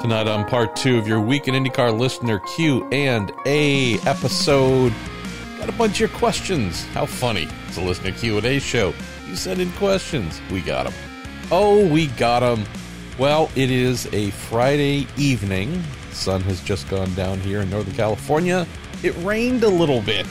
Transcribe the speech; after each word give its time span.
Tonight 0.00 0.28
on 0.28 0.44
part 0.44 0.76
two 0.76 0.96
of 0.96 1.08
your 1.08 1.18
Week 1.18 1.48
in 1.48 1.54
IndyCar 1.54 1.98
listener 1.98 2.38
Q 2.54 2.86
and 2.92 3.32
A 3.46 3.98
episode. 4.02 4.94
Got 5.58 5.68
a 5.68 5.72
bunch 5.72 5.94
of 5.94 6.00
your 6.00 6.08
questions. 6.10 6.84
How 6.94 7.04
funny! 7.04 7.48
It's 7.66 7.78
a 7.78 7.80
listener 7.80 8.12
Q 8.12 8.36
and 8.36 8.46
A 8.46 8.60
show. 8.60 8.94
You 9.26 9.34
send 9.34 9.60
in 9.60 9.72
questions. 9.72 10.40
We 10.52 10.60
got 10.60 10.84
them. 10.84 10.92
Oh, 11.50 11.84
we 11.88 12.06
got 12.06 12.40
them. 12.40 12.64
Well, 13.18 13.50
it 13.56 13.72
is 13.72 14.06
a 14.12 14.30
Friday 14.30 15.08
evening. 15.16 15.82
Sun 16.12 16.42
has 16.42 16.62
just 16.62 16.88
gone 16.88 17.12
down 17.14 17.40
here 17.40 17.62
in 17.62 17.68
Northern 17.68 17.94
California. 17.94 18.68
It 19.02 19.16
rained 19.24 19.64
a 19.64 19.68
little 19.68 20.00
bit. 20.00 20.28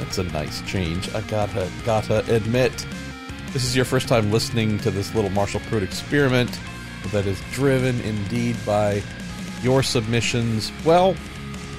That's 0.00 0.18
a 0.18 0.24
nice 0.24 0.62
change. 0.62 1.14
I 1.14 1.20
gotta 1.22 1.70
gotta 1.84 2.24
admit. 2.34 2.84
This 3.52 3.64
is 3.64 3.76
your 3.76 3.84
first 3.84 4.08
time 4.08 4.32
listening 4.32 4.78
to 4.78 4.90
this 4.90 5.14
little 5.14 5.30
Marshall 5.30 5.60
Pruett 5.60 5.82
experiment 5.82 6.58
that 7.08 7.26
is 7.26 7.40
driven 7.52 8.00
indeed 8.02 8.56
by 8.64 9.02
your 9.62 9.82
submissions. 9.82 10.72
Well, 10.84 11.16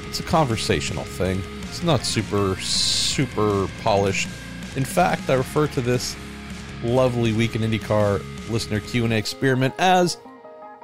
it's 0.08 0.20
a 0.20 0.24
conversational 0.24 1.04
thing. 1.04 1.42
It's 1.64 1.84
not 1.84 2.04
super, 2.06 2.56
super 2.60 3.68
polished. 3.82 4.28
In 4.76 4.86
fact, 4.86 5.30
I 5.30 5.36
refer 5.36 5.68
to 5.68 5.82
this 5.82 6.16
lovely 6.84 7.34
Week 7.34 7.56
in 7.56 7.62
IndyCar 7.62 8.22
listener 8.50 8.80
Q&A 8.80 9.12
experiment 9.12 9.74
as 9.78 10.18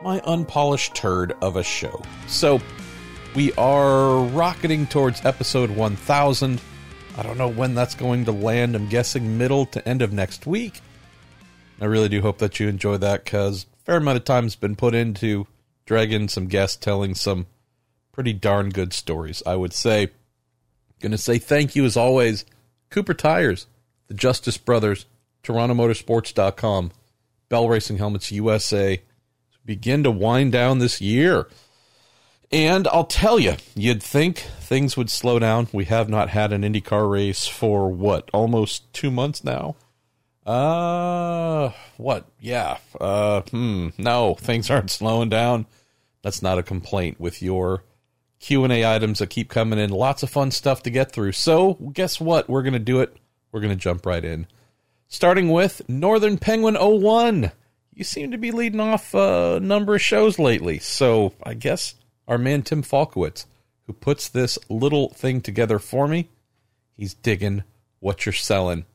my 0.01 0.21
unpolished 0.25 0.95
turd 0.95 1.33
of 1.41 1.55
a 1.55 1.63
show. 1.63 2.01
So, 2.27 2.61
we 3.35 3.53
are 3.53 4.23
rocketing 4.23 4.87
towards 4.87 5.23
episode 5.25 5.69
1000. 5.69 6.61
I 7.17 7.23
don't 7.23 7.37
know 7.37 7.47
when 7.49 7.75
that's 7.75 7.95
going 7.95 8.25
to 8.25 8.31
land. 8.31 8.75
I'm 8.75 8.87
guessing 8.87 9.37
middle 9.37 9.65
to 9.67 9.87
end 9.87 10.01
of 10.01 10.13
next 10.13 10.47
week. 10.47 10.81
I 11.79 11.85
really 11.85 12.09
do 12.09 12.21
hope 12.21 12.39
that 12.39 12.59
you 12.59 12.67
enjoy 12.67 12.97
that 12.97 13.25
because 13.25 13.65
fair 13.87 13.97
amount 13.97 14.17
of 14.17 14.25
time 14.25 14.43
has 14.43 14.57
been 14.57 14.75
put 14.75 14.93
into 14.93 15.47
dragging 15.85 16.27
some 16.27 16.47
guests 16.47 16.75
telling 16.75 17.15
some 17.15 17.47
pretty 18.11 18.33
darn 18.33 18.69
good 18.69 18.91
stories, 18.91 19.41
I 19.45 19.55
would 19.55 19.71
say. 19.71 20.09
Gonna 20.99 21.17
say 21.17 21.37
thank 21.37 21.73
you 21.73 21.85
as 21.85 21.95
always, 21.95 22.43
Cooper 22.89 23.13
Tires, 23.13 23.65
the 24.07 24.13
Justice 24.13 24.57
Brothers, 24.57 25.05
TorontoMotorsports.com, 25.43 26.91
Bell 27.47 27.69
Racing 27.69 27.97
Helmets 27.97 28.29
USA. 28.29 29.01
Begin 29.63 30.03
to 30.03 30.11
wind 30.11 30.51
down 30.51 30.79
this 30.79 30.99
year. 30.99 31.47
And 32.51 32.87
I'll 32.89 33.05
tell 33.05 33.39
you, 33.39 33.55
you'd 33.73 34.03
think 34.03 34.39
things 34.59 34.97
would 34.97 35.09
slow 35.09 35.39
down. 35.39 35.69
We 35.71 35.85
have 35.85 36.09
not 36.09 36.29
had 36.29 36.51
an 36.51 36.63
IndyCar 36.63 37.09
race 37.09 37.47
for 37.47 37.89
what, 37.89 38.29
almost 38.33 38.91
two 38.93 39.11
months 39.11 39.45
now? 39.45 39.75
Uh, 40.47 41.73
what? 41.97 42.25
Yeah. 42.39 42.77
Uh, 42.99 43.41
hmm. 43.41 43.89
No, 43.97 44.35
things 44.35 44.71
aren't 44.71 44.89
slowing 44.89 45.29
down. 45.29 45.65
That's 46.21 46.41
not 46.41 46.57
a 46.57 46.63
complaint 46.63 47.19
with 47.19 47.41
your 47.41 47.83
Q&A 48.39 48.85
items 48.85 49.19
that 49.19 49.29
keep 49.29 49.49
coming 49.49 49.77
in. 49.77 49.89
Lots 49.89 50.23
of 50.23 50.29
fun 50.29 50.51
stuff 50.51 50.83
to 50.83 50.89
get 50.89 51.11
through. 51.11 51.33
So, 51.33 51.73
guess 51.91 52.21
what? 52.21 52.49
We're 52.49 52.63
to 52.73 52.79
do 52.79 53.01
it. 53.01 53.15
We're 53.51 53.59
to 53.71 53.75
jump 53.75 54.05
right 54.05 54.23
in. 54.23 54.47
Starting 55.09 55.51
with 55.51 55.87
Northern 55.89 56.37
Penguin 56.37 56.75
01. 56.75 57.51
You 57.93 58.03
seem 58.03 58.31
to 58.31 58.37
be 58.37 58.51
leading 58.51 58.79
off 58.79 59.13
a 59.13 59.59
number 59.61 59.95
of 59.95 60.01
shows 60.01 60.39
lately. 60.39 60.79
So, 60.79 61.33
I 61.43 61.55
guess 61.55 61.95
our 62.27 62.37
man 62.37 62.61
Tim 62.61 62.83
Falkowitz, 62.83 63.45
who 63.85 63.93
puts 63.93 64.29
this 64.29 64.57
little 64.69 65.09
thing 65.09 65.41
together 65.41 65.79
for 65.79 66.07
me, 66.07 66.29
he's 66.95 67.13
digging 67.15 67.63
what 67.99 68.25
you're 68.25 68.33
selling. 68.33 68.85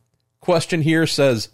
Question 0.43 0.83
here 0.83 1.07
says, 1.07 1.51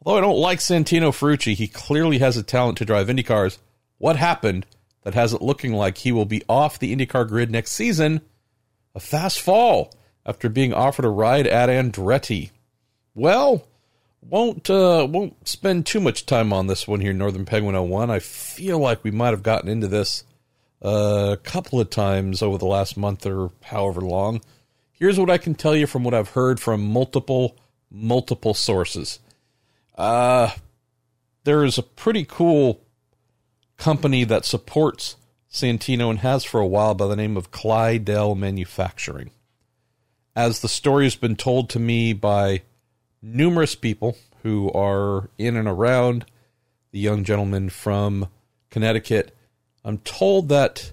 although 0.00 0.18
I 0.18 0.20
don't 0.20 0.38
like 0.38 0.60
Santino 0.60 1.10
Ferrucci, 1.10 1.54
he 1.54 1.66
clearly 1.66 2.18
has 2.18 2.36
a 2.36 2.44
talent 2.44 2.78
to 2.78 2.84
drive 2.84 3.08
IndyCars. 3.08 3.58
What 3.98 4.14
happened 4.14 4.66
that 5.02 5.14
has 5.14 5.32
it 5.32 5.42
looking 5.42 5.72
like 5.72 5.98
he 5.98 6.12
will 6.12 6.24
be 6.24 6.44
off 6.48 6.78
the 6.78 6.94
IndyCar 6.94 7.26
grid 7.26 7.50
next 7.50 7.72
season? 7.72 8.20
A 8.94 9.00
fast 9.00 9.40
fall 9.40 9.92
after 10.24 10.48
being 10.48 10.72
offered 10.72 11.04
a 11.04 11.08
ride 11.08 11.48
at 11.48 11.68
Andretti. 11.68 12.50
Well, 13.16 13.66
won't 14.22 14.70
uh, 14.70 15.08
won't 15.10 15.48
spend 15.48 15.84
too 15.84 16.00
much 16.00 16.24
time 16.24 16.52
on 16.52 16.68
this 16.68 16.86
one 16.86 17.00
here, 17.00 17.12
Northern 17.12 17.44
Penguin 17.44 17.74
01. 17.74 18.12
I 18.12 18.20
feel 18.20 18.78
like 18.78 19.02
we 19.02 19.10
might 19.10 19.30
have 19.30 19.42
gotten 19.42 19.68
into 19.68 19.88
this 19.88 20.22
uh, 20.84 21.30
a 21.32 21.36
couple 21.36 21.80
of 21.80 21.90
times 21.90 22.42
over 22.42 22.58
the 22.58 22.66
last 22.66 22.96
month 22.96 23.26
or 23.26 23.50
however 23.64 24.00
long. 24.00 24.40
Here's 24.92 25.18
what 25.18 25.30
I 25.30 25.38
can 25.38 25.56
tell 25.56 25.74
you 25.74 25.88
from 25.88 26.04
what 26.04 26.14
I've 26.14 26.30
heard 26.30 26.60
from 26.60 26.80
multiple 26.86 27.56
multiple 27.94 28.54
sources. 28.54 29.20
Uh, 29.96 30.50
there 31.44 31.64
is 31.64 31.78
a 31.78 31.82
pretty 31.82 32.24
cool 32.24 32.80
company 33.76 34.24
that 34.24 34.44
supports 34.44 35.16
Santino 35.50 36.10
and 36.10 36.18
has 36.18 36.44
for 36.44 36.60
a 36.60 36.66
while 36.66 36.94
by 36.94 37.06
the 37.06 37.16
name 37.16 37.36
of 37.36 37.52
Cly-Del 37.52 38.34
Manufacturing. 38.34 39.30
As 40.34 40.60
the 40.60 40.68
story 40.68 41.04
has 41.04 41.14
been 41.14 41.36
told 41.36 41.70
to 41.70 41.78
me 41.78 42.12
by 42.12 42.62
numerous 43.22 43.76
people 43.76 44.16
who 44.42 44.70
are 44.72 45.30
in 45.38 45.56
and 45.56 45.68
around 45.68 46.26
the 46.90 46.98
young 46.98 47.22
gentleman 47.22 47.68
from 47.68 48.28
Connecticut, 48.70 49.34
I'm 49.84 49.98
told 49.98 50.48
that 50.48 50.92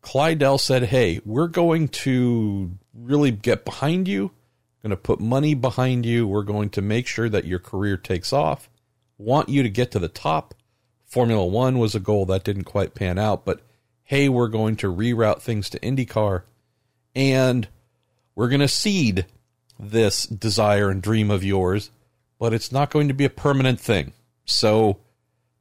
Cly-Del 0.00 0.56
said, 0.56 0.84
Hey, 0.84 1.20
we're 1.26 1.48
going 1.48 1.88
to 1.88 2.70
really 2.94 3.30
get 3.30 3.66
behind 3.66 4.08
you 4.08 4.30
going 4.82 4.90
to 4.90 4.96
put 4.96 5.20
money 5.20 5.54
behind 5.54 6.06
you. 6.06 6.26
We're 6.26 6.42
going 6.42 6.70
to 6.70 6.82
make 6.82 7.06
sure 7.06 7.28
that 7.28 7.44
your 7.44 7.58
career 7.58 7.96
takes 7.96 8.32
off. 8.32 8.68
Want 9.16 9.48
you 9.48 9.62
to 9.62 9.68
get 9.68 9.90
to 9.92 9.98
the 9.98 10.08
top. 10.08 10.54
Formula 11.04 11.44
One 11.44 11.78
was 11.78 11.94
a 11.94 12.00
goal 12.00 12.26
that 12.26 12.44
didn't 12.44 12.64
quite 12.64 12.94
pan 12.94 13.18
out, 13.18 13.44
but 13.44 13.60
hey, 14.04 14.28
we're 14.28 14.48
going 14.48 14.76
to 14.76 14.94
reroute 14.94 15.40
things 15.40 15.68
to 15.70 15.80
IndyCar 15.80 16.42
and 17.14 17.68
we're 18.34 18.48
going 18.48 18.60
to 18.60 18.68
seed 18.68 19.26
this 19.78 20.24
desire 20.24 20.90
and 20.90 21.02
dream 21.02 21.30
of 21.30 21.42
yours, 21.42 21.90
but 22.38 22.52
it's 22.52 22.70
not 22.70 22.90
going 22.90 23.08
to 23.08 23.14
be 23.14 23.24
a 23.24 23.30
permanent 23.30 23.80
thing. 23.80 24.12
So 24.44 24.98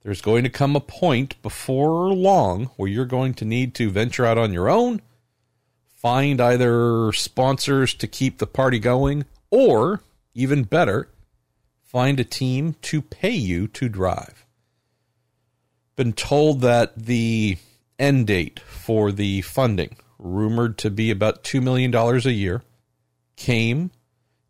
there's 0.03 0.21
going 0.21 0.43
to 0.43 0.49
come 0.49 0.75
a 0.75 0.79
point 0.81 1.41
before 1.41 2.13
long 2.13 2.67
where 2.77 2.89
you're 2.89 3.05
going 3.05 3.33
to 3.35 3.45
need 3.45 3.73
to 3.75 3.89
venture 3.89 4.25
out 4.25 4.37
on 4.37 4.53
your 4.53 4.69
own 4.69 5.01
find 6.07 6.39
either 6.39 7.11
sponsors 7.11 7.93
to 7.93 8.07
keep 8.07 8.37
the 8.37 8.47
party 8.47 8.79
going 8.79 9.25
or, 9.51 10.01
even 10.33 10.63
better, 10.63 11.09
find 11.83 12.17
a 12.17 12.23
team 12.23 12.77
to 12.81 13.01
pay 13.01 13.35
you 13.35 13.67
to 13.67 13.89
drive. 13.89 14.45
Been 15.97 16.13
told 16.13 16.61
that 16.61 16.95
the 16.95 17.57
end 17.99 18.25
date 18.25 18.61
for 18.61 19.11
the 19.11 19.41
funding, 19.41 19.97
rumored 20.17 20.77
to 20.77 20.89
be 20.89 21.11
about 21.11 21.43
$2 21.43 21.61
million 21.61 21.93
a 21.93 22.29
year, 22.29 22.63
came 23.35 23.91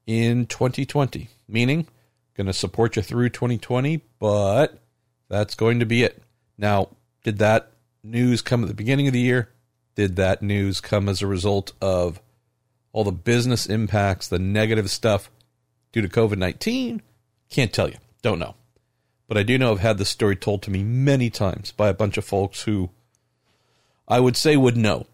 in 0.06 0.46
2020, 0.46 1.28
meaning 1.48 1.88
going 2.36 2.46
to 2.46 2.54
support 2.54 2.96
you 2.96 3.02
through 3.02 3.30
2020, 3.30 4.00
but 4.20 4.78
that's 5.28 5.56
going 5.56 5.80
to 5.80 5.88
be 5.88 6.04
it. 6.04 6.22
Now, 6.56 6.90
did 7.24 7.40
that 7.40 7.72
news 8.04 8.44
come 8.44 8.62
at 8.62 8.68
the 8.68 8.76
beginning 8.76 9.08
of 9.08 9.14
the 9.14 9.20
year? 9.20 9.50
Did 9.98 10.16
that 10.16 10.44
news 10.44 10.80
come 10.80 11.10
as 11.10 11.24
a 11.24 11.28
result 11.28 11.74
of 11.82 12.22
all 12.94 13.04
the 13.04 13.12
business 13.12 13.66
impacts, 13.66 14.28
the 14.28 14.38
negative 14.38 14.92
stuff 14.92 15.32
due 15.92 16.04
to 16.04 16.08
COVID 16.08 16.38
19? 16.38 17.02
Can't 17.50 17.74
tell 17.74 17.90
you. 17.90 17.98
Don't 18.22 18.38
know. 18.38 18.54
But 19.28 19.38
I 19.38 19.44
do 19.44 19.58
know 19.58 19.72
I've 19.72 19.80
had 19.80 19.98
this 19.98 20.10
story 20.10 20.36
told 20.36 20.62
to 20.62 20.72
me 20.72 20.84
many 20.84 21.32
times 21.32 21.72
by 21.72 21.90
a 21.90 21.96
bunch 21.96 22.16
of 22.16 22.26
folks 22.26 22.62
who 22.62 22.92
I 24.08 24.20
would 24.20 24.38
say 24.38 24.56
would 24.56 24.78
know. 24.78 25.08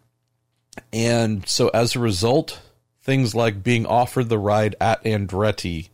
And 0.92 1.48
so 1.48 1.70
as 1.70 1.96
a 1.96 2.00
result, 2.00 2.60
things 3.02 3.34
like 3.34 3.64
being 3.64 3.86
offered 3.86 4.28
the 4.28 4.38
ride 4.38 4.76
at 4.82 5.02
Andretti, 5.06 5.90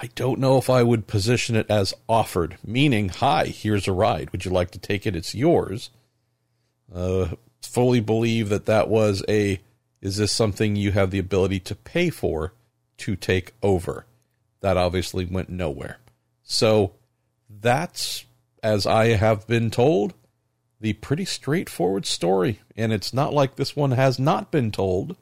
I 0.00 0.06
don't 0.14 0.40
know 0.40 0.56
if 0.56 0.70
I 0.70 0.82
would 0.82 1.06
position 1.06 1.56
it 1.56 1.66
as 1.68 1.92
offered, 2.08 2.56
meaning, 2.66 3.10
hi, 3.10 3.48
here's 3.48 3.86
a 3.86 3.92
ride. 3.92 4.30
Would 4.30 4.46
you 4.46 4.50
like 4.50 4.70
to 4.70 4.78
take 4.78 5.06
it? 5.06 5.14
It's 5.14 5.34
yours. 5.34 5.90
Uh, 6.92 7.28
fully 7.62 8.00
believe 8.00 8.48
that 8.48 8.66
that 8.66 8.88
was 8.88 9.24
a 9.28 9.60
is 10.00 10.16
this 10.16 10.32
something 10.32 10.74
you 10.74 10.92
have 10.92 11.10
the 11.10 11.20
ability 11.20 11.60
to 11.60 11.76
pay 11.76 12.10
for 12.10 12.52
to 12.98 13.14
take 13.14 13.54
over? 13.62 14.04
That 14.60 14.76
obviously 14.76 15.24
went 15.24 15.48
nowhere. 15.48 15.98
So 16.42 16.92
that's, 17.48 18.24
as 18.62 18.84
I 18.84 19.10
have 19.10 19.46
been 19.46 19.70
told, 19.70 20.14
the 20.80 20.94
pretty 20.94 21.24
straightforward 21.24 22.04
story. 22.04 22.60
And 22.76 22.92
it's 22.92 23.14
not 23.14 23.32
like 23.32 23.54
this 23.54 23.76
one 23.76 23.92
has 23.92 24.18
not 24.18 24.50
been 24.50 24.72
told 24.72 25.16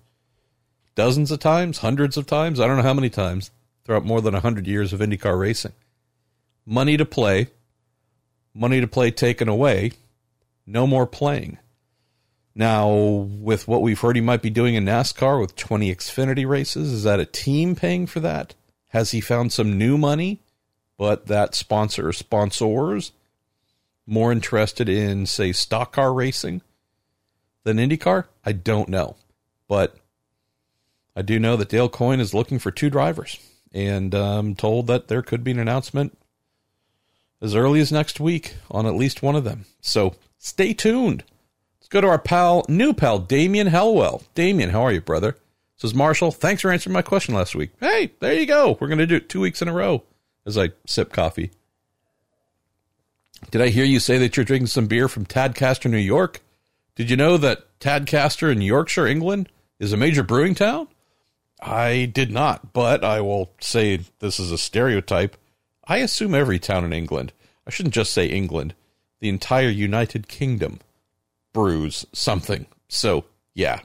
dozens 0.95 1.31
of 1.31 1.39
times, 1.39 1.79
hundreds 1.79 2.17
of 2.17 2.27
times, 2.27 2.59
I 2.59 2.67
don't 2.67 2.77
know 2.77 2.83
how 2.83 2.95
many 2.95 3.11
times 3.11 3.51
throughout 3.85 4.05
more 4.05 4.21
than 4.21 4.35
100 4.35 4.67
years 4.67 4.93
of 4.93 5.01
IndyCar 5.01 5.39
racing. 5.39 5.73
Money 6.67 6.97
to 6.97 7.05
play, 7.05 7.49
money 8.55 8.81
to 8.81 8.87
play 8.87 9.11
taken 9.11 9.49
away, 9.49 9.93
no 10.67 10.87
more 10.87 11.07
playing. 11.07 11.59
Now, 12.55 12.91
with 12.91 13.69
what 13.69 13.83
we've 13.83 14.01
heard 14.01 14.17
he 14.17 14.23
might 14.23 14.43
be 14.43 14.51
doing 14.51 14.75
in 14.75 14.85
NASCAR 14.85 15.41
with 15.41 15.57
20 15.57 15.95
Xfinity 15.95 16.47
races, 16.49 16.93
is 16.93 17.05
that 17.05 17.21
a 17.21 17.25
team 17.25 17.77
paying 17.77 18.07
for 18.07 18.21
that? 18.21 18.55
Has 18.89 19.13
he 19.13 19.21
found 19.21 19.53
some 19.53 19.79
new 19.79 19.97
money, 19.97 20.41
but 20.99 21.27
that 21.27 21.55
sponsor 21.55 22.09
or 22.09 22.13
sponsors 22.13 23.13
more 24.07 24.33
interested 24.33 24.89
in, 24.89 25.27
say, 25.27 25.53
stock 25.53 25.93
car 25.93 26.13
racing 26.13 26.63
than 27.63 27.77
IndyCar? 27.77 28.25
I 28.45 28.53
don't 28.53 28.89
know. 28.89 29.17
But 29.69 29.97
I 31.15 31.23
do 31.23 31.39
know 31.39 31.57
that 31.57 31.69
Dale 31.69 31.89
Coyne 31.89 32.19
is 32.19 32.35
looking 32.35 32.59
for 32.59 32.73
two 32.73 32.91
drivers. 32.91 33.39
And 33.73 34.13
I'm 34.15 34.57
told 34.57 34.89
that 34.89 35.07
there 35.07 35.23
could 35.23 35.45
be 35.45 35.53
an 35.53 35.61
announcement 35.61 36.19
as 37.41 37.55
early 37.55 37.81
as 37.81 37.93
next 37.93 38.19
week 38.19 38.57
on 38.71 38.87
at 38.87 38.97
least 38.97 39.23
one 39.23 39.37
of 39.37 39.45
them. 39.45 39.67
So 39.81 40.17
stay 40.39 40.75
tuned. 40.75 41.23
Go 41.91 42.01
to 42.01 42.07
our 42.07 42.19
pal, 42.19 42.65
new 42.69 42.93
pal, 42.93 43.19
Damien 43.19 43.67
Helwell. 43.67 44.23
Damien, 44.35 44.71
how 44.71 44.83
are 44.83 44.93
you, 44.93 45.01
brother? 45.01 45.37
Says 45.77 45.93
Marshall, 45.93 46.31
thanks 46.31 46.63
for 46.63 46.71
answering 46.71 46.93
my 46.93 47.03
question 47.03 47.35
last 47.35 47.57
week. 47.57 47.71
Hey, 47.81 48.13
there 48.21 48.35
you 48.35 48.47
go. 48.47 48.79
We're 48.79 48.87
going 48.87 48.99
to 48.99 49.07
do 49.07 49.17
it 49.17 49.29
two 49.29 49.41
weeks 49.41 49.61
in 49.61 49.67
a 49.67 49.73
row 49.73 50.05
as 50.47 50.57
I 50.57 50.71
sip 50.87 51.13
coffee. 51.13 51.51
Did 53.51 53.61
I 53.61 53.69
hear 53.71 53.85
you 53.85 53.99
say 53.99 54.19
that 54.19 54.37
you're 54.37 54.45
drinking 54.45 54.69
some 54.69 54.87
beer 54.87 55.09
from 55.09 55.27
Tadcaster, 55.27 55.91
New 55.91 55.99
York? 55.99 56.41
Did 56.95 57.11
you 57.11 57.17
know 57.17 57.37
that 57.39 57.67
Tadcaster 57.81 58.53
in 58.53 58.61
Yorkshire, 58.61 59.07
England 59.07 59.49
is 59.81 59.93
a 59.93 59.97
major 59.97 60.23
brewing 60.23 60.55
town? 60.55 60.87
I 61.61 62.05
did 62.05 62.31
not, 62.31 62.73
but 62.73 63.03
I 63.03 63.21
will 63.21 63.51
say 63.61 64.01
this 64.21 64.39
is 64.39 64.53
a 64.53 64.59
stereotype. 64.59 65.37
I 65.87 65.99
assume 65.99 66.35
every 66.35 66.59
town 66.61 66.85
in 66.85 66.93
England, 66.93 67.33
I 67.67 67.71
shouldn't 67.71 67.95
just 67.95 68.13
say 68.13 68.27
England, 68.27 68.75
the 69.19 69.29
entire 69.29 69.69
United 69.69 70.29
Kingdom 70.29 70.79
brews 71.53 72.07
something. 72.13 72.67
So, 72.89 73.25
yeah, 73.55 73.81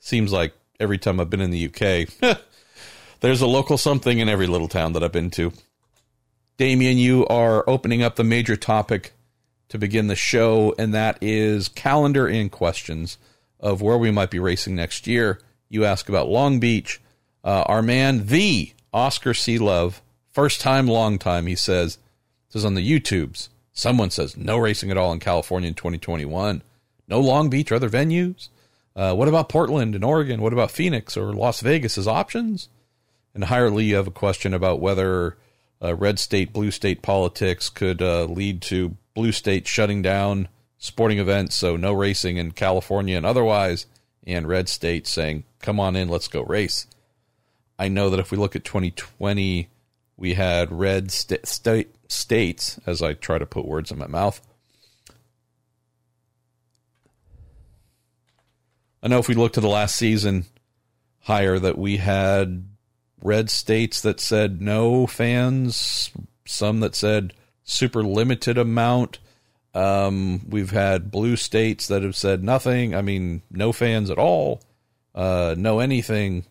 seems 0.00 0.32
like 0.32 0.54
every 0.80 0.98
time 0.98 1.20
I've 1.20 1.30
been 1.30 1.40
in 1.40 1.50
the 1.50 1.66
UK, 1.66 2.38
there's 3.20 3.40
a 3.40 3.46
local 3.46 3.78
something 3.78 4.18
in 4.18 4.28
every 4.28 4.46
little 4.46 4.68
town 4.68 4.92
that 4.92 5.02
I've 5.02 5.12
been 5.12 5.30
to. 5.32 5.52
Damien, 6.56 6.98
you 6.98 7.26
are 7.26 7.68
opening 7.68 8.02
up 8.02 8.16
the 8.16 8.24
major 8.24 8.56
topic 8.56 9.12
to 9.68 9.78
begin 9.78 10.06
the 10.06 10.16
show, 10.16 10.74
and 10.78 10.94
that 10.94 11.18
is 11.20 11.68
calendar 11.68 12.28
and 12.28 12.50
questions 12.50 13.18
of 13.58 13.82
where 13.82 13.98
we 13.98 14.10
might 14.10 14.30
be 14.30 14.38
racing 14.38 14.76
next 14.76 15.06
year. 15.06 15.40
You 15.68 15.84
ask 15.84 16.08
about 16.08 16.28
Long 16.28 16.60
Beach. 16.60 17.00
Uh, 17.42 17.64
our 17.66 17.82
man, 17.82 18.26
the 18.26 18.72
Oscar 18.92 19.34
C. 19.34 19.58
Love, 19.58 20.00
first 20.30 20.60
time, 20.60 20.86
long 20.86 21.18
time, 21.18 21.46
he 21.46 21.56
says, 21.56 21.98
says 22.48 22.64
on 22.64 22.74
the 22.74 23.00
YouTubes, 23.00 23.48
someone 23.72 24.10
says 24.10 24.36
no 24.36 24.58
racing 24.58 24.90
at 24.90 24.96
all 24.96 25.12
in 25.12 25.18
California 25.18 25.68
in 25.68 25.74
2021. 25.74 26.62
No 27.08 27.20
Long 27.20 27.50
Beach 27.50 27.70
or 27.70 27.76
other 27.76 27.90
venues. 27.90 28.48
Uh, 28.96 29.14
what 29.14 29.28
about 29.28 29.48
Portland 29.48 29.94
and 29.94 30.04
Oregon? 30.04 30.40
What 30.40 30.52
about 30.52 30.70
Phoenix 30.70 31.16
or 31.16 31.32
Las 31.32 31.60
Vegas 31.60 31.98
as 31.98 32.06
options? 32.06 32.68
And 33.34 33.44
Hirely, 33.44 33.86
you 33.86 33.96
have 33.96 34.06
a 34.06 34.12
question 34.12 34.54
about 34.54 34.80
whether 34.80 35.36
uh, 35.82 35.94
red 35.94 36.18
state, 36.18 36.52
blue 36.52 36.70
state 36.70 37.02
politics 37.02 37.68
could 37.68 38.00
uh, 38.00 38.24
lead 38.24 38.62
to 38.62 38.96
blue 39.14 39.32
state 39.32 39.66
shutting 39.66 40.02
down 40.02 40.48
sporting 40.78 41.18
events, 41.18 41.56
so 41.56 41.76
no 41.76 41.92
racing 41.92 42.36
in 42.36 42.52
California 42.52 43.16
and 43.16 43.24
otherwise, 43.24 43.86
and 44.26 44.46
red 44.46 44.68
state 44.68 45.06
saying, 45.06 45.44
come 45.60 45.80
on 45.80 45.96
in, 45.96 46.08
let's 46.08 46.28
go 46.28 46.42
race. 46.42 46.86
I 47.78 47.88
know 47.88 48.10
that 48.10 48.20
if 48.20 48.30
we 48.30 48.38
look 48.38 48.54
at 48.54 48.64
2020, 48.64 49.68
we 50.16 50.34
had 50.34 50.70
red 50.70 51.10
st- 51.10 51.46
state 51.46 51.94
states, 52.08 52.78
as 52.86 53.02
I 53.02 53.14
try 53.14 53.38
to 53.38 53.46
put 53.46 53.66
words 53.66 53.90
in 53.90 53.98
my 53.98 54.06
mouth. 54.06 54.40
I 59.04 59.08
know 59.08 59.18
if 59.18 59.28
we 59.28 59.34
look 59.34 59.52
to 59.52 59.60
the 59.60 59.68
last 59.68 59.96
season 59.96 60.46
higher, 61.20 61.58
that 61.58 61.76
we 61.76 61.98
had 61.98 62.66
red 63.22 63.50
states 63.50 64.00
that 64.00 64.18
said 64.18 64.62
no 64.62 65.06
fans, 65.06 66.10
some 66.46 66.80
that 66.80 66.94
said 66.94 67.34
super 67.64 68.02
limited 68.02 68.56
amount. 68.56 69.18
Um, 69.74 70.48
we've 70.48 70.70
had 70.70 71.10
blue 71.10 71.36
states 71.36 71.86
that 71.88 72.02
have 72.02 72.16
said 72.16 72.42
nothing. 72.42 72.94
I 72.94 73.02
mean, 73.02 73.42
no 73.50 73.72
fans 73.72 74.08
at 74.08 74.18
all, 74.18 74.62
uh, 75.14 75.54
no 75.58 75.80
anything, 75.80 76.46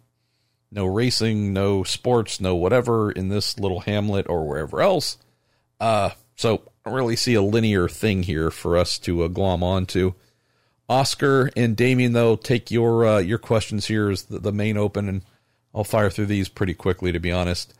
no 0.71 0.85
racing, 0.85 1.53
no 1.53 1.83
sports, 1.83 2.39
no 2.39 2.55
whatever 2.55 3.11
in 3.11 3.29
this 3.29 3.57
little 3.57 3.79
hamlet 3.79 4.27
or 4.29 4.47
wherever 4.47 4.79
else. 4.79 5.17
Uh, 5.79 6.11
so 6.35 6.61
I 6.85 6.89
don't 6.89 6.93
really 6.93 7.15
see 7.15 7.33
a 7.33 7.41
linear 7.41 7.89
thing 7.89 8.21
here 8.21 8.51
for 8.51 8.77
us 8.77 8.99
to 8.99 9.23
uh, 9.23 9.27
glom 9.27 9.63
onto. 9.63 10.13
Oscar 10.93 11.49
and 11.57 11.75
Damien, 11.75 12.13
though, 12.13 12.35
take 12.35 12.69
your 12.69 13.05
uh, 13.05 13.17
your 13.17 13.39
questions 13.39 13.87
here 13.87 14.11
as 14.11 14.23
the, 14.23 14.37
the 14.37 14.51
main 14.51 14.77
open, 14.77 15.09
and 15.09 15.23
I'll 15.73 15.83
fire 15.83 16.11
through 16.11 16.27
these 16.27 16.49
pretty 16.49 16.75
quickly, 16.75 17.11
to 17.11 17.19
be 17.19 17.31
honest. 17.31 17.73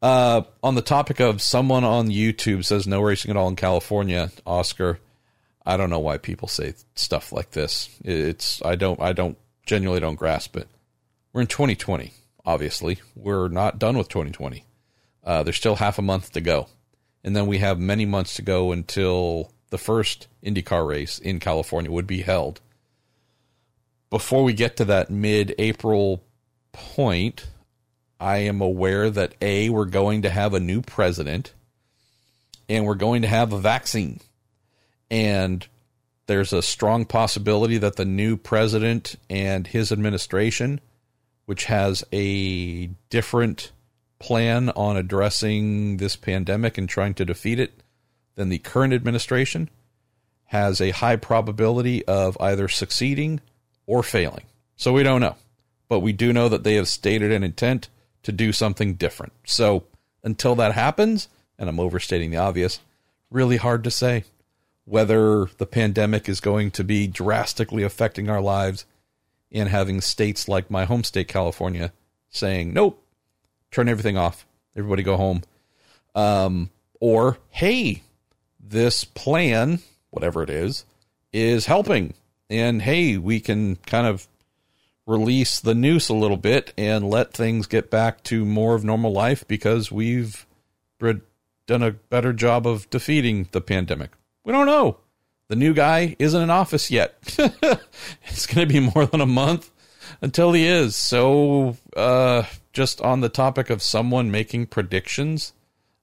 Uh, 0.00 0.42
on 0.62 0.76
the 0.76 0.82
topic 0.82 1.18
of 1.18 1.42
someone 1.42 1.82
on 1.82 2.06
YouTube 2.06 2.64
says 2.64 2.86
no 2.86 3.00
racing 3.00 3.32
at 3.32 3.36
all 3.36 3.48
in 3.48 3.56
California, 3.56 4.30
Oscar. 4.46 5.00
I 5.66 5.76
don't 5.76 5.90
know 5.90 5.98
why 5.98 6.18
people 6.18 6.46
say 6.46 6.74
stuff 6.94 7.32
like 7.32 7.50
this. 7.50 7.88
It's 8.04 8.62
I 8.64 8.76
don't 8.76 9.00
I 9.00 9.12
don't 9.12 9.36
genuinely 9.66 10.00
don't 10.00 10.14
grasp 10.14 10.56
it. 10.56 10.68
We're 11.32 11.40
in 11.40 11.48
2020. 11.48 12.12
Obviously, 12.44 13.00
we're 13.16 13.48
not 13.48 13.80
done 13.80 13.98
with 13.98 14.08
2020. 14.08 14.64
Uh, 15.24 15.42
there's 15.42 15.56
still 15.56 15.76
half 15.76 15.98
a 15.98 16.02
month 16.02 16.30
to 16.32 16.40
go, 16.40 16.68
and 17.24 17.34
then 17.34 17.48
we 17.48 17.58
have 17.58 17.80
many 17.80 18.06
months 18.06 18.34
to 18.34 18.42
go 18.42 18.70
until 18.70 19.50
the 19.72 19.78
first 19.78 20.28
IndyCar 20.44 20.86
race 20.86 21.18
in 21.18 21.40
California 21.40 21.90
would 21.90 22.06
be 22.06 22.20
held. 22.20 22.60
Before 24.10 24.44
we 24.44 24.52
get 24.52 24.76
to 24.76 24.84
that 24.84 25.10
mid-April 25.10 26.22
point, 26.72 27.46
I 28.20 28.36
am 28.36 28.60
aware 28.60 29.08
that 29.08 29.34
A, 29.40 29.70
we're 29.70 29.86
going 29.86 30.22
to 30.22 30.30
have 30.30 30.52
a 30.52 30.60
new 30.60 30.82
president 30.82 31.54
and 32.68 32.84
we're 32.84 32.94
going 32.94 33.22
to 33.22 33.28
have 33.28 33.54
a 33.54 33.58
vaccine. 33.58 34.20
And 35.10 35.66
there's 36.26 36.52
a 36.52 36.60
strong 36.60 37.06
possibility 37.06 37.78
that 37.78 37.96
the 37.96 38.04
new 38.04 38.36
president 38.36 39.16
and 39.30 39.66
his 39.66 39.90
administration, 39.90 40.82
which 41.46 41.64
has 41.64 42.04
a 42.12 42.88
different 43.08 43.72
plan 44.18 44.68
on 44.68 44.98
addressing 44.98 45.96
this 45.96 46.14
pandemic 46.14 46.76
and 46.76 46.90
trying 46.90 47.14
to 47.14 47.24
defeat 47.24 47.58
it 47.58 47.81
than 48.34 48.48
the 48.48 48.58
current 48.58 48.92
administration, 48.94 49.68
has 50.46 50.80
a 50.80 50.90
high 50.90 51.16
probability 51.16 52.04
of 52.06 52.36
either 52.40 52.68
succeeding 52.68 53.40
or 53.86 54.02
failing. 54.02 54.44
So 54.76 54.92
we 54.92 55.02
don't 55.02 55.20
know 55.20 55.36
but 55.92 56.00
we 56.00 56.14
do 56.14 56.32
know 56.32 56.48
that 56.48 56.64
they 56.64 56.76
have 56.76 56.88
stated 56.88 57.30
an 57.30 57.44
intent 57.44 57.90
to 58.22 58.32
do 58.32 58.50
something 58.50 58.94
different. 58.94 59.34
So 59.44 59.84
until 60.24 60.54
that 60.54 60.72
happens, 60.72 61.28
and 61.58 61.68
I'm 61.68 61.78
overstating 61.78 62.30
the 62.30 62.38
obvious, 62.38 62.80
really 63.30 63.58
hard 63.58 63.84
to 63.84 63.90
say 63.90 64.24
whether 64.86 65.50
the 65.58 65.66
pandemic 65.66 66.30
is 66.30 66.40
going 66.40 66.70
to 66.70 66.82
be 66.82 67.06
drastically 67.06 67.82
affecting 67.82 68.30
our 68.30 68.40
lives 68.40 68.86
and 69.50 69.68
having 69.68 70.00
states 70.00 70.48
like 70.48 70.70
my 70.70 70.86
home 70.86 71.04
state, 71.04 71.28
California, 71.28 71.92
saying, 72.30 72.72
nope, 72.72 73.04
turn 73.70 73.86
everything 73.86 74.16
off, 74.16 74.46
everybody 74.74 75.02
go 75.02 75.18
home. 75.18 75.42
Um, 76.14 76.70
or, 77.00 77.36
hey, 77.50 78.02
this 78.62 79.04
plan, 79.04 79.80
whatever 80.10 80.42
it 80.42 80.50
is, 80.50 80.84
is 81.32 81.66
helping. 81.66 82.14
And 82.48 82.82
hey, 82.82 83.16
we 83.16 83.40
can 83.40 83.76
kind 83.76 84.06
of 84.06 84.28
release 85.06 85.58
the 85.58 85.74
noose 85.74 86.08
a 86.08 86.14
little 86.14 86.36
bit 86.36 86.72
and 86.78 87.08
let 87.08 87.32
things 87.32 87.66
get 87.66 87.90
back 87.90 88.22
to 88.24 88.44
more 88.44 88.74
of 88.74 88.84
normal 88.84 89.12
life 89.12 89.46
because 89.48 89.90
we've 89.90 90.46
done 91.66 91.82
a 91.82 91.90
better 91.90 92.32
job 92.32 92.66
of 92.66 92.88
defeating 92.90 93.48
the 93.52 93.60
pandemic. 93.60 94.10
We 94.44 94.52
don't 94.52 94.66
know. 94.66 94.98
The 95.48 95.56
new 95.56 95.74
guy 95.74 96.16
isn't 96.18 96.40
in 96.40 96.50
office 96.50 96.90
yet. 96.90 97.16
it's 98.24 98.46
going 98.46 98.66
to 98.68 98.72
be 98.72 98.80
more 98.80 99.06
than 99.06 99.20
a 99.20 99.26
month 99.26 99.70
until 100.20 100.52
he 100.52 100.66
is. 100.66 100.96
So, 100.96 101.76
uh, 101.96 102.44
just 102.72 103.00
on 103.00 103.20
the 103.20 103.28
topic 103.28 103.68
of 103.68 103.82
someone 103.82 104.30
making 104.30 104.66
predictions, 104.66 105.52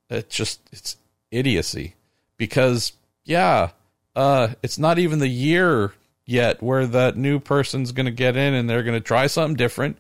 it's 0.10 0.36
just 0.36 0.62
it's 0.72 0.98
idiocy 1.32 1.96
because 2.40 2.94
yeah, 3.24 3.70
uh, 4.16 4.48
it's 4.64 4.80
not 4.80 4.98
even 4.98 5.20
the 5.20 5.28
year 5.28 5.94
yet 6.26 6.64
where 6.64 6.88
that 6.88 7.16
new 7.16 7.40
person's 7.40 7.92
going 7.92 8.08
to 8.08 8.12
get 8.12 8.36
in 8.36 8.56
and 8.56 8.68
they're 8.68 8.82
going 8.82 9.00
to 9.00 9.06
try 9.06 9.28
something 9.28 9.56
different. 9.56 10.00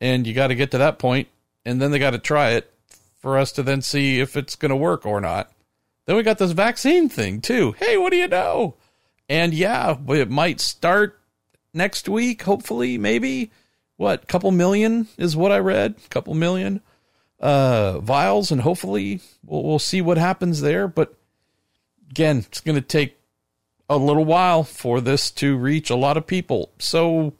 And 0.00 0.24
you 0.24 0.34
got 0.34 0.48
to 0.48 0.54
get 0.54 0.70
to 0.70 0.78
that 0.78 1.00
point, 1.00 1.26
and 1.64 1.82
then 1.82 1.90
they 1.90 1.98
got 1.98 2.12
to 2.12 2.20
try 2.20 2.50
it 2.50 2.72
for 3.18 3.36
us 3.36 3.50
to 3.52 3.64
then 3.64 3.82
see 3.82 4.20
if 4.20 4.36
it's 4.36 4.54
going 4.54 4.70
to 4.70 4.76
work 4.76 5.04
or 5.04 5.20
not. 5.20 5.50
Then 6.06 6.14
we 6.14 6.22
got 6.22 6.38
this 6.38 6.52
vaccine 6.52 7.08
thing 7.08 7.40
too. 7.40 7.72
Hey, 7.72 7.96
what 7.96 8.12
do 8.12 8.16
you 8.16 8.28
know? 8.28 8.76
And 9.28 9.52
yeah, 9.52 9.96
it 10.10 10.30
might 10.30 10.60
start 10.60 11.18
next 11.74 12.08
week, 12.08 12.42
hopefully, 12.42 12.96
maybe. 12.96 13.50
What, 13.96 14.28
couple 14.28 14.52
million 14.52 15.08
is 15.18 15.36
what 15.36 15.50
I 15.50 15.58
read? 15.58 15.96
Couple 16.10 16.32
million 16.32 16.80
uh, 17.40 17.98
vials, 17.98 18.52
and 18.52 18.60
hopefully 18.60 19.20
we'll, 19.44 19.64
we'll 19.64 19.78
see 19.80 20.00
what 20.00 20.16
happens 20.16 20.60
there. 20.60 20.86
But 20.86 21.17
again, 22.10 22.38
it's 22.38 22.60
going 22.60 22.76
to 22.76 22.82
take 22.82 23.18
a 23.88 23.96
little 23.96 24.24
while 24.24 24.64
for 24.64 25.00
this 25.00 25.30
to 25.32 25.56
reach 25.56 25.90
a 25.90 25.96
lot 25.96 26.16
of 26.16 26.26
people. 26.26 26.70
So 26.78 27.32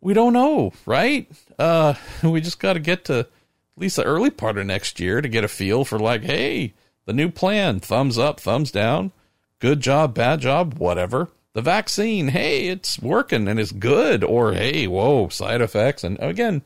we 0.00 0.14
don't 0.14 0.32
know, 0.32 0.72
right? 0.86 1.30
Uh, 1.58 1.94
we 2.22 2.40
just 2.40 2.60
got 2.60 2.74
to 2.74 2.80
get 2.80 3.04
to 3.06 3.20
at 3.20 3.28
least 3.76 3.96
the 3.96 4.04
early 4.04 4.30
part 4.30 4.58
of 4.58 4.66
next 4.66 5.00
year 5.00 5.20
to 5.20 5.28
get 5.28 5.44
a 5.44 5.48
feel 5.48 5.84
for 5.84 5.98
like, 5.98 6.22
hey, 6.22 6.74
the 7.04 7.12
new 7.12 7.30
plan, 7.30 7.80
thumbs 7.80 8.18
up, 8.18 8.38
thumbs 8.38 8.70
down, 8.70 9.12
Good 9.62 9.78
job, 9.78 10.12
bad 10.12 10.40
job, 10.40 10.74
whatever. 10.74 11.28
The 11.52 11.62
vaccine, 11.62 12.26
hey, 12.26 12.66
it's 12.66 12.98
working 12.98 13.46
and 13.46 13.60
it's 13.60 13.70
good. 13.70 14.24
Or, 14.24 14.54
hey, 14.54 14.88
whoa, 14.88 15.28
side 15.28 15.60
effects. 15.60 16.02
And 16.02 16.18
again, 16.18 16.62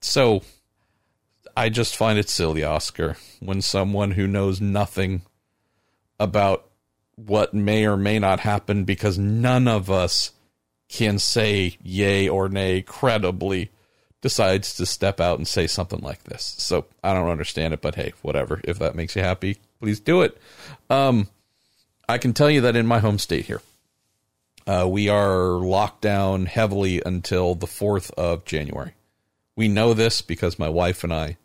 so 0.00 0.40
I 1.56 1.70
just 1.70 1.96
find 1.96 2.18
it 2.18 2.28
silly, 2.28 2.62
Oscar, 2.62 3.16
when 3.40 3.62
someone 3.62 4.10
who 4.10 4.26
knows 4.26 4.60
nothing 4.60 5.22
about 6.20 6.68
what 7.14 7.54
may 7.54 7.86
or 7.86 7.96
may 7.96 8.18
not 8.18 8.40
happen 8.40 8.84
because 8.84 9.18
none 9.18 9.66
of 9.66 9.90
us 9.90 10.32
can 10.88 11.18
say 11.18 11.78
yay 11.82 12.28
or 12.28 12.50
nay 12.50 12.82
credibly 12.82 13.70
decides 14.20 14.74
to 14.76 14.84
step 14.84 15.18
out 15.18 15.38
and 15.38 15.48
say 15.48 15.66
something 15.66 16.00
like 16.00 16.24
this. 16.24 16.42
So 16.58 16.84
I 17.02 17.14
don't 17.14 17.30
understand 17.30 17.72
it, 17.72 17.80
but 17.80 17.94
hey, 17.94 18.12
whatever. 18.20 18.60
If 18.64 18.78
that 18.78 18.94
makes 18.94 19.16
you 19.16 19.22
happy, 19.22 19.56
please 19.80 19.98
do 19.98 20.20
it. 20.22 20.36
Um, 20.90 21.28
I 22.06 22.18
can 22.18 22.34
tell 22.34 22.50
you 22.50 22.60
that 22.62 22.76
in 22.76 22.86
my 22.86 22.98
home 22.98 23.18
state 23.18 23.46
here, 23.46 23.62
uh, 24.66 24.86
we 24.88 25.08
are 25.08 25.46
locked 25.58 26.02
down 26.02 26.46
heavily 26.46 27.00
until 27.04 27.54
the 27.54 27.66
4th 27.66 28.10
of 28.12 28.44
January. 28.44 28.92
We 29.54 29.68
know 29.68 29.94
this 29.94 30.20
because 30.20 30.58
my 30.58 30.68
wife 30.68 31.02
and 31.02 31.14
I 31.14 31.38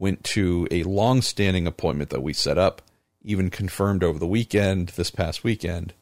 went 0.00 0.24
to 0.24 0.66
a 0.70 0.82
long 0.84 1.20
standing 1.20 1.66
appointment 1.66 2.08
that 2.08 2.22
we 2.22 2.32
set 2.32 2.56
up, 2.56 2.80
even 3.22 3.50
confirmed 3.50 4.02
over 4.02 4.18
the 4.18 4.26
weekend, 4.26 4.88
this 4.90 5.10
past 5.10 5.44
weekend, 5.44 5.92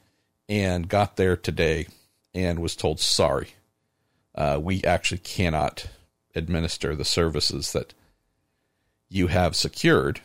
and 0.49 0.89
got 0.89 1.17
there 1.17 1.37
today 1.37 1.89
and 2.33 2.61
was 2.61 2.77
told, 2.77 3.01
sorry, 3.01 3.49
uh, 4.37 4.57
we 4.63 4.83
actually 4.85 5.19
cannot 5.19 5.89
administer 6.37 6.95
the 6.95 7.05
services 7.05 7.73
that 7.73 7.93
you 9.09 9.27
have 9.27 9.57
secured. 9.57 10.21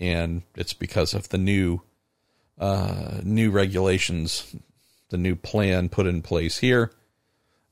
And 0.00 0.42
it's 0.56 0.72
because 0.72 1.14
of 1.14 1.28
the 1.28 1.38
new 1.38 1.82
uh, 2.58 3.20
new 3.22 3.52
regulations, 3.52 4.56
the 5.10 5.18
new 5.18 5.36
plan 5.36 5.88
put 5.88 6.06
in 6.06 6.20
place 6.20 6.58
here 6.58 6.92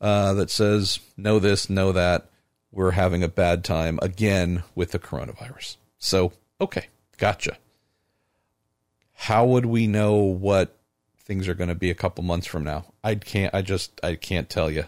uh, 0.01 0.35
that 0.35 0.51
says 0.51 1.01
know 1.17 1.41
this, 1.41 1.69
know 1.69 1.91
that. 1.91 2.29
We're 2.73 2.93
having 2.93 3.23
a 3.23 3.29
bad 3.29 3.65
time 3.65 3.99
again 4.03 4.65
with 4.75 4.93
the 4.93 4.99
coronavirus. 4.99 5.77
So, 5.99 6.33
okay, 6.61 6.87
gotcha. 7.19 7.59
How 9.13 9.45
would 9.47 9.67
we 9.67 9.87
know 9.87 10.15
what 10.15 10.77
things 11.19 11.47
are 11.47 11.55
going 11.55 11.69
to 11.69 11.75
be 11.75 11.91
a 11.91 11.95
couple 11.95 12.25
months 12.25 12.47
from 12.47 12.65
now? 12.65 12.87
I 13.05 13.15
can't. 13.15 13.55
I 13.55 13.63
just 13.63 14.01
I 14.03 14.15
can't 14.17 14.49
tell 14.49 14.71
you. 14.71 14.85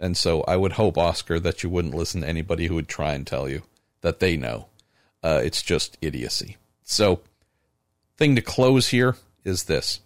And 0.00 0.16
so 0.16 0.42
I 0.42 0.56
would 0.56 0.72
hope, 0.72 0.96
Oscar, 0.96 1.38
that 1.40 1.62
you 1.62 1.70
wouldn't 1.70 1.94
listen 1.94 2.22
to 2.22 2.28
anybody 2.28 2.66
who 2.66 2.76
would 2.76 2.88
try 2.88 3.12
and 3.12 3.26
tell 3.26 3.48
you 3.48 3.62
that 4.00 4.20
they 4.20 4.36
know. 4.36 4.66
Uh, 5.22 5.40
it's 5.44 5.62
just 5.62 5.98
idiocy. 6.00 6.56
So, 6.84 7.20
thing 8.16 8.36
to 8.36 8.42
close 8.42 8.88
here 8.88 9.16
is 9.44 9.64
this. 9.64 10.00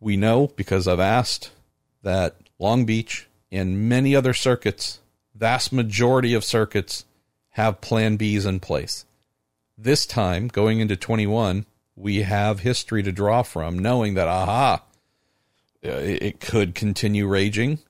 We 0.00 0.16
know 0.16 0.48
because 0.48 0.88
I've 0.88 1.00
asked 1.00 1.50
that 2.02 2.36
Long 2.58 2.84
Beach 2.84 3.28
and 3.52 3.88
many 3.88 4.16
other 4.16 4.34
circuits, 4.34 4.98
vast 5.42 5.72
majority 5.72 6.34
of 6.34 6.44
circuits, 6.44 7.04
have 7.50 7.80
plan 7.80 8.16
Bs 8.16 8.46
in 8.46 8.60
place. 8.60 9.04
This 9.76 10.06
time, 10.06 10.46
going 10.46 10.78
into 10.78 10.94
21, 10.94 11.66
we 11.96 12.22
have 12.22 12.60
history 12.60 13.02
to 13.02 13.10
draw 13.10 13.42
from, 13.42 13.76
knowing 13.76 14.14
that, 14.14 14.28
aha, 14.28 14.84
uh, 15.84 15.90
it 15.90 16.38
could 16.38 16.76
continue 16.76 17.26
raging. 17.26 17.80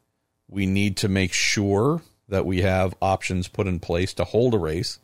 We 0.48 0.64
need 0.64 0.96
to 0.96 1.10
make 1.10 1.34
sure 1.34 2.00
that 2.26 2.46
we 2.46 2.62
have 2.62 2.94
options 3.02 3.48
put 3.48 3.66
in 3.66 3.80
place 3.80 4.14
to 4.14 4.24
hold 4.24 4.54
a 4.54 4.58
race. 4.58 4.98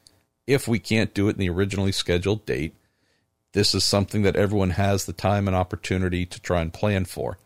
If 0.46 0.66
we 0.66 0.78
can't 0.78 1.12
do 1.12 1.28
it 1.28 1.32
in 1.32 1.40
the 1.40 1.50
originally 1.50 1.92
scheduled 1.92 2.46
date, 2.46 2.74
this 3.52 3.74
is 3.74 3.84
something 3.84 4.22
that 4.22 4.36
everyone 4.36 4.70
has 4.70 5.04
the 5.04 5.12
time 5.12 5.48
and 5.48 5.54
opportunity 5.54 6.24
to 6.24 6.40
try 6.40 6.62
and 6.62 6.72
plan 6.72 7.04
for. 7.04 7.36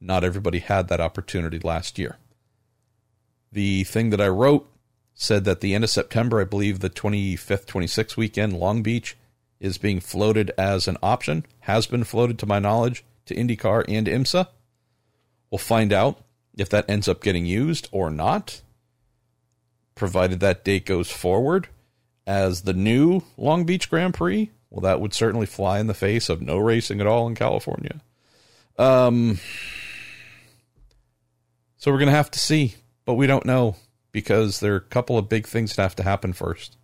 Not 0.00 0.24
everybody 0.24 0.58
had 0.58 0.88
that 0.88 1.00
opportunity 1.00 1.60
last 1.60 1.96
year. 1.96 2.16
The 3.52 3.84
thing 3.84 4.10
that 4.10 4.20
I 4.20 4.28
wrote 4.28 4.70
said 5.14 5.44
that 5.44 5.60
the 5.60 5.74
end 5.74 5.84
of 5.84 5.90
September, 5.90 6.40
I 6.40 6.44
believe 6.44 6.80
the 6.80 6.90
25th, 6.90 7.66
26th 7.66 8.16
weekend, 8.16 8.52
Long 8.52 8.82
Beach 8.82 9.16
is 9.58 9.78
being 9.78 10.00
floated 10.00 10.52
as 10.56 10.86
an 10.86 10.96
option, 11.02 11.44
has 11.60 11.86
been 11.86 12.04
floated 12.04 12.38
to 12.38 12.46
my 12.46 12.58
knowledge 12.58 13.04
to 13.26 13.34
IndyCar 13.34 13.84
and 13.88 14.06
IMSA. 14.06 14.48
We'll 15.50 15.58
find 15.58 15.92
out 15.92 16.22
if 16.56 16.68
that 16.68 16.88
ends 16.88 17.08
up 17.08 17.22
getting 17.22 17.46
used 17.46 17.88
or 17.90 18.10
not, 18.10 18.62
provided 19.94 20.40
that 20.40 20.64
date 20.64 20.86
goes 20.86 21.10
forward 21.10 21.68
as 22.26 22.62
the 22.62 22.74
new 22.74 23.22
Long 23.36 23.64
Beach 23.64 23.90
Grand 23.90 24.14
Prix 24.14 24.50
well, 24.70 24.82
that 24.82 25.00
would 25.00 25.14
certainly 25.14 25.46
fly 25.46 25.78
in 25.78 25.86
the 25.86 25.94
face 25.94 26.28
of 26.28 26.42
no 26.42 26.58
racing 26.58 27.00
at 27.00 27.06
all 27.06 27.26
in 27.26 27.34
California. 27.34 28.00
Um, 28.78 29.38
so 31.78 31.90
we're 31.90 31.98
going 31.98 32.10
to 32.10 32.16
have 32.16 32.30
to 32.32 32.38
see, 32.38 32.74
but 33.08 33.14
we 33.14 33.26
don't 33.26 33.46
know 33.46 33.74
because 34.12 34.60
there 34.60 34.74
are 34.74 34.76
a 34.76 34.80
couple 34.82 35.16
of 35.16 35.30
big 35.30 35.46
things 35.46 35.74
that 35.74 35.80
have 35.80 35.96
to 35.96 36.02
happen 36.02 36.34
first. 36.34 36.76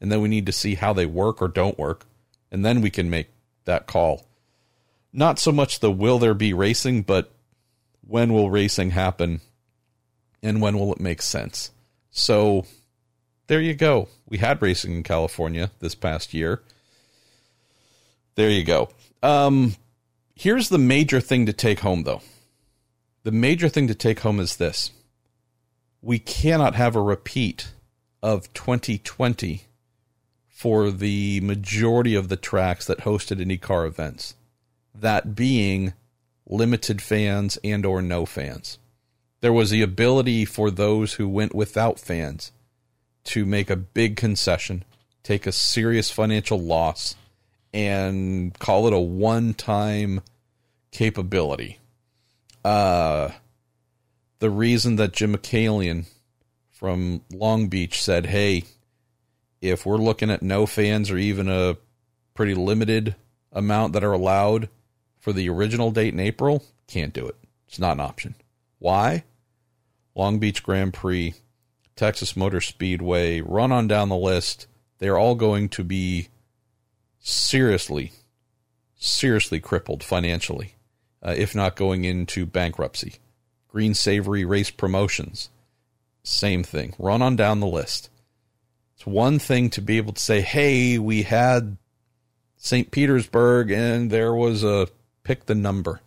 And 0.00 0.10
then 0.10 0.20
we 0.20 0.28
need 0.28 0.46
to 0.46 0.52
see 0.52 0.74
how 0.74 0.92
they 0.92 1.06
work 1.06 1.40
or 1.40 1.46
don't 1.46 1.78
work. 1.78 2.04
And 2.50 2.64
then 2.64 2.80
we 2.80 2.90
can 2.90 3.08
make 3.08 3.28
that 3.64 3.86
call. 3.86 4.26
Not 5.12 5.38
so 5.38 5.52
much 5.52 5.78
the 5.78 5.92
will 5.92 6.18
there 6.18 6.34
be 6.34 6.52
racing, 6.52 7.02
but 7.02 7.30
when 8.00 8.32
will 8.32 8.50
racing 8.50 8.90
happen 8.90 9.40
and 10.42 10.60
when 10.60 10.76
will 10.76 10.92
it 10.92 10.98
make 10.98 11.22
sense? 11.22 11.70
So 12.10 12.66
there 13.46 13.60
you 13.60 13.74
go. 13.74 14.08
We 14.28 14.38
had 14.38 14.60
racing 14.60 14.96
in 14.96 15.04
California 15.04 15.70
this 15.78 15.94
past 15.94 16.34
year. 16.34 16.60
There 18.34 18.50
you 18.50 18.64
go. 18.64 18.88
Um, 19.22 19.76
here's 20.34 20.70
the 20.70 20.78
major 20.78 21.20
thing 21.20 21.46
to 21.46 21.52
take 21.52 21.78
home, 21.78 22.02
though. 22.02 22.22
The 23.22 23.30
major 23.30 23.68
thing 23.68 23.86
to 23.86 23.94
take 23.94 24.18
home 24.18 24.40
is 24.40 24.56
this 24.56 24.90
we 26.02 26.18
cannot 26.18 26.74
have 26.74 26.94
a 26.96 27.02
repeat 27.02 27.72
of 28.22 28.52
2020 28.52 29.62
for 30.48 30.90
the 30.90 31.40
majority 31.40 32.14
of 32.14 32.28
the 32.28 32.36
tracks 32.36 32.86
that 32.86 33.00
hosted 33.00 33.40
IndyCar 33.40 33.86
events. 33.86 34.34
That 34.94 35.34
being 35.34 35.92
limited 36.48 37.00
fans 37.02 37.58
and 37.62 37.84
or 37.84 38.02
no 38.02 38.26
fans. 38.26 38.78
There 39.40 39.52
was 39.52 39.70
the 39.70 39.82
ability 39.82 40.44
for 40.44 40.70
those 40.70 41.14
who 41.14 41.28
went 41.28 41.54
without 41.54 42.00
fans 42.00 42.50
to 43.24 43.44
make 43.44 43.70
a 43.70 43.76
big 43.76 44.16
concession, 44.16 44.84
take 45.22 45.46
a 45.46 45.52
serious 45.52 46.10
financial 46.10 46.58
loss 46.58 47.14
and 47.72 48.58
call 48.58 48.86
it 48.86 48.92
a 48.92 48.98
one 48.98 49.54
time 49.54 50.22
capability. 50.90 51.78
Uh, 52.64 53.30
the 54.38 54.50
reason 54.50 54.96
that 54.96 55.12
Jim 55.12 55.34
Michaelian 55.34 56.06
from 56.70 57.22
Long 57.32 57.68
Beach 57.68 58.02
said, 58.02 58.26
hey, 58.26 58.64
if 59.60 59.84
we're 59.84 59.96
looking 59.96 60.30
at 60.30 60.42
no 60.42 60.66
fans 60.66 61.10
or 61.10 61.18
even 61.18 61.48
a 61.48 61.76
pretty 62.34 62.54
limited 62.54 63.16
amount 63.52 63.92
that 63.94 64.04
are 64.04 64.12
allowed 64.12 64.68
for 65.18 65.32
the 65.32 65.48
original 65.48 65.90
date 65.90 66.14
in 66.14 66.20
April, 66.20 66.62
can't 66.86 67.12
do 67.12 67.26
it. 67.26 67.36
It's 67.66 67.78
not 67.78 67.92
an 67.92 68.00
option. 68.00 68.34
Why? 68.78 69.24
Long 70.14 70.38
Beach 70.38 70.62
Grand 70.62 70.94
Prix, 70.94 71.34
Texas 71.96 72.36
Motor 72.36 72.60
Speedway, 72.60 73.40
run 73.40 73.72
on 73.72 73.88
down 73.88 74.08
the 74.08 74.16
list. 74.16 74.68
They're 74.98 75.18
all 75.18 75.34
going 75.34 75.68
to 75.70 75.84
be 75.84 76.28
seriously, 77.18 78.12
seriously 78.96 79.58
crippled 79.58 80.04
financially, 80.04 80.74
uh, 81.22 81.34
if 81.36 81.54
not 81.54 81.76
going 81.76 82.04
into 82.04 82.46
bankruptcy. 82.46 83.16
Green 83.78 83.92
Savoree 83.92 84.44
Race 84.44 84.72
Promotions, 84.72 85.50
same 86.24 86.64
thing. 86.64 86.94
Run 86.98 87.22
on 87.22 87.36
down 87.36 87.60
the 87.60 87.66
list. 87.68 88.10
It's 88.96 89.06
one 89.06 89.38
thing 89.38 89.70
to 89.70 89.80
be 89.80 89.98
able 89.98 90.14
to 90.14 90.20
say, 90.20 90.40
hey, 90.40 90.98
we 90.98 91.22
had 91.22 91.76
St. 92.56 92.90
Petersburg 92.90 93.70
and 93.70 94.10
there 94.10 94.34
was 94.34 94.64
a 94.64 94.88
pick 95.22 95.46
the 95.46 95.54
number. 95.54 96.00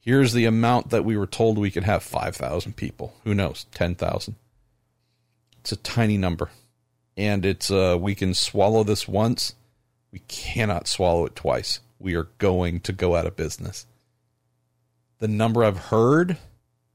Here's 0.00 0.32
the 0.32 0.44
amount 0.46 0.90
that 0.90 1.04
we 1.04 1.16
were 1.16 1.28
told 1.28 1.56
we 1.56 1.70
could 1.70 1.84
have 1.84 2.02
5,000 2.02 2.74
people. 2.74 3.14
Who 3.22 3.32
knows? 3.32 3.66
10,000. 3.74 4.34
It's 5.60 5.70
a 5.70 5.76
tiny 5.76 6.18
number. 6.18 6.50
And 7.16 7.46
it's 7.46 7.70
uh, 7.70 7.96
we 7.96 8.16
can 8.16 8.34
swallow 8.34 8.82
this 8.82 9.06
once 9.06 9.54
we 10.10 10.18
cannot 10.26 10.88
swallow 10.88 11.26
it 11.26 11.36
twice. 11.36 11.78
We 12.00 12.16
are 12.16 12.26
going 12.38 12.80
to 12.80 12.92
go 12.92 13.14
out 13.14 13.24
of 13.24 13.36
business. 13.36 13.86
The 15.20 15.28
number 15.28 15.62
I've 15.62 15.78
heard, 15.78 16.38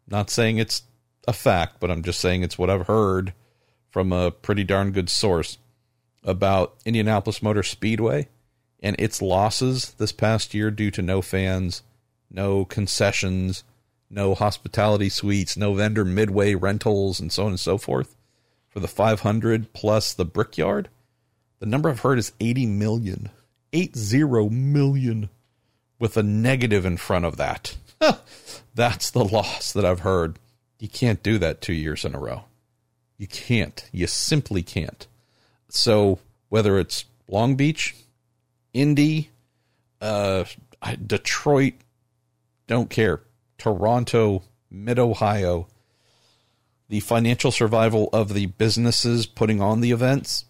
not 0.10 0.30
saying 0.30 0.58
it's 0.58 0.84
a 1.28 1.34
fact, 1.34 1.80
but 1.80 1.92
I'm 1.92 2.04
just 2.04 2.20
saying 2.20 2.44
it's 2.44 2.58
what 2.58 2.70
I've 2.70 2.88
heard 2.88 3.34
from 3.89 4.12
a 4.12 4.32
pretty 4.32 4.63
darn 4.63 4.92
good 4.92 5.10
source 5.10 5.58
about 6.24 6.75
Indianapolis 6.86 7.42
Motor 7.42 7.63
Speedway 7.63 8.28
and 8.82 8.96
its 9.00 9.22
losses 9.22 9.92
this 9.98 10.12
past 10.12 10.54
year 10.54 10.72
due 10.72 10.92
to 10.92 11.01
no 11.01 11.22
fans, 11.22 11.84
no 12.32 12.66
concessions, 12.66 13.63
no 14.10 14.34
hospitality 14.34 15.10
suites, 15.10 15.58
no 15.58 15.74
vendor 15.74 16.06
midway 16.06 16.56
rentals, 16.56 17.20
and 17.20 17.32
so 17.32 17.44
on 17.44 17.50
and 17.50 17.60
so 17.60 17.78
forth. 17.78 18.16
For 18.70 18.80
the 18.80 18.88
500 18.88 19.74
plus 19.74 20.13
the 20.13 20.25
Brickyard, 20.25 20.89
the 21.60 21.66
number 21.66 21.89
I've 21.89 22.01
heard 22.01 22.20
is 22.20 22.34
80 22.39 22.66
million 22.68 23.30
80 23.74 24.50
million 24.50 25.30
with 26.00 26.18
a 26.18 26.24
negative 26.24 26.86
in 26.86 26.98
front 26.98 27.25
of 27.25 27.38
that. 27.38 27.78
That's 28.75 29.12
the 29.12 29.25
loss 29.25 29.74
that 29.74 29.86
I've 29.86 30.01
heard. 30.01 30.39
You 30.79 30.88
can't 30.88 31.22
do 31.22 31.38
that 31.39 31.62
two 31.62 31.74
years 31.74 32.06
in 32.06 32.15
a 32.15 32.20
row. 32.20 32.46
You 33.18 33.27
can't. 33.27 33.84
You 33.91 34.08
simply 34.08 34.63
can't. 34.63 35.06
So 35.68 36.20
whether 36.48 36.79
it's 36.79 37.06
Long 37.27 37.56
Beach, 37.56 37.96
Indy, 38.74 39.29
uh, 40.01 40.46
Detroit, 41.06 41.74
don't 42.68 42.89
care. 42.89 43.22
Toronto, 43.58 44.44
Mid 44.72 44.98
Ohio, 44.98 45.68
the 46.88 47.01
financial 47.01 47.51
survival 47.51 48.10
of 48.13 48.34
the 48.34 48.48
businesses 48.48 49.25
putting 49.25 49.62
on 49.62 49.82
the 49.82 49.91
events. 49.91 50.46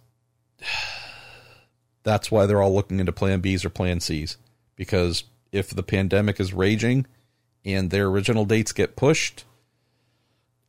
That's 2.03 2.31
why 2.31 2.45
they're 2.45 2.61
all 2.61 2.73
looking 2.73 2.99
into 2.99 3.11
plan 3.11 3.41
Bs 3.41 3.65
or 3.65 3.69
plan 3.69 3.99
Cs. 3.99 4.37
Because 4.75 5.23
if 5.51 5.69
the 5.69 5.83
pandemic 5.83 6.39
is 6.39 6.53
raging 6.53 7.05
and 7.65 7.89
their 7.89 8.07
original 8.07 8.45
dates 8.45 8.71
get 8.71 8.95
pushed, 8.95 9.45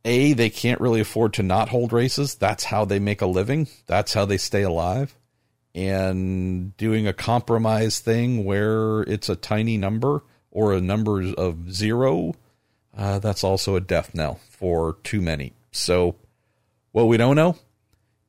A, 0.05 0.33
they 0.33 0.49
can't 0.49 0.81
really 0.81 1.01
afford 1.01 1.33
to 1.33 1.43
not 1.43 1.69
hold 1.69 1.93
races. 1.93 2.35
That's 2.35 2.65
how 2.65 2.85
they 2.85 2.99
make 2.99 3.21
a 3.21 3.27
living, 3.27 3.67
that's 3.87 4.13
how 4.13 4.25
they 4.25 4.37
stay 4.37 4.63
alive. 4.63 5.15
And 5.73 6.75
doing 6.75 7.07
a 7.07 7.13
compromise 7.13 7.99
thing 7.99 8.43
where 8.43 9.03
it's 9.03 9.29
a 9.29 9.37
tiny 9.37 9.77
number 9.77 10.21
or 10.51 10.73
a 10.73 10.81
number 10.81 11.23
of 11.35 11.73
zero, 11.73 12.33
uh, 12.95 13.19
that's 13.19 13.43
also 13.43 13.77
a 13.77 13.81
death 13.81 14.13
knell 14.13 14.41
for 14.49 14.97
too 15.03 15.21
many. 15.21 15.53
So, 15.71 16.15
what 16.91 17.07
we 17.07 17.15
don't 17.15 17.37
know 17.37 17.55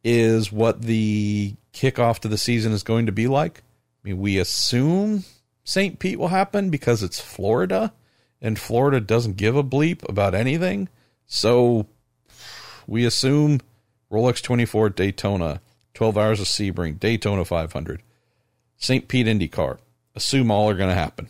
is 0.04 0.52
what 0.52 0.82
the 0.82 1.56
kickoff 1.72 2.20
to 2.20 2.28
the 2.28 2.38
season 2.38 2.72
is 2.72 2.82
going 2.82 3.06
to 3.06 3.12
be 3.12 3.26
like. 3.26 3.62
I 4.04 4.08
mean, 4.08 4.18
we 4.18 4.38
assume 4.38 5.24
St. 5.64 5.98
Pete 5.98 6.18
will 6.18 6.28
happen 6.28 6.70
because 6.70 7.02
it's 7.02 7.20
Florida, 7.20 7.92
and 8.42 8.58
Florida 8.58 9.00
doesn't 9.00 9.36
give 9.36 9.56
a 9.56 9.62
bleep 9.62 10.06
about 10.08 10.34
anything. 10.34 10.88
So 11.26 11.86
we 12.86 13.06
assume 13.06 13.60
Rolex 14.10 14.42
24 14.42 14.90
Daytona, 14.90 15.62
12 15.94 16.18
hours 16.18 16.40
of 16.40 16.46
Sebring, 16.46 16.98
Daytona 16.98 17.44
500, 17.44 18.02
St. 18.76 19.08
Pete 19.08 19.26
IndyCar. 19.26 19.78
Assume 20.14 20.50
all 20.50 20.68
are 20.68 20.74
going 20.74 20.90
to 20.90 20.94
happen 20.94 21.28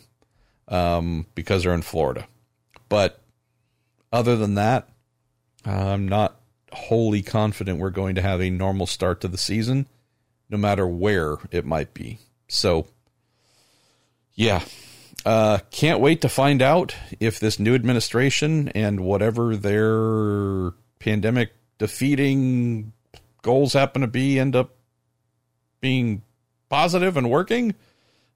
um, 0.67 1.27
because 1.35 1.63
they're 1.63 1.73
in 1.73 1.83
Florida. 1.83 2.27
But 2.89 3.21
other 4.11 4.35
than 4.35 4.55
that, 4.55 4.89
I'm 5.63 6.07
not 6.07 6.41
wholly 6.73 7.21
confident 7.21 7.79
we're 7.79 7.91
going 7.91 8.15
to 8.15 8.21
have 8.21 8.41
a 8.41 8.49
normal 8.49 8.87
start 8.87 9.21
to 9.21 9.27
the 9.27 9.37
season, 9.37 9.87
no 10.49 10.57
matter 10.57 10.85
where 10.85 11.37
it 11.51 11.63
might 11.65 11.93
be. 11.93 12.19
So, 12.49 12.87
yeah, 14.33 14.63
uh, 15.25 15.59
can't 15.71 15.99
wait 15.99 16.21
to 16.21 16.29
find 16.29 16.61
out 16.61 16.95
if 17.19 17.39
this 17.39 17.59
new 17.59 17.75
administration 17.75 18.69
and 18.69 18.99
whatever 19.01 19.55
their 19.55 20.71
pandemic 20.99 21.51
defeating 21.77 22.93
goals 23.41 23.73
happen 23.73 24.01
to 24.01 24.07
be 24.07 24.39
end 24.39 24.55
up 24.55 24.75
being 25.81 26.23
positive 26.69 27.17
and 27.17 27.29
working. 27.29 27.75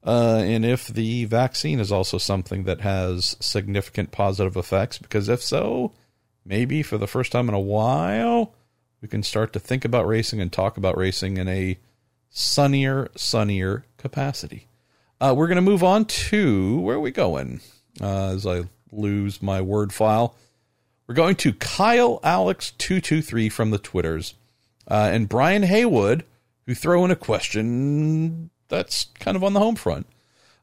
Uh, 0.04 0.42
and 0.44 0.64
if 0.64 0.86
the 0.86 1.24
vaccine 1.24 1.80
is 1.80 1.90
also 1.90 2.18
something 2.18 2.64
that 2.64 2.80
has 2.80 3.36
significant 3.40 4.12
positive 4.12 4.56
effects, 4.56 4.98
because 4.98 5.28
if 5.28 5.42
so, 5.42 5.92
maybe 6.44 6.82
for 6.82 6.98
the 6.98 7.06
first 7.06 7.32
time 7.32 7.48
in 7.48 7.54
a 7.54 7.60
while, 7.60 8.54
we 9.02 9.08
can 9.08 9.22
start 9.22 9.52
to 9.52 9.60
think 9.60 9.84
about 9.84 10.06
racing 10.06 10.40
and 10.40 10.52
talk 10.52 10.76
about 10.76 10.96
racing 10.96 11.36
in 11.36 11.48
a 11.48 11.78
sunnier, 12.30 13.08
sunnier 13.16 13.84
capacity. 13.96 14.68
Uh, 15.20 15.34
we're 15.36 15.48
going 15.48 15.56
to 15.56 15.62
move 15.62 15.82
on 15.82 16.04
to 16.04 16.80
where 16.80 16.96
are 16.96 17.00
we 17.00 17.10
going? 17.10 17.60
Uh, 18.00 18.28
as 18.28 18.46
I 18.46 18.64
lose 18.92 19.42
my 19.42 19.60
word 19.60 19.92
file, 19.92 20.34
we're 21.06 21.14
going 21.14 21.36
to 21.36 21.52
Kyle 21.52 22.20
Alex 22.22 22.72
two 22.78 23.00
two 23.00 23.22
three 23.22 23.48
from 23.48 23.70
the 23.70 23.78
Twitters, 23.78 24.34
uh, 24.86 25.10
and 25.12 25.28
Brian 25.28 25.62
Haywood, 25.64 26.24
who 26.66 26.74
throw 26.74 27.04
in 27.04 27.10
a 27.10 27.16
question 27.16 28.50
that's 28.68 29.06
kind 29.18 29.36
of 29.36 29.42
on 29.42 29.54
the 29.54 29.60
home 29.60 29.76
front. 29.76 30.06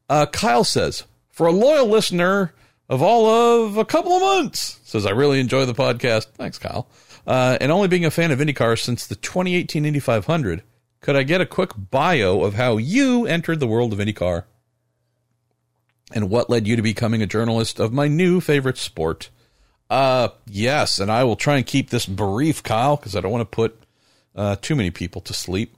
Uh, 0.08 0.26
Kyle 0.28 0.63
says, 0.63 1.04
for 1.30 1.48
a 1.48 1.52
loyal 1.52 1.88
listener 1.88 2.54
of 2.88 3.02
all 3.02 3.26
of 3.26 3.78
a 3.78 3.86
couple 3.86 4.13
of 4.13 4.22
months. 4.22 4.80
Says, 4.84 5.06
I 5.06 5.12
really 5.12 5.39
enjoy 5.39 5.65
the 5.65 5.74
podcast. 5.74 6.28
Thanks, 6.36 6.60
Kyle. 6.60 6.88
Uh, 7.26 7.58
and 7.60 7.72
only 7.72 7.88
being 7.88 8.06
a 8.06 8.12
fan 8.12 8.32
of 8.32 8.39
IndyCar 8.39 8.80
since 8.80 9.08
the 9.08 9.15
2018 9.15 9.84
Indy 9.86 10.00
500, 10.00 10.62
could 11.06 11.15
I 11.15 11.22
get 11.22 11.39
a 11.39 11.46
quick 11.46 11.70
bio 11.91 12.41
of 12.41 12.56
how 12.56 12.78
you 12.78 13.28
entered 13.28 13.60
the 13.60 13.68
world 13.68 13.94
of 13.94 14.00
IndyCar 14.00 14.46
and 16.12 16.32
what 16.32 16.50
led 16.50 16.65
you 16.65 16.76
to 16.76 16.82
becoming 16.82 17.22
a 17.22 17.28
journalist 17.28 17.80
of 17.80 17.94
my 17.94 18.08
new 18.08 18.41
favorite 18.41 18.80
sport? 18.80 19.30
Uh, 19.88 20.30
yes, 20.48 21.00
and 21.00 21.12
I 21.12 21.24
will 21.24 21.36
try 21.36 21.58
and 21.58 21.65
keep 21.65 21.91
this 21.91 22.08
brief, 22.08 22.63
Kyle, 22.63 22.96
because 22.96 23.15
I 23.15 23.22
don't 23.22 23.32
want 23.32 23.44
to 23.44 23.56
put 23.56 23.80
uh, 24.36 24.56
too 24.60 24.76
many 24.76 24.89
people 24.89 25.22
to 25.22 25.34
sleep. 25.36 25.76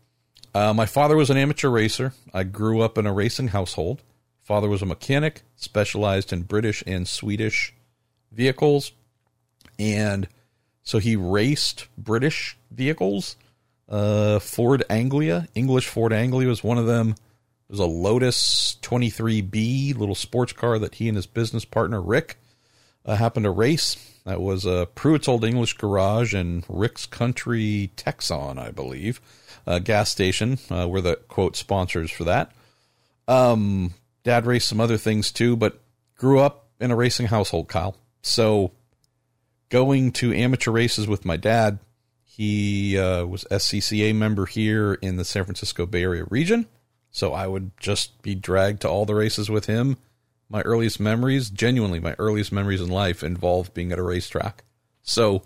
Uh, 0.56 0.74
my 0.74 0.86
father 0.86 1.18
was 1.18 1.30
an 1.30 1.36
amateur 1.36 1.68
racer. 1.68 2.14
I 2.34 2.44
grew 2.44 2.80
up 2.80 2.98
in 2.98 3.06
a 3.06 3.12
racing 3.12 3.50
household. 3.50 4.02
Father 4.44 4.70
was 4.70 4.82
a 4.82 4.86
mechanic, 4.86 5.42
specialized 5.58 6.32
in 6.32 6.44
British 6.44 6.86
and 6.88 7.06
Swedish 7.06 7.74
vehicles. 8.32 8.94
And 9.78 10.30
so 10.84 11.00
he 11.00 11.18
raced 11.18 11.88
British 11.98 12.56
vehicles. 12.72 13.36
Uh, 13.90 14.40
Ford 14.40 14.84
Anglia, 14.90 15.48
English 15.56 15.88
Ford 15.88 16.12
Anglia 16.14 16.48
was 16.48 16.64
one 16.64 16.78
of 16.78 16.86
them. 16.86 17.16
Was 17.70 17.80
a 17.80 17.86
Lotus 17.86 18.78
23B, 18.82 19.98
little 19.98 20.16
sports 20.16 20.54
car 20.54 20.80
that 20.80 20.96
he 20.96 21.10
and 21.10 21.18
his 21.18 21.28
business 21.28 21.66
partner 21.66 22.02
Rick 22.02 22.38
uh, 23.06 23.16
happened 23.16 23.44
to 23.44 23.52
race. 23.52 23.98
That 24.26 24.42
was 24.42 24.66
a 24.66 24.88
Pruett's 24.96 25.28
Old 25.28 25.44
English 25.44 25.74
Garage 25.74 26.34
and 26.34 26.64
Rick's 26.70 27.06
Country 27.06 27.92
Texon, 27.98 28.58
I 28.58 28.72
believe, 28.72 29.20
uh, 29.66 29.80
gas 29.80 30.10
station. 30.10 30.60
Uh, 30.70 30.88
were 30.88 31.02
the 31.02 31.16
quote 31.28 31.56
sponsors 31.56 32.12
for 32.12 32.26
that. 32.26 32.52
Um, 33.28 33.94
Dad 34.24 34.46
raced 34.46 34.68
some 34.68 34.82
other 34.82 34.98
things 34.98 35.32
too, 35.32 35.56
but 35.56 35.82
grew 36.18 36.40
up 36.40 36.68
in 36.80 36.92
a 36.92 36.96
racing 36.96 37.28
household, 37.28 37.68
Kyle. 37.68 37.96
So 38.22 38.72
going 39.70 40.12
to 40.14 40.34
amateur 40.34 40.72
races 40.72 41.08
with 41.08 41.26
my 41.26 41.38
dad, 41.38 41.80
he 42.38 43.00
uh, 43.00 43.26
was 43.26 43.46
SCCA 43.50 44.14
member 44.14 44.46
here 44.46 44.94
in 44.94 45.18
the 45.18 45.26
San 45.26 45.44
Francisco 45.44 45.88
Bay 45.88 46.04
Area 46.04 46.24
region. 46.30 46.68
So 47.10 47.34
I 47.34 47.48
would 47.48 47.72
just 47.80 48.22
be 48.22 48.36
dragged 48.36 48.82
to 48.82 48.90
all 48.90 49.08
the 49.08 49.16
races 49.16 49.50
with 49.50 49.66
him. 49.66 49.98
My 50.48 50.62
earliest 50.62 51.00
memories, 51.00 51.50
genuinely 51.50 52.00
my 52.00 52.16
earliest 52.20 52.52
memories 52.52 52.80
in 52.80 52.90
life, 52.90 53.24
involved 53.24 53.74
being 53.74 53.92
at 53.92 53.98
a 53.98 54.04
racetrack. 54.04 54.64
So 55.02 55.42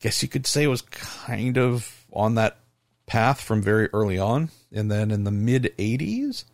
guess 0.00 0.22
you 0.22 0.30
could 0.30 0.46
say 0.46 0.62
it 0.62 0.68
was 0.68 0.80
kind 0.80 1.58
of 1.58 2.06
on 2.10 2.36
that 2.36 2.56
path 3.04 3.42
from 3.42 3.60
very 3.60 3.88
early 3.92 4.18
on. 4.18 4.48
And 4.72 4.90
then 4.90 5.10
in 5.10 5.24
the 5.24 5.30
mid 5.30 5.74
80s, 5.76 6.44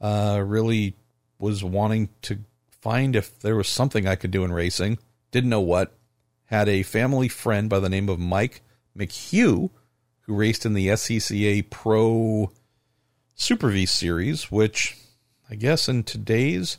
uh, 0.00 0.42
really 0.42 0.96
was 1.38 1.62
wanting 1.62 2.08
to 2.22 2.38
find 2.80 3.14
if 3.14 3.38
there 3.40 3.54
was 3.56 3.68
something 3.68 4.06
I 4.06 4.16
could 4.16 4.30
do 4.30 4.44
in 4.44 4.52
racing. 4.52 4.96
Didn't 5.30 5.50
know 5.50 5.60
what. 5.60 5.92
Had 6.46 6.70
a 6.70 6.82
family 6.84 7.28
friend 7.28 7.68
by 7.68 7.80
the 7.80 7.90
name 7.90 8.08
of 8.08 8.18
Mike 8.18 8.62
McHugh 8.98 9.70
who 10.22 10.34
raced 10.34 10.66
in 10.66 10.74
the 10.74 10.88
SCCA 10.88 11.70
Pro 11.70 12.50
Super 13.34 13.70
V 13.70 13.86
series, 13.86 14.50
which 14.50 14.98
I 15.48 15.54
guess 15.54 15.88
in 15.88 16.02
today's 16.02 16.76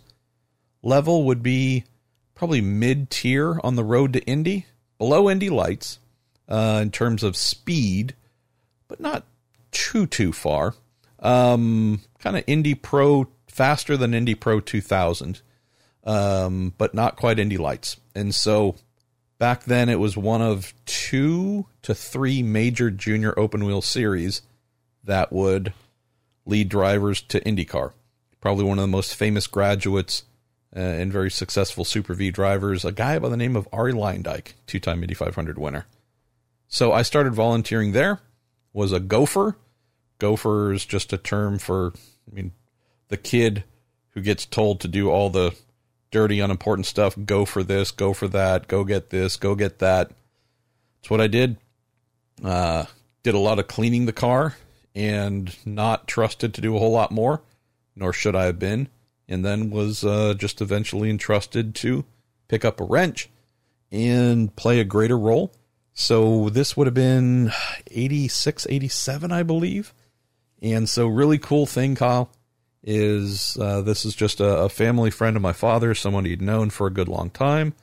level 0.83 1.23
would 1.23 1.41
be 1.41 1.85
probably 2.35 2.61
mid 2.61 3.09
tier 3.09 3.59
on 3.63 3.75
the 3.75 3.83
road 3.83 4.13
to 4.13 4.23
Indy, 4.25 4.67
below 4.97 5.29
Indy 5.29 5.49
Lights 5.49 5.99
uh, 6.47 6.79
in 6.81 6.91
terms 6.91 7.23
of 7.23 7.35
speed, 7.35 8.15
but 8.87 8.99
not 8.99 9.25
too 9.71 10.05
too 10.05 10.31
far. 10.31 10.75
Um, 11.19 12.01
kind 12.19 12.37
of 12.37 12.43
Indy 12.45 12.75
Pro 12.75 13.27
faster 13.47 13.97
than 13.97 14.13
Indy 14.13 14.35
Pro 14.35 14.59
2000, 14.59 15.41
um, 16.03 16.73
but 16.77 16.93
not 16.93 17.15
quite 17.15 17.39
Indy 17.39 17.57
Lights. 17.57 17.97
And 18.13 18.33
so 18.33 18.75
back 19.39 19.63
then 19.63 19.89
it 19.89 19.99
was 19.99 20.15
one 20.15 20.41
of 20.41 20.73
two 20.85 21.65
to 21.81 21.95
three 21.95 22.43
major 22.43 22.91
junior 22.91 23.37
open 23.37 23.65
wheel 23.65 23.81
series 23.81 24.43
that 25.03 25.33
would 25.33 25.73
lead 26.45 26.69
drivers 26.69 27.21
to 27.21 27.41
IndyCar. 27.41 27.93
Probably 28.39 28.63
one 28.63 28.77
of 28.77 28.83
the 28.83 28.87
most 28.87 29.15
famous 29.15 29.47
graduates 29.47 30.23
uh, 30.75 30.79
and 30.79 31.11
very 31.11 31.31
successful 31.31 31.83
Super 31.83 32.13
V 32.13 32.29
drivers, 32.29 32.85
a 32.85 32.91
guy 32.91 33.17
by 33.17 33.29
the 33.29 33.37
name 33.37 33.55
of 33.55 33.67
Arie 33.73 33.93
Luyendyk, 33.93 34.53
two 34.67 34.79
time 34.79 35.01
Indy 35.01 35.15
500 35.15 35.57
winner. 35.57 35.87
So 36.67 36.91
I 36.93 37.01
started 37.01 37.33
volunteering 37.33 37.93
there, 37.93 38.19
was 38.71 38.91
a 38.91 38.99
gopher 38.99 39.55
Gopher 40.19 40.73
is 40.73 40.85
just 40.85 41.13
a 41.13 41.17
term 41.17 41.57
for, 41.57 41.93
I 42.29 42.35
mean, 42.35 42.51
the 43.07 43.17
kid 43.17 43.63
who 44.11 44.21
gets 44.21 44.45
told 44.45 44.81
to 44.81 44.87
do 44.87 45.09
all 45.09 45.29
the 45.29 45.55
dirty, 46.11 46.39
unimportant 46.39 46.85
stuff. 46.85 47.15
Go 47.25 47.45
for 47.45 47.63
this, 47.63 47.91
go 47.91 48.13
for 48.13 48.27
that, 48.29 48.67
go 48.67 48.83
get 48.83 49.09
this, 49.09 49.37
go 49.37 49.55
get 49.55 49.79
that. 49.79 50.11
That's 51.01 51.09
what 51.09 51.21
I 51.21 51.27
did. 51.27 51.57
Uh, 52.43 52.85
did 53.23 53.35
a 53.35 53.39
lot 53.39 53.59
of 53.59 53.67
cleaning 53.67 54.05
the 54.05 54.13
car 54.13 54.55
and 54.95 55.55
not 55.65 56.07
trusted 56.07 56.53
to 56.53 56.61
do 56.61 56.75
a 56.75 56.79
whole 56.79 56.91
lot 56.91 57.11
more. 57.11 57.41
nor 57.95 58.13
should 58.13 58.35
I 58.35 58.45
have 58.45 58.57
been, 58.57 58.87
and 59.27 59.43
then 59.43 59.69
was 59.69 60.03
uh, 60.05 60.33
just 60.37 60.61
eventually 60.61 61.09
entrusted 61.09 61.75
to 61.75 62.05
pick 62.47 62.63
up 62.63 62.79
a 62.79 62.85
wrench 62.85 63.29
and 63.91 64.55
play 64.55 64.79
a 64.79 64.85
greater 64.85 65.17
role. 65.17 65.51
So 65.93 66.49
this 66.49 66.77
would 66.77 66.87
have 66.87 66.93
been 66.93 67.51
86, 67.91 68.65
87, 68.69 69.31
I 69.31 69.43
believe. 69.43 69.93
And 70.61 70.87
so, 70.87 71.07
really 71.07 71.37
cool 71.37 71.65
thing, 71.65 71.95
Kyle, 71.95 72.31
is 72.83 73.57
uh, 73.59 73.81
this 73.81 74.05
is 74.05 74.15
just 74.15 74.39
a, 74.39 74.61
a 74.61 74.69
family 74.69 75.11
friend 75.11 75.35
of 75.35 75.41
my 75.41 75.53
father, 75.53 75.93
someone 75.93 76.25
he'd 76.25 76.41
known 76.41 76.69
for 76.69 76.87
a 76.87 76.93
good 76.93 77.07
long 77.07 77.29
time. 77.29 77.73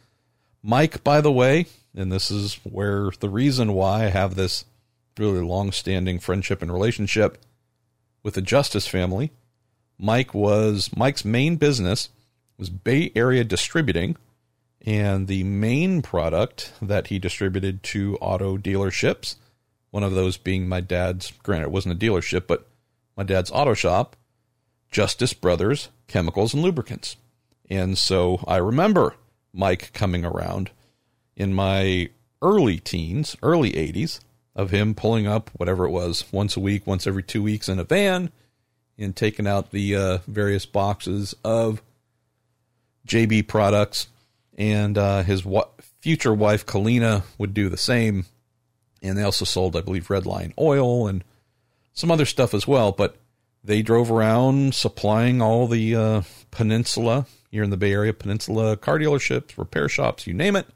Mike, 0.63 1.05
by 1.05 1.21
the 1.21 1.33
way, 1.33 1.67
and 1.95 2.11
this 2.11 2.31
is 2.31 2.55
where 2.65 3.11
the 3.21 3.29
reason 3.29 3.73
why 3.73 4.05
I 4.05 4.09
have 4.09 4.35
this 4.35 4.65
really 5.19 5.43
long 5.43 5.73
standing 5.73 6.19
friendship 6.19 6.63
and 6.63 6.73
relationship 6.73 7.39
with 8.23 8.35
the 8.35 8.43
Justice 8.43 8.87
family. 8.87 9.31
Mike 9.99 10.35
was 10.35 10.91
Mike's 10.95 11.25
main 11.25 11.57
business 11.57 12.11
was 12.59 12.71
Bay 12.71 13.13
Area 13.15 13.45
distributing, 13.45 14.17
and 14.85 15.27
the 15.27 15.45
main 15.45 16.03
product 16.03 16.73
that 16.81 17.09
he 17.09 17.19
distributed 17.19 17.83
to 17.83 18.17
auto 18.19 18.57
dealerships, 18.57 19.37
one 19.91 20.03
of 20.03 20.13
those 20.13 20.37
being 20.37 20.69
my 20.69 20.81
dad's, 20.81 21.33
granted 21.43 21.67
it 21.67 21.73
wasn't 21.73 21.95
a 21.95 22.07
dealership, 22.07 22.47
but 22.47 22.67
my 23.17 23.23
dad's 23.23 23.51
auto 23.51 23.75
shop, 23.75 24.17
Justice 24.97 25.35
Brothers 25.35 25.91
Chemicals 26.09 26.55
and 26.55 26.63
Lubricants. 26.63 27.17
And 27.69 27.99
so 27.99 28.43
I 28.49 28.57
remember 28.57 29.15
Mike 29.53 29.93
coming 29.93 30.25
around 30.25 30.71
in 31.37 31.53
my 31.53 32.09
early 32.41 32.79
teens, 32.79 33.37
early 33.43 33.73
80s, 33.73 34.21
of 34.55 34.71
him 34.71 34.95
pulling 34.95 35.27
up 35.27 35.51
whatever 35.53 35.85
it 35.85 35.91
was 35.91 36.25
once 36.33 36.57
a 36.57 36.61
week, 36.61 36.87
once 36.87 37.07
every 37.07 37.23
two 37.23 37.43
weeks 37.43 37.69
in 37.69 37.79
a 37.79 37.85
van 37.85 38.33
and 38.97 39.15
taking 39.15 39.47
out 39.47 39.71
the 39.71 39.95
uh, 39.95 40.19
various 40.27 40.65
boxes 40.65 41.35
of 41.45 41.83
JB 43.07 43.49
products. 43.49 44.09
And 44.57 44.97
uh, 44.97 45.25
his 45.25 45.45
wa- 45.45 45.69
future 46.01 46.33
wife, 46.33 46.65
Kalina, 46.65 47.25
would 47.37 47.53
do 47.53 47.69
the 47.69 47.77
same. 47.77 48.25
And 49.03 49.19
they 49.19 49.25
also 49.25 49.45
sold, 49.45 49.77
I 49.77 49.83
believe, 49.83 50.09
Redline 50.09 50.55
oil 50.59 51.07
and 51.07 51.23
some 51.93 52.11
other 52.11 52.25
stuff 52.25 52.55
as 52.55 52.67
well. 52.67 52.93
But 52.93 53.19
they 53.67 53.83
drove 53.83 54.11
around 54.11 54.75
supplying 54.75 55.43
all 55.43 55.67
the 55.67 55.95
uh, 55.95 56.23
peninsula 56.51 57.27
here 57.51 57.63
in 57.63 57.71
the 57.71 57.77
Bay 57.77 57.93
Area, 57.93 58.13
peninsula 58.13 58.77
car 58.77 58.99
dealerships, 58.99 59.59
repair 59.59 59.89
shops, 59.89 60.27
you 60.27 60.35
name 60.35 60.57
it. 60.57 60.67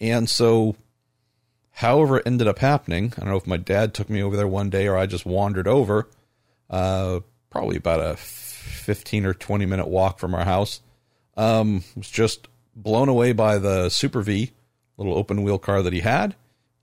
And 0.00 0.28
so 0.28 0.76
However, 1.80 2.18
it 2.18 2.26
ended 2.26 2.46
up 2.46 2.58
happening. 2.58 3.14
I 3.16 3.20
don't 3.20 3.30
know 3.30 3.36
if 3.36 3.46
my 3.46 3.56
dad 3.56 3.94
took 3.94 4.10
me 4.10 4.22
over 4.22 4.36
there 4.36 4.46
one 4.46 4.68
day 4.68 4.86
or 4.86 4.98
I 4.98 5.06
just 5.06 5.24
wandered 5.24 5.66
over. 5.66 6.10
Uh, 6.68 7.20
probably 7.48 7.76
about 7.76 8.00
a 8.00 8.16
15 8.18 9.24
or 9.24 9.32
20 9.32 9.64
minute 9.64 9.88
walk 9.88 10.18
from 10.18 10.34
our 10.34 10.44
house. 10.44 10.82
Um, 11.38 11.82
was 11.96 12.10
just 12.10 12.48
blown 12.76 13.08
away 13.08 13.32
by 13.32 13.56
the 13.56 13.88
Super 13.88 14.20
V, 14.20 14.50
little 14.98 15.16
open 15.16 15.42
wheel 15.42 15.58
car 15.58 15.80
that 15.80 15.94
he 15.94 16.00
had. 16.00 16.34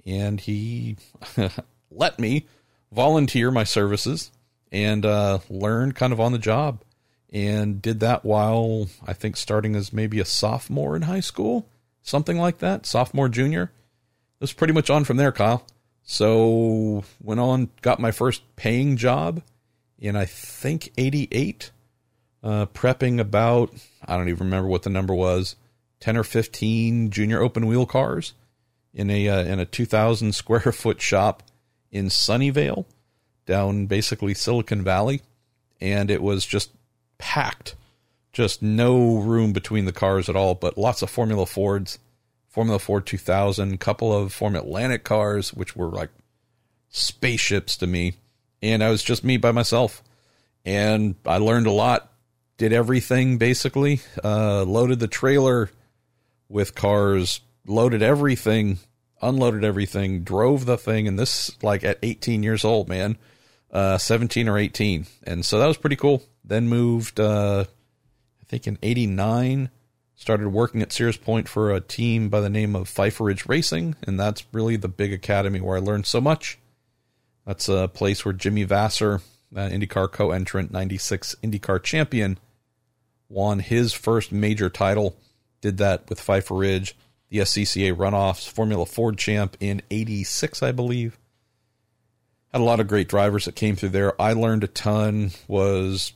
And 0.04 0.42
he 0.42 0.98
let 1.92 2.18
me 2.18 2.48
volunteer 2.92 3.52
my 3.52 3.66
services 3.66 4.32
and 4.72 5.06
uh, 5.06 5.40
learn 5.50 5.92
kind 5.92 6.14
of 6.14 6.20
on 6.20 6.32
the 6.32 6.40
job. 6.40 6.82
And 7.32 7.82
did 7.82 8.00
that 8.00 8.24
while 8.24 8.88
I 9.06 9.14
think 9.14 9.36
starting 9.36 9.76
as 9.76 9.92
maybe 9.92 10.20
a 10.20 10.26
sophomore 10.26 10.96
in 10.96 11.04
high 11.04 11.20
school, 11.20 11.68
something 12.02 12.38
like 12.38 12.60
that, 12.60 12.86
sophomore, 12.86 13.28
junior 13.28 13.72
it 14.40 14.44
was 14.44 14.54
pretty 14.54 14.74
much 14.74 14.92
on 14.92 15.04
from 15.04 15.18
there, 15.18 15.32
Kyle. 15.32 15.66
So 16.04 17.04
went 17.22 17.40
on, 17.40 17.70
got 17.82 18.00
my 18.00 18.12
first 18.12 18.44
paying 18.56 18.98
job 18.98 19.42
in 19.98 20.16
I 20.16 20.26
think 20.26 20.92
'88, 20.96 21.72
uh, 22.44 22.68
prepping 22.68 23.20
about 23.20 23.74
I 24.06 24.16
don't 24.16 24.30
even 24.30 24.46
remember 24.46 24.70
what 24.70 24.84
the 24.84 24.92
number 24.92 25.16
was, 25.16 25.56
ten 26.00 26.16
or 26.16 26.24
fifteen 26.24 27.10
junior 27.10 27.42
open 27.42 27.66
wheel 27.66 27.88
cars 27.88 28.34
in 28.94 29.10
a 29.10 29.28
uh, 29.28 29.44
in 29.44 29.60
a 29.60 29.66
2,000 29.66 30.34
square 30.34 30.60
foot 30.72 31.02
shop 31.02 31.42
in 31.92 32.06
Sunnyvale, 32.06 32.86
down 33.48 33.88
basically 33.88 34.36
Silicon 34.36 34.84
Valley, 34.84 35.22
and 35.82 36.12
it 36.12 36.22
was 36.22 36.46
just 36.46 36.70
packed, 37.18 37.76
just 38.32 38.62
no 38.62 39.18
room 39.18 39.54
between 39.54 39.86
the 39.86 39.92
cars 39.92 40.30
at 40.30 40.36
all, 40.36 40.54
but 40.54 40.78
lots 40.78 41.02
of 41.02 41.10
Formula 41.10 41.48
Fords 41.48 41.98
Formula 42.58 42.80
Ford 42.80 43.06
2000, 43.06 43.80
couple 43.80 44.12
of 44.12 44.34
Formula 44.34 44.66
Atlantic 44.66 45.04
cars, 45.04 45.54
which 45.54 45.76
were 45.76 45.90
like 45.90 46.10
spaceships 46.90 47.78
to 47.78 47.86
me. 47.86 48.16
And 48.64 48.84
I 48.84 48.90
was 48.90 49.04
just 49.04 49.24
me 49.24 49.38
by 49.38 49.52
myself. 49.52 50.02
And 50.66 51.14
I 51.24 51.38
learned 51.38 51.68
a 51.68 51.72
lot, 51.72 52.12
did 52.58 52.74
everything 52.74 53.38
basically, 53.38 54.02
uh, 54.24 54.64
loaded 54.64 55.00
the 55.00 55.08
trailer 55.08 55.70
with 56.50 56.74
cars, 56.74 57.42
loaded 57.68 58.02
everything, 58.02 58.80
unloaded 59.22 59.64
everything, 59.64 60.24
drove 60.24 60.66
the 60.66 60.80
thing. 60.80 61.08
And 61.08 61.20
this, 61.20 61.56
like 61.62 61.84
at 61.84 62.00
18 62.02 62.42
years 62.42 62.66
old, 62.66 62.90
man, 62.90 63.20
uh, 63.72 63.98
17 63.98 64.48
or 64.48 64.58
18. 64.58 65.06
And 65.24 65.46
so 65.46 65.60
that 65.60 65.68
was 65.68 65.78
pretty 65.78 65.96
cool. 65.96 66.24
Then 66.44 66.68
moved, 66.68 67.20
uh, 67.20 67.66
I 67.68 68.46
think 68.48 68.68
in 68.68 68.78
89 68.82 69.70
Started 70.20 70.50
working 70.50 70.82
at 70.82 70.92
Sears 70.92 71.16
Point 71.16 71.48
for 71.48 71.72
a 71.72 71.80
team 71.80 72.28
by 72.30 72.42
the 72.42 72.50
name 72.50 72.76
of 72.76 72.90
Pfeiffer 72.90 73.26
Ridge 73.26 73.46
Racing, 73.46 73.96
and 74.02 74.20
that's 74.20 74.44
really 74.52 74.76
the 74.76 74.88
big 74.88 75.14
academy 75.14 75.62
where 75.62 75.78
I 75.78 75.80
learned 75.80 76.08
so 76.08 76.20
much. 76.20 76.58
That's 77.46 77.70
a 77.70 77.88
place 77.88 78.26
where 78.26 78.34
Jimmy 78.34 78.66
Vasser, 78.66 79.22
uh, 79.56 79.60
IndyCar 79.60 80.12
co 80.12 80.32
entrant, 80.32 80.72
96 80.72 81.36
IndyCar 81.44 81.84
champion, 81.84 82.40
won 83.30 83.60
his 83.60 83.94
first 83.94 84.32
major 84.32 84.72
title. 84.72 85.16
Did 85.62 85.78
that 85.78 86.10
with 86.10 86.20
Pfeiffer 86.20 86.56
Ridge, 86.56 86.96
the 87.30 87.38
SCCA 87.38 87.96
runoffs, 87.96 88.50
Formula 88.50 88.88
Ford 88.88 89.20
champ 89.20 89.56
in 89.60 89.84
86, 89.92 90.64
I 90.64 90.72
believe. 90.72 91.20
Had 92.54 92.62
a 92.62 92.64
lot 92.64 92.80
of 92.80 92.88
great 92.88 93.10
drivers 93.10 93.46
that 93.46 93.56
came 93.56 93.76
through 93.76 93.90
there. 93.90 94.20
I 94.22 94.34
learned 94.34 94.64
a 94.64 94.68
ton, 94.68 95.32
was, 95.48 96.14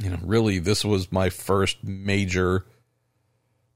you 0.00 0.10
know, 0.10 0.18
really, 0.22 0.58
this 0.58 0.84
was 0.84 1.12
my 1.12 1.28
first 1.28 1.84
major 1.84 2.64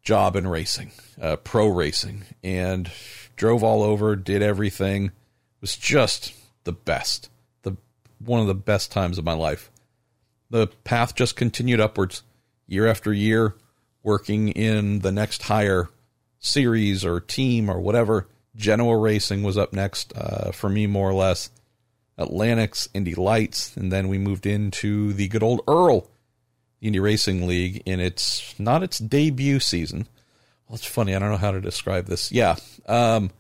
job 0.03 0.37
in 0.37 0.47
racing, 0.47 0.93
uh, 1.21 1.37
pro 1.37 1.67
racing, 1.67 2.25
and 2.43 2.91
drove 3.37 3.63
all 3.63 3.83
over, 3.83 4.17
did 4.17 4.41
everything. 4.41 5.07
It 5.07 5.13
was 5.61 5.77
just 5.77 6.33
the 6.65 6.73
best, 6.73 7.29
the 7.63 7.77
one 8.19 8.41
of 8.41 8.47
the 8.47 8.55
best 8.55 8.91
times 8.91 9.19
of 9.19 9.25
my 9.25 9.35
life. 9.35 9.71
The 10.49 10.69
path 10.85 11.15
just 11.15 11.37
continued 11.37 11.81
upwards, 11.81 12.23
year 12.67 12.87
after 12.87 13.13
year, 13.13 13.55
working 14.03 14.49
in 14.49 15.01
the 15.01 15.13
next 15.13 15.43
higher 15.43 15.91
series 16.39 17.05
or 17.05 17.21
team 17.21 17.69
or 17.69 17.81
whatever. 17.81 18.29
Genoa 18.55 18.97
Racing 18.97 19.43
was 19.43 19.59
up 19.59 19.73
next 19.73 20.17
uh, 20.17 20.53
for 20.53 20.71
me, 20.71 20.87
more 20.87 21.11
or 21.11 21.15
less. 21.15 21.51
Atlantics, 22.19 22.89
Indy 22.95 23.15
Lights, 23.15 23.77
and 23.77 23.93
then 23.93 24.09
we 24.09 24.19
moved 24.19 24.47
into 24.47 25.13
the 25.13 25.29
good 25.29 25.43
old 25.43 25.61
Earl 25.69 26.09
Indy 26.81 27.01
Racing 27.01 27.47
League 27.47 27.83
in 27.87 28.01
its 28.01 28.55
not 28.59 28.83
its 28.83 28.99
debut 28.99 29.61
season. 29.61 30.07
Well, 30.69 30.77
it's 30.77 30.87
funny. 30.87 31.15
I 31.15 31.19
don't 31.19 31.31
know 31.31 31.37
how 31.37 31.53
to 31.53 31.61
describe 31.61 32.07
this. 32.07 32.33
Yeah, 32.33 32.57
um, 32.87 33.31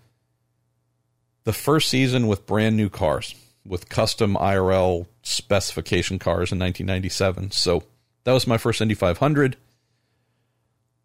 the 1.45 1.53
first 1.53 1.89
season 1.89 2.27
with 2.27 2.47
brand 2.47 2.77
new 2.77 2.89
cars, 2.89 3.35
with 3.65 3.89
custom 3.89 4.35
IRL 4.35 5.07
specification 5.23 6.19
cars 6.19 6.53
in 6.53 6.59
1997. 6.59 7.53
So 7.53 7.85
that 8.25 8.33
was 8.33 8.47
my 8.47 8.59
first 8.59 8.81
Indy 8.81 8.95
500. 8.95 9.57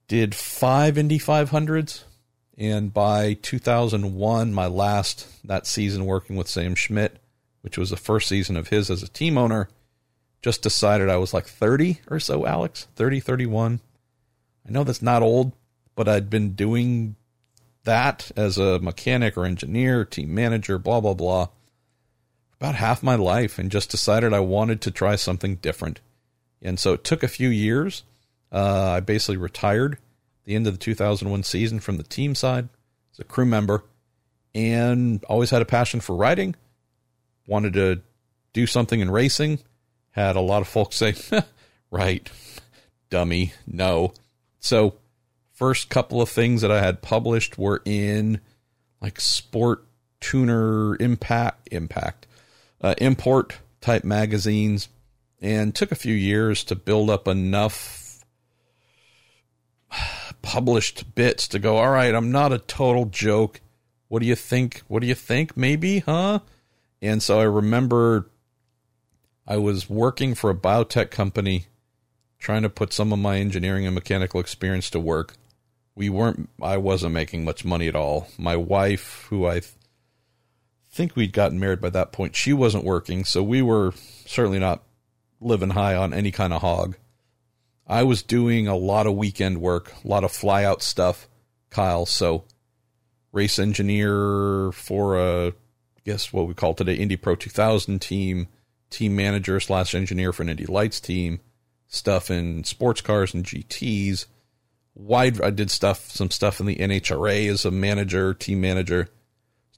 Did 0.08 0.36
five 0.36 0.98
Indy 0.98 1.20
500s, 1.20 2.04
and 2.58 2.94
by 2.94 3.34
2001, 3.42 4.54
my 4.54 4.68
last 4.68 5.28
that 5.46 5.66
season 5.66 6.06
working 6.06 6.36
with 6.36 6.50
Sam 6.50 6.76
Schmidt, 6.76 7.21
which 7.62 7.78
was 7.78 7.90
the 7.90 7.98
first 7.98 8.28
season 8.28 8.58
of 8.58 8.70
his 8.70 8.90
as 8.90 9.04
a 9.04 9.08
team 9.08 9.38
owner 9.38 9.70
just 10.42 10.62
decided 10.62 11.10
I 11.10 11.18
was 11.18 11.34
like 11.34 11.46
30 11.46 12.02
or 12.10 12.20
so, 12.20 12.46
Alex, 12.46 12.88
30, 12.96 13.20
31. 13.20 13.80
I 14.68 14.72
know 14.72 14.84
that's 14.84 15.02
not 15.02 15.22
old, 15.22 15.54
but 15.96 16.08
I'd 16.08 16.30
been 16.30 16.54
doing 16.54 17.16
that 17.84 18.32
as 18.36 18.58
a 18.58 18.80
mechanic 18.80 19.38
or 19.38 19.46
engineer, 19.46 20.06
team 20.06 20.34
manager, 20.34 20.78
blah, 20.78 21.02
blah, 21.02 21.14
blah, 21.14 21.48
about 22.60 22.76
half 22.76 23.04
my 23.04 23.16
life 23.16 23.58
and 23.58 23.72
just 23.72 23.90
decided 23.90 24.34
I 24.34 24.40
wanted 24.40 24.82
to 24.82 24.92
try 24.92 25.16
something 25.16 25.56
different. 25.56 26.00
And 26.62 26.80
so 26.80 26.94
it 26.94 27.04
took 27.04 27.24
a 27.24 27.28
few 27.28 27.50
years. 27.50 28.04
Uh, 28.52 28.94
I 28.98 29.00
basically 29.00 29.38
retired 29.38 29.98
the 30.46 30.56
end 30.56 30.68
of 30.68 30.74
the 30.74 30.80
2001 30.80 31.44
season 31.44 31.80
from 31.80 31.98
the 31.98 32.04
team 32.04 32.36
side 32.36 32.70
as 33.14 33.20
a 33.20 33.24
crew 33.24 33.46
member 33.46 33.84
and 34.54 35.24
always 35.26 35.50
had 35.50 35.62
a 35.62 35.66
passion 35.66 36.02
for 36.02 36.16
riding, 36.16 36.56
wanted 37.52 37.74
to 37.74 38.02
do 38.54 38.66
something 38.66 39.02
in 39.02 39.12
racing 39.12 39.60
had 40.12 40.38
a 40.38 40.42
lot 40.42 40.62
of 40.62 40.68
folks 40.68 40.96
say, 40.96 41.14
right, 41.92 42.30
dummy, 43.10 43.52
no. 43.68 44.14
So, 44.60 44.96
first 45.52 45.90
couple 45.90 46.22
of 46.22 46.30
things 46.30 46.62
that 46.62 46.72
I 46.72 46.82
had 46.82 47.02
published 47.02 47.58
were 47.58 47.82
in 47.84 48.40
like 49.02 49.20
sport 49.20 49.86
tuner 50.22 50.96
impact, 51.02 51.68
impact, 51.72 52.26
uh, 52.82 52.96
import 53.00 53.58
type 53.82 54.04
magazines. 54.04 54.88
and 55.42 55.74
took 55.74 55.92
a 55.92 55.96
few 55.96 56.14
years 56.14 56.64
to 56.64 56.76
build 56.76 57.10
up 57.10 57.28
enough 57.28 58.24
published 60.42 61.16
bits 61.16 61.48
to 61.50 61.60
go, 61.60 61.78
all 61.78 61.90
right, 61.90 62.14
I'm 62.14 62.32
not 62.32 62.54
a 62.54 62.60
total 62.60 63.06
joke. 63.06 63.60
What 64.08 64.22
do 64.22 64.28
you 64.28 64.36
think? 64.36 64.84
What 64.88 65.02
do 65.02 65.08
you 65.08 65.16
think? 65.16 65.58
Maybe, 65.58 66.00
huh? 66.00 66.40
And 67.02 67.24
so 67.24 67.40
I 67.40 67.44
remember 67.44 68.30
I 69.48 69.58
was 69.58 69.90
working 69.90 70.36
for 70.36 70.50
a 70.50 70.56
biotech 70.56 71.10
company 71.10 71.66
trying 72.38 72.64
to 72.64 72.70
put 72.70 72.94
some 72.94 73.12
of 73.12 73.20
my 73.20 73.38
engineering 73.38 73.86
and 73.86 73.96
mechanical 73.96 74.40
experience 74.40 74.90
to 74.92 75.00
work. 75.00 75.34
We 75.96 76.10
weren't, 76.10 76.50
I 76.62 76.78
wasn't 76.78 77.14
making 77.14 77.44
much 77.44 77.66
money 77.66 77.88
at 77.88 77.96
all. 77.96 78.28
My 78.38 78.56
wife, 78.56 79.28
who 79.30 79.46
I 79.46 79.60
th- 79.60 79.74
think 80.92 81.16
we'd 81.16 81.34
gotten 81.34 81.60
married 81.60 81.82
by 81.82 81.90
that 81.92 82.12
point, 82.12 82.36
she 82.36 82.54
wasn't 82.54 82.84
working. 82.84 83.26
So 83.26 83.44
we 83.44 83.62
were 83.62 83.94
certainly 84.26 84.60
not 84.60 84.84
living 85.40 85.72
high 85.72 85.96
on 85.96 86.14
any 86.14 86.32
kind 86.32 86.54
of 86.54 86.62
hog. 86.62 86.96
I 87.88 88.04
was 88.04 88.24
doing 88.24 88.68
a 88.68 88.76
lot 88.78 89.08
of 89.08 89.16
weekend 89.16 89.60
work, 89.60 89.92
a 90.04 90.08
lot 90.08 90.24
of 90.24 90.32
fly 90.32 90.64
out 90.64 90.82
stuff, 90.82 91.28
Kyle. 91.70 92.06
So, 92.06 92.46
race 93.34 93.60
engineer 93.60 94.72
for 94.72 95.20
a, 95.20 95.54
guess 96.06 96.32
what 96.34 96.48
we 96.48 96.54
call 96.54 96.74
today 96.74 96.96
Indy 96.96 97.16
Pro 97.16 97.36
2000 97.36 98.02
team, 98.02 98.48
team 98.90 99.16
manager 99.16 99.60
slash 99.60 99.96
engineer 99.96 100.34
for 100.34 100.44
an 100.44 100.50
Indy 100.50 100.66
Lights 100.66 101.00
team, 101.00 101.40
stuff 101.88 102.30
in 102.32 102.64
sports 102.64 103.02
cars 103.02 103.34
and 103.34 103.46
GTs. 103.46 104.26
Wide, 104.94 105.42
I 105.42 105.52
did 105.52 105.72
stuff, 105.72 106.10
some 106.12 106.32
stuff 106.32 106.60
in 106.60 106.66
the 106.66 106.76
NHRA 106.76 107.50
as 107.50 107.66
a 107.66 107.72
manager, 107.72 108.34
team 108.34 108.62
manager. 108.62 109.10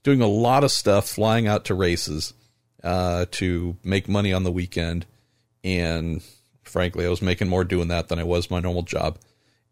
Doing 0.02 0.20
a 0.20 0.26
lot 0.26 0.64
of 0.64 0.70
stuff, 0.70 1.08
flying 1.08 1.46
out 1.46 1.64
to 1.66 1.74
races 1.74 2.34
uh, 2.82 3.26
to 3.32 3.76
make 3.82 4.08
money 4.08 4.32
on 4.32 4.42
the 4.42 4.52
weekend 4.52 5.06
and 5.64 6.22
frankly, 6.62 7.06
I 7.06 7.08
was 7.08 7.22
making 7.22 7.48
more 7.48 7.64
doing 7.64 7.88
that 7.88 8.08
than 8.08 8.18
I 8.18 8.24
was 8.24 8.50
my 8.50 8.60
normal 8.60 8.82
job. 8.82 9.18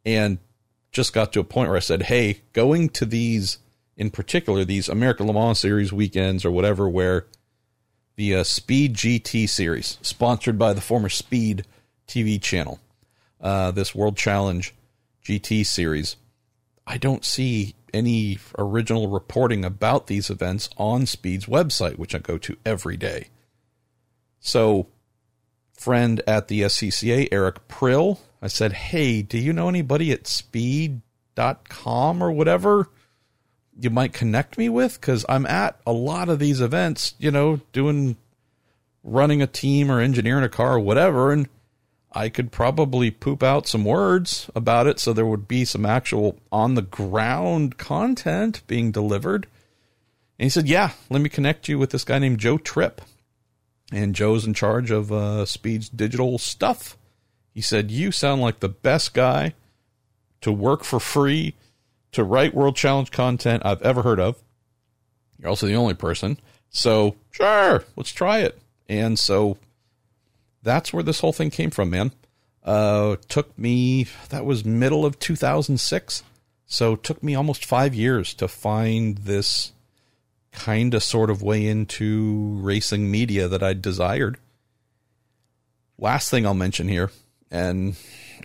And 0.05 0.39
just 0.91 1.13
got 1.13 1.33
to 1.33 1.41
a 1.41 1.45
point 1.45 1.69
where 1.69 1.77
I 1.77 1.81
said, 1.81 2.05
hey, 2.05 2.43
going 2.53 2.89
to 2.91 3.07
these, 3.07 3.59
in 3.97 4.11
particular, 4.11 4.65
these 4.65 4.89
American 4.89 5.27
Le 5.27 5.33
Mans 5.33 5.59
Series 5.59 5.93
weekends 5.93 6.45
or 6.45 6.51
whatever, 6.51 6.89
where 6.89 7.27
the 8.17 8.37
uh, 8.37 8.45
Speed 8.45 8.95
GT 8.95 9.49
series, 9.49 9.99
sponsored 10.03 10.59
by 10.59 10.73
the 10.73 10.81
former 10.81 11.09
Speed 11.09 11.65
TV 12.07 12.41
channel, 12.41 12.81
uh, 13.41 13.71
this 13.71 13.95
World 13.95 14.17
Challenge 14.17 14.75
GT 15.25 15.65
series, 15.67 16.17
I 16.87 16.99
don't 16.99 17.25
see 17.25 17.75
any 17.95 18.39
original 18.59 19.09
reporting 19.09 19.65
about 19.65 20.07
these 20.07 20.31
events 20.31 20.69
on 20.77 21.07
Speed's 21.07 21.47
website, 21.47 21.99
which 21.99 22.15
I 22.15 22.19
go 22.19 22.39
to 22.39 22.57
every 22.65 22.97
day. 22.97 23.29
So 24.41 24.89
friend 25.83 26.23
at 26.27 26.49
the 26.49 26.63
SCCA, 26.63 27.29
Eric 27.31 27.69
Prill. 27.69 28.21
I 28.41 28.49
said, 28.49 28.73
Hey, 28.73 29.23
do 29.23 29.39
you 29.39 29.53
know 29.53 29.69
anybody 29.69 30.13
at 30.13 30.27
speed.com 30.27 31.03
or 32.23 32.33
whatever 32.33 32.89
you 33.79 33.91
might 33.91 34.13
connect 34.13 34.59
me 34.59 34.69
with? 34.69 35.01
Because 35.01 35.25
I'm 35.29 35.47
at 35.47 35.81
a 35.87 35.93
lot 35.93 36.29
of 36.29 36.39
these 36.39 36.61
events, 36.61 37.15
you 37.19 37.31
know, 37.31 37.61
doing 37.73 38.17
running 39.03 39.43
a 39.43 39.47
team 39.47 39.91
or 39.91 40.01
engineering 40.01 40.45
a 40.45 40.49
car 40.49 40.75
or 40.75 40.81
whatever. 40.81 41.33
And 41.33 41.49
I 42.13 42.29
could 42.29 42.53
probably 42.53 43.11
poop 43.11 43.43
out 43.43 43.67
some 43.67 43.85
words 43.85 44.51
about 44.55 44.87
it 44.87 45.01
so 45.01 45.13
there 45.13 45.27
would 45.27 45.49
be 45.49 45.65
some 45.65 45.87
actual 45.87 46.39
on 46.51 46.75
the 46.75 46.83
ground 46.83 47.79
content 47.79 48.63
being 48.67 48.93
delivered. 48.93 49.47
And 50.39 50.45
he 50.45 50.51
said, 50.51 50.69
Yeah, 50.69 50.93
let 51.09 51.23
me 51.23 51.29
connect 51.29 51.69
you 51.69 51.79
with 51.79 51.91
this 51.91 52.05
guy 52.05 52.19
named 52.19 52.39
Joe 52.39 52.59
Tripp 52.59 53.01
and 53.93 54.15
Joe's 54.15 54.47
in 54.47 54.55
charge 54.55 54.91
of 54.91 55.13
uh, 55.13 55.47
Speed's 55.47 55.89
digital 55.89 56.39
stuff. 56.39 56.97
He 57.53 57.61
said, 57.61 57.91
You 57.91 58.13
sound 58.13 58.41
like 58.41 58.61
the 58.61 58.69
best 58.69 59.15
guy 59.15 59.55
to 60.41 60.53
work 60.53 60.85
for 60.85 60.99
free, 60.99 61.55
to 62.13 62.25
write 62.25 62.55
World 62.55 62.77
Challenge 62.77 63.11
content 63.11 63.63
I've 63.65 63.83
ever 63.83 64.03
heard 64.03 64.21
of. 64.21 64.37
You're 65.39 65.49
also 65.49 65.67
the 65.67 65.75
only 65.75 65.95
person. 65.95 66.39
So, 66.71 67.17
sure, 67.31 67.85
let's 67.97 68.13
try 68.13 68.39
it. 68.39 68.59
And 68.89 69.19
so 69.19 69.59
that's 70.63 70.93
where 70.93 71.03
this 71.03 71.21
whole 71.21 71.33
thing 71.33 71.51
came 71.51 71.71
from, 71.71 71.91
man. 71.91 72.13
Uh, 72.63 73.17
took 73.29 73.59
me, 73.59 74.07
that 74.29 74.45
was 74.45 74.65
middle 74.65 75.05
of 75.05 75.19
2006. 75.19 76.23
So, 76.67 76.97
took 76.97 77.23
me 77.23 77.35
almost 77.35 77.65
five 77.65 77.95
years 77.95 78.33
to 78.35 78.49
find 78.49 79.19
this 79.19 79.73
kind 80.53 80.95
of 80.95 81.03
sort 81.03 81.31
of 81.31 81.43
way 81.43 81.67
into 81.67 82.59
racing 82.61 83.11
media 83.11 83.49
that 83.49 83.63
I 83.63 83.73
desired. 83.73 84.39
Last 85.99 86.31
thing 86.31 86.47
I'll 86.47 86.55
mention 86.55 86.89
here, 86.89 87.11
and 87.51 87.97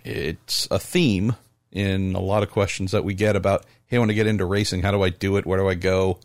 it's 0.04 0.68
a 0.72 0.80
theme 0.80 1.36
in 1.72 2.16
a 2.16 2.20
lot 2.20 2.44
of 2.44 2.52
questions 2.52 2.92
that 2.92 3.04
we 3.04 3.14
get 3.14 3.36
about 3.36 3.66
hey, 3.88 3.98
I 3.98 4.00
want 4.00 4.12
to 4.12 4.16
get 4.16 4.28
into 4.28 4.46
racing. 4.46 4.82
How 4.82 4.92
do 4.92 5.02
I 5.02 5.10
do 5.10 5.38
it? 5.38 5.46
Where 5.46 5.58
do 5.58 5.68
I 5.68 5.76
go? 5.76 6.20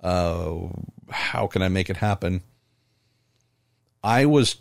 Uh, 0.00 0.68
how 1.10 1.46
can 1.46 1.62
I 1.62 1.68
make 1.68 1.90
it 1.90 1.98
happen? 1.98 2.42
I 4.02 4.24
was, 4.26 4.56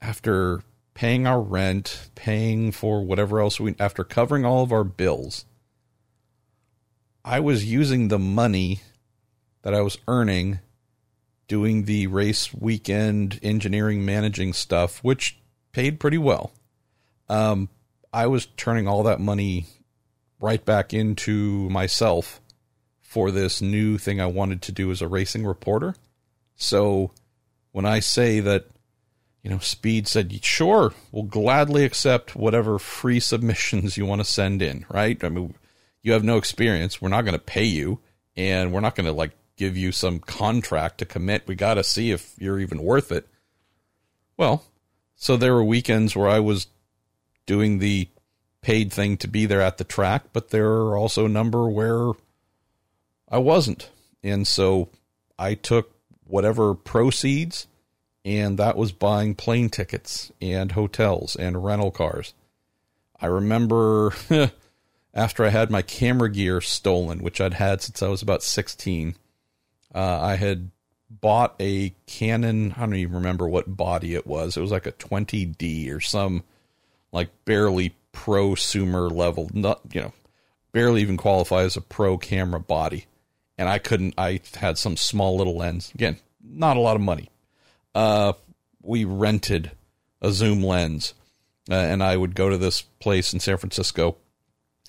after 0.00 0.62
paying 0.94 1.26
our 1.26 1.40
rent, 1.40 2.10
paying 2.14 2.72
for 2.72 3.04
whatever 3.04 3.40
else 3.40 3.58
we, 3.58 3.74
after 3.78 4.04
covering 4.04 4.44
all 4.44 4.62
of 4.62 4.70
our 4.70 4.84
bills, 4.84 5.46
I 7.24 7.40
was 7.40 7.64
using 7.64 8.08
the 8.08 8.18
money 8.18 8.82
that 9.62 9.74
I 9.74 9.80
was 9.80 9.98
earning 10.06 10.60
doing 11.48 11.84
the 11.84 12.06
race 12.06 12.52
weekend 12.52 13.40
engineering 13.42 14.04
managing 14.04 14.52
stuff, 14.52 15.02
which 15.02 15.38
paid 15.72 15.98
pretty 15.98 16.18
well. 16.18 16.52
Um, 17.28 17.68
I 18.16 18.28
was 18.28 18.46
turning 18.56 18.88
all 18.88 19.02
that 19.02 19.20
money 19.20 19.66
right 20.40 20.64
back 20.64 20.94
into 20.94 21.68
myself 21.68 22.40
for 23.02 23.30
this 23.30 23.60
new 23.60 23.98
thing 23.98 24.22
I 24.22 24.26
wanted 24.26 24.62
to 24.62 24.72
do 24.72 24.90
as 24.90 25.02
a 25.02 25.06
racing 25.06 25.44
reporter. 25.44 25.94
So 26.54 27.10
when 27.72 27.84
I 27.84 28.00
say 28.00 28.40
that, 28.40 28.68
you 29.42 29.50
know, 29.50 29.58
Speed 29.58 30.08
said, 30.08 30.42
sure, 30.42 30.94
we'll 31.12 31.24
gladly 31.24 31.84
accept 31.84 32.34
whatever 32.34 32.78
free 32.78 33.20
submissions 33.32 33.98
you 33.98 34.06
want 34.06 34.22
to 34.22 34.24
send 34.24 34.62
in, 34.62 34.86
right? 34.88 35.22
I 35.22 35.28
mean, 35.28 35.54
you 36.00 36.12
have 36.12 36.24
no 36.24 36.38
experience. 36.38 37.02
We're 37.02 37.10
not 37.10 37.26
going 37.26 37.38
to 37.38 37.38
pay 37.38 37.64
you 37.64 38.00
and 38.34 38.72
we're 38.72 38.80
not 38.80 38.94
going 38.94 39.04
to 39.04 39.12
like 39.12 39.32
give 39.58 39.76
you 39.76 39.92
some 39.92 40.20
contract 40.20 40.96
to 40.98 41.04
commit. 41.04 41.46
We 41.46 41.54
got 41.54 41.74
to 41.74 41.84
see 41.84 42.12
if 42.12 42.34
you're 42.38 42.60
even 42.60 42.82
worth 42.82 43.12
it. 43.12 43.28
Well, 44.38 44.64
so 45.16 45.36
there 45.36 45.52
were 45.52 45.62
weekends 45.62 46.16
where 46.16 46.28
I 46.28 46.40
was 46.40 46.68
doing 47.46 47.78
the 47.78 48.08
paid 48.60 48.92
thing 48.92 49.16
to 49.16 49.28
be 49.28 49.46
there 49.46 49.60
at 49.60 49.78
the 49.78 49.84
track, 49.84 50.24
but 50.32 50.50
there 50.50 50.70
are 50.70 50.96
also 50.96 51.26
a 51.26 51.30
number 51.30 51.68
where 51.68 52.12
I 53.28 53.38
wasn't. 53.38 53.90
And 54.22 54.46
so 54.46 54.88
I 55.38 55.54
took 55.54 55.92
whatever 56.26 56.74
proceeds, 56.74 57.68
and 58.24 58.58
that 58.58 58.76
was 58.76 58.90
buying 58.92 59.34
plane 59.34 59.68
tickets 59.68 60.32
and 60.42 60.72
hotels 60.72 61.36
and 61.36 61.64
rental 61.64 61.90
cars. 61.92 62.34
I 63.20 63.26
remember 63.26 64.12
after 65.14 65.44
I 65.44 65.50
had 65.50 65.70
my 65.70 65.82
camera 65.82 66.30
gear 66.30 66.60
stolen, 66.60 67.20
which 67.20 67.40
I'd 67.40 67.54
had 67.54 67.82
since 67.82 68.02
I 68.02 68.08
was 68.08 68.22
about 68.22 68.42
16, 68.42 69.14
uh, 69.94 70.20
I 70.20 70.34
had 70.34 70.70
bought 71.08 71.54
a 71.60 71.94
Canon. 72.06 72.74
I 72.76 72.80
don't 72.80 72.94
even 72.96 73.14
remember 73.14 73.48
what 73.48 73.76
body 73.76 74.14
it 74.14 74.26
was. 74.26 74.56
It 74.56 74.60
was 74.60 74.72
like 74.72 74.86
a 74.86 74.92
20D 74.92 75.94
or 75.94 76.00
some 76.00 76.42
like 77.16 77.30
barely 77.46 77.96
prosumer 78.12 79.10
level, 79.10 79.50
not 79.54 79.80
you 79.90 80.02
know, 80.02 80.12
barely 80.72 81.00
even 81.00 81.16
qualify 81.16 81.62
as 81.62 81.76
a 81.76 81.80
pro 81.80 82.18
camera 82.18 82.60
body. 82.60 83.06
And 83.56 83.70
I 83.70 83.78
couldn't. 83.78 84.14
I 84.18 84.40
had 84.56 84.76
some 84.76 84.98
small 84.98 85.38
little 85.38 85.56
lens. 85.56 85.90
Again, 85.94 86.18
not 86.44 86.76
a 86.76 86.80
lot 86.80 86.94
of 86.94 87.00
money. 87.00 87.30
Uh, 87.94 88.34
we 88.82 89.06
rented 89.06 89.70
a 90.20 90.30
zoom 90.30 90.62
lens, 90.62 91.14
uh, 91.70 91.74
and 91.74 92.02
I 92.02 92.18
would 92.18 92.34
go 92.34 92.50
to 92.50 92.58
this 92.58 92.82
place 92.82 93.32
in 93.32 93.40
San 93.40 93.56
Francisco 93.56 94.16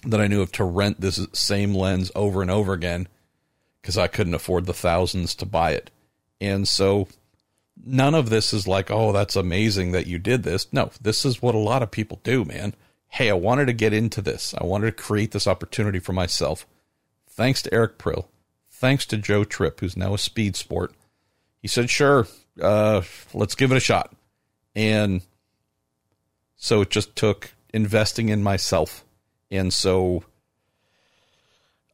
that 0.04 0.20
I 0.20 0.28
knew 0.28 0.42
of 0.42 0.52
to 0.54 0.66
rent 0.66 1.00
this 1.00 1.26
same 1.32 1.74
lens 1.74 2.12
over 2.14 2.42
and 2.42 2.52
over 2.52 2.74
again 2.74 3.08
because 3.82 3.98
I 3.98 4.08
couldn't 4.08 4.34
afford 4.34 4.66
the 4.66 4.74
thousands 4.74 5.34
to 5.36 5.46
buy 5.46 5.72
it. 5.72 5.92
And 6.42 6.68
so 6.68 7.08
none 7.86 8.16
of 8.16 8.30
this 8.30 8.54
is 8.54 8.68
like, 8.68 8.92
oh, 8.92 9.12
that's 9.12 9.36
amazing 9.36 9.92
that 9.92 10.08
you 10.08 10.20
did 10.20 10.44
this. 10.44 10.72
No, 10.72 10.92
this 11.02 11.26
is 11.26 11.42
what 11.42 11.56
a 11.56 11.60
lot 11.60 11.84
of 11.84 11.92
people 11.92 12.20
do, 12.24 12.46
man. 12.46 12.74
Hey, 13.10 13.30
I 13.30 13.34
wanted 13.34 13.68
to 13.68 13.74
get 13.74 13.94
into 13.94 14.22
this. 14.22 14.54
I 14.58 14.66
wanted 14.66 14.88
to 14.88 15.04
create 15.04 15.32
this 15.32 15.48
opportunity 15.48 16.00
for 16.00 16.14
myself. 16.14 16.66
Thanks 17.28 17.62
to 17.64 17.74
Eric 17.74 17.98
Prill. 17.98 18.28
Thanks 18.70 19.06
to 19.08 19.18
Joe 19.18 19.44
Tripp, 19.44 19.80
who's 19.80 19.98
now 19.98 20.14
a 20.14 20.18
speed 20.18 20.56
sport. 20.56 20.94
He 21.62 21.68
said, 21.68 21.90
sure, 21.90 22.28
uh, 22.62 23.02
let's 23.34 23.56
give 23.56 23.72
it 23.72 23.78
a 23.78 23.82
shot. 23.82 24.14
And 24.76 25.22
so 26.56 26.82
it 26.82 26.90
just 26.90 27.16
took 27.16 27.52
investing 27.74 28.30
in 28.30 28.44
myself. 28.44 29.04
And 29.50 29.74
so 29.74 30.24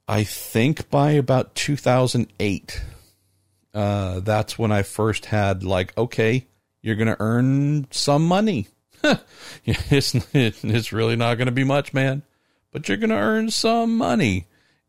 I 0.08 0.24
think 0.24 0.90
by 0.90 1.12
about 1.12 1.56
2008, 1.56 2.82
uh, 3.74 4.20
that's 4.20 4.58
when 4.58 4.72
I 4.72 4.84
first 4.84 5.26
had 5.26 5.64
like, 5.64 5.98
okay, 5.98 6.46
you're 6.82 6.96
going 6.96 7.08
to 7.08 7.20
earn 7.20 7.88
some 7.92 8.28
money. 8.28 8.68
it's, 9.66 10.16
it's 10.34 10.94
really 10.94 11.16
not 11.16 11.36
going 11.36 11.48
to 11.48 11.52
be 11.52 11.64
much, 11.64 11.94
man, 11.94 12.24
but 12.72 12.88
you're 12.88 12.98
going 12.98 13.10
to 13.10 13.16
earn 13.16 13.50
some 13.50 13.98
money. 13.98 14.46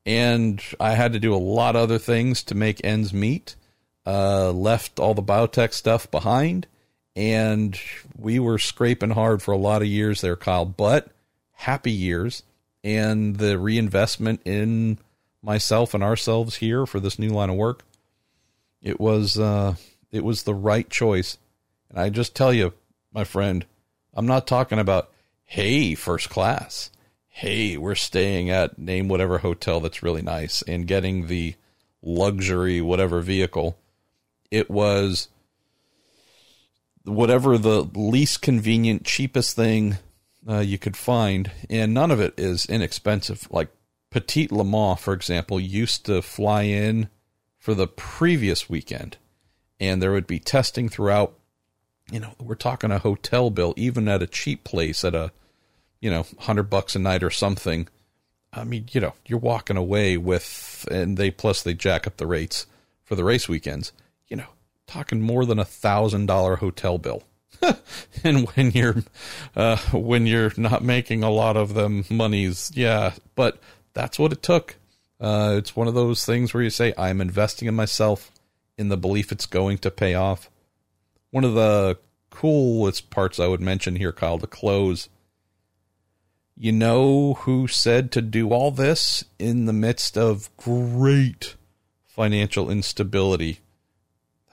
And 0.07 0.63
I 0.79 0.93
had 0.93 1.15
to 1.15 1.21
do 1.21 1.35
a 1.35 1.37
lot 1.37 1.77
of 1.77 1.83
other 1.83 1.99
things 1.99 2.43
to 2.45 2.55
make 2.55 2.85
ends 2.85 3.13
meet. 3.13 3.57
Uh, 4.07 4.53
left 4.53 5.01
all 5.01 5.15
the 5.15 5.23
biotech 5.23 5.73
stuff 5.73 6.11
behind, 6.11 6.67
and 7.17 7.81
we 8.19 8.39
were 8.39 8.59
scraping 8.59 9.11
hard 9.11 9.41
for 9.41 9.53
a 9.53 9.59
lot 9.59 9.81
of 9.81 9.89
years 9.89 10.21
there, 10.21 10.37
Kyle. 10.37 10.67
But 10.67 11.09
happy 11.53 11.91
years, 11.91 12.43
and 12.83 13.37
the 13.37 13.59
reinvestment 13.59 14.43
in 14.45 14.99
myself 15.43 15.95
and 15.95 16.05
ourselves 16.05 16.57
here 16.57 16.85
for 16.85 17.01
this 17.01 17.19
new 17.19 17.31
line 17.31 17.49
of 17.49 17.57
work, 17.57 17.83
it 18.85 19.01
was 19.01 19.39
uh, 19.39 19.75
it 20.13 20.23
was 20.23 20.45
the 20.45 20.55
right 20.55 20.89
choice. 20.89 21.39
And 21.91 21.99
I 21.99 22.11
just 22.11 22.37
tell 22.37 22.53
you, 22.53 22.75
my 23.13 23.25
friend, 23.25 23.65
I'm 24.13 24.27
not 24.27 24.47
talking 24.47 24.79
about 24.79 25.11
hey 25.45 25.97
first 25.97 26.31
class. 26.31 26.91
Hey, 27.29 27.77
we're 27.77 27.97
staying 27.97 28.51
at 28.51 28.79
name 28.79 29.09
whatever 29.09 29.39
hotel 29.39 29.81
that's 29.81 30.05
really 30.05 30.23
nice 30.23 30.63
and 30.63 30.87
getting 30.87 31.27
the 31.27 31.57
luxury 32.01 32.81
whatever 32.81 33.21
vehicle. 33.21 33.77
It 34.53 34.71
was 34.71 35.29
whatever 37.05 37.59
the 37.59 37.83
least 37.83 38.41
convenient, 38.41 39.05
cheapest 39.05 39.57
thing 39.57 39.97
uh, 40.49 40.59
you 40.59 40.79
could 40.79 40.97
find, 40.97 41.51
and 41.69 41.93
none 41.93 42.11
of 42.11 42.21
it 42.21 42.35
is 42.37 42.67
inexpensive. 42.67 43.49
Like 43.51 43.69
Petit 44.11 44.49
Le 44.51 44.65
Mans, 44.65 45.01
for 45.01 45.15
example, 45.15 45.59
used 45.59 46.07
to 46.07 46.23
fly 46.23 46.63
in 46.63 47.09
for 47.65 47.73
the 47.73 47.87
previous 47.87 48.69
weekend, 48.69 49.17
and 49.81 50.03
there 50.03 50.13
would 50.13 50.27
be 50.27 50.39
testing 50.39 50.87
throughout. 50.87 51.33
You 52.13 52.21
know, 52.21 52.35
we're 52.39 52.57
talking 52.57 52.91
a 52.91 52.99
hotel 52.99 53.49
bill, 53.49 53.73
even 53.79 54.07
at 54.07 54.23
a 54.23 54.27
cheap 54.27 54.65
place 54.65 55.03
at 55.03 55.15
a, 55.15 55.33
you 55.99 56.11
know, 56.11 56.27
hundred 56.41 56.65
bucks 56.65 56.95
a 56.95 56.99
night 56.99 57.23
or 57.23 57.31
something. 57.31 57.89
I 58.53 58.65
mean, 58.65 58.89
you 58.93 59.01
know, 59.01 59.15
you're 59.25 59.39
walking 59.39 59.79
away 59.79 60.19
with, 60.19 60.87
and 60.91 61.17
they 61.17 61.31
plus 61.31 61.63
they 61.63 61.73
jack 61.73 62.07
up 62.07 62.19
the 62.19 62.27
rates 62.27 62.67
for 63.03 63.15
the 63.15 63.25
race 63.25 63.49
weekends. 63.49 63.93
You 64.29 64.37
know, 64.37 64.49
talking 64.87 65.23
more 65.23 65.47
than 65.47 65.59
a 65.59 65.65
thousand 65.65 66.27
dollar 66.27 66.57
hotel 66.57 66.99
bill. 66.99 67.23
and 68.25 68.47
when 68.51 68.73
you're 68.73 69.03
uh, 69.57 69.79
when 69.95 70.27
you're 70.27 70.53
not 70.59 70.85
making 70.85 71.23
a 71.23 71.31
lot 71.31 71.57
of 71.57 71.73
them 71.73 72.05
monies, 72.11 72.71
yeah, 72.75 73.15
but 73.35 73.59
that's 73.95 74.19
what 74.19 74.35
it 74.35 74.43
took. 74.43 74.77
Uh, 75.21 75.55
it's 75.59 75.77
one 75.77 75.89
of 75.89 75.95
those 75.95 76.25
things 76.25 76.53
where 76.53 76.63
you 76.63 76.71
say, 76.71 76.93
I'm 76.99 77.21
investing 77.21 77.69
in 77.69 77.75
myself 77.75 78.31
in 78.77 78.89
the 78.89 78.97
belief 78.97 79.31
it's 79.33 79.47
going 79.47 79.79
to 79.79 79.91
pay 79.91 80.15
off. 80.15 80.51
One 81.31 81.45
of 81.45 81.55
the 81.55 81.99
coolest 82.31 83.11
parts 83.11 83.39
I 83.39 83.47
would 83.47 83.61
mention 83.61 83.97
here, 83.97 84.13
Kyle, 84.13 84.39
to 84.39 84.47
close. 84.47 85.09
You 86.57 86.73
know 86.73 87.35
who 87.35 87.67
said 87.67 88.13
to 88.13 88.23
do 88.23 88.51
all 88.51 88.71
this 88.71 89.25
in 89.39 89.67
the 89.67 89.73
midst 89.73 90.17
of 90.17 90.55
great 90.57 91.57
financial 92.07 92.71
instability? 92.71 93.61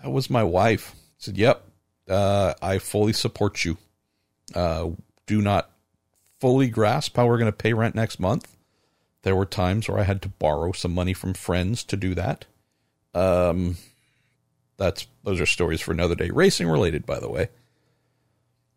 That 0.02 0.12
was 0.12 0.30
my 0.30 0.44
wife. 0.44 0.94
I 0.94 0.98
said, 1.18 1.38
Yep, 1.38 1.64
uh, 2.10 2.54
I 2.62 2.80
fully 2.80 3.14
support 3.14 3.64
you. 3.66 3.78
Uh, 4.54 4.92
do 5.28 5.42
not 5.42 5.70
fully 6.40 6.68
grasp 6.70 7.16
how 7.16 7.28
we're 7.28 7.38
going 7.38 7.52
to 7.52 7.58
pay 7.58 7.74
rent 7.74 7.94
next 7.94 8.20
month. 8.20 8.56
There 9.24 9.36
were 9.36 9.46
times 9.46 9.88
where 9.88 10.00
I 10.00 10.04
had 10.04 10.22
to 10.24 10.30
borrow 10.30 10.72
some 10.72 10.94
money 10.94 11.14
from 11.14 11.34
friends 11.34 11.84
to 11.86 11.98
do 11.98 12.16
that. 12.16 12.46
Um, 13.14 13.78
that's 14.78 15.08
those 15.24 15.40
are 15.40 15.46
stories 15.46 15.82
for 15.82 15.92
another 15.92 16.16
day. 16.16 16.30
Racing 16.32 16.68
related, 16.68 17.06
by 17.06 17.20
the 17.20 17.30
way. 17.30 17.50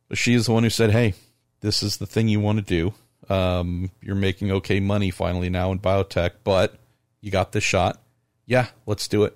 But 0.09 0.18
she 0.18 0.35
is 0.35 0.46
the 0.46 0.52
one 0.52 0.62
who 0.62 0.70
said, 0.70 0.90
"Hey, 0.90 1.14
this 1.61 1.83
is 1.83 1.96
the 1.96 2.07
thing 2.07 2.28
you 2.28 2.40
want 2.40 2.59
to 2.59 2.62
do. 2.62 3.35
Um, 3.35 3.90
you're 4.02 4.14
making 4.14 4.50
okay 4.52 4.80
money 4.80 5.11
finally 5.11 5.48
now 5.48 5.72
in 5.72 5.78
biotech, 5.78 6.33
but 6.44 6.76
you 7.22 7.30
got 7.30 7.52
this 7.52 7.64
shot. 7.64 8.02
Yeah, 8.44 8.68
let's 8.87 9.09
do 9.09 9.24
it." 9.24 9.35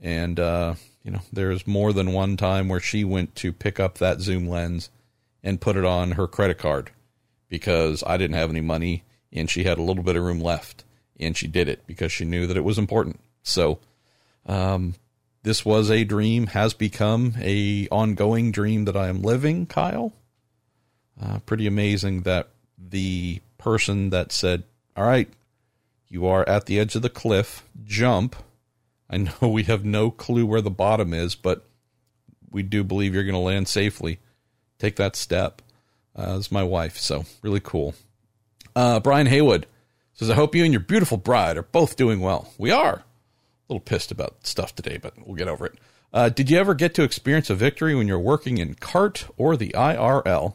And 0.00 0.40
uh, 0.40 0.74
you 1.04 1.12
know, 1.12 1.20
there's 1.32 1.66
more 1.66 1.92
than 1.92 2.12
one 2.12 2.36
time 2.36 2.68
where 2.68 2.80
she 2.80 3.04
went 3.04 3.36
to 3.36 3.52
pick 3.52 3.78
up 3.78 3.98
that 3.98 4.20
zoom 4.20 4.48
lens 4.48 4.90
and 5.42 5.60
put 5.60 5.76
it 5.76 5.84
on 5.84 6.12
her 6.12 6.26
credit 6.26 6.58
card 6.58 6.90
because 7.48 8.02
I 8.06 8.16
didn't 8.16 8.36
have 8.36 8.50
any 8.50 8.60
money 8.60 9.04
and 9.32 9.48
she 9.48 9.64
had 9.64 9.78
a 9.78 9.82
little 9.82 10.02
bit 10.02 10.16
of 10.16 10.22
room 10.22 10.40
left, 10.40 10.84
and 11.18 11.36
she 11.36 11.46
did 11.46 11.68
it 11.68 11.86
because 11.86 12.12
she 12.12 12.24
knew 12.24 12.46
that 12.46 12.56
it 12.56 12.64
was 12.64 12.78
important. 12.78 13.20
So, 13.42 13.78
um, 14.46 14.94
this 15.42 15.64
was 15.64 15.90
a 15.90 16.04
dream, 16.04 16.48
has 16.48 16.74
become 16.74 17.34
a 17.40 17.88
ongoing 17.88 18.52
dream 18.52 18.84
that 18.84 18.96
I 18.96 19.08
am 19.08 19.22
living, 19.22 19.66
Kyle. 19.66 20.12
Uh, 21.20 21.38
pretty 21.40 21.66
amazing 21.66 22.22
that 22.22 22.48
the 22.78 23.40
person 23.58 24.10
that 24.10 24.32
said, 24.32 24.64
"All 24.96 25.04
right, 25.04 25.28
you 26.08 26.26
are 26.26 26.48
at 26.48 26.66
the 26.66 26.78
edge 26.78 26.94
of 26.94 27.02
the 27.02 27.10
cliff, 27.10 27.64
jump." 27.84 28.36
I 29.08 29.18
know 29.18 29.32
we 29.48 29.64
have 29.64 29.84
no 29.84 30.10
clue 30.10 30.46
where 30.46 30.62
the 30.62 30.70
bottom 30.70 31.12
is, 31.12 31.34
but 31.34 31.66
we 32.50 32.62
do 32.62 32.84
believe 32.84 33.14
you're 33.14 33.24
going 33.24 33.34
to 33.34 33.38
land 33.38 33.68
safely. 33.68 34.18
Take 34.78 34.96
that 34.96 35.16
step. 35.16 35.62
Uh, 36.14 36.42
my 36.50 36.62
wife, 36.62 36.98
so 36.98 37.24
really 37.42 37.60
cool. 37.60 37.94
Uh, 38.74 39.00
Brian 39.00 39.26
Haywood 39.26 39.66
says, 40.14 40.30
I 40.30 40.34
hope 40.34 40.54
you 40.54 40.64
and 40.64 40.72
your 40.72 40.80
beautiful 40.80 41.16
bride 41.16 41.56
are 41.56 41.62
both 41.62 41.96
doing 41.96 42.20
well. 42.20 42.52
We 42.58 42.70
are. 42.70 42.94
A 42.94 43.04
little 43.68 43.80
pissed 43.80 44.10
about 44.10 44.46
stuff 44.46 44.74
today, 44.74 44.98
but 44.98 45.14
we'll 45.26 45.36
get 45.36 45.48
over 45.48 45.66
it. 45.66 45.78
Uh, 46.12 46.28
did 46.28 46.50
you 46.50 46.58
ever 46.58 46.74
get 46.74 46.94
to 46.94 47.02
experience 47.02 47.50
a 47.50 47.54
victory 47.54 47.94
when 47.94 48.08
you're 48.08 48.18
working 48.18 48.58
in 48.58 48.74
CART 48.74 49.26
or 49.36 49.56
the 49.56 49.70
IRL? 49.70 50.54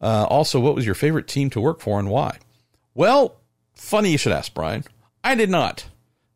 Uh, 0.00 0.24
also, 0.28 0.60
what 0.60 0.74
was 0.74 0.86
your 0.86 0.94
favorite 0.94 1.28
team 1.28 1.50
to 1.50 1.60
work 1.60 1.80
for 1.80 1.98
and 1.98 2.08
why? 2.08 2.38
Well, 2.94 3.36
funny 3.74 4.12
you 4.12 4.18
should 4.18 4.32
ask, 4.32 4.54
Brian. 4.54 4.84
I 5.22 5.34
did 5.34 5.50
not. 5.50 5.86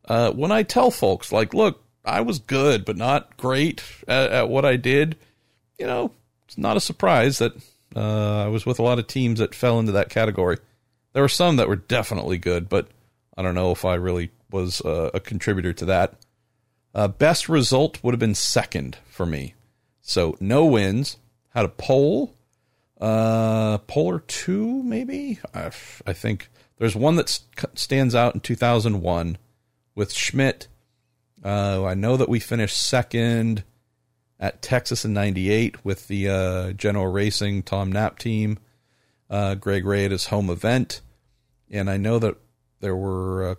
Uh, 0.05 0.31
when 0.31 0.51
I 0.51 0.63
tell 0.63 0.91
folks, 0.91 1.31
like, 1.31 1.53
look, 1.53 1.83
I 2.05 2.21
was 2.21 2.39
good, 2.39 2.85
but 2.85 2.97
not 2.97 3.37
great 3.37 3.83
at, 4.07 4.31
at 4.31 4.49
what 4.49 4.65
I 4.65 4.75
did, 4.75 5.17
you 5.77 5.85
know, 5.85 6.11
it's 6.47 6.57
not 6.57 6.77
a 6.77 6.81
surprise 6.81 7.37
that 7.39 7.53
uh, 7.95 8.45
I 8.45 8.47
was 8.47 8.65
with 8.65 8.79
a 8.79 8.83
lot 8.83 8.99
of 8.99 9.07
teams 9.07 9.39
that 9.39 9.53
fell 9.53 9.79
into 9.79 9.91
that 9.93 10.09
category. 10.09 10.57
There 11.13 11.23
were 11.23 11.29
some 11.29 11.55
that 11.55 11.67
were 11.67 11.75
definitely 11.75 12.37
good, 12.37 12.69
but 12.69 12.89
I 13.35 13.41
don't 13.41 13.55
know 13.55 13.71
if 13.71 13.85
I 13.85 13.95
really 13.95 14.31
was 14.51 14.81
uh, 14.81 15.11
a 15.13 15.19
contributor 15.19 15.73
to 15.73 15.85
that. 15.85 16.15
Uh, 16.93 17.07
best 17.07 17.49
result 17.49 18.03
would 18.03 18.13
have 18.13 18.19
been 18.19 18.35
second 18.35 18.97
for 19.09 19.25
me. 19.25 19.53
So 20.01 20.35
no 20.39 20.65
wins. 20.65 21.17
Had 21.49 21.65
a 21.65 21.69
pole, 21.69 22.35
uh, 23.01 23.79
or 23.95 24.19
two 24.21 24.83
maybe. 24.83 25.39
I, 25.53 25.71
I 26.05 26.13
think 26.13 26.49
there's 26.77 26.95
one 26.95 27.15
that 27.15 27.29
st- 27.29 27.77
stands 27.77 28.13
out 28.13 28.33
in 28.35 28.41
2001 28.41 29.37
with 29.95 30.13
Schmidt. 30.13 30.67
Uh, 31.43 31.85
I 31.85 31.93
know 31.93 32.17
that 32.17 32.29
we 32.29 32.39
finished 32.39 32.77
second 32.77 33.63
at 34.39 34.61
Texas 34.61 35.05
in 35.05 35.13
'98 35.13 35.83
with 35.83 36.07
the 36.07 36.29
uh, 36.29 36.71
Genoa 36.73 37.07
Racing 37.07 37.63
Tom 37.63 37.91
Knapp 37.91 38.19
team 38.19 38.59
uh, 39.29 39.55
Greg 39.55 39.85
Ray 39.85 40.05
at 40.05 40.11
his 40.11 40.27
home 40.27 40.49
event, 40.49 41.01
and 41.69 41.89
I 41.89 41.97
know 41.97 42.19
that 42.19 42.35
there 42.79 42.95
were 42.95 43.51
a 43.51 43.57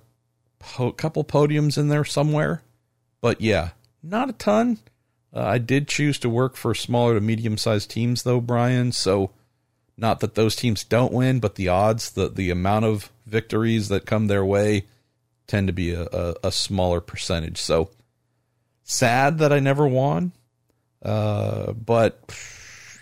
po- 0.59 0.93
couple 0.93 1.25
podiums 1.25 1.79
in 1.79 1.89
there 1.89 2.05
somewhere, 2.05 2.63
but 3.21 3.41
yeah, 3.41 3.71
not 4.03 4.31
a 4.31 4.35
ton. 4.35 4.79
Uh, 5.35 5.45
I 5.45 5.59
did 5.59 5.87
choose 5.87 6.19
to 6.21 6.29
work 6.29 6.57
for 6.57 6.75
smaller 6.75 7.15
to 7.15 7.21
medium 7.21 7.57
sized 7.57 7.91
teams 7.91 8.23
though, 8.23 8.41
Brian. 8.41 8.93
So, 8.93 9.31
not 9.97 10.21
that 10.21 10.35
those 10.35 10.57
teams 10.57 10.83
don't 10.83 11.13
win, 11.13 11.41
but 11.41 11.55
the 11.55 11.69
odds, 11.69 12.11
the 12.11 12.29
the 12.29 12.51
amount 12.51 12.87
of 12.87 13.11
victories 13.27 13.89
that 13.89 14.07
come 14.07 14.27
their 14.27 14.45
way, 14.45 14.87
tend 15.47 15.69
to 15.69 15.73
be 15.73 15.93
a, 15.93 16.03
a, 16.13 16.35
a 16.45 16.53
smaller 16.53 17.01
percentage. 17.01 17.59
So, 17.59 17.91
sad 18.83 19.39
that 19.39 19.53
I 19.53 19.61
never 19.61 19.87
won, 19.87 20.33
uh, 21.03 21.73
but 21.73 22.19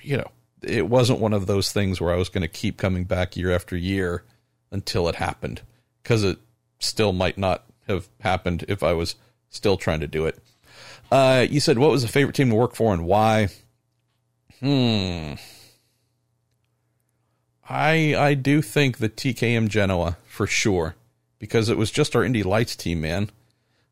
you 0.02 0.18
know 0.18 0.30
it 0.62 0.88
wasn't 0.88 1.20
one 1.20 1.32
of 1.32 1.46
those 1.46 1.72
things 1.72 2.00
where 2.00 2.12
I 2.12 2.16
was 2.16 2.28
going 2.28 2.42
to 2.42 2.48
keep 2.48 2.76
coming 2.76 3.04
back 3.04 3.36
year 3.36 3.54
after 3.54 3.76
year 3.76 4.24
until 4.70 5.08
it 5.08 5.16
happened 5.16 5.62
because 6.02 6.24
it 6.24 6.38
still 6.78 7.12
might 7.12 7.38
not 7.38 7.64
have 7.86 8.08
happened 8.20 8.64
if 8.68 8.82
I 8.82 8.92
was 8.92 9.14
still 9.50 9.76
trying 9.76 10.00
to 10.00 10.06
do 10.06 10.26
it. 10.26 10.38
Uh, 11.10 11.46
you 11.48 11.60
said 11.60 11.78
what 11.78 11.90
was 11.90 12.02
the 12.02 12.08
favorite 12.08 12.36
team 12.36 12.50
to 12.50 12.54
work 12.54 12.74
for 12.74 12.92
and 12.92 13.04
why? 13.04 13.48
Hmm. 14.60 15.34
I 17.68 18.14
I 18.16 18.34
do 18.34 18.62
think 18.62 18.98
the 18.98 19.08
TKM 19.08 19.68
Genoa 19.68 20.16
for 20.26 20.46
sure 20.46 20.96
because 21.38 21.68
it 21.68 21.78
was 21.78 21.90
just 21.90 22.16
our 22.16 22.24
Indy 22.24 22.42
Lights 22.42 22.76
team, 22.76 23.00
man. 23.00 23.30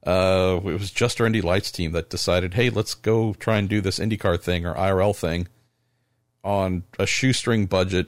Uh, 0.04 0.60
it 0.64 0.78
was 0.78 0.90
just 0.90 1.20
our 1.20 1.26
Indy 1.26 1.40
Lights 1.40 1.72
team 1.72 1.92
that 1.92 2.10
decided, 2.10 2.54
hey, 2.54 2.70
let's 2.70 2.94
go 2.94 3.34
try 3.34 3.58
and 3.58 3.68
do 3.68 3.80
this 3.80 3.98
IndyCar 3.98 4.40
thing 4.40 4.64
or 4.64 4.74
IRL 4.74 5.14
thing 5.16 5.48
on 6.46 6.84
a 6.98 7.06
shoestring 7.06 7.66
budget, 7.66 8.06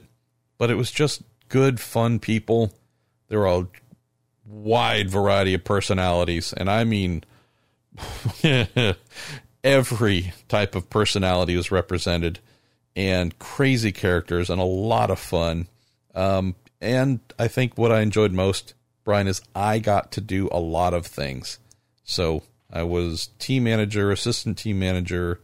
but 0.57 0.71
it 0.71 0.75
was 0.75 0.89
just 0.89 1.21
good, 1.49 1.79
fun 1.79 2.19
people. 2.19 2.73
There 3.27 3.39
were 3.39 3.45
a 3.45 3.67
wide 4.45 5.09
variety 5.11 5.53
of 5.53 5.63
personalities, 5.63 6.53
and 6.53 6.71
I 6.71 6.85
mean, 6.85 7.23
every 9.63 10.33
type 10.47 10.73
of 10.75 10.89
personality 10.89 11.55
was 11.57 11.69
represented. 11.71 12.39
and 12.95 13.37
crazy 13.39 13.91
characters 13.91 14.49
and 14.49 14.59
a 14.59 14.65
lot 14.65 15.09
of 15.11 15.19
fun. 15.19 15.67
Um, 16.15 16.55
and 16.81 17.19
I 17.37 17.47
think 17.47 17.77
what 17.77 17.91
I 17.91 18.01
enjoyed 18.01 18.33
most, 18.33 18.73
Brian, 19.05 19.27
is 19.27 19.41
I 19.55 19.79
got 19.79 20.11
to 20.13 20.21
do 20.21 20.49
a 20.51 20.59
lot 20.59 20.93
of 20.93 21.05
things. 21.05 21.59
So 22.03 22.43
I 22.71 22.83
was 22.83 23.27
team 23.39 23.63
manager, 23.65 24.11
assistant 24.11 24.57
team 24.57 24.79
manager, 24.79 25.39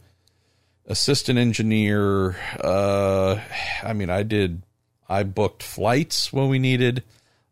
assistant 0.86 1.38
engineer. 1.38 2.36
Uh, 2.62 3.40
I 3.82 3.92
mean, 3.92 4.10
I 4.10 4.22
did, 4.22 4.62
I 5.08 5.22
booked 5.22 5.62
flights 5.62 6.32
when 6.32 6.48
we 6.48 6.58
needed. 6.58 7.02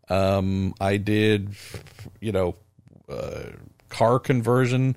Um, 0.08 0.74
I 0.80 0.96
did, 0.96 1.54
you 2.20 2.32
know, 2.32 2.56
uh, 3.08 3.44
car 3.88 4.18
conversion 4.18 4.96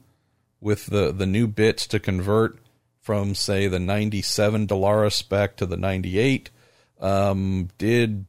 with 0.60 0.88
the, 0.88 1.12
the 1.12 1.26
new 1.26 1.48
bits 1.48 1.88
to 1.88 2.00
convert 2.00 2.60
from, 3.02 3.36
say, 3.36 3.68
the 3.68 3.80
97 3.80 4.68
Dallara 4.68 5.12
spec 5.12 5.56
to 5.58 5.66
the 5.66 5.78
98. 5.78 6.50
Um, 7.00 7.70
did, 7.78 8.26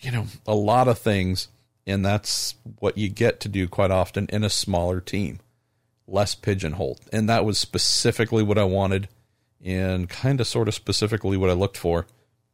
you 0.00 0.10
know, 0.10 0.26
a 0.46 0.54
lot 0.54 0.88
of 0.88 0.98
things. 0.98 1.48
And 1.86 2.04
that's 2.04 2.56
what 2.80 2.98
you 2.98 3.08
get 3.08 3.38
to 3.40 3.48
do 3.48 3.68
quite 3.68 3.92
often 3.92 4.26
in 4.30 4.42
a 4.42 4.50
smaller 4.50 5.00
team, 5.00 5.38
less 6.08 6.34
pigeonholed. 6.34 7.00
And 7.12 7.28
that 7.28 7.44
was 7.44 7.58
specifically 7.58 8.42
what 8.42 8.58
I 8.58 8.64
wanted 8.64 9.08
and 9.66 10.08
kind 10.08 10.40
of 10.40 10.46
sort 10.46 10.68
of 10.68 10.74
specifically 10.74 11.36
what 11.36 11.50
I 11.50 11.54
looked 11.54 11.76
for 11.76 12.06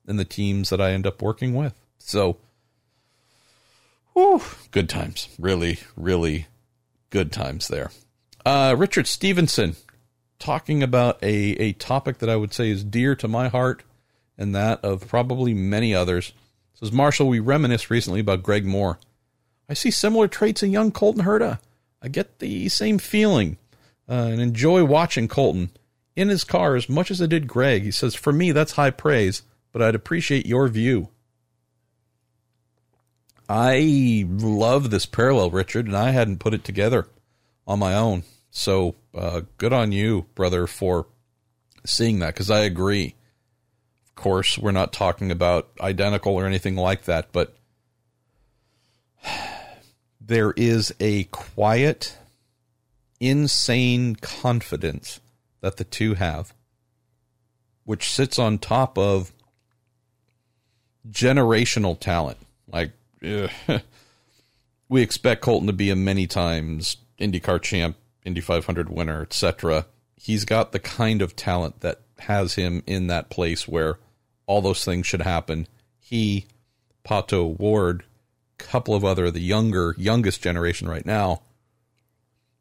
in 0.08 0.16
the 0.16 0.24
teams 0.24 0.70
that 0.70 0.80
I 0.80 0.92
end 0.92 1.06
up 1.06 1.20
working 1.20 1.54
with. 1.54 1.78
So, 1.98 2.38
whew, 4.14 4.40
good 4.70 4.88
times. 4.88 5.28
Really, 5.38 5.78
really 5.94 6.46
good 7.10 7.30
times 7.30 7.68
there. 7.68 7.90
Uh, 8.46 8.74
Richard 8.76 9.06
Stevenson 9.06 9.76
talking 10.38 10.82
about 10.82 11.22
a, 11.22 11.52
a 11.60 11.72
topic 11.74 12.18
that 12.18 12.30
I 12.30 12.36
would 12.36 12.54
say 12.54 12.70
is 12.70 12.82
dear 12.82 13.14
to 13.16 13.28
my 13.28 13.48
heart 13.48 13.82
and 14.38 14.54
that 14.54 14.82
of 14.82 15.06
probably 15.06 15.52
many 15.52 15.94
others. 15.94 16.32
Says 16.74 16.90
Marshall, 16.90 17.28
we 17.28 17.38
reminisced 17.38 17.90
recently 17.90 18.20
about 18.20 18.42
Greg 18.42 18.64
Moore. 18.64 18.98
I 19.68 19.74
see 19.74 19.90
similar 19.90 20.28
traits 20.28 20.62
in 20.62 20.72
young 20.72 20.90
Colton 20.90 21.24
Herta. 21.24 21.60
I 22.00 22.08
get 22.08 22.38
the 22.38 22.68
same 22.70 22.98
feeling 22.98 23.58
uh, 24.08 24.30
and 24.32 24.40
enjoy 24.40 24.84
watching 24.84 25.28
Colton 25.28 25.70
in 26.16 26.28
his 26.28 26.44
car 26.44 26.76
as 26.76 26.88
much 26.88 27.10
as 27.10 27.22
I 27.22 27.26
did 27.26 27.48
Greg. 27.48 27.82
He 27.82 27.90
says, 27.90 28.14
For 28.14 28.32
me, 28.32 28.52
that's 28.52 28.72
high 28.72 28.90
praise, 28.90 29.42
but 29.72 29.82
I'd 29.82 29.94
appreciate 29.94 30.46
your 30.46 30.68
view. 30.68 31.08
I 33.48 34.24
love 34.28 34.90
this 34.90 35.06
parallel, 35.06 35.50
Richard, 35.50 35.86
and 35.86 35.96
I 35.96 36.10
hadn't 36.10 36.38
put 36.38 36.54
it 36.54 36.64
together 36.64 37.06
on 37.66 37.78
my 37.78 37.94
own. 37.94 38.22
So 38.50 38.94
uh, 39.14 39.42
good 39.58 39.72
on 39.72 39.92
you, 39.92 40.26
brother, 40.34 40.66
for 40.66 41.06
seeing 41.84 42.18
that 42.20 42.34
because 42.34 42.50
I 42.50 42.60
agree. 42.60 43.14
Of 44.08 44.14
course, 44.14 44.58
we're 44.58 44.72
not 44.72 44.92
talking 44.92 45.30
about 45.30 45.70
identical 45.80 46.34
or 46.34 46.46
anything 46.46 46.76
like 46.76 47.04
that, 47.04 47.32
but 47.32 47.56
there 50.20 50.52
is 50.52 50.94
a 51.00 51.24
quiet, 51.24 52.16
insane 53.20 54.16
confidence 54.16 55.20
that 55.62 55.78
the 55.78 55.84
two 55.84 56.14
have, 56.14 56.52
which 57.84 58.10
sits 58.10 58.38
on 58.38 58.58
top 58.58 58.98
of 58.98 59.32
generational 61.10 61.98
talent. 61.98 62.38
Like, 62.70 62.92
eh, 63.22 63.48
we 64.88 65.00
expect 65.00 65.40
Colton 65.40 65.66
to 65.68 65.72
be 65.72 65.88
a 65.88 65.96
many 65.96 66.26
times 66.26 66.98
IndyCar 67.18 67.62
champ 67.62 67.96
Indy 68.24 68.40
500 68.40 68.88
winner, 68.88 69.22
etc. 69.22 69.86
He's 70.14 70.44
got 70.44 70.72
the 70.72 70.78
kind 70.78 71.22
of 71.22 71.34
talent 71.34 71.80
that 71.80 72.00
has 72.20 72.54
him 72.54 72.82
in 72.86 73.08
that 73.08 73.30
place 73.30 73.66
where 73.66 73.98
all 74.46 74.60
those 74.60 74.84
things 74.84 75.06
should 75.06 75.22
happen. 75.22 75.66
He, 75.98 76.46
Pato 77.04 77.58
Ward, 77.58 78.04
couple 78.58 78.94
of 78.94 79.04
other 79.04 79.28
the 79.30 79.40
younger 79.40 79.94
youngest 79.98 80.40
generation 80.40 80.88
right 80.88 81.04
now, 81.04 81.42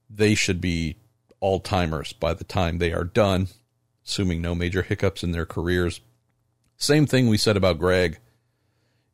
they 0.10 0.34
should 0.34 0.60
be 0.60 0.96
all 1.42 1.60
timers 1.60 2.14
by 2.14 2.34
the 2.34 2.46
time 2.46 2.78
they 2.78 2.94
are 2.94 3.04
done, 3.04 3.50
assuming 4.06 4.42
no 4.42 4.56
major 4.56 4.84
hiccups 4.84 5.24
in 5.24 5.32
their 5.32 5.46
careers. 5.46 6.00
Same 6.78 7.06
thing 7.06 7.28
we 7.28 7.38
said 7.38 7.58
about 7.58 7.80
Greg. 7.80 8.20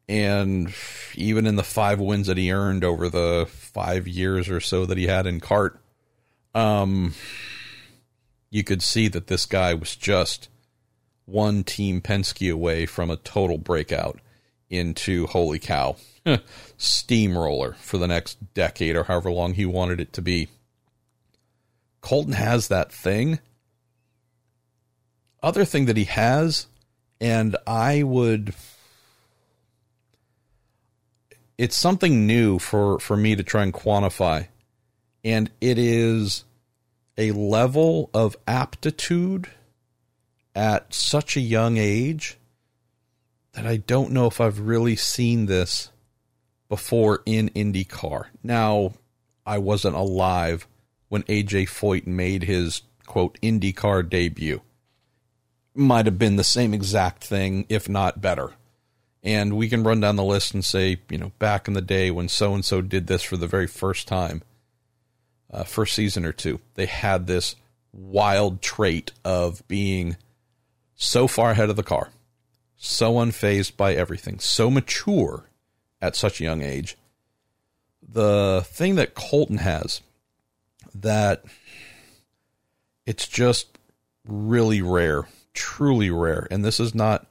And 0.07 0.73
even 1.15 1.45
in 1.47 1.55
the 1.55 1.63
five 1.63 1.99
wins 1.99 2.27
that 2.27 2.37
he 2.37 2.51
earned 2.51 2.83
over 2.83 3.09
the 3.09 3.45
five 3.49 4.07
years 4.07 4.47
or 4.47 4.61
so 4.61 4.85
that 4.85 4.97
he 4.97 5.07
had 5.07 5.25
in 5.25 5.39
CART, 5.39 5.81
um, 6.53 7.13
you 8.49 8.63
could 8.63 8.81
see 8.81 9.07
that 9.09 9.27
this 9.27 9.45
guy 9.45 9.73
was 9.73 9.95
just 9.95 10.49
one 11.25 11.63
team 11.63 12.01
Penske 12.01 12.51
away 12.51 12.85
from 12.85 13.09
a 13.09 13.17
total 13.17 13.57
breakout 13.57 14.19
into 14.69 15.27
holy 15.27 15.59
cow 15.59 15.95
steamroller 16.77 17.73
for 17.79 17.97
the 17.97 18.07
next 18.07 18.53
decade 18.53 18.95
or 18.95 19.03
however 19.03 19.31
long 19.31 19.53
he 19.53 19.65
wanted 19.65 19.99
it 19.99 20.13
to 20.13 20.21
be. 20.21 20.47
Colton 22.07 22.31
has 22.31 22.69
that 22.69 22.89
thing. 22.89 23.39
Other 25.43 25.65
thing 25.65 25.87
that 25.87 25.97
he 25.97 26.05
has, 26.05 26.67
and 27.19 27.57
I 27.67 28.01
would 28.03 28.55
it's 31.57 31.75
something 31.75 32.25
new 32.25 32.59
for 32.59 32.97
for 32.99 33.17
me 33.17 33.35
to 33.35 33.43
try 33.43 33.63
and 33.63 33.73
quantify 33.73 34.47
and 35.25 35.51
it 35.59 35.77
is 35.77 36.45
a 37.17 37.31
level 37.33 38.09
of 38.13 38.37
aptitude 38.47 39.49
at 40.55 40.93
such 40.93 41.35
a 41.35 41.41
young 41.41 41.75
age 41.75 42.37
that 43.51 43.67
I 43.67 43.75
don't 43.75 44.13
know 44.13 44.27
if 44.27 44.39
I've 44.39 44.61
really 44.61 44.95
seen 44.95 45.47
this 45.47 45.91
before 46.69 47.21
in 47.25 47.49
IndyCar. 47.49 48.27
Now, 48.43 48.93
I 49.45 49.57
wasn't 49.57 49.97
alive 49.97 50.67
when 51.09 51.23
AJ 51.23 51.67
Foyt 51.67 52.07
made 52.07 52.43
his 52.43 52.81
quote 53.05 53.39
IndyCar 53.41 54.09
debut. 54.09 54.61
Might 55.73 56.05
have 56.05 56.19
been 56.19 56.35
the 56.35 56.43
same 56.43 56.73
exact 56.73 57.23
thing, 57.23 57.65
if 57.69 57.87
not 57.87 58.21
better. 58.21 58.53
And 59.23 59.57
we 59.57 59.69
can 59.69 59.83
run 59.83 59.99
down 59.99 60.15
the 60.15 60.23
list 60.23 60.53
and 60.53 60.63
say, 60.63 61.01
you 61.09 61.17
know, 61.17 61.31
back 61.39 61.67
in 61.67 61.73
the 61.73 61.81
day 61.81 62.11
when 62.11 62.29
so 62.29 62.53
and 62.53 62.63
so 62.63 62.81
did 62.81 63.07
this 63.07 63.23
for 63.23 63.37
the 63.37 63.47
very 63.47 63.67
first 63.67 64.07
time 64.07 64.41
uh, 65.51 65.63
first 65.63 65.93
season 65.93 66.25
or 66.25 66.31
two, 66.31 66.59
they 66.75 66.85
had 66.85 67.27
this 67.27 67.55
wild 67.91 68.61
trait 68.61 69.11
of 69.23 69.67
being 69.67 70.17
so 70.95 71.27
far 71.27 71.51
ahead 71.51 71.69
of 71.69 71.75
the 71.75 71.83
car, 71.83 72.09
so 72.75 73.13
unfazed 73.13 73.77
by 73.77 73.93
everything, 73.93 74.39
so 74.39 74.69
mature 74.69 75.45
at 76.01 76.15
such 76.15 76.39
a 76.39 76.43
young 76.43 76.61
age. 76.61 76.97
The 78.07 78.63
thing 78.65 78.95
that 78.95 79.15
Colton 79.15 79.57
has 79.57 80.01
that 81.01 81.43
it's 83.05 83.27
just 83.27 83.77
really 84.25 84.81
rare, 84.81 85.27
truly 85.53 86.09
rare. 86.09 86.47
And 86.51 86.63
this 86.63 86.79
is 86.79 86.93
not 86.93 87.27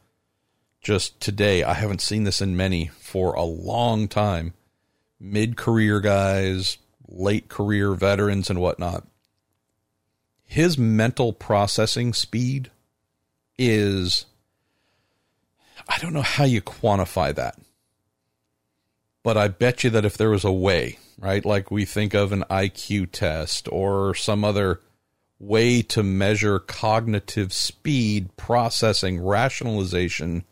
just 0.81 1.21
today. 1.21 1.63
I 1.63 1.75
haven't 1.75 2.01
seen 2.01 2.25
this 2.25 2.41
in 2.41 2.57
many 2.57 2.87
for 2.87 3.35
a 3.35 3.43
long 3.43 4.09
time. 4.09 4.55
Mid 5.19 5.57
career 5.57 6.01
guys, 6.01 6.79
late 7.09 7.49
career 7.49 7.95
veterans 7.95 8.51
and 8.51 8.61
whatnot, 8.61 9.07
his 10.45 10.79
mental 10.79 11.33
processing 11.33 12.13
speed 12.13 12.71
is, 13.59 14.27
I 15.89 15.99
don't 15.99 16.13
know 16.13 16.23
how 16.23 16.45
you 16.45 16.63
quantify 16.63 17.35
that. 17.35 17.59
But 19.23 19.37
I 19.37 19.49
bet 19.49 19.83
you 19.83 19.91
that 19.91 20.05
if 20.05 20.17
there 20.17 20.31
was 20.31 20.45
a 20.45 20.53
way, 20.53 20.99
right, 21.19 21.45
like 21.45 21.71
we 21.71 21.85
think 21.85 22.15
of 22.15 22.33
an 22.33 22.45
IQ 22.51 23.11
test 23.13 23.69
or 23.71 24.15
some 24.15 24.45
other 24.45 24.81
way 25.39 25.83
to 25.83 26.03
measure 26.03 26.59
cognitive 26.59 27.53
speed, 27.53 28.35
processing, 28.37 29.21
rationalization, 29.21 30.45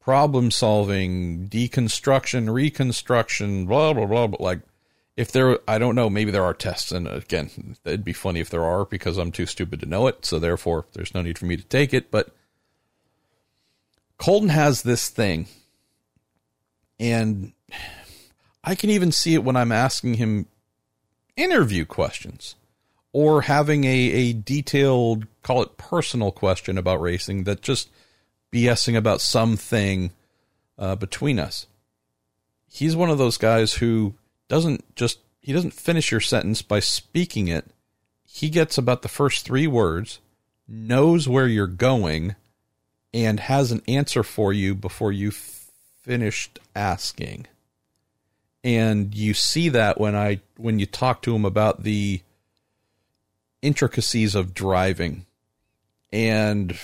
problem 0.00 0.50
solving, 0.50 1.48
deconstruction, 1.48 2.52
reconstruction, 2.52 3.66
blah, 3.66 3.92
blah, 3.92 4.06
blah, 4.06 4.26
blah. 4.26 4.44
Like 4.44 4.60
if 5.16 5.32
there 5.32 5.58
i 5.66 5.78
don't 5.78 5.96
know 5.96 6.08
maybe 6.08 6.30
there 6.30 6.44
are 6.44 6.54
tests. 6.54 6.92
And 6.92 7.06
again 7.08 7.76
it'd 7.84 8.04
be 8.04 8.12
funny 8.12 8.40
if 8.40 8.50
there 8.50 8.64
are 8.64 8.84
because 8.84 9.18
i'm 9.18 9.32
too 9.32 9.46
stupid 9.46 9.80
to 9.80 9.86
know 9.86 10.06
it. 10.06 10.24
So 10.24 10.38
therefore 10.38 10.86
there's 10.92 11.14
no 11.14 11.22
need 11.22 11.38
for 11.38 11.46
me 11.46 11.56
to 11.56 11.64
take 11.64 11.92
it. 11.92 12.10
But 12.10 12.30
colton 14.16 14.48
has 14.48 14.82
this 14.82 15.08
thing. 15.08 15.48
And 17.00 17.52
i 18.68 18.74
can 18.74 18.90
even 18.90 19.12
see 19.12 19.34
it 19.34 19.44
when 19.44 19.56
i'm 19.56 19.72
asking 19.72 20.14
him 20.14 20.46
interview 21.36 21.84
questions 21.84 22.54
or 23.12 23.42
having 23.42 23.84
a, 23.84 23.88
a 23.88 24.32
detailed 24.32 25.26
call 25.42 25.62
it 25.62 25.76
personal 25.76 26.30
question 26.30 26.76
about 26.76 27.00
racing 27.00 27.44
that 27.44 27.62
just 27.62 27.90
bsing 28.52 28.96
about 28.96 29.20
something 29.20 30.10
uh, 30.78 30.94
between 30.94 31.38
us 31.38 31.66
he's 32.68 32.96
one 32.96 33.10
of 33.10 33.18
those 33.18 33.36
guys 33.36 33.74
who 33.74 34.14
doesn't 34.48 34.94
just 34.94 35.18
he 35.40 35.52
doesn't 35.54 35.72
finish 35.72 36.10
your 36.10 36.20
sentence 36.20 36.60
by 36.60 36.80
speaking 36.80 37.48
it. 37.48 37.66
He 38.26 38.50
gets 38.50 38.76
about 38.76 39.00
the 39.00 39.08
first 39.08 39.46
three 39.46 39.66
words, 39.66 40.20
knows 40.68 41.26
where 41.26 41.46
you're 41.46 41.66
going, 41.66 42.36
and 43.14 43.40
has 43.40 43.72
an 43.72 43.80
answer 43.88 44.22
for 44.22 44.52
you 44.52 44.74
before 44.74 45.10
you 45.10 45.30
finished 45.30 46.58
asking. 46.76 47.46
And 48.64 49.14
you 49.14 49.34
see 49.34 49.68
that 49.70 50.00
when 50.00 50.16
I 50.16 50.40
when 50.56 50.78
you 50.78 50.86
talk 50.86 51.22
to 51.22 51.34
him 51.34 51.44
about 51.44 51.84
the 51.84 52.22
intricacies 53.62 54.34
of 54.34 54.54
driving. 54.54 55.26
And 56.12 56.78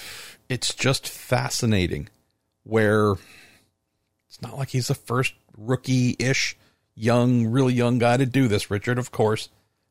it's 0.49 0.75
just 0.75 1.09
fascinating 1.09 2.09
where 2.65 3.13
it's 4.29 4.43
not 4.43 4.59
like 4.59 4.71
he's 4.71 4.89
the 4.89 4.95
first 4.95 5.35
rookie 5.57 6.17
ish 6.19 6.57
young, 6.95 7.47
really 7.47 7.75
young 7.75 7.99
guy 7.99 8.17
to 8.17 8.27
do 8.27 8.49
this, 8.49 8.71
Richard, 8.71 8.99
of 8.99 9.11
course. 9.11 9.49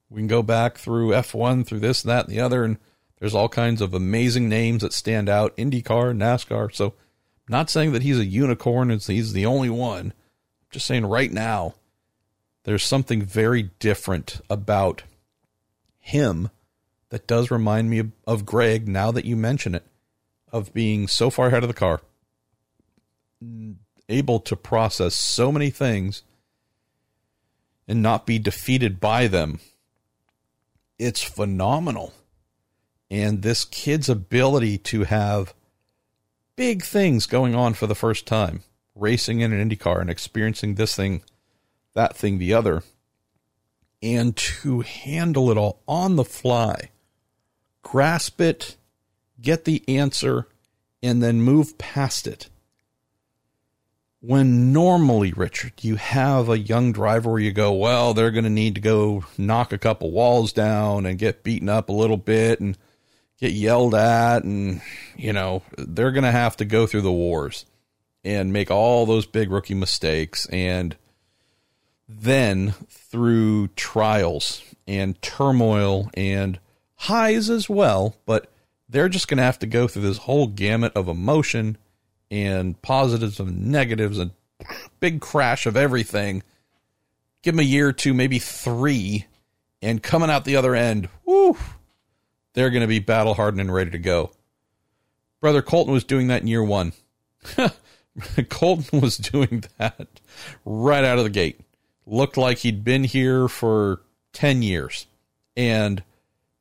We 0.10 0.20
can 0.20 0.28
go 0.28 0.44
back 0.44 0.78
through 0.78 1.10
F1, 1.10 1.66
through 1.66 1.80
this, 1.80 2.04
that, 2.04 2.26
and 2.26 2.34
the 2.34 2.40
other, 2.40 2.64
and 2.64 2.78
there's 3.20 3.34
all 3.34 3.50
kinds 3.50 3.82
of 3.82 3.94
amazing 3.94 4.48
names 4.48 4.84
that 4.84 4.94
stand 4.94 5.28
out 5.28 5.58
IndyCar, 5.58 6.16
NASCAR. 6.16 6.74
So, 6.74 6.94
not 7.50 7.70
saying 7.70 7.94
that 7.94 8.04
he's 8.04 8.20
a 8.20 8.26
unicorn, 8.26 8.92
it's, 8.92 9.08
he's 9.08 9.34
the 9.34 9.46
only 9.46 9.70
one. 9.70 10.14
Just 10.74 10.88
saying 10.88 11.06
right 11.06 11.32
now, 11.32 11.76
there's 12.64 12.84
something 12.84 13.22
very 13.22 13.70
different 13.78 14.42
about 14.50 15.04
him 16.00 16.50
that 17.10 17.28
does 17.28 17.52
remind 17.52 17.92
me 17.92 18.00
of, 18.00 18.12
of 18.26 18.46
Greg 18.46 18.88
now 18.88 19.12
that 19.12 19.24
you 19.24 19.36
mention 19.36 19.76
it, 19.76 19.86
of 20.52 20.74
being 20.74 21.08
so 21.08 21.30
far 21.30 21.48
ahead 21.48 21.64
of 21.64 21.68
the 21.68 21.76
car, 21.76 22.02
able 24.10 24.40
to 24.40 24.56
process 24.56 25.14
so 25.14 25.52
many 25.52 25.70
things 25.70 26.24
and 27.88 28.02
not 28.02 28.26
be 28.26 28.40
defeated 28.40 29.00
by 29.00 29.28
them. 29.28 29.60
It's 30.98 31.22
phenomenal. 31.22 32.14
And 33.12 33.44
this 33.44 33.64
kid's 33.64 34.10
ability 34.10 34.80
to 34.80 35.04
have 35.04 35.54
big 36.56 36.84
things 36.84 37.28
going 37.28 37.54
on 37.54 37.76
for 37.76 37.86
the 37.86 37.94
first 37.94 38.26
time, 38.26 38.64
racing 38.96 39.42
in 39.42 39.52
an 39.52 39.60
Indy 39.60 39.76
car 39.76 40.00
and 40.00 40.10
experiencing 40.10 40.76
this 40.76 40.96
thing, 40.96 41.24
that 41.94 42.16
thing, 42.16 42.38
the 42.38 42.54
other, 42.54 42.84
and 44.02 44.36
to 44.36 44.82
handle 44.82 45.50
it 45.50 45.58
all 45.58 45.82
on 45.88 46.16
the 46.16 46.26
fly, 46.26 46.90
grasp 47.82 48.42
it, 48.42 48.76
get 49.42 49.66
the 49.66 49.84
answer, 49.88 50.48
and 51.02 51.22
then 51.22 51.42
move 51.42 51.78
past 51.78 52.28
it 52.28 52.50
when 54.26 54.72
normally, 54.72 55.34
Richard, 55.34 55.74
you 55.82 55.98
have 55.98 56.48
a 56.48 56.58
young 56.58 56.94
driver 56.94 57.32
where 57.32 57.42
you 57.42 57.52
go, 57.52 57.74
well, 57.74 58.14
they're 58.14 58.32
going 58.32 58.46
to 58.46 58.50
need 58.50 58.76
to 58.76 58.82
go 58.82 59.26
knock 59.38 59.74
a 59.74 59.78
couple 59.78 60.12
walls 60.12 60.54
down 60.54 61.06
and 61.06 61.20
get 61.20 61.44
beaten 61.44 61.68
up 61.68 61.90
a 61.90 61.94
little 61.94 62.16
bit 62.16 62.62
and 62.62 62.78
get 63.38 63.52
yelled 63.52 63.94
at. 63.94 64.46
And, 64.46 64.82
you 65.18 65.34
know, 65.34 65.62
they're 65.78 66.14
going 66.14 66.24
to 66.24 66.32
have 66.32 66.56
to 66.58 66.66
go 66.66 66.88
through 66.88 67.02
the 67.02 67.12
wars 67.12 67.66
and 68.24 68.54
make 68.54 68.72
all 68.72 69.06
those 69.06 69.26
big 69.26 69.52
rookie 69.52 69.74
mistakes. 69.74 70.46
And 70.48 70.96
then 72.08 72.72
through 72.90 73.68
trials 73.70 74.62
and 74.88 75.22
turmoil 75.22 76.10
and 76.16 76.60
highs 76.96 77.50
as 77.50 77.70
well, 77.70 78.16
but 78.26 78.50
they're 78.90 79.10
just 79.10 79.28
going 79.28 79.38
to 79.38 79.44
have 79.44 79.60
to 79.60 79.68
go 79.68 79.88
through 79.88 80.04
this 80.04 80.20
whole 80.20 80.48
gamut 80.48 80.94
of 80.96 81.08
emotion 81.08 81.78
and 82.30 82.82
positives 82.82 83.40
and 83.40 83.68
negatives 83.68 84.18
and 84.20 84.32
big 85.00 85.22
crash 85.22 85.66
of 85.66 85.76
everything. 85.76 86.44
Give 87.42 87.56
them 87.56 87.60
a 87.60 87.64
year 87.64 87.90
or 87.90 87.94
two, 87.94 88.14
maybe 88.14 88.40
three, 88.40 89.26
and 89.82 90.02
coming 90.02 90.30
out 90.30 90.46
the 90.46 90.56
other 90.56 90.76
end, 90.76 91.10
whoo, 91.26 91.58
they're 92.54 92.70
going 92.70 92.82
to 92.82 92.88
be 92.88 93.00
battle 93.00 93.34
hardened 93.34 93.62
and 93.62 93.74
ready 93.74 93.92
to 93.92 94.00
go. 94.00 94.32
Brother 95.42 95.62
Colton 95.62 95.94
was 95.94 96.06
doing 96.06 96.28
that 96.28 96.42
in 96.42 96.48
year 96.48 96.64
one. 96.64 96.94
Colton 98.50 99.02
was 99.02 99.18
doing 99.18 99.64
that 99.78 100.08
right 100.66 101.04
out 101.04 101.18
of 101.18 101.24
the 101.24 101.30
gate. 101.30 101.60
Looked 102.06 102.38
like 102.38 102.60
he'd 102.60 102.84
been 102.84 103.04
here 103.04 103.48
for 103.48 104.02
10 104.34 104.62
years. 104.62 105.08
And 105.56 106.04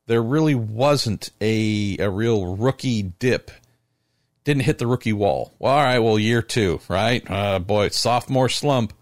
there 0.05 0.21
really 0.21 0.55
wasn't 0.55 1.29
a, 1.41 1.97
a 1.99 2.09
real 2.09 2.55
rookie 2.55 3.01
dip 3.03 3.51
didn't 4.43 4.63
hit 4.63 4.77
the 4.77 4.87
rookie 4.87 5.13
wall. 5.13 5.53
Well, 5.59 5.73
all 5.73 5.83
right, 5.83 5.99
well, 5.99 6.19
year 6.19 6.41
two, 6.41 6.79
right? 6.89 7.23
Uh, 7.29 7.59
boy, 7.59 7.89
sophomore 7.89 8.49
slump. 8.49 8.93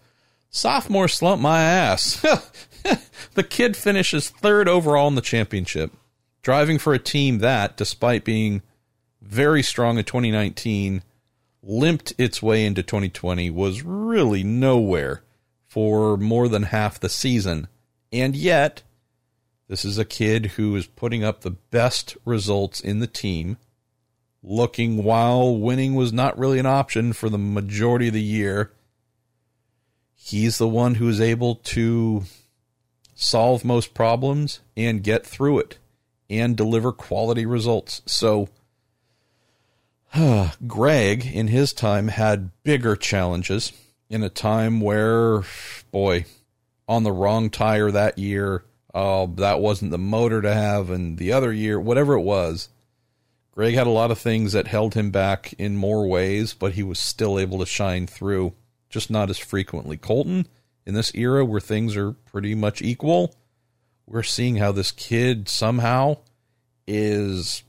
Sophomore 0.50 1.08
slump, 1.08 1.40
my 1.40 1.62
ass. 1.62 2.20
the 3.34 3.42
kid 3.42 3.76
finishes 3.76 4.28
third 4.28 4.68
overall 4.68 5.08
in 5.08 5.14
the 5.14 5.20
championship, 5.20 5.92
driving 6.42 6.78
for 6.78 6.94
a 6.94 6.98
team 6.98 7.38
that, 7.38 7.76
despite 7.76 8.24
being 8.24 8.62
very 9.20 9.62
strong 9.62 9.98
in 9.98 10.04
2019, 10.04 11.02
limped 11.62 12.12
its 12.18 12.42
way 12.42 12.64
into 12.64 12.82
2020, 12.82 13.50
was 13.50 13.82
really 13.82 14.42
nowhere 14.42 15.22
for 15.66 16.16
more 16.16 16.48
than 16.48 16.64
half 16.64 17.00
the 17.00 17.08
season. 17.08 17.68
And 18.12 18.36
yet, 18.36 18.82
this 19.68 19.84
is 19.84 19.96
a 19.96 20.04
kid 20.04 20.46
who 20.56 20.76
is 20.76 20.86
putting 20.86 21.24
up 21.24 21.40
the 21.40 21.50
best 21.50 22.16
results 22.24 22.80
in 22.80 22.98
the 22.98 23.06
team 23.06 23.56
looking 24.42 25.04
while 25.04 25.56
winning 25.56 25.94
was 25.94 26.12
not 26.12 26.38
really 26.38 26.58
an 26.58 26.66
option 26.66 27.12
for 27.12 27.28
the 27.28 27.38
majority 27.38 28.08
of 28.08 28.14
the 28.14 28.22
year. 28.22 28.72
He's 30.14 30.58
the 30.58 30.68
one 30.68 30.96
who 30.96 31.08
is 31.08 31.20
able 31.20 31.56
to 31.56 32.24
solve 33.14 33.64
most 33.64 33.94
problems 33.94 34.60
and 34.76 35.02
get 35.02 35.26
through 35.26 35.60
it 35.60 35.78
and 36.28 36.56
deliver 36.56 36.92
quality 36.92 37.46
results. 37.46 38.02
So, 38.06 38.48
Greg, 40.66 41.26
in 41.26 41.48
his 41.48 41.72
time, 41.72 42.08
had 42.08 42.50
bigger 42.64 42.96
challenges 42.96 43.72
in 44.10 44.22
a 44.22 44.28
time 44.28 44.80
where, 44.80 45.42
boy, 45.90 46.26
on 46.86 47.02
the 47.02 47.12
wrong 47.12 47.48
tire 47.48 47.90
that 47.90 48.18
year, 48.18 48.64
oh, 48.92 49.26
that 49.36 49.60
wasn't 49.60 49.90
the 49.90 49.98
motor 49.98 50.42
to 50.42 50.52
have, 50.52 50.90
and 50.90 51.16
the 51.16 51.32
other 51.32 51.52
year, 51.52 51.80
whatever 51.80 52.14
it 52.14 52.22
was, 52.22 52.68
Greg 53.52 53.74
had 53.74 53.86
a 53.86 53.90
lot 53.90 54.10
of 54.10 54.18
things 54.18 54.52
that 54.52 54.66
held 54.66 54.94
him 54.94 55.10
back 55.10 55.54
in 55.54 55.76
more 55.76 56.06
ways, 56.06 56.52
but 56.54 56.72
he 56.72 56.82
was 56.82 56.98
still 56.98 57.38
able 57.38 57.58
to 57.58 57.66
shine 57.66 58.06
through, 58.06 58.54
just 58.90 59.10
not 59.10 59.30
as 59.30 59.38
frequently. 59.38 59.96
Colton, 59.96 60.46
in 60.86 60.94
this 60.94 61.14
era 61.14 61.44
where 61.44 61.60
things 61.60 61.96
are 61.96 62.12
pretty 62.12 62.54
much 62.54 62.82
equal, 62.82 63.34
we're 64.06 64.22
seeing 64.22 64.56
how 64.56 64.72
this 64.72 64.90
kid 64.90 65.48
somehow 65.48 66.16
is 66.86 67.62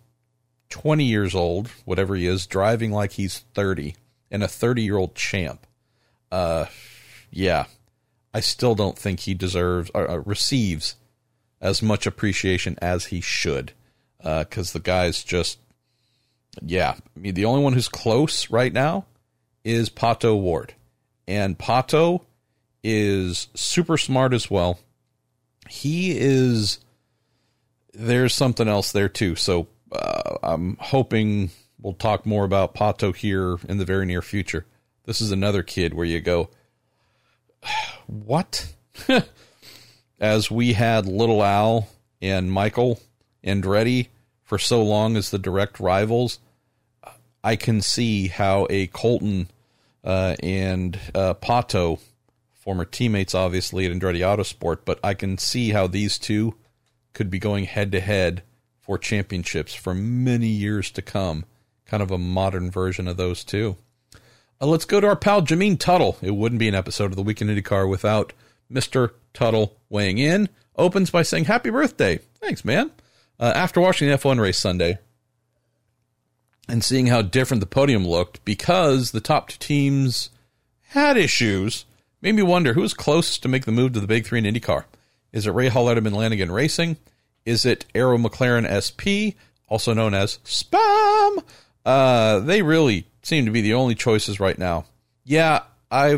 20 0.73 1.03
years 1.03 1.35
old, 1.35 1.67
whatever 1.85 2.15
he 2.15 2.25
is, 2.25 2.47
driving 2.47 2.91
like 2.91 3.11
he's 3.11 3.39
30 3.53 3.95
and 4.31 4.41
a 4.41 4.47
30 4.47 4.81
year 4.81 4.97
old 4.97 5.13
champ. 5.13 5.67
Uh, 6.31 6.65
yeah, 7.29 7.65
I 8.33 8.39
still 8.39 8.73
don't 8.73 8.97
think 8.97 9.19
he 9.21 9.35
deserves 9.35 9.91
or 9.93 10.09
uh, 10.09 10.17
receives 10.25 10.95
as 11.61 11.83
much 11.83 12.07
appreciation 12.07 12.75
as 12.81 13.05
he 13.05 13.21
should 13.21 13.73
because 14.17 14.71
uh, 14.71 14.79
the 14.79 14.83
guy's 14.83 15.23
just 15.23 15.59
yeah, 16.59 16.95
I 17.15 17.19
mean, 17.19 17.35
the 17.35 17.45
only 17.45 17.63
one 17.63 17.73
who's 17.73 17.87
close 17.87 18.49
right 18.49 18.73
now 18.73 19.05
is 19.63 19.91
Pato 19.91 20.39
Ward. 20.39 20.73
And 21.27 21.57
Pato 21.57 22.21
is 22.83 23.47
super 23.53 23.97
smart 23.97 24.33
as 24.33 24.49
well. 24.49 24.79
He 25.69 26.17
is, 26.17 26.79
there's 27.93 28.35
something 28.35 28.67
else 28.67 28.91
there 28.91 29.09
too. 29.09 29.35
So 29.35 29.67
uh, 29.93 30.37
I'm 30.43 30.77
hoping 30.79 31.51
we'll 31.81 31.93
talk 31.93 32.25
more 32.25 32.45
about 32.45 32.75
Pato 32.75 33.15
here 33.15 33.57
in 33.67 33.77
the 33.77 33.85
very 33.85 34.05
near 34.05 34.21
future. 34.21 34.65
This 35.05 35.21
is 35.21 35.31
another 35.31 35.63
kid 35.63 35.93
where 35.93 36.05
you 36.05 36.21
go, 36.21 36.49
what? 38.07 38.73
as 40.19 40.49
we 40.49 40.73
had 40.73 41.05
Little 41.05 41.43
Al 41.43 41.89
and 42.21 42.51
Michael 42.51 42.99
Andretti 43.43 44.07
for 44.43 44.57
so 44.57 44.81
long 44.81 45.17
as 45.17 45.31
the 45.31 45.39
direct 45.39 45.79
rivals, 45.79 46.39
I 47.43 47.55
can 47.55 47.81
see 47.81 48.29
how 48.29 48.67
a 48.69 48.87
Colton 48.87 49.49
uh, 50.03 50.35
and 50.41 50.99
uh, 51.13 51.33
Pato, 51.33 51.99
former 52.53 52.85
teammates 52.85 53.35
obviously 53.35 53.85
at 53.85 53.91
Andretti 53.91 54.19
Autosport, 54.19 54.79
but 54.85 54.99
I 55.03 55.13
can 55.13 55.37
see 55.37 55.71
how 55.71 55.87
these 55.87 56.17
two 56.17 56.55
could 57.11 57.29
be 57.29 57.39
going 57.39 57.65
head 57.65 57.91
to 57.91 57.99
head 57.99 58.43
for 58.83 58.97
championships 58.97 59.73
for 59.73 59.93
many 59.93 60.47
years 60.47 60.91
to 60.91 61.01
come. 61.01 61.45
Kind 61.85 62.03
of 62.03 62.11
a 62.11 62.17
modern 62.17 62.69
version 62.69 63.07
of 63.07 63.17
those 63.17 63.43
two. 63.43 63.77
Uh, 64.61 64.67
let's 64.67 64.85
go 64.85 64.99
to 64.99 65.07
our 65.07 65.15
pal 65.15 65.41
Jameen 65.41 65.79
Tuttle. 65.79 66.17
It 66.21 66.35
wouldn't 66.35 66.59
be 66.59 66.67
an 66.67 66.75
episode 66.75 67.05
of 67.05 67.15
the 67.15 67.23
Week 67.23 67.41
In 67.41 67.47
IndyCar 67.47 67.89
without 67.89 68.33
Mr. 68.71 69.11
Tuttle 69.33 69.77
weighing 69.89 70.17
in. 70.17 70.49
Opens 70.75 71.09
by 71.09 71.21
saying, 71.21 71.45
Happy 71.45 71.69
birthday. 71.69 72.19
Thanks, 72.41 72.65
man. 72.65 72.91
Uh, 73.39 73.53
after 73.55 73.79
watching 73.79 74.09
the 74.09 74.17
F1 74.17 74.39
race 74.39 74.59
Sunday, 74.59 74.99
and 76.67 76.83
seeing 76.83 77.07
how 77.07 77.21
different 77.21 77.61
the 77.61 77.67
podium 77.67 78.07
looked 78.07 78.43
because 78.45 79.11
the 79.11 79.21
top 79.21 79.49
two 79.49 79.57
teams 79.59 80.29
had 80.89 81.17
issues 81.17 81.85
made 82.21 82.35
me 82.35 82.41
wonder 82.43 82.73
who 82.73 82.81
was 82.81 82.93
closest 82.93 83.43
to 83.43 83.49
make 83.49 83.65
the 83.65 83.71
move 83.71 83.93
to 83.93 83.99
the 83.99 84.07
big 84.07 84.25
three 84.25 84.39
in 84.39 84.45
IndyCar. 84.45 84.85
Is 85.31 85.47
it 85.47 85.51
Ray 85.51 85.69
Rahal 85.69 85.93
Letterman 85.93 86.13
Lanigan 86.13 86.51
Racing? 86.51 86.97
Is 87.45 87.65
it 87.65 87.85
Arrow 87.93 88.17
McLaren 88.17 88.67
SP, 88.69 89.35
also 89.67 89.93
known 89.93 90.13
as 90.13 90.39
Spam? 90.45 91.43
Uh, 91.85 92.39
they 92.39 92.61
really 92.61 93.05
seem 93.21 93.45
to 93.45 93.51
be 93.51 93.61
the 93.61 93.73
only 93.73 93.95
choices 93.95 94.39
right 94.39 94.57
now. 94.57 94.85
Yeah, 95.25 95.63
I 95.91 96.17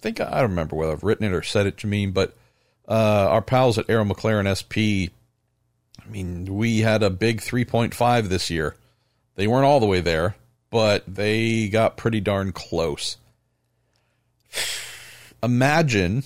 think 0.00 0.20
I 0.20 0.40
don't 0.40 0.50
remember 0.50 0.76
whether 0.76 0.92
I've 0.92 1.04
written 1.04 1.26
it 1.26 1.32
or 1.32 1.42
said 1.42 1.66
it, 1.66 1.76
Jameen, 1.76 2.12
but 2.12 2.36
uh, 2.88 3.28
our 3.30 3.42
pals 3.42 3.78
at 3.78 3.88
Arrow 3.88 4.04
McLaren 4.04 4.50
SP. 4.50 5.10
I 6.04 6.08
mean, 6.10 6.56
we 6.56 6.80
had 6.80 7.02
a 7.02 7.10
big 7.10 7.40
3.5 7.40 8.28
this 8.28 8.50
year. 8.50 8.76
They 9.36 9.46
weren't 9.46 9.64
all 9.64 9.80
the 9.80 9.86
way 9.86 10.00
there, 10.00 10.36
but 10.70 11.04
they 11.06 11.68
got 11.68 11.96
pretty 11.96 12.20
darn 12.20 12.52
close. 12.52 13.16
Imagine 15.42 16.24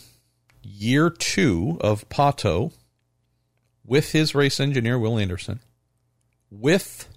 year 0.63 1.11
two 1.11 1.79
of 1.81 2.09
Pato 2.09 2.73
with 3.87 4.13
his 4.13 4.35
race 4.35 4.61
engineer, 4.61 4.99
Will 4.99 5.19
Anderson, 5.19 5.61
with 6.51 7.09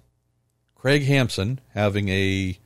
Craig 0.74 1.04
Hampson 1.04 1.60
having 1.74 2.08
a 2.08 2.58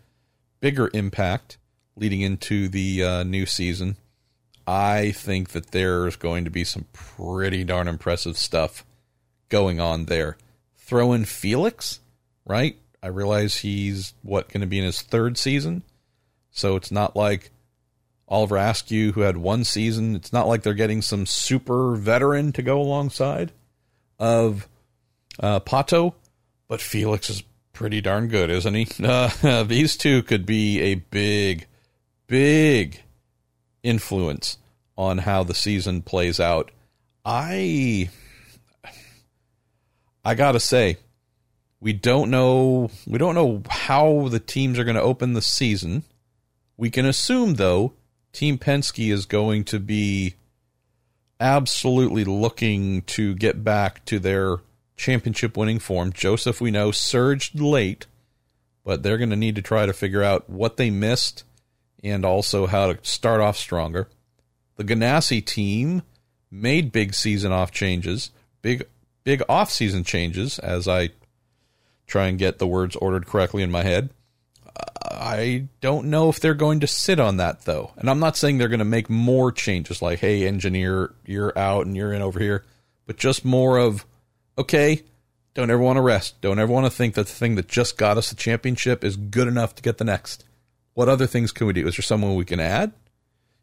bigger 0.61 0.91
impact 0.95 1.59
leading 1.97 2.21
into 2.21 2.69
the 2.69 3.03
uh, 3.03 3.23
new 3.23 3.47
season. 3.47 3.97
I 4.67 5.13
think 5.13 5.51
that 5.51 5.73
there's 5.73 6.17
going 6.17 6.45
to 6.45 6.51
be 6.51 6.65
some 6.65 6.87
pretty 6.93 7.65
darn 7.65 7.87
impressive 7.87 8.39
stuff 8.39 8.85
going 9.49 9.79
on 9.79 10.07
there. 10.07 10.37
Throw 10.77 11.13
in 11.13 11.25
Felix, 11.25 12.01
right? 12.47 12.77
I 13.03 13.09
realize 13.09 13.59
he's 13.59 14.15
what 14.23 14.49
going 14.49 14.63
to 14.63 14.67
be 14.67 14.79
in 14.79 14.85
his 14.85 15.03
third 15.03 15.37
season, 15.37 15.83
so 16.51 16.77
it's 16.77 16.91
not 16.91 17.15
like 17.15 17.51
Oliver 18.27 18.57
Askew, 18.57 19.13
who 19.13 19.21
had 19.21 19.37
one 19.37 19.65
season. 19.65 20.17
It's 20.17 20.33
not 20.33 20.49
like 20.49 20.63
they're 20.63 20.73
getting 20.73 21.03
some 21.03 21.27
super 21.27 21.95
veteran 21.95 22.53
to 22.53 22.63
go 22.63 22.81
alongside 22.81 23.53
of 24.19 24.69
uh, 25.41 25.61
Pato, 25.61 26.15
but 26.69 26.81
Felix 26.81 27.31
is 27.31 27.43
pretty 27.73 28.01
darn 28.01 28.29
good, 28.29 28.51
isn't 28.51 28.75
he? 28.75 28.87
Uh, 29.05 29.63
these 29.65 29.97
two 29.97 30.23
could 30.23 30.47
be 30.47 30.81
a 30.81 30.95
big, 30.95 31.67
big 32.27 33.03
influence 33.83 34.59
on 34.97 35.19
how 35.19 35.43
the 35.45 35.55
season 35.55 36.03
plays 36.03 36.41
out. 36.41 36.71
I 37.25 38.11
I 40.25 40.35
got 40.35 40.53
to 40.53 40.61
say 40.61 40.99
we 41.81 41.93
don't 41.93 42.31
know 42.31 42.91
we 43.07 43.19
don't 43.19 43.35
know 43.35 43.63
how 43.69 44.29
the 44.29 44.41
teams 44.41 44.79
are 44.79 44.85
going 44.85 44.97
to 44.97 45.03
open 45.03 45.35
the 45.35 45.43
season. 45.43 46.05
We 46.77 46.91
can 46.91 47.07
assume 47.07 47.55
though 47.55 47.93
Team 48.33 48.59
Penske 48.59 49.13
is 49.13 49.27
going 49.27 49.65
to 49.65 49.79
be 49.79 50.35
absolutely 51.41 52.25
looking 52.25 53.03
to 53.03 53.35
get 53.35 53.65
back 53.65 54.05
to 54.07 54.19
their 54.19 54.59
championship 54.97 55.57
winning 55.57 55.79
form. 55.79 56.13
Josef, 56.13 56.61
we 56.61 56.71
know, 56.71 56.91
surged 56.91 57.61
late, 57.61 58.07
but 58.85 59.03
they're 59.03 59.19
going 59.19 59.31
to 59.31 59.37
need 59.37 59.57
to 59.57 59.63
try 59.63 59.87
to 59.87 59.93
figure 59.93 60.23
out 60.23 60.49
what 60.49 60.77
they 60.77 60.91
missed 60.91 61.45
and 62.03 62.25
also 62.25 62.67
how 62.67 62.93
to 62.93 62.99
start 63.03 63.41
off 63.41 63.57
stronger. 63.57 64.09
The 64.77 64.85
Ganassi 64.85 65.45
team 65.45 66.03
made 66.51 66.93
big 66.93 67.15
season 67.15 67.53
off 67.53 67.71
changes, 67.71 68.31
big 68.63 68.87
big 69.25 69.43
off 69.49 69.71
season 69.71 70.05
changes 70.05 70.59
as 70.59 70.87
I 70.87 71.11
try 72.07 72.27
and 72.27 72.39
get 72.39 72.59
the 72.59 72.67
words 72.67 72.95
ordered 72.97 73.27
correctly 73.27 73.63
in 73.63 73.71
my 73.71 73.83
head. 73.83 74.11
I 75.11 75.69
don't 75.81 76.07
know 76.07 76.29
if 76.29 76.41
they're 76.41 76.55
going 76.55 76.81
to 76.81 76.87
sit 76.87 77.21
on 77.21 77.37
that 77.39 77.63
though. 77.63 77.93
And 77.97 78.11
I'm 78.11 78.19
not 78.19 78.37
saying 78.37 78.59
they're 78.59 78.69
going 78.69 78.79
to 78.79 78.85
make 78.85 79.09
more 79.09 79.53
changes 79.53 80.03
like, 80.03 80.19
hey, 80.19 80.47
engineer, 80.47 81.15
you're 81.25 81.57
out 81.59 81.87
and 81.87 81.97
you're 81.97 82.13
in 82.13 82.23
over 82.23 82.41
here, 82.41 82.65
but 83.07 83.17
just 83.17 83.45
more 83.45 83.79
of 83.79 84.05
okay, 84.59 85.03
don't 85.55 85.71
ever 85.71 85.83
want 85.83 85.97
to 85.97 86.03
rest. 86.03 86.41
Don't 86.41 86.59
ever 86.59 86.73
want 86.73 86.87
to 86.87 86.91
think 86.91 87.15
that 87.15 87.27
the 87.27 87.33
thing 87.33 87.55
that 87.55 87.69
just 87.69 87.97
got 87.97 88.19
us 88.19 88.31
the 88.31 88.37
championship 88.37 89.05
is 89.05 89.17
good 89.17 89.49
enough 89.49 89.75
to 89.77 89.83
get 89.83 89.99
the 89.99 90.05
next. 90.05 90.45
What 90.95 91.09
other 91.09 91.27
things 91.27 91.53
can 91.53 91.67
we 91.67 91.73
do? 91.73 91.87
Is 91.87 91.97
there 91.97 92.03
someone 92.03 92.35
we 92.35 92.45
can 92.45 92.61
add? 92.61 92.93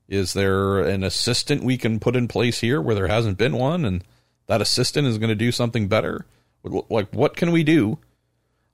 Is 0.08 0.34
there 0.34 0.80
an 0.80 1.04
assistant 1.04 1.64
we 1.64 1.78
can 1.78 2.00
put 2.00 2.16
in 2.16 2.28
place 2.28 2.60
here 2.60 2.82
where 2.82 2.96
there 2.96 3.08
hasn't 3.08 3.38
been 3.38 3.56
one 3.56 3.86
and 3.86 4.04
that 4.48 4.62
assistant 4.62 5.08
is 5.08 5.18
going 5.18 5.30
to 5.30 5.36
do 5.36 5.52
something 5.52 5.88
better? 5.88 6.26
Like, 6.64 7.14
what 7.14 7.38
can 7.38 7.52
we 7.52 7.64
do? 7.64 7.98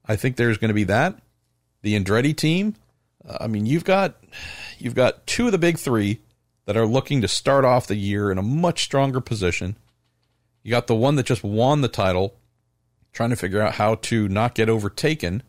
I 0.05 0.15
think 0.15 0.35
there's 0.35 0.57
going 0.57 0.69
to 0.69 0.73
be 0.73 0.85
that. 0.85 1.19
The 1.81 1.99
Andretti 1.99 2.35
team, 2.35 2.75
uh, 3.27 3.37
I 3.41 3.47
mean, 3.47 3.65
you've 3.65 3.83
got 3.83 4.15
you've 4.77 4.95
got 4.95 5.25
two 5.27 5.47
of 5.47 5.51
the 5.51 5.57
big 5.57 5.77
three 5.77 6.19
that 6.65 6.77
are 6.77 6.85
looking 6.85 7.21
to 7.21 7.27
start 7.27 7.65
off 7.65 7.87
the 7.87 7.95
year 7.95 8.31
in 8.31 8.37
a 8.37 8.43
much 8.43 8.83
stronger 8.83 9.21
position. 9.21 9.77
You 10.63 10.71
got 10.71 10.87
the 10.87 10.95
one 10.95 11.15
that 11.15 11.25
just 11.25 11.43
won 11.43 11.81
the 11.81 11.87
title, 11.87 12.35
trying 13.13 13.29
to 13.29 13.35
figure 13.35 13.61
out 13.61 13.75
how 13.75 13.95
to 13.95 14.27
not 14.27 14.53
get 14.53 14.69
overtaken. 14.69 15.43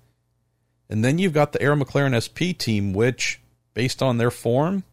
And 0.88 1.04
then 1.04 1.18
you've 1.18 1.32
got 1.32 1.52
the 1.52 1.60
Arrow 1.60 1.76
McLaren 1.76 2.14
SP 2.16 2.56
team, 2.56 2.92
which, 2.92 3.40
based 3.74 4.00
on 4.00 4.16
their 4.18 4.30
form, 4.30 4.84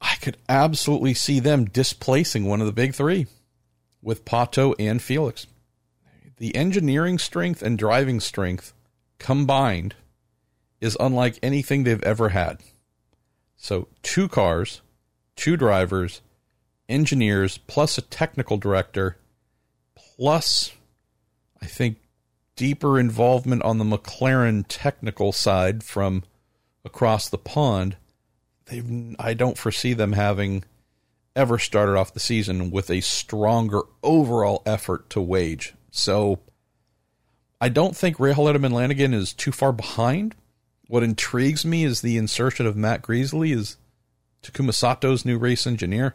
I 0.00 0.14
could 0.20 0.36
absolutely 0.48 1.12
see 1.12 1.40
them 1.40 1.64
displacing 1.64 2.44
one 2.46 2.60
of 2.60 2.66
the 2.66 2.72
big 2.72 2.94
three 2.94 3.26
with 4.00 4.24
Pato 4.24 4.74
and 4.78 5.02
Felix. 5.02 5.48
The 6.36 6.54
engineering 6.54 7.18
strength 7.18 7.62
and 7.62 7.76
driving 7.76 8.20
strength 8.20 8.72
combined 9.18 9.94
is 10.80 10.96
unlike 11.00 11.38
anything 11.42 11.84
they've 11.84 12.02
ever 12.02 12.30
had. 12.30 12.60
So, 13.56 13.88
two 14.02 14.28
cars, 14.28 14.82
two 15.34 15.56
drivers, 15.56 16.20
engineers 16.88 17.58
plus 17.58 17.98
a 17.98 18.02
technical 18.02 18.56
director 18.58 19.16
plus 19.96 20.72
I 21.60 21.66
think 21.66 21.98
deeper 22.54 22.98
involvement 22.98 23.62
on 23.62 23.78
the 23.78 23.84
McLaren 23.84 24.64
technical 24.68 25.32
side 25.32 25.82
from 25.82 26.22
across 26.84 27.28
the 27.28 27.38
pond. 27.38 27.96
They've, 28.66 29.16
I 29.18 29.34
don't 29.34 29.58
foresee 29.58 29.92
them 29.92 30.12
having 30.12 30.64
ever 31.34 31.58
started 31.58 31.96
off 31.96 32.14
the 32.14 32.20
season 32.20 32.70
with 32.70 32.90
a 32.90 33.00
stronger 33.00 33.82
overall 34.02 34.62
effort 34.64 35.10
to 35.10 35.20
wage. 35.20 35.74
So 35.90 36.40
I 37.60 37.68
don't 37.68 37.96
think 37.96 38.18
Rahal 38.18 38.52
Letterman 38.52 38.72
Lanigan 38.72 39.14
is 39.14 39.32
too 39.32 39.52
far 39.52 39.72
behind. 39.72 40.34
What 40.88 41.02
intrigues 41.02 41.64
me 41.64 41.84
is 41.84 42.00
the 42.00 42.16
insertion 42.16 42.66
of 42.66 42.76
Matt 42.76 43.02
Greasley 43.02 43.52
as 43.52 43.76
Takuma 44.42 44.74
Sato's 44.74 45.24
new 45.24 45.38
race 45.38 45.66
engineer 45.66 46.14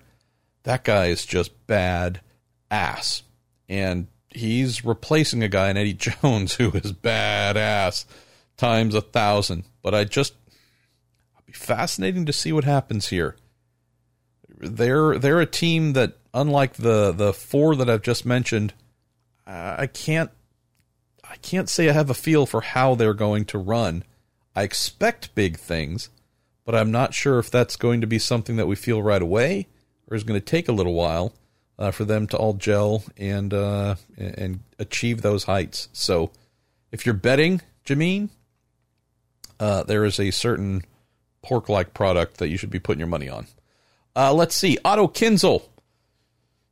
that 0.64 0.84
guy 0.84 1.08
is 1.08 1.26
just 1.26 1.68
bad 1.68 2.22
ass. 2.70 3.24
And 3.68 4.08
he's 4.30 4.86
replacing 4.86 5.44
a 5.44 5.50
guy 5.50 5.70
in 5.70 5.78
Eddie 5.78 5.94
Jones 6.22 6.56
who 6.56 6.72
is 6.72 6.94
badass 6.94 8.06
times 8.58 8.96
a 8.96 9.02
thousand. 9.02 9.64
But 9.82 9.96
I 9.96 10.04
just 10.04 10.34
it'll 11.34 11.46
be 11.46 11.54
fascinating 11.54 12.26
to 12.26 12.34
see 12.34 12.52
what 12.52 12.64
happens 12.64 13.10
here. 13.10 13.36
They're 14.58 15.18
they're 15.18 15.42
a 15.42 15.46
team 15.48 15.94
that 15.94 16.18
unlike 16.34 16.74
the 16.74 17.12
the 17.12 17.34
four 17.34 17.76
that 17.76 17.89
I've 17.89 18.04
just 18.04 18.26
mentioned, 18.26 18.74
I 19.48 19.88
can't 19.88 20.30
I 21.32 21.38
can't 21.38 21.69
say 21.69 21.89
I 21.89 21.93
have 21.93 22.09
a 22.09 22.13
feel 22.13 22.45
for 22.45 22.59
how 22.59 22.93
they're 22.93 23.13
going 23.13 23.45
to 23.45 23.57
run. 23.57 24.03
I 24.53 24.63
expect 24.63 25.34
big 25.34 25.57
things, 25.57 26.09
but 26.65 26.75
I'm 26.75 26.91
not 26.91 27.13
sure 27.13 27.39
if 27.39 27.49
that's 27.49 27.77
going 27.77 28.01
to 28.01 28.07
be 28.07 28.19
something 28.19 28.57
that 28.57 28.67
we 28.67 28.75
feel 28.75 29.01
right 29.01 29.21
away 29.21 29.67
or 30.07 30.17
is 30.17 30.25
going 30.25 30.39
to 30.39 30.45
take 30.45 30.67
a 30.67 30.73
little 30.73 30.93
while 30.93 31.34
uh, 31.79 31.91
for 31.91 32.03
them 32.03 32.27
to 32.27 32.38
all 32.38 32.53
gel 32.53 33.05
and 33.15 33.53
uh, 33.53 33.95
and 34.17 34.59
achieve 34.77 35.21
those 35.21 35.45
heights. 35.45 35.88
So, 35.93 36.32
if 36.91 37.05
you're 37.05 37.15
betting, 37.15 37.61
Jameen, 37.86 38.29
uh, 39.57 39.84
there 39.84 40.03
is 40.03 40.19
a 40.19 40.32
certain 40.32 40.84
pork-like 41.41 41.93
product 41.93 42.38
that 42.38 42.49
you 42.49 42.57
should 42.57 42.69
be 42.69 42.79
putting 42.79 42.99
your 42.99 43.07
money 43.07 43.29
on. 43.29 43.47
Uh, 44.17 44.34
let's 44.34 44.53
see, 44.53 44.77
Otto 44.84 45.07
Kinzel. 45.07 45.63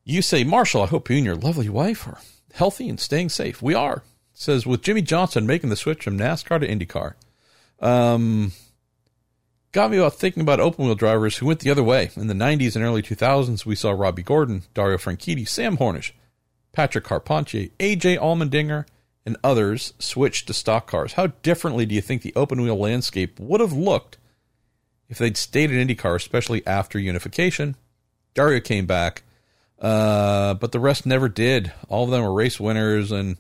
You 0.04 0.22
say, 0.22 0.44
Marshall, 0.44 0.82
I 0.82 0.88
hope 0.88 1.10
you 1.10 1.16
and 1.16 1.26
your 1.26 1.36
lovely 1.36 1.70
wife 1.70 2.06
are 2.08 2.20
healthy 2.54 2.90
and 2.90 3.00
staying 3.00 3.30
safe. 3.30 3.62
We 3.62 3.74
are. 3.74 4.04
Says 4.40 4.66
with 4.66 4.82
Jimmie 4.82 5.02
Johnson 5.02 5.46
making 5.46 5.70
the 5.70 5.76
switch 5.76 6.02
from 6.02 6.18
NASCAR 6.18 6.62
to 6.62 6.66
IndyCar. 6.66 7.16
Um, 7.82 8.54
got 9.74 9.92
me 9.92 9.98
about 9.98 10.14
thinking 10.14 10.40
about 10.40 10.62
open 10.62 10.86
wheel 10.86 10.96
drivers 10.96 11.36
who 11.36 11.46
went 11.46 11.60
the 11.60 11.70
other 11.70 11.84
way. 11.84 12.12
In 12.16 12.28
the 12.28 12.34
90s 12.34 12.78
and 12.78 12.86
early 12.86 13.02
2000s, 13.02 13.66
we 13.66 13.76
saw 13.76 13.92
Robby 13.92 14.24
Gordon, 14.24 14.64
Dario 14.74 14.98
Franchitti, 14.98 15.46
Sam 15.46 15.76
Hornish, 15.76 16.14
Patrick 16.72 17.04
Carpentier, 17.04 17.68
AJ 17.82 18.18
Allmendinger, 18.18 18.86
and 19.26 19.36
others 19.44 19.94
switch 20.00 20.46
to 20.46 20.54
stock 20.54 20.88
cars. 20.88 21.14
How 21.14 21.28
differently 21.28 21.86
do 21.86 21.94
you 21.94 22.02
think 22.02 22.22
the 22.22 22.34
open 22.38 22.62
wheel 22.62 22.78
landscape 22.80 23.38
would 23.42 23.60
have 23.60 23.74
looked 23.74 24.18
if 25.10 25.18
they'd 25.18 25.36
stayed 25.36 25.70
in 25.70 25.86
IndyCar, 25.86 26.16
especially 26.16 26.66
after 26.66 26.98
unification? 26.98 27.76
Dario 28.34 28.62
came 28.62 28.86
back, 28.86 29.24
uh, 29.80 30.54
but 30.54 30.72
the 30.72 30.80
rest 30.80 31.06
never 31.06 31.28
did. 31.28 31.74
All 31.90 32.06
of 32.06 32.12
them 32.12 32.24
were 32.24 32.32
race 32.32 32.58
winners 32.58 33.12
and 33.12 33.36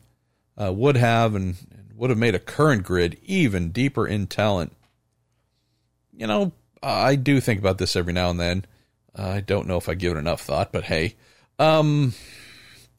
uh, 0.59 0.71
would 0.71 0.97
have 0.97 1.35
and 1.35 1.55
would 1.95 2.09
have 2.09 2.19
made 2.19 2.35
a 2.35 2.39
current 2.39 2.83
grid 2.83 3.17
even 3.23 3.71
deeper 3.71 4.07
in 4.07 4.27
talent 4.27 4.73
you 6.19 6.27
know, 6.27 6.51
I 6.83 7.15
do 7.15 7.39
think 7.39 7.59
about 7.59 7.77
this 7.77 7.95
every 7.95 8.13
now 8.13 8.29
and 8.29 8.39
then. 8.39 8.65
I 9.15 9.39
don't 9.39 9.67
know 9.67 9.77
if 9.77 9.89
I 9.89 9.95
give 9.95 10.15
it 10.15 10.19
enough 10.19 10.41
thought, 10.41 10.71
but 10.71 10.83
hey, 10.83 11.15
um, 11.57 12.13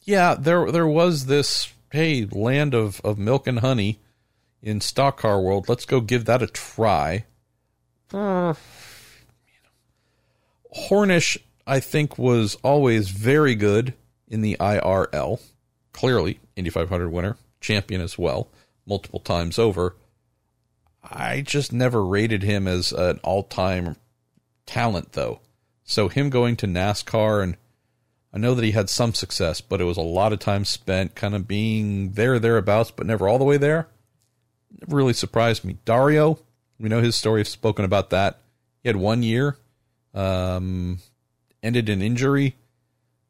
yeah, 0.03 0.35
there 0.35 0.73
there 0.73 0.87
was 0.87 1.27
this 1.27 1.73
hey 1.93 2.25
land 2.25 2.75
of 2.75 3.01
of 3.05 3.19
milk 3.19 3.47
and 3.47 3.61
honey 3.61 4.01
in 4.63 4.81
stock 4.81 5.19
car 5.19 5.41
world. 5.41 5.69
Let's 5.69 5.85
go 5.85 6.01
give 6.01 6.25
that 6.25 6.43
a 6.43 6.47
try. 6.47 7.27
Uh, 8.13 8.55
Hornish, 10.89 11.37
I 11.67 11.79
think, 11.79 12.19
was 12.19 12.57
always 12.63 13.11
very 13.11 13.55
good 13.55 13.95
in 14.29 14.41
the 14.41 14.57
IRL. 14.59 15.41
Clearly, 15.93 16.41
Indy 16.57 16.71
500 16.71 17.09
winner, 17.11 17.37
champion 17.61 18.01
as 18.01 18.19
well, 18.19 18.49
multiple 18.87 19.21
times 19.21 19.59
over. 19.59 19.97
I 21.03 21.41
just 21.41 21.73
never 21.73 22.05
rated 22.05 22.43
him 22.43 22.67
as 22.67 22.93
an 22.93 23.21
all 23.23 23.45
time 23.45 23.97
talent, 24.67 25.13
though. 25.13 25.41
So, 25.85 26.09
him 26.09 26.31
going 26.31 26.57
to 26.57 26.67
NASCAR, 26.67 27.43
and 27.43 27.57
I 28.33 28.39
know 28.39 28.55
that 28.55 28.65
he 28.65 28.73
had 28.73 28.89
some 28.89 29.15
success, 29.15 29.61
but 29.61 29.81
it 29.81 29.85
was 29.85 29.97
a 29.97 30.03
lot 30.03 30.33
of 30.33 30.39
time 30.39 30.65
spent 30.65 31.15
kind 31.15 31.35
of 31.35 31.49
being 31.49 32.13
there, 32.13 32.39
thereabouts, 32.39 32.91
but 32.91 33.07
never 33.07 33.29
all 33.29 33.39
the 33.39 33.45
way 33.45 33.57
there. 33.57 33.89
It 34.81 34.89
really 34.89 35.15
surprised 35.15 35.65
me. 35.65 35.79
Dario, 35.85 36.39
we 36.79 36.89
know 36.89 37.03
his 37.03 37.17
story, 37.17 37.41
I've 37.41 37.49
spoken 37.49 37.85
about 37.85 38.11
that. 38.11 38.39
He 38.83 38.89
had 38.89 38.97
one 38.97 39.23
year, 39.23 39.57
um, 40.15 40.99
ended 41.63 41.89
in 41.89 42.03
injury. 42.03 42.57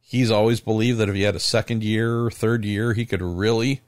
He's 0.01 0.31
always 0.31 0.61
believed 0.61 0.99
that 0.99 1.09
if 1.09 1.15
he 1.15 1.23
had 1.23 1.37
a 1.37 1.41
second 1.41 1.83
year, 1.83 2.31
third 2.31 2.65
year, 2.65 2.93
he 2.93 3.07
could 3.07 3.23
really 3.23 3.81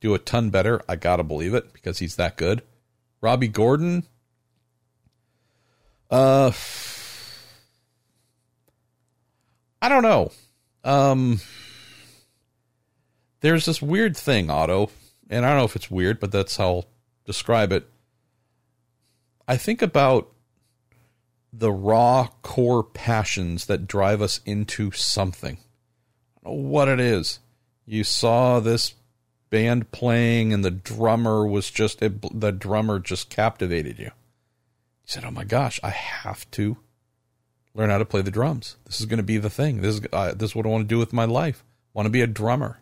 do 0.00 0.14
a 0.14 0.18
ton 0.18 0.50
better. 0.50 0.82
I 0.88 0.96
gotta 0.96 1.22
believe 1.22 1.54
it 1.54 1.72
because 1.72 1.98
he's 1.98 2.16
that 2.16 2.36
good. 2.36 2.62
Robby 3.20 3.48
Gordon, 3.48 4.04
uh, 6.10 6.52
I 9.80 9.88
don't 9.88 10.02
know. 10.02 10.32
Um, 10.84 11.40
there's 13.40 13.64
this 13.64 13.82
weird 13.82 14.16
thing, 14.16 14.50
Otto, 14.50 14.90
and 15.28 15.44
I 15.44 15.50
don't 15.50 15.58
know 15.58 15.64
if 15.64 15.76
it's 15.76 15.90
weird, 15.90 16.20
but 16.20 16.32
that's 16.32 16.56
how 16.56 16.66
I'll 16.66 16.86
describe 17.24 17.72
it. 17.72 17.88
I 19.48 19.56
think 19.56 19.82
about 19.82 20.32
the 21.52 21.72
raw 21.72 22.28
core 22.42 22.82
passions 22.82 23.66
that 23.66 23.86
drive 23.86 24.20
us 24.20 24.40
into 24.44 24.90
something. 24.90 25.58
I 26.44 26.48
don't 26.48 26.62
know 26.62 26.68
what 26.68 26.88
it 26.88 27.00
is. 27.00 27.40
You 27.84 28.04
saw 28.04 28.60
this 28.60 28.94
band 29.50 29.90
playing 29.92 30.52
and 30.52 30.64
the 30.64 30.70
drummer 30.70 31.46
was 31.46 31.70
just 31.70 32.02
it, 32.02 32.40
the 32.40 32.52
drummer 32.52 32.98
just 32.98 33.30
captivated 33.30 33.98
you. 33.98 34.06
You 34.06 34.12
said, 35.06 35.24
"Oh 35.24 35.30
my 35.30 35.44
gosh, 35.44 35.78
I 35.82 35.90
have 35.90 36.50
to 36.52 36.78
learn 37.74 37.90
how 37.90 37.98
to 37.98 38.04
play 38.04 38.22
the 38.22 38.30
drums. 38.30 38.76
This 38.86 39.00
is 39.00 39.06
going 39.06 39.18
to 39.18 39.22
be 39.22 39.38
the 39.38 39.50
thing. 39.50 39.82
This 39.82 39.96
is 39.96 40.06
uh, 40.12 40.32
this 40.32 40.50
is 40.50 40.56
what 40.56 40.66
I 40.66 40.70
want 40.70 40.88
to 40.88 40.94
do 40.94 40.98
with 40.98 41.12
my 41.12 41.24
life. 41.24 41.64
Want 41.92 42.06
to 42.06 42.10
be 42.10 42.22
a 42.22 42.26
drummer. 42.26 42.80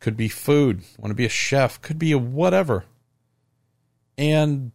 Could 0.00 0.16
be 0.16 0.28
food. 0.28 0.82
Want 0.98 1.10
to 1.10 1.14
be 1.14 1.24
a 1.24 1.30
chef. 1.30 1.80
Could 1.80 1.98
be 1.98 2.12
a 2.12 2.18
whatever. 2.18 2.84
And 4.18 4.72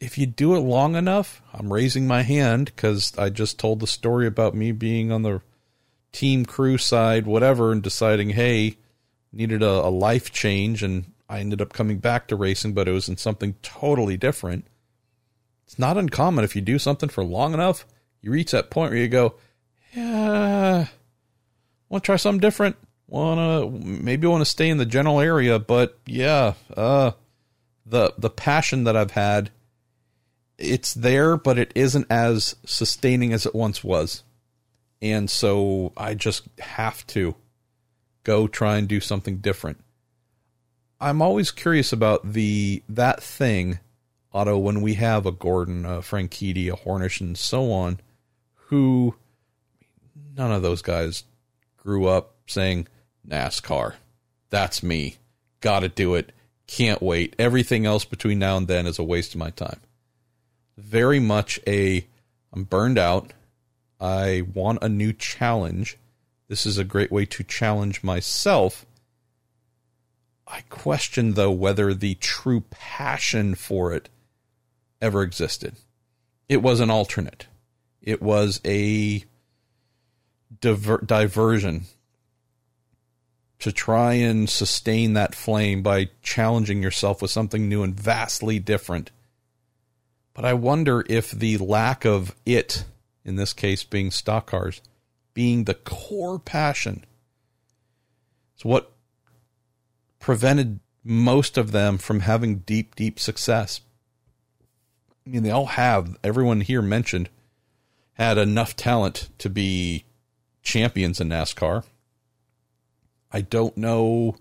if 0.00 0.18
you 0.18 0.26
do 0.26 0.54
it 0.54 0.60
long 0.60 0.96
enough, 0.96 1.40
I'm 1.54 1.72
raising 1.72 2.06
my 2.06 2.22
hand 2.22 2.66
because 2.66 3.16
I 3.16 3.30
just 3.30 3.58
told 3.58 3.80
the 3.80 3.86
story 3.86 4.26
about 4.26 4.54
me 4.54 4.72
being 4.72 5.10
on 5.10 5.22
the 5.22 5.40
team 6.16 6.46
crew 6.46 6.78
side, 6.78 7.26
whatever, 7.26 7.72
and 7.72 7.82
deciding, 7.82 8.30
hey, 8.30 8.78
needed 9.32 9.62
a, 9.62 9.68
a 9.68 9.90
life 9.90 10.32
change, 10.32 10.82
and 10.82 11.12
I 11.28 11.40
ended 11.40 11.60
up 11.60 11.74
coming 11.74 11.98
back 11.98 12.26
to 12.28 12.36
racing, 12.36 12.72
but 12.72 12.88
it 12.88 12.92
was 12.92 13.06
in 13.06 13.18
something 13.18 13.54
totally 13.62 14.16
different. 14.16 14.66
It's 15.66 15.78
not 15.78 15.98
uncommon 15.98 16.42
if 16.42 16.56
you 16.56 16.62
do 16.62 16.78
something 16.78 17.10
for 17.10 17.22
long 17.22 17.52
enough, 17.52 17.84
you 18.22 18.30
reach 18.30 18.52
that 18.52 18.70
point 18.70 18.92
where 18.92 19.00
you 19.00 19.08
go, 19.08 19.34
yeah, 19.94 20.86
want 21.90 22.02
to 22.02 22.06
try 22.06 22.16
something 22.16 22.40
different. 22.40 22.76
Want 23.08 23.38
to 23.38 23.86
maybe 23.86 24.26
want 24.26 24.40
to 24.40 24.50
stay 24.50 24.70
in 24.70 24.78
the 24.78 24.86
general 24.86 25.20
area, 25.20 25.58
but 25.58 25.98
yeah, 26.06 26.54
uh, 26.76 27.12
the 27.84 28.14
the 28.18 28.30
passion 28.30 28.84
that 28.84 28.96
I've 28.96 29.12
had, 29.12 29.50
it's 30.58 30.94
there, 30.94 31.36
but 31.36 31.58
it 31.58 31.72
isn't 31.74 32.06
as 32.10 32.56
sustaining 32.64 33.32
as 33.32 33.46
it 33.46 33.54
once 33.54 33.84
was, 33.84 34.24
and 35.00 35.30
so 35.30 35.92
I 35.96 36.14
just 36.14 36.48
have 36.58 37.06
to 37.08 37.34
go 38.24 38.46
try 38.46 38.76
and 38.76 38.88
do 38.88 39.00
something 39.00 39.38
different. 39.38 39.78
I'm 41.00 41.20
always 41.20 41.50
curious 41.50 41.92
about 41.92 42.32
the 42.32 42.82
that 42.88 43.22
thing 43.22 43.78
Otto, 44.36 44.58
when 44.58 44.82
we 44.82 44.92
have 44.94 45.24
a 45.24 45.32
Gordon, 45.32 45.86
a 45.86 46.02
Franchitti, 46.02 46.70
a 46.70 46.76
Hornish, 46.76 47.22
and 47.22 47.38
so 47.38 47.72
on, 47.72 48.00
who 48.54 49.14
none 50.36 50.52
of 50.52 50.60
those 50.60 50.82
guys 50.82 51.24
grew 51.78 52.06
up 52.06 52.34
saying 52.46 52.86
NASCAR. 53.26 53.94
That's 54.50 54.82
me. 54.82 55.16
Got 55.62 55.80
to 55.80 55.88
do 55.88 56.16
it. 56.16 56.32
Can't 56.66 57.00
wait. 57.00 57.34
Everything 57.38 57.86
else 57.86 58.04
between 58.04 58.38
now 58.38 58.58
and 58.58 58.68
then 58.68 58.86
is 58.86 58.98
a 58.98 59.02
waste 59.02 59.32
of 59.32 59.38
my 59.38 59.48
time. 59.48 59.80
Very 60.76 61.18
much 61.18 61.58
a 61.66 62.06
I'm 62.52 62.64
burned 62.64 62.98
out. 62.98 63.32
I 64.00 64.42
want 64.54 64.82
a 64.82 64.88
new 64.88 65.12
challenge. 65.12 65.98
This 66.48 66.66
is 66.66 66.78
a 66.78 66.84
great 66.84 67.10
way 67.10 67.26
to 67.26 67.42
challenge 67.42 68.02
myself. 68.02 68.86
I 70.46 70.60
question, 70.68 71.34
though, 71.34 71.50
whether 71.50 71.92
the 71.92 72.14
true 72.16 72.62
passion 72.70 73.54
for 73.54 73.92
it 73.92 74.08
ever 75.00 75.22
existed. 75.22 75.76
It 76.48 76.62
was 76.62 76.80
an 76.80 76.90
alternate. 76.90 77.46
It 78.00 78.22
was 78.22 78.60
a 78.64 79.24
diver- 80.60 81.02
diversion 81.04 81.86
to 83.58 83.72
try 83.72 84.14
and 84.14 84.48
sustain 84.48 85.14
that 85.14 85.34
flame 85.34 85.82
by 85.82 86.10
challenging 86.22 86.82
yourself 86.82 87.22
with 87.22 87.30
something 87.30 87.68
new 87.68 87.82
and 87.82 87.98
vastly 87.98 88.58
different. 88.58 89.10
But 90.34 90.44
I 90.44 90.52
wonder 90.52 91.04
if 91.08 91.30
the 91.30 91.56
lack 91.58 92.04
of 92.04 92.34
it, 92.44 92.84
in 93.26 93.36
this 93.36 93.52
case 93.52 93.84
being 93.84 94.10
stock 94.10 94.46
cars, 94.46 94.80
being 95.34 95.64
the 95.64 95.74
core 95.74 96.38
passion, 96.38 97.04
It's 98.56 98.64
what 98.64 98.90
prevented 100.18 100.80
most 101.04 101.58
of 101.58 101.72
them 101.72 101.98
from 101.98 102.20
having 102.20 102.60
deep, 102.60 102.94
deep 102.94 103.20
success. 103.20 103.82
I 105.26 105.30
mean, 105.30 105.42
they 105.42 105.50
all 105.50 105.66
have, 105.66 106.16
everyone 106.24 106.62
here 106.62 106.80
mentioned, 106.80 107.28
had 108.14 108.38
enough 108.38 108.74
talent 108.74 109.28
to 109.38 109.50
be 109.50 110.04
champions 110.62 111.20
in 111.20 111.28
NASCAR. 111.28 111.84
I 113.30 113.42
don't 113.42 113.76
know. 113.76 114.36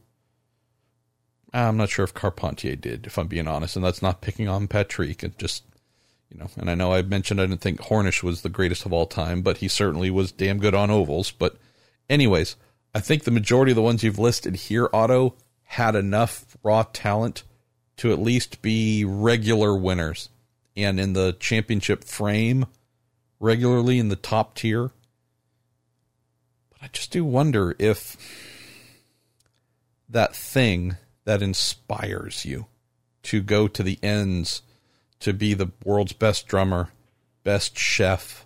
I'm 1.54 1.76
not 1.76 1.90
sure 1.90 2.06
if 2.06 2.14
Carpentier 2.14 2.76
did, 2.78 3.06
if 3.06 3.18
I'm 3.18 3.28
being 3.28 3.48
honest, 3.48 3.76
and 3.76 3.84
that's 3.84 4.02
not 4.02 4.22
picking 4.22 4.48
on 4.48 4.68
Patrick. 4.70 5.24
It 5.24 5.38
just, 5.38 5.64
you 6.36 6.42
know, 6.42 6.50
and 6.58 6.70
I 6.70 6.76
know 6.76 6.92
I 6.92 7.02
mentioned 7.02 7.40
I 7.40 7.46
didn't 7.46 7.62
think 7.62 7.80
Hornish 7.80 8.22
was 8.22 8.42
the 8.42 8.50
greatest 8.50 8.86
of 8.86 8.92
all 8.92 9.06
time, 9.06 9.42
but 9.42 9.58
he 9.58 9.70
certainly 9.70 10.10
was 10.10 10.34
damn 10.34 10.60
good 10.60 10.76
on 10.76 10.92
ovals. 10.92 11.32
But, 11.32 11.56
anyways, 12.10 12.58
I 12.94 13.00
think 13.00 13.24
the 13.24 13.32
majority 13.32 13.72
of 13.72 13.78
the 13.78 13.82
ones 13.82 14.04
you've 14.04 14.20
listed 14.20 14.56
here, 14.56 14.90
Otto, 14.92 15.36
had 15.64 15.96
enough 15.96 16.58
raw 16.62 16.84
talent 16.92 17.44
to 17.98 18.12
at 18.12 18.20
least 18.20 18.62
be 18.62 19.06
regular 19.06 19.76
winners 19.76 20.28
and 20.76 21.00
in 21.00 21.14
the 21.14 21.38
championship 21.40 22.04
frame 22.04 22.66
regularly 23.40 23.98
in 23.98 24.10
the 24.10 24.18
top 24.18 24.56
tier. 24.56 24.92
But 26.70 26.82
I 26.82 26.88
just 26.92 27.12
do 27.12 27.24
wonder 27.24 27.76
if 27.80 28.18
that 30.10 30.36
thing 30.36 30.98
that 31.24 31.42
inspires 31.42 32.44
you 32.44 32.66
to 33.24 33.42
go 33.42 33.70
to 33.70 33.82
the 33.82 33.98
ends 34.04 34.62
to 35.26 35.34
be 35.34 35.56
the 35.56 35.72
world's 35.84 36.14
best 36.14 36.48
drummer, 36.48 36.90
best 37.44 37.80
chef, 37.80 38.46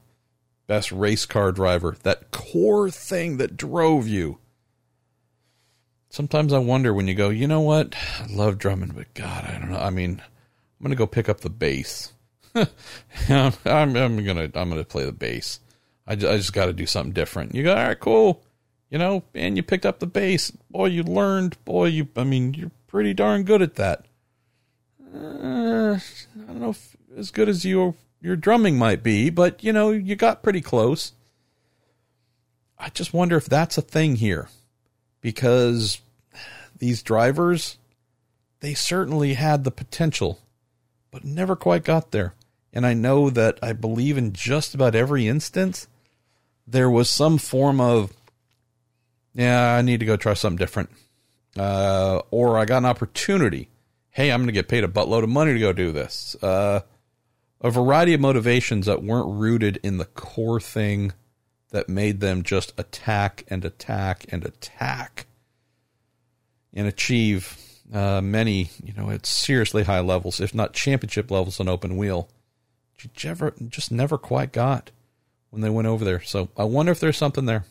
best 0.65 0.93
race 0.93 1.25
car 1.25 1.51
driver, 1.51 1.97
that 2.03 2.31
core 2.31 2.89
thing 2.89 3.35
that 3.35 3.57
drove 3.57 4.07
you. 4.07 4.37
Sometimes 6.09 6.53
I 6.53 6.59
wonder 6.59 6.93
when 6.93 7.05
you 7.05 7.15
go, 7.15 7.27
you 7.27 7.47
know 7.47 7.59
what? 7.59 7.95
I 8.21 8.27
love 8.29 8.57
drumming, 8.57 8.93
but 8.95 9.13
God, 9.13 9.43
I 9.43 9.59
don't 9.59 9.71
know. 9.71 9.77
I 9.77 9.89
mean, 9.89 10.21
I'm 10.21 10.83
going 10.83 10.91
to 10.91 10.95
go 10.95 11.05
pick 11.05 11.27
up 11.27 11.41
the 11.41 11.49
bass. 11.49 12.13
I'm, 12.55 13.53
I'm, 13.65 13.93
gonna 13.93 14.49
I'm 14.55 14.69
gonna 14.69 14.85
play 14.85 15.03
the 15.03 15.11
bass. 15.11 15.59
I, 16.07 16.15
just, 16.15 16.31
I 16.31 16.37
just 16.37 16.53
got 16.53 16.67
to 16.67 16.73
do 16.73 16.85
something 16.85 17.11
different. 17.11 17.53
You 17.53 17.63
go, 17.63 17.75
all 17.75 17.87
right, 17.87 17.99
cool. 17.99 18.41
You 18.89 18.99
know, 18.99 19.23
and 19.35 19.57
you 19.57 19.63
picked 19.63 19.85
up 19.85 19.99
the 19.99 20.07
bass. 20.07 20.49
Boy, 20.71 20.85
you 20.85 21.03
learned. 21.03 21.63
Boy, 21.65 21.87
you. 21.87 22.07
I 22.15 22.23
mean, 22.23 22.53
you're 22.53 22.71
pretty 22.87 23.13
darn 23.13 23.43
good 23.43 23.61
at 23.61 23.75
that. 23.75 24.05
Uh, 25.13 25.97
I 25.97 26.45
don't 26.47 26.59
know 26.59 26.69
if 26.69 26.95
as 27.17 27.31
good 27.31 27.49
as 27.49 27.65
your 27.65 27.95
your 28.21 28.35
drumming 28.35 28.77
might 28.77 29.01
be, 29.01 29.29
but 29.29 29.63
you 29.63 29.73
know, 29.73 29.91
you 29.91 30.15
got 30.15 30.43
pretty 30.43 30.61
close. 30.61 31.13
I 32.77 32.89
just 32.89 33.13
wonder 33.13 33.35
if 33.35 33.45
that's 33.45 33.77
a 33.77 33.81
thing 33.81 34.17
here, 34.17 34.49
because 35.21 35.99
these 36.77 37.03
drivers, 37.03 37.77
they 38.61 38.73
certainly 38.73 39.33
had 39.33 39.63
the 39.63 39.71
potential, 39.71 40.39
but 41.11 41.25
never 41.25 41.55
quite 41.55 41.83
got 41.83 42.11
there. 42.11 42.35
And 42.71 42.85
I 42.85 42.93
know 42.93 43.29
that 43.31 43.57
I 43.63 43.73
believe 43.73 44.17
in 44.17 44.31
just 44.31 44.75
about 44.75 44.95
every 44.95 45.27
instance, 45.27 45.87
there 46.67 46.89
was 46.89 47.09
some 47.09 47.37
form 47.37 47.81
of, 47.81 48.13
yeah, 49.33 49.73
I 49.73 49.81
need 49.81 49.99
to 50.01 50.05
go 50.05 50.15
try 50.15 50.35
something 50.35 50.57
different. 50.57 50.89
uh, 51.57 52.21
or 52.31 52.57
I 52.57 52.65
got 52.65 52.79
an 52.79 52.85
opportunity. 52.85 53.69
Hey, 54.19 54.33
I'm 54.33 54.41
going 54.41 54.47
to 54.47 54.51
get 54.51 54.67
paid 54.67 54.83
a 54.83 54.89
buttload 54.89 55.23
of 55.23 55.29
money 55.29 55.53
to 55.53 55.59
go 55.61 55.71
do 55.71 55.93
this. 55.93 56.35
Uh, 56.43 56.81
a 57.61 57.71
variety 57.71 58.13
of 58.13 58.19
motivations 58.19 58.85
that 58.85 59.01
weren't 59.01 59.39
rooted 59.39 59.79
in 59.81 59.95
the 59.95 60.03
core 60.03 60.59
thing 60.59 61.13
that 61.69 61.87
made 61.87 62.19
them 62.19 62.43
just 62.43 62.73
attack 62.77 63.45
and 63.47 63.63
attack 63.63 64.25
and 64.27 64.43
attack 64.43 65.25
and 66.73 66.85
achieve 66.85 67.57
uh, 67.93 68.19
many, 68.19 68.71
you 68.83 68.91
know, 68.91 69.09
at 69.09 69.25
seriously 69.25 69.83
high 69.85 70.01
levels, 70.01 70.41
if 70.41 70.53
not 70.53 70.73
championship 70.73 71.31
levels 71.31 71.61
on 71.61 71.69
open 71.69 71.95
wheel. 71.95 72.27
You 73.01 73.09
ever, 73.23 73.53
just 73.69 73.89
never 73.89 74.17
quite 74.17 74.51
got 74.51 74.91
when 75.49 75.61
they 75.61 75.69
went 75.69 75.87
over 75.87 76.03
there. 76.03 76.21
So 76.23 76.49
I 76.57 76.65
wonder 76.65 76.91
if 76.91 76.99
there's 76.99 77.15
something 77.15 77.45
there. 77.45 77.63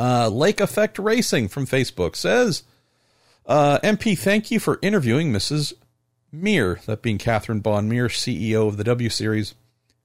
Uh, 0.00 0.26
Lake 0.30 0.58
Effect 0.58 0.98
Racing 0.98 1.46
from 1.46 1.64
Facebook 1.64 2.16
says, 2.16 2.64
uh, 3.46 3.78
MP, 3.80 4.18
thank 4.18 4.50
you 4.50 4.58
for 4.58 4.78
interviewing 4.82 5.32
Mrs. 5.32 5.72
Muir, 6.32 6.80
that 6.86 7.02
being 7.02 7.18
Catherine 7.18 7.60
Bond 7.60 7.90
CEO 7.90 8.68
of 8.68 8.76
the 8.76 8.84
W 8.84 9.08
Series. 9.08 9.52
It 9.52 9.56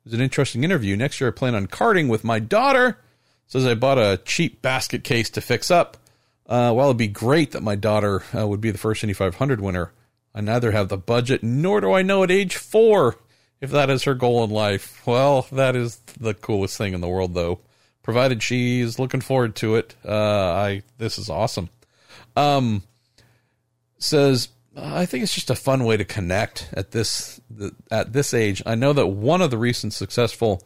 was 0.05 0.13
an 0.13 0.21
interesting 0.21 0.63
interview. 0.63 0.95
Next 0.95 1.19
year, 1.19 1.29
I 1.29 1.33
plan 1.33 1.55
on 1.55 1.67
karting 1.67 2.07
with 2.09 2.23
my 2.23 2.39
daughter. 2.39 2.99
Says 3.47 3.65
I 3.65 3.73
bought 3.73 3.97
a 3.97 4.21
cheap 4.25 4.61
basket 4.61 5.03
case 5.03 5.29
to 5.31 5.41
fix 5.41 5.71
up. 5.71 5.97
Uh, 6.45 6.71
while 6.73 6.87
it'd 6.87 6.97
be 6.97 7.07
great 7.07 7.51
that 7.51 7.63
my 7.63 7.75
daughter 7.75 8.23
uh, 8.35 8.47
would 8.47 8.61
be 8.61 8.71
the 8.71 8.77
first 8.77 9.03
Indy 9.03 9.13
500 9.13 9.61
winner, 9.61 9.91
I 10.33 10.41
neither 10.41 10.71
have 10.71 10.89
the 10.89 10.97
budget 10.97 11.43
nor 11.43 11.81
do 11.81 11.93
I 11.93 12.01
know 12.01 12.23
at 12.23 12.31
age 12.31 12.55
four 12.55 13.17
if 13.61 13.71
that 13.71 13.89
is 13.89 14.03
her 14.03 14.13
goal 14.13 14.43
in 14.43 14.49
life. 14.49 15.05
Well, 15.05 15.47
that 15.51 15.75
is 15.75 15.97
the 16.19 16.33
coolest 16.33 16.77
thing 16.77 16.93
in 16.93 17.01
the 17.01 17.07
world, 17.07 17.33
though. 17.33 17.59
Provided 18.03 18.41
she's 18.41 18.97
looking 18.97 19.21
forward 19.21 19.55
to 19.57 19.75
it, 19.75 19.95
uh, 20.05 20.13
I 20.13 20.83
this 20.97 21.19
is 21.19 21.29
awesome. 21.29 21.69
Um, 22.35 22.83
says 23.99 24.49
I 24.75 25.05
think 25.05 25.23
it's 25.23 25.33
just 25.33 25.49
a 25.49 25.55
fun 25.55 25.83
way 25.83 25.97
to 25.97 26.05
connect 26.05 26.69
at 26.73 26.91
this 26.91 27.41
at 27.91 28.13
this 28.13 28.33
age. 28.33 28.61
I 28.65 28.75
know 28.75 28.93
that 28.93 29.07
one 29.07 29.41
of 29.41 29.51
the 29.51 29.57
recent 29.57 29.93
successful 29.93 30.63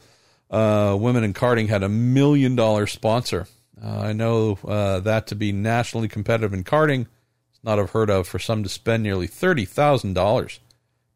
uh, 0.51 0.95
women 0.99 1.23
in 1.23 1.33
karting 1.33 1.69
had 1.69 1.83
a 1.83 1.89
million 1.89 2.55
dollar 2.55 2.87
sponsor. 2.87 3.47
Uh, 3.83 3.99
I 3.99 4.13
know 4.13 4.59
uh, 4.67 4.99
that 5.01 5.27
to 5.27 5.35
be 5.35 5.51
nationally 5.51 6.07
competitive 6.07 6.53
in 6.53 6.63
karting. 6.63 7.07
It's 7.51 7.63
not 7.63 7.79
unheard 7.79 8.09
of 8.09 8.27
for 8.27 8.39
some 8.39 8.63
to 8.63 8.69
spend 8.69 9.03
nearly 9.03 9.27
thirty 9.27 9.65
thousand 9.65 10.13
dollars 10.13 10.59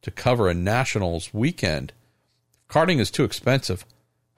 to 0.02 0.12
cover 0.12 0.48
a 0.48 0.54
nationals 0.54 1.34
weekend. 1.34 1.94
Karting 2.70 3.00
is 3.00 3.12
too 3.12 3.24
expensive. 3.24 3.86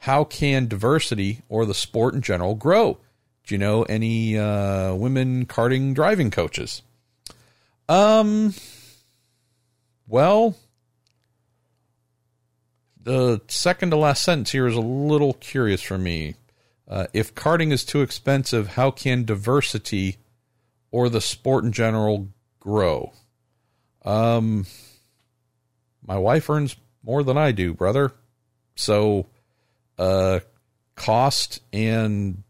How 0.03 0.23
can 0.23 0.67
diversity 0.67 1.41
or 1.49 1.65
the 1.65 1.73
sport 1.73 2.13
in 2.13 2.21
general 2.21 2.55
grow? 2.55 2.97
Do 3.45 3.55
you 3.55 3.59
know 3.59 3.83
any 3.83 4.37
uh, 4.37 4.93
women 4.95 5.45
karting 5.45 5.93
driving 5.93 6.31
coaches? 6.31 6.81
Um, 7.89 8.53
well, 10.07 10.55
the 13.01 13.41
second 13.47 13.89
to 13.89 13.97
last 13.97 14.21
sentence 14.21 14.51
here 14.51 14.67
is 14.67 14.75
a 14.75 14.81
little 14.81 15.33
curious 15.33 15.81
for 15.81 15.97
me. 15.97 16.35
Uh, 16.87 17.07
if 17.13 17.33
karting 17.33 17.71
is 17.71 17.83
too 17.83 18.01
expensive, 18.01 18.67
how 18.67 18.91
can 18.91 19.25
diversity 19.25 20.17
or 20.91 21.09
the 21.09 21.19
sport 21.19 21.63
in 21.63 21.71
general 21.71 22.27
grow? 22.59 23.11
Um, 24.05 24.67
my 26.05 26.17
wife 26.19 26.47
earns 26.47 26.75
more 27.01 27.23
than 27.23 27.39
I 27.39 27.51
do, 27.51 27.73
brother. 27.73 28.13
So, 28.75 29.29
uh, 29.97 30.41
cost 30.95 31.61
and 31.73 32.43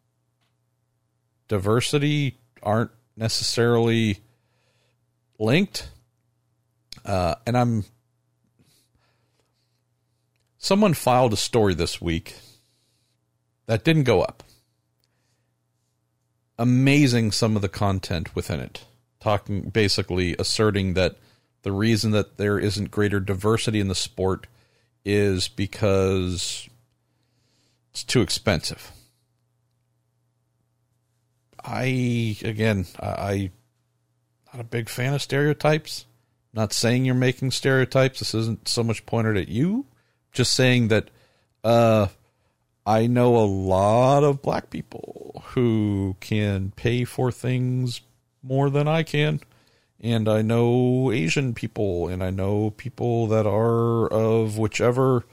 diversity 1.47 2.39
aren't 2.61 2.91
necessarily 3.15 4.19
linked. 5.39 5.89
Uh, 7.05 7.35
and 7.47 7.57
I'm. 7.57 7.85
Someone 10.57 10.93
filed 10.93 11.33
a 11.33 11.37
story 11.37 11.73
this 11.73 12.01
week 12.01 12.35
that 13.65 13.83
didn't 13.83 14.03
go 14.03 14.21
up. 14.21 14.43
Amazing 16.57 17.31
some 17.31 17.55
of 17.55 17.61
the 17.61 17.69
content 17.69 18.35
within 18.35 18.59
it. 18.59 18.83
Talking 19.21 19.69
basically 19.69 20.35
asserting 20.37 20.93
that 20.95 21.15
the 21.63 21.71
reason 21.71 22.11
that 22.11 22.37
there 22.37 22.59
isn't 22.59 22.91
greater 22.91 23.19
diversity 23.19 23.79
in 23.79 23.87
the 23.87 23.95
sport 23.95 24.47
is 25.05 25.47
because 25.47 26.67
it's 27.91 28.03
too 28.03 28.21
expensive. 28.21 28.91
I 31.63 32.37
again, 32.43 32.85
I 32.99 33.51
not 34.53 34.61
a 34.61 34.65
big 34.65 34.89
fan 34.89 35.13
of 35.13 35.21
stereotypes. 35.21 36.05
I'm 36.53 36.61
Not 36.61 36.73
saying 36.73 37.05
you're 37.05 37.15
making 37.15 37.51
stereotypes. 37.51 38.19
This 38.19 38.33
isn't 38.33 38.67
so 38.67 38.83
much 38.83 39.05
pointed 39.05 39.37
at 39.37 39.47
you. 39.47 39.85
Just 40.31 40.53
saying 40.53 40.89
that 40.89 41.09
uh, 41.63 42.07
I 42.85 43.07
know 43.07 43.35
a 43.35 43.45
lot 43.45 44.23
of 44.23 44.41
black 44.41 44.69
people 44.69 45.43
who 45.49 46.15
can 46.19 46.71
pay 46.75 47.05
for 47.05 47.31
things 47.31 48.01
more 48.41 48.69
than 48.69 48.87
I 48.87 49.03
can. 49.03 49.41
And 50.01 50.29
I 50.29 50.41
know 50.41 51.11
Asian 51.11 51.53
people, 51.53 52.07
and 52.07 52.23
I 52.23 52.29
know 52.29 52.69
people 52.71 53.27
that 53.27 53.45
are 53.45 54.07
of 54.07 54.57
whichever 54.57 55.25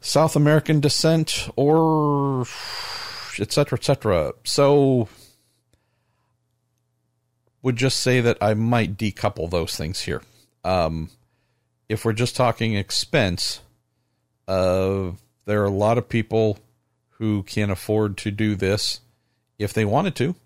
South 0.00 0.34
American 0.34 0.80
descent 0.80 1.48
or 1.54 2.44
etc. 3.38 3.78
etc. 3.78 4.34
So 4.44 5.08
would 7.66 7.74
just 7.74 7.98
say 7.98 8.20
that 8.20 8.38
I 8.40 8.54
might 8.54 8.96
decouple 8.96 9.50
those 9.50 9.74
things 9.74 10.02
here. 10.02 10.22
Um, 10.62 11.10
if 11.88 12.04
we're 12.04 12.12
just 12.12 12.36
talking 12.36 12.74
expense, 12.74 13.58
uh, 14.46 15.10
there 15.46 15.62
are 15.62 15.66
a 15.66 15.70
lot 15.70 15.98
of 15.98 16.08
people 16.08 16.60
who 17.18 17.42
can 17.42 17.68
afford 17.68 18.18
to 18.18 18.30
do 18.30 18.54
this 18.54 19.00
if 19.58 19.72
they 19.72 19.84
wanted 19.84 20.14
to, 20.14 20.36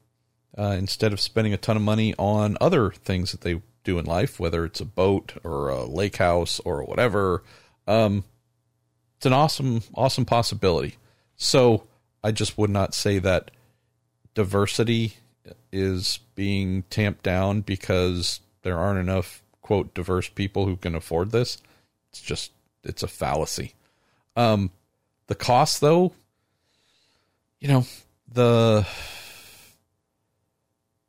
uh, 0.57 0.75
instead 0.79 1.13
of 1.13 1.21
spending 1.21 1.53
a 1.53 1.59
ton 1.59 1.77
of 1.77 1.83
money 1.83 2.15
on 2.19 2.57
other 2.59 2.91
things 2.91 3.33
that 3.33 3.43
they 3.43 3.61
do 3.85 3.99
in 3.99 4.07
life, 4.07 4.41
whether 4.41 4.65
it's 4.65 4.81
a 4.81 4.87
boat 4.87 5.35
or 5.45 5.69
a 5.69 5.85
lake 5.85 6.17
house 6.17 6.59
or 6.65 6.83
whatever. 6.85 7.43
Um, 7.87 8.25
it's 9.19 9.27
an 9.27 9.35
awesome, 9.35 9.83
awesome 9.95 10.25
possibility. 10.25 10.97
So 11.37 11.87
I 12.25 12.33
just 12.33 12.57
would 12.57 12.71
not 12.71 12.95
say 12.95 13.19
that 13.19 13.51
diversity 14.33 15.19
is 15.73 16.21
being 16.35 16.83
tamped 16.91 17.23
down 17.23 17.61
because 17.61 18.41
there 18.63 18.79
aren't 18.79 19.01
enough 19.01 19.43
quote 19.63 19.95
diverse 19.95 20.29
people 20.29 20.67
who 20.67 20.77
can 20.77 20.95
afford 20.95 21.31
this. 21.31 21.59
It's 22.11 22.21
just 22.21 22.53
it's 22.83 23.03
a 23.03 23.09
fallacy. 23.09 23.75
Um, 24.37 24.71
the 25.27 25.35
cost 25.35 25.81
though, 25.81 26.13
you 27.61 27.69
know, 27.69 27.87
the 28.33 28.87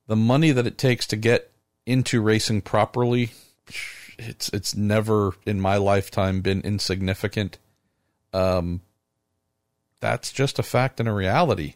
the 0.07 0.15
money 0.15 0.51
that 0.51 0.67
it 0.67 0.77
takes 0.77 1.07
to 1.07 1.15
get 1.15 1.51
into 1.85 2.21
racing 2.21 2.61
properly, 2.61 3.31
it's 4.19 4.49
it's 4.49 4.75
never 4.75 5.33
in 5.45 5.59
my 5.59 5.77
lifetime 5.77 6.41
been 6.41 6.61
insignificant. 6.61 7.57
Um, 8.33 8.81
that's 9.99 10.31
just 10.31 10.59
a 10.59 10.63
fact 10.63 10.99
and 10.99 11.07
a 11.07 11.13
reality. 11.13 11.75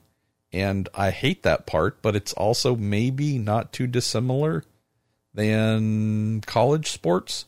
And 0.56 0.88
I 0.96 1.12
hate 1.12 1.44
that 1.44 1.66
part, 1.66 2.02
but 2.02 2.16
it's 2.16 2.32
also 2.32 2.78
maybe 2.78 3.38
not 3.38 3.74
too 3.74 3.88
dissimilar 3.88 4.64
than 5.34 6.40
college 6.46 6.92
sports. 6.92 7.44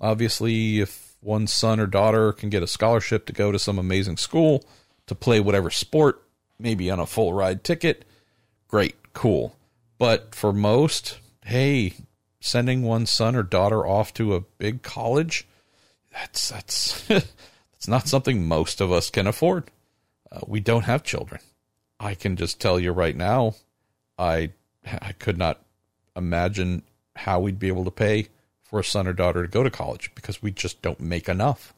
Obviously, 0.00 0.80
if 0.80 1.14
one 1.20 1.46
son 1.46 1.78
or 1.78 1.86
daughter 1.86 2.32
can 2.32 2.50
get 2.50 2.64
a 2.64 2.66
scholarship 2.66 3.26
to 3.26 3.32
go 3.32 3.52
to 3.52 3.58
some 3.60 3.78
amazing 3.78 4.16
school 4.16 4.64
to 5.06 5.14
play 5.14 5.38
whatever 5.38 5.70
sport, 5.70 6.24
maybe 6.58 6.90
on 6.90 6.98
a 6.98 7.06
full 7.06 7.32
ride 7.32 7.62
ticket, 7.62 8.04
great, 8.66 8.96
cool. 9.12 9.54
But 9.96 10.34
for 10.34 10.52
most, 10.52 11.20
hey, 11.44 11.94
sending 12.40 12.82
one 12.82 13.06
son 13.06 13.36
or 13.36 13.44
daughter 13.44 13.86
off 13.86 14.12
to 14.14 14.34
a 14.34 14.40
big 14.40 14.82
college, 14.82 15.46
that's 16.12 16.48
that's 16.48 17.06
that's 17.06 17.86
not 17.86 18.08
something 18.08 18.48
most 18.48 18.80
of 18.80 18.90
us 18.90 19.08
can 19.08 19.28
afford. 19.28 19.70
Uh, 20.32 20.40
we 20.48 20.58
don't 20.58 20.86
have 20.86 21.04
children. 21.04 21.40
I 22.00 22.14
can 22.14 22.34
just 22.36 22.60
tell 22.60 22.80
you 22.80 22.92
right 22.92 23.14
now, 23.14 23.54
I 24.18 24.50
I 25.00 25.12
could 25.12 25.36
not 25.38 25.62
imagine 26.16 26.82
how 27.14 27.38
we'd 27.38 27.58
be 27.58 27.68
able 27.68 27.84
to 27.84 27.90
pay 27.90 28.28
for 28.62 28.80
a 28.80 28.84
son 28.84 29.06
or 29.06 29.12
daughter 29.12 29.42
to 29.42 29.48
go 29.48 29.62
to 29.62 29.70
college 29.70 30.10
because 30.14 30.42
we 30.42 30.50
just 30.50 30.80
don't 30.80 31.00
make 31.00 31.28
enough. 31.28 31.74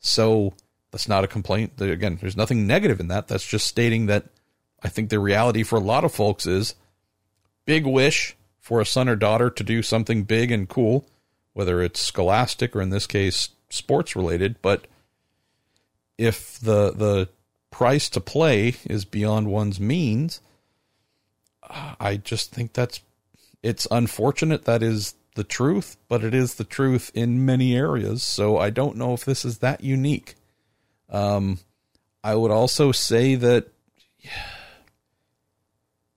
So 0.00 0.54
that's 0.90 1.08
not 1.08 1.24
a 1.24 1.28
complaint. 1.28 1.80
Again, 1.80 2.18
there's 2.20 2.36
nothing 2.36 2.66
negative 2.66 2.98
in 2.98 3.08
that. 3.08 3.28
That's 3.28 3.46
just 3.46 3.66
stating 3.66 4.06
that 4.06 4.24
I 4.82 4.88
think 4.88 5.08
the 5.08 5.20
reality 5.20 5.62
for 5.62 5.76
a 5.76 5.80
lot 5.80 6.04
of 6.04 6.12
folks 6.12 6.44
is 6.46 6.74
big 7.64 7.86
wish 7.86 8.36
for 8.58 8.80
a 8.80 8.86
son 8.86 9.08
or 9.08 9.16
daughter 9.16 9.48
to 9.50 9.62
do 9.62 9.82
something 9.82 10.24
big 10.24 10.50
and 10.50 10.68
cool, 10.68 11.06
whether 11.52 11.80
it's 11.80 12.00
scholastic 12.00 12.74
or 12.74 12.82
in 12.82 12.90
this 12.90 13.06
case 13.06 13.50
sports 13.68 14.16
related, 14.16 14.56
but 14.60 14.86
if 16.18 16.58
the 16.60 16.92
the 16.92 17.28
price 17.72 18.08
to 18.10 18.20
play 18.20 18.76
is 18.84 19.04
beyond 19.04 19.48
one's 19.48 19.80
means, 19.80 20.40
I 21.98 22.16
just 22.22 22.52
think 22.52 22.72
that's 22.72 23.00
It's 23.62 23.88
unfortunate 23.90 24.64
that 24.66 24.82
is 24.82 25.14
the 25.34 25.44
truth, 25.44 25.96
but 26.08 26.22
it 26.22 26.34
is 26.34 26.54
the 26.54 26.64
truth 26.64 27.10
in 27.14 27.44
many 27.46 27.74
areas. 27.74 28.22
So 28.22 28.58
I 28.58 28.70
don't 28.70 28.96
know 28.96 29.14
if 29.14 29.24
this 29.24 29.44
is 29.44 29.58
that 29.58 29.82
unique. 29.82 30.34
Um, 31.08 31.58
I 32.22 32.34
would 32.34 32.50
also 32.50 32.92
say 32.92 33.34
that 33.36 33.68
if 34.20 34.30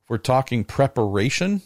we're 0.09 0.17
talking 0.17 0.63
preparation, 0.63 1.61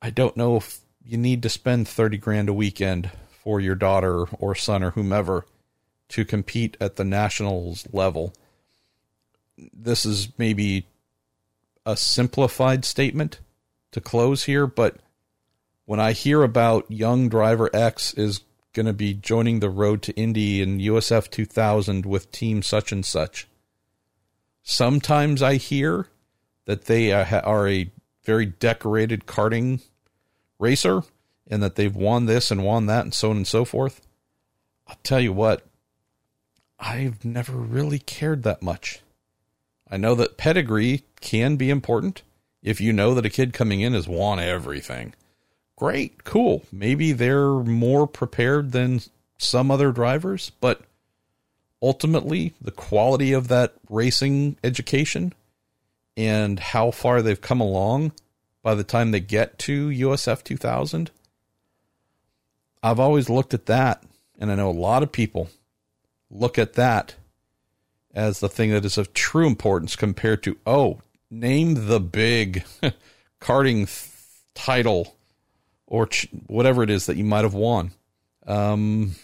I 0.00 0.10
don't 0.10 0.36
know 0.36 0.56
if 0.56 0.80
you 1.04 1.18
need 1.18 1.42
to 1.42 1.48
spend 1.48 1.88
30 1.88 2.18
grand 2.18 2.48
a 2.48 2.54
weekend 2.54 3.10
for 3.42 3.60
your 3.60 3.74
daughter 3.74 4.24
or 4.38 4.54
son 4.54 4.82
or 4.82 4.92
whomever 4.92 5.44
to 6.08 6.24
compete 6.24 6.76
at 6.80 6.96
the 6.96 7.04
nationals 7.04 7.86
level. 7.92 8.32
This 9.58 10.04
is 10.04 10.28
maybe 10.38 10.86
a 11.84 11.96
simplified 11.96 12.84
statement 12.84 13.40
to 13.92 14.00
close 14.00 14.44
here, 14.44 14.66
but 14.66 14.96
when 15.84 16.00
I 16.00 16.12
hear 16.12 16.42
about 16.42 16.90
young 16.90 17.28
driver 17.28 17.70
X 17.72 18.12
is 18.14 18.40
going 18.72 18.86
to 18.86 18.92
be 18.92 19.14
joining 19.14 19.60
the 19.60 19.70
road 19.70 20.02
to 20.02 20.16
Indy 20.16 20.60
in 20.60 20.78
USF 20.78 21.30
2000 21.30 22.04
with 22.04 22.30
team 22.32 22.62
such 22.62 22.92
and 22.92 23.06
such, 23.06 23.46
sometimes 24.62 25.42
I 25.42 25.54
hear 25.54 26.08
that 26.66 26.84
they 26.86 27.12
uh, 27.12 27.40
are 27.40 27.68
a 27.68 27.90
very 28.24 28.46
decorated 28.46 29.26
karting 29.26 29.80
racer 30.58 31.02
and 31.46 31.62
that 31.62 31.76
they've 31.76 31.94
won 31.94 32.26
this 32.26 32.50
and 32.50 32.64
won 32.64 32.86
that 32.86 33.04
and 33.04 33.14
so 33.14 33.30
on 33.30 33.36
and 33.36 33.46
so 33.46 33.64
forth. 33.64 34.00
I'll 34.88 34.98
tell 35.02 35.20
you 35.20 35.32
what, 35.32 35.64
I've 36.78 37.24
never 37.24 37.52
really 37.52 37.98
cared 37.98 38.42
that 38.42 38.62
much. 38.62 39.00
I 39.90 39.96
know 39.96 40.14
that 40.16 40.36
pedigree 40.36 41.04
can 41.20 41.56
be 41.56 41.70
important. 41.70 42.22
If 42.62 42.80
you 42.80 42.92
know 42.92 43.14
that 43.14 43.26
a 43.26 43.30
kid 43.30 43.52
coming 43.52 43.80
in 43.80 43.92
has 43.94 44.08
won 44.08 44.40
everything, 44.40 45.14
great, 45.76 46.24
cool. 46.24 46.64
Maybe 46.72 47.12
they're 47.12 47.50
more 47.50 48.06
prepared 48.06 48.72
than 48.72 49.00
some 49.38 49.70
other 49.70 49.92
drivers, 49.92 50.50
but 50.60 50.80
ultimately, 51.80 52.54
the 52.60 52.72
quality 52.72 53.32
of 53.32 53.48
that 53.48 53.74
racing 53.88 54.56
education 54.64 55.32
and 56.16 56.58
how 56.58 56.90
far 56.90 57.22
they've 57.22 57.40
come 57.40 57.60
along 57.60 58.12
by 58.62 58.74
the 58.74 58.84
time 58.84 59.10
they 59.10 59.20
get 59.20 59.58
to 59.60 59.90
USF 59.90 60.42
2000, 60.42 61.10
I've 62.82 62.98
always 62.98 63.30
looked 63.30 63.54
at 63.54 63.66
that, 63.66 64.02
and 64.38 64.50
I 64.50 64.56
know 64.56 64.70
a 64.70 64.72
lot 64.72 65.02
of 65.02 65.12
people 65.12 65.50
look 66.30 66.58
at 66.58 66.72
that 66.72 67.14
as 68.16 68.40
the 68.40 68.48
thing 68.48 68.70
that 68.70 68.84
is 68.84 68.96
of 68.96 69.12
true 69.12 69.46
importance 69.46 69.94
compared 69.94 70.42
to, 70.42 70.56
oh, 70.66 71.02
name 71.30 71.86
the 71.86 72.00
big 72.00 72.64
karting 73.40 73.86
title 74.54 75.14
or 75.86 76.06
ch- 76.06 76.28
whatever 76.46 76.82
it 76.82 76.88
is 76.88 77.04
that 77.06 77.18
you 77.18 77.24
might 77.24 77.44
have 77.44 77.52
won. 77.52 77.92
Um, 78.46 79.16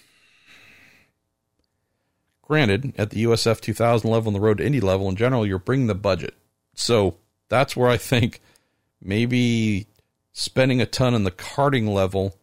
granted, 2.42 2.92
at 2.98 3.10
the 3.10 3.24
USF 3.24 3.62
2000 3.62 4.08
level 4.10 4.28
and 4.28 4.36
the 4.36 4.40
road 4.40 4.58
to 4.58 4.66
Indy 4.66 4.80
level 4.80 5.08
in 5.08 5.16
general, 5.16 5.46
you're 5.46 5.58
bringing 5.58 5.86
the 5.86 5.94
budget. 5.94 6.34
So 6.74 7.16
that's 7.48 7.74
where 7.74 7.88
I 7.88 7.96
think 7.96 8.42
maybe 9.00 9.86
spending 10.34 10.82
a 10.82 10.86
ton 10.86 11.14
on 11.14 11.24
the 11.24 11.30
karting 11.30 11.88
level. 11.88 12.36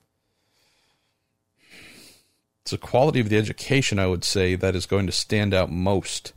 It's 2.64 2.72
the 2.72 2.80
quality 2.80 3.20
of 3.20 3.30
the 3.30 3.38
education, 3.38 4.00
I 4.00 4.08
would 4.08 4.24
say, 4.24 4.56
that 4.56 4.76
is 4.76 4.88
going 4.88 5.06
to 5.06 5.12
stand 5.12 5.54
out 5.54 5.72
most 5.72 6.34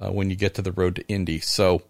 uh, 0.00 0.10
when 0.10 0.30
you 0.30 0.36
get 0.36 0.54
to 0.54 0.62
the 0.62 0.72
road 0.72 0.96
to 0.96 1.08
Indy. 1.08 1.40
So, 1.40 1.82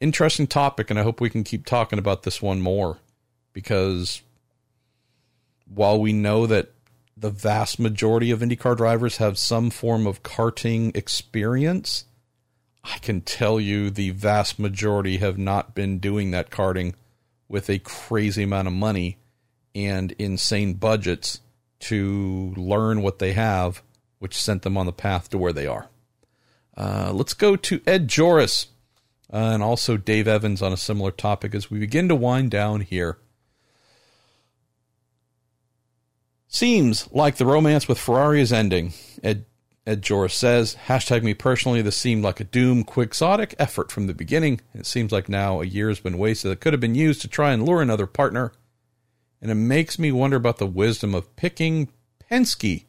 interesting 0.00 0.46
topic, 0.46 0.90
and 0.90 0.98
I 0.98 1.02
hope 1.02 1.20
we 1.20 1.30
can 1.30 1.44
keep 1.44 1.64
talking 1.64 1.98
about 1.98 2.22
this 2.22 2.42
one 2.42 2.60
more 2.60 2.98
because 3.52 4.22
while 5.72 6.00
we 6.00 6.12
know 6.12 6.46
that 6.46 6.72
the 7.16 7.30
vast 7.30 7.78
majority 7.78 8.30
of 8.30 8.40
IndyCar 8.40 8.76
drivers 8.76 9.18
have 9.18 9.38
some 9.38 9.70
form 9.70 10.06
of 10.06 10.22
karting 10.22 10.96
experience, 10.96 12.06
I 12.82 12.98
can 12.98 13.20
tell 13.20 13.60
you 13.60 13.90
the 13.90 14.10
vast 14.10 14.58
majority 14.58 15.18
have 15.18 15.38
not 15.38 15.74
been 15.74 15.98
doing 15.98 16.30
that 16.30 16.50
karting 16.50 16.94
with 17.48 17.68
a 17.68 17.78
crazy 17.80 18.44
amount 18.44 18.68
of 18.68 18.74
money 18.74 19.18
and 19.74 20.12
insane 20.12 20.74
budgets 20.74 21.40
to 21.80 22.54
learn 22.56 23.02
what 23.02 23.18
they 23.18 23.32
have, 23.32 23.82
which 24.18 24.40
sent 24.40 24.62
them 24.62 24.76
on 24.76 24.86
the 24.86 24.92
path 24.92 25.28
to 25.30 25.38
where 25.38 25.52
they 25.52 25.66
are. 25.66 25.88
Uh, 26.80 27.12
let's 27.12 27.34
go 27.34 27.56
to 27.56 27.82
Ed 27.86 28.08
Joris 28.08 28.68
uh, 29.30 29.36
and 29.36 29.62
also 29.62 29.98
Dave 29.98 30.26
Evans 30.26 30.62
on 30.62 30.72
a 30.72 30.78
similar 30.78 31.10
topic 31.10 31.54
as 31.54 31.70
we 31.70 31.78
begin 31.78 32.08
to 32.08 32.16
wind 32.16 32.50
down 32.50 32.80
here. 32.80 33.18
Seems 36.48 37.06
like 37.12 37.36
the 37.36 37.44
romance 37.44 37.86
with 37.86 37.98
Ferrari 37.98 38.40
is 38.40 38.50
ending. 38.50 38.94
Ed 39.22 39.44
Ed 39.86 40.00
Joris 40.00 40.32
says, 40.32 40.76
hashtag 40.86 41.22
me 41.22 41.34
personally, 41.34 41.82
this 41.82 41.98
seemed 41.98 42.24
like 42.24 42.40
a 42.40 42.44
doom 42.44 42.82
quixotic 42.82 43.54
effort 43.58 43.92
from 43.92 44.06
the 44.06 44.14
beginning. 44.14 44.62
It 44.72 44.86
seems 44.86 45.12
like 45.12 45.28
now 45.28 45.60
a 45.60 45.66
year 45.66 45.88
has 45.88 46.00
been 46.00 46.16
wasted 46.16 46.50
that 46.50 46.60
could 46.60 46.72
have 46.72 46.80
been 46.80 46.94
used 46.94 47.20
to 47.20 47.28
try 47.28 47.52
and 47.52 47.66
lure 47.66 47.82
another 47.82 48.06
partner. 48.06 48.52
And 49.42 49.50
it 49.50 49.56
makes 49.56 49.98
me 49.98 50.12
wonder 50.12 50.38
about 50.38 50.56
the 50.56 50.66
wisdom 50.66 51.14
of 51.14 51.36
picking 51.36 51.90
Penske 52.30 52.86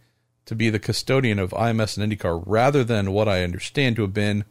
to 0.51 0.55
be 0.55 0.69
the 0.69 0.79
custodian 0.79 1.39
of 1.39 1.51
IMS 1.51 1.97
and 1.97 2.11
IndyCar 2.11 2.43
rather 2.45 2.83
than 2.83 3.13
what 3.13 3.29
I 3.29 3.41
understand 3.41 3.95
to 3.95 4.01
have 4.01 4.13
been 4.13 4.43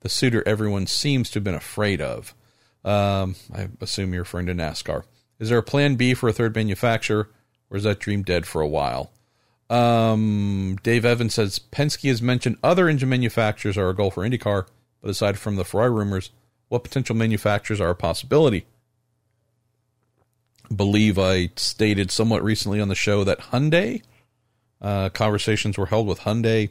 the 0.00 0.08
suitor 0.08 0.42
everyone 0.44 0.88
seems 0.88 1.30
to 1.30 1.34
have 1.36 1.44
been 1.44 1.54
afraid 1.54 2.00
of. 2.00 2.34
Um, 2.84 3.36
I 3.54 3.68
assume 3.80 4.12
you're 4.12 4.24
referring 4.24 4.46
to 4.46 4.52
NASCAR. 4.52 5.04
Is 5.38 5.50
there 5.50 5.58
a 5.58 5.62
plan 5.62 5.94
B 5.94 6.12
for 6.12 6.28
a 6.28 6.32
third 6.32 6.56
manufacturer, 6.56 7.30
or 7.70 7.76
is 7.76 7.84
that 7.84 8.00
dream 8.00 8.24
dead 8.24 8.46
for 8.46 8.62
a 8.62 8.66
while? 8.66 9.12
Um, 9.70 10.76
Dave 10.82 11.04
Evans 11.04 11.34
says 11.34 11.60
Penske 11.60 12.08
has 12.08 12.20
mentioned 12.20 12.58
other 12.64 12.88
engine 12.88 13.08
manufacturers 13.08 13.78
are 13.78 13.90
a 13.90 13.94
goal 13.94 14.10
for 14.10 14.28
IndyCar, 14.28 14.66
but 15.00 15.10
aside 15.10 15.38
from 15.38 15.54
the 15.54 15.64
Ferrari 15.64 15.92
rumors, 15.92 16.32
what 16.68 16.82
potential 16.82 17.14
manufacturers 17.14 17.80
are 17.80 17.90
a 17.90 17.94
possibility? 17.94 18.66
Believe 20.74 21.16
I 21.16 21.50
stated 21.54 22.10
somewhat 22.10 22.42
recently 22.42 22.80
on 22.80 22.88
the 22.88 22.96
show 22.96 23.22
that 23.22 23.52
Hyundai 23.52 24.02
uh, 24.84 25.08
conversations 25.08 25.78
were 25.78 25.86
held 25.86 26.06
with 26.06 26.20
Hyundai. 26.20 26.68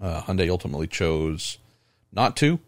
Uh, 0.00 0.20
Hyundai 0.20 0.50
ultimately 0.50 0.86
chose 0.86 1.58
not 2.12 2.36
to. 2.36 2.60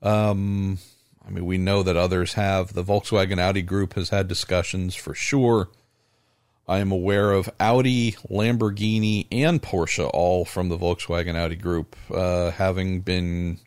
Um, 0.00 0.78
I 1.26 1.30
mean, 1.30 1.44
we 1.44 1.58
know 1.58 1.82
that 1.82 1.96
others 1.96 2.34
have. 2.34 2.72
The 2.72 2.84
Volkswagen 2.84 3.38
Audi 3.38 3.62
group 3.62 3.94
has 3.94 4.10
had 4.10 4.28
discussions 4.28 4.94
for 4.94 5.12
sure. 5.12 5.68
I 6.68 6.78
am 6.78 6.92
aware 6.92 7.32
of 7.32 7.50
Audi, 7.58 8.12
Lamborghini, 8.30 9.26
and 9.32 9.60
Porsche, 9.60 10.08
all 10.14 10.44
from 10.44 10.68
the 10.68 10.78
Volkswagen 10.78 11.34
Audi 11.34 11.56
group, 11.56 11.96
uh, 12.12 12.52
having 12.52 13.00
been 13.00 13.58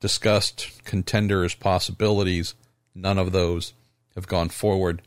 discussed 0.00 0.84
contenders 0.84 1.54
possibilities. 1.54 2.54
None 2.92 3.18
of 3.18 3.30
those 3.30 3.72
have 4.16 4.26
gone 4.26 4.48
forward. 4.48 5.00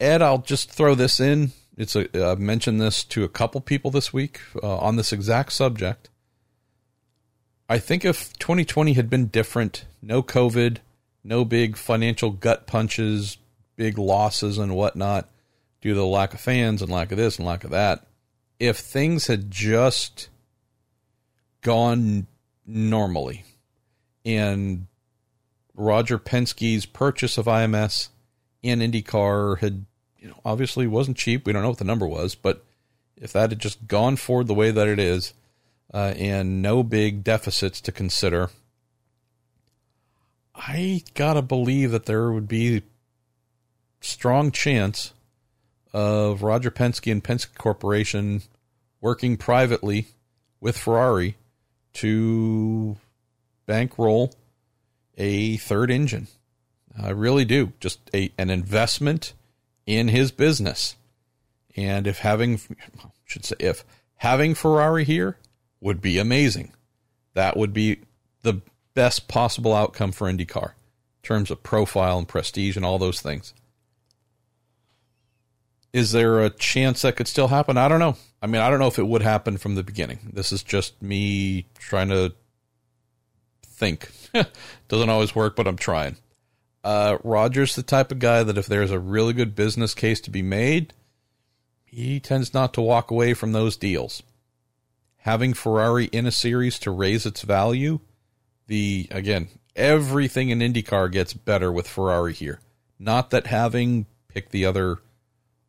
Ed, 0.00 0.22
I'll 0.22 0.38
just 0.38 0.70
throw 0.70 0.94
this 0.94 1.20
in. 1.20 1.52
It's 1.76 1.96
a 1.96 2.08
I've 2.30 2.40
mentioned 2.40 2.80
this 2.80 3.04
to 3.04 3.24
a 3.24 3.28
couple 3.28 3.60
people 3.60 3.90
this 3.90 4.12
week 4.12 4.40
uh, 4.62 4.76
on 4.78 4.96
this 4.96 5.12
exact 5.12 5.52
subject. 5.52 6.08
I 7.68 7.78
think 7.78 8.04
if 8.04 8.32
2020 8.38 8.92
had 8.92 9.08
been 9.08 9.26
different, 9.26 9.86
no 10.02 10.22
COVID, 10.22 10.78
no 11.24 11.44
big 11.44 11.76
financial 11.76 12.30
gut 12.30 12.66
punches, 12.66 13.38
big 13.76 13.96
losses 13.98 14.58
and 14.58 14.76
whatnot, 14.76 15.28
due 15.80 15.90
to 15.90 16.00
the 16.00 16.06
lack 16.06 16.34
of 16.34 16.40
fans 16.40 16.82
and 16.82 16.90
lack 16.90 17.10
of 17.10 17.18
this 17.18 17.38
and 17.38 17.46
lack 17.46 17.64
of 17.64 17.70
that. 17.70 18.06
If 18.60 18.78
things 18.78 19.26
had 19.26 19.50
just 19.50 20.28
gone 21.62 22.26
normally 22.66 23.44
and 24.24 24.86
Roger 25.74 26.18
Penske's 26.18 26.86
purchase 26.86 27.36
of 27.36 27.46
IMS 27.46 28.08
and 28.62 28.80
IndyCar 28.80 29.58
had, 29.58 29.84
you 30.24 30.30
know, 30.30 30.40
obviously 30.42 30.86
wasn't 30.86 31.18
cheap. 31.18 31.44
We 31.44 31.52
don't 31.52 31.60
know 31.60 31.68
what 31.68 31.78
the 31.78 31.84
number 31.84 32.06
was, 32.06 32.34
but 32.34 32.64
if 33.14 33.34
that 33.34 33.50
had 33.50 33.58
just 33.58 33.86
gone 33.86 34.16
forward 34.16 34.46
the 34.46 34.54
way 34.54 34.70
that 34.70 34.88
it 34.88 34.98
is, 34.98 35.34
uh, 35.92 36.14
and 36.16 36.62
no 36.62 36.82
big 36.82 37.22
deficits 37.22 37.78
to 37.82 37.92
consider, 37.92 38.48
I 40.54 41.02
gotta 41.12 41.42
believe 41.42 41.90
that 41.90 42.06
there 42.06 42.32
would 42.32 42.48
be 42.48 42.84
strong 44.00 44.50
chance 44.50 45.12
of 45.92 46.42
Roger 46.42 46.70
Penske 46.70 47.12
and 47.12 47.22
Penske 47.22 47.54
Corporation 47.58 48.40
working 49.02 49.36
privately 49.36 50.06
with 50.58 50.78
Ferrari 50.78 51.36
to 51.92 52.96
bankroll 53.66 54.34
a 55.18 55.58
third 55.58 55.90
engine. 55.90 56.28
I 56.98 57.10
really 57.10 57.44
do. 57.44 57.74
Just 57.78 58.00
a, 58.14 58.32
an 58.38 58.48
investment 58.48 59.34
in 59.86 60.08
his 60.08 60.30
business. 60.30 60.96
And 61.76 62.06
if 62.06 62.18
having, 62.18 62.60
I 62.98 63.08
should 63.24 63.44
say, 63.44 63.56
if 63.58 63.84
having 64.16 64.54
Ferrari 64.54 65.04
here 65.04 65.38
would 65.84 66.00
be 66.00 66.18
amazing. 66.18 66.72
That 67.34 67.56
would 67.56 67.72
be 67.72 68.00
the 68.42 68.62
best 68.94 69.28
possible 69.28 69.74
outcome 69.74 70.12
for 70.12 70.32
IndyCar. 70.32 70.70
In 70.70 71.22
terms 71.22 71.50
of 71.50 71.62
profile 71.62 72.18
and 72.18 72.26
prestige 72.26 72.76
and 72.76 72.84
all 72.84 72.98
those 72.98 73.20
things. 73.20 73.52
Is 75.92 76.12
there 76.12 76.40
a 76.40 76.50
chance 76.50 77.02
that 77.02 77.16
could 77.16 77.28
still 77.28 77.48
happen? 77.48 77.76
I 77.76 77.86
don't 77.86 78.00
know. 78.00 78.16
I 78.42 78.46
mean, 78.46 78.62
I 78.62 78.70
don't 78.70 78.80
know 78.80 78.88
if 78.88 78.98
it 78.98 79.06
would 79.06 79.22
happen 79.22 79.58
from 79.58 79.74
the 79.74 79.82
beginning. 79.82 80.30
This 80.32 80.52
is 80.52 80.62
just 80.62 81.00
me 81.02 81.66
trying 81.78 82.08
to 82.08 82.32
think. 83.62 84.10
Doesn't 84.88 85.10
always 85.10 85.34
work, 85.34 85.54
but 85.54 85.68
I'm 85.68 85.76
trying. 85.76 86.16
Uh, 86.84 87.16
Roger's 87.24 87.74
the 87.74 87.82
type 87.82 88.12
of 88.12 88.18
guy 88.18 88.42
that 88.42 88.58
if 88.58 88.66
there's 88.66 88.90
a 88.90 88.98
really 88.98 89.32
good 89.32 89.56
business 89.56 89.94
case 89.94 90.20
to 90.20 90.30
be 90.30 90.42
made, 90.42 90.92
he 91.86 92.20
tends 92.20 92.52
not 92.52 92.74
to 92.74 92.82
walk 92.82 93.10
away 93.10 93.32
from 93.32 93.52
those 93.52 93.76
deals. 93.76 94.22
Having 95.18 95.54
Ferrari 95.54 96.04
in 96.06 96.26
a 96.26 96.30
series 96.30 96.78
to 96.80 96.90
raise 96.90 97.24
its 97.24 97.40
value, 97.40 98.00
the 98.66 99.08
again, 99.10 99.48
everything 99.74 100.50
in 100.50 100.58
IndyCar 100.58 101.10
gets 101.10 101.32
better 101.32 101.72
with 101.72 101.88
Ferrari 101.88 102.34
here. 102.34 102.60
Not 102.98 103.30
that 103.30 103.46
having 103.46 104.04
pick 104.28 104.50
the 104.50 104.66
other 104.66 104.98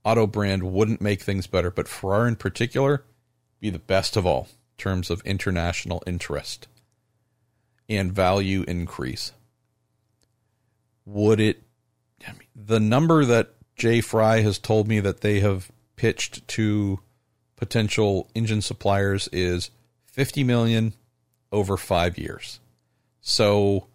auto 0.03 0.28
brand 0.28 0.63
wouldn't 0.63 0.99
make 0.99 1.22
things 1.22 1.47
better, 1.47 1.72
but 1.72 1.88
Ferrari 1.88 2.30
in 2.30 2.36
particular 2.36 3.05
be 3.61 3.70
the 3.70 3.80
best 3.80 4.18
of 4.18 4.26
all 4.26 4.49
in 4.49 4.78
terms 4.78 5.09
of 5.09 5.22
international 5.22 6.03
interest 6.05 6.68
and 7.88 8.11
value 8.11 8.66
increase. 8.68 9.32
Would 11.06 11.39
it 11.39 11.62
I 12.28 12.32
mean, 12.32 12.47
the 12.56 12.80
number 12.80 13.26
that 13.26 13.53
Jay 13.76 14.01
Frye 14.01 14.41
has 14.41 14.58
told 14.58 14.88
me 14.88 14.99
that 14.99 15.22
they 15.22 15.39
have 15.41 15.72
pitched 15.95 16.47
to 16.49 16.99
potential 17.56 18.30
engine 18.36 18.62
suppliers 18.62 19.28
is 19.32 19.70
50 20.06 20.43
million 20.43 20.93
over 21.51 21.78
5 21.78 22.18
years. 22.18 22.60
So 23.22 23.88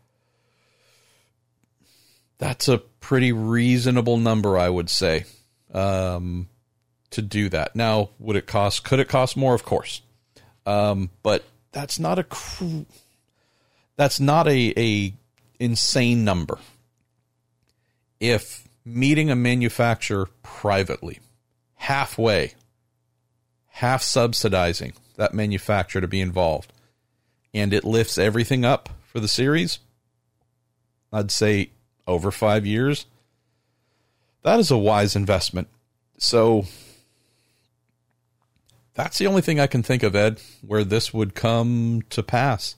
that's 2.39 2.69
a 2.69 2.79
pretty 2.79 3.33
reasonable 3.33 4.17
number 4.17 4.59
I 4.59 4.69
would 4.69 4.91
say 4.91 5.25
um, 5.73 6.49
to 7.11 7.23
do 7.23 7.49
that. 7.51 7.77
Now, 7.77 8.11
would 8.19 8.37
it 8.37 8.47
cost? 8.47 8.85
Could 8.85 8.99
it 8.99 9.09
cost 9.09 9.37
more? 9.37 9.55
Of 9.55 9.65
course, 9.65 10.03
um, 10.67 11.11
but 11.23 11.45
that's 11.73 11.99
not 11.99 12.19
a 12.19 12.27
that's 13.97 14.19
not 14.19 14.49
a 14.49 14.73
a 14.77 15.15
insane 15.59 16.25
number. 16.25 16.59
If 18.21 18.69
meeting 18.85 19.31
a 19.31 19.37
manufacturer 19.37 20.29
privately, 20.43 21.19
halfway, 21.75 22.55
half 23.69 24.03
subsidizing 24.03 24.93
that 25.17 25.35
manufacturer 25.35 26.03
to 26.03 26.09
be 26.09 26.21
involved, 26.21 26.73
and 27.53 27.73
it 27.73 27.85
lifts 27.85 28.19
everything 28.19 28.65
up 28.65 28.91
for 29.07 29.21
the 29.21 29.29
series, 29.29 29.79
I'd 31.13 31.31
say 31.31 31.71
over 32.07 32.31
five 32.31 32.67
years, 32.67 33.07
that 34.43 34.61
is 34.61 34.71
a 34.71 34.79
wise 34.79 35.17
investment. 35.17 35.69
So 36.19 36.67
that's 38.95 39.19
the 39.19 39.27
only 39.27 39.43
thing 39.43 39.59
I 39.59 39.67
can 39.67 39.83
think 39.83 40.03
of, 40.03 40.15
Ed, 40.15 40.41
where 40.67 40.85
this 40.85 41.15
would 41.15 41.35
come 41.35 42.03
to 42.11 42.23
pass. 42.23 42.77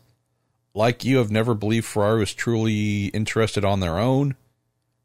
Like 0.75 1.05
you, 1.05 1.19
have 1.19 1.31
never 1.31 1.55
believed 1.55 1.87
Ferrari 1.87 2.21
was 2.21 2.33
truly 2.33 3.07
interested 3.07 3.65
on 3.65 3.81
their 3.81 3.99
own. 3.99 4.37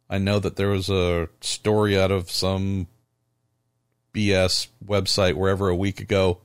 I 0.10 0.18
know 0.18 0.39
that 0.39 0.55
there 0.55 0.70
was 0.70 0.89
a 0.89 1.30
story 1.41 1.99
out 1.99 2.12
of 2.12 2.32
some 2.32 2.88
BS 4.14 4.68
website 4.86 5.34
wherever 5.34 5.70
a 5.70 5.76
week 5.76 5.99
ago 5.99 6.39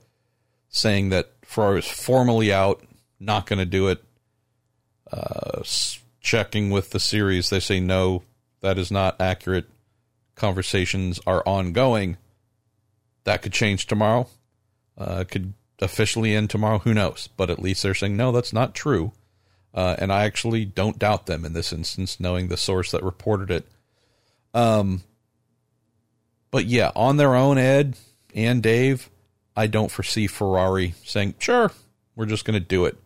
saying 0.69 1.09
that 1.09 1.31
Ferrari 1.43 1.75
was 1.75 1.87
formally 1.87 2.51
out, 2.51 2.83
not 3.19 3.45
going 3.45 3.59
to 3.59 3.65
do 3.65 3.87
it. 3.87 4.03
Uh, 5.11 5.61
checking 6.19 6.71
with 6.71 6.89
the 6.89 6.99
series, 6.99 7.49
they 7.49 7.59
say 7.59 7.79
no, 7.79 8.23
that 8.61 8.77
is 8.77 8.91
not 8.91 9.19
accurate 9.21 9.69
conversations 10.35 11.19
are 11.25 11.43
ongoing. 11.45 12.17
That 13.23 13.41
could 13.41 13.53
change 13.53 13.87
tomorrow. 13.87 14.27
Uh, 14.97 15.23
could 15.23 15.53
officially 15.79 16.35
end 16.35 16.49
tomorrow. 16.49 16.79
Who 16.79 16.93
knows? 16.93 17.29
But 17.37 17.49
at 17.49 17.59
least 17.59 17.83
they're 17.83 17.93
saying, 17.93 18.17
no, 18.17 18.31
that's 18.31 18.53
not 18.53 18.75
true. 18.75 19.13
Uh, 19.73 19.95
and 19.97 20.11
I 20.13 20.25
actually 20.25 20.65
don't 20.65 20.99
doubt 20.99 21.25
them 21.25 21.45
in 21.45 21.53
this 21.53 21.73
instance, 21.73 22.19
knowing 22.19 22.47
the 22.47 22.57
source 22.57 22.91
that 22.91 23.03
reported 23.03 23.49
it. 23.49 23.67
Um, 24.53 25.03
but 26.51 26.65
yeah, 26.65 26.91
on 26.95 27.17
their 27.17 27.35
own, 27.35 27.57
Ed 27.57 27.97
and 28.35 28.61
Dave, 28.61 29.09
I 29.55 29.67
don't 29.67 29.91
foresee 29.91 30.27
Ferrari 30.27 30.93
saying, 31.03 31.35
sure, 31.39 31.71
we're 32.15 32.27
just 32.27 32.45
going 32.45 32.59
to 32.59 32.65
do 32.65 32.85
it. 32.85 32.97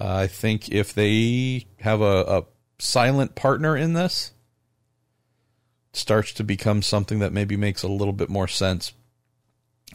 Uh, 0.00 0.16
I 0.22 0.26
think 0.26 0.70
if 0.70 0.92
they 0.92 1.66
have 1.78 2.00
a, 2.00 2.22
a 2.22 2.44
silent 2.78 3.34
partner 3.34 3.76
in 3.76 3.92
this, 3.92 4.32
starts 5.92 6.32
to 6.32 6.44
become 6.44 6.82
something 6.82 7.18
that 7.18 7.32
maybe 7.32 7.56
makes 7.56 7.82
a 7.82 7.88
little 7.88 8.14
bit 8.14 8.28
more 8.30 8.48
sense. 8.48 8.92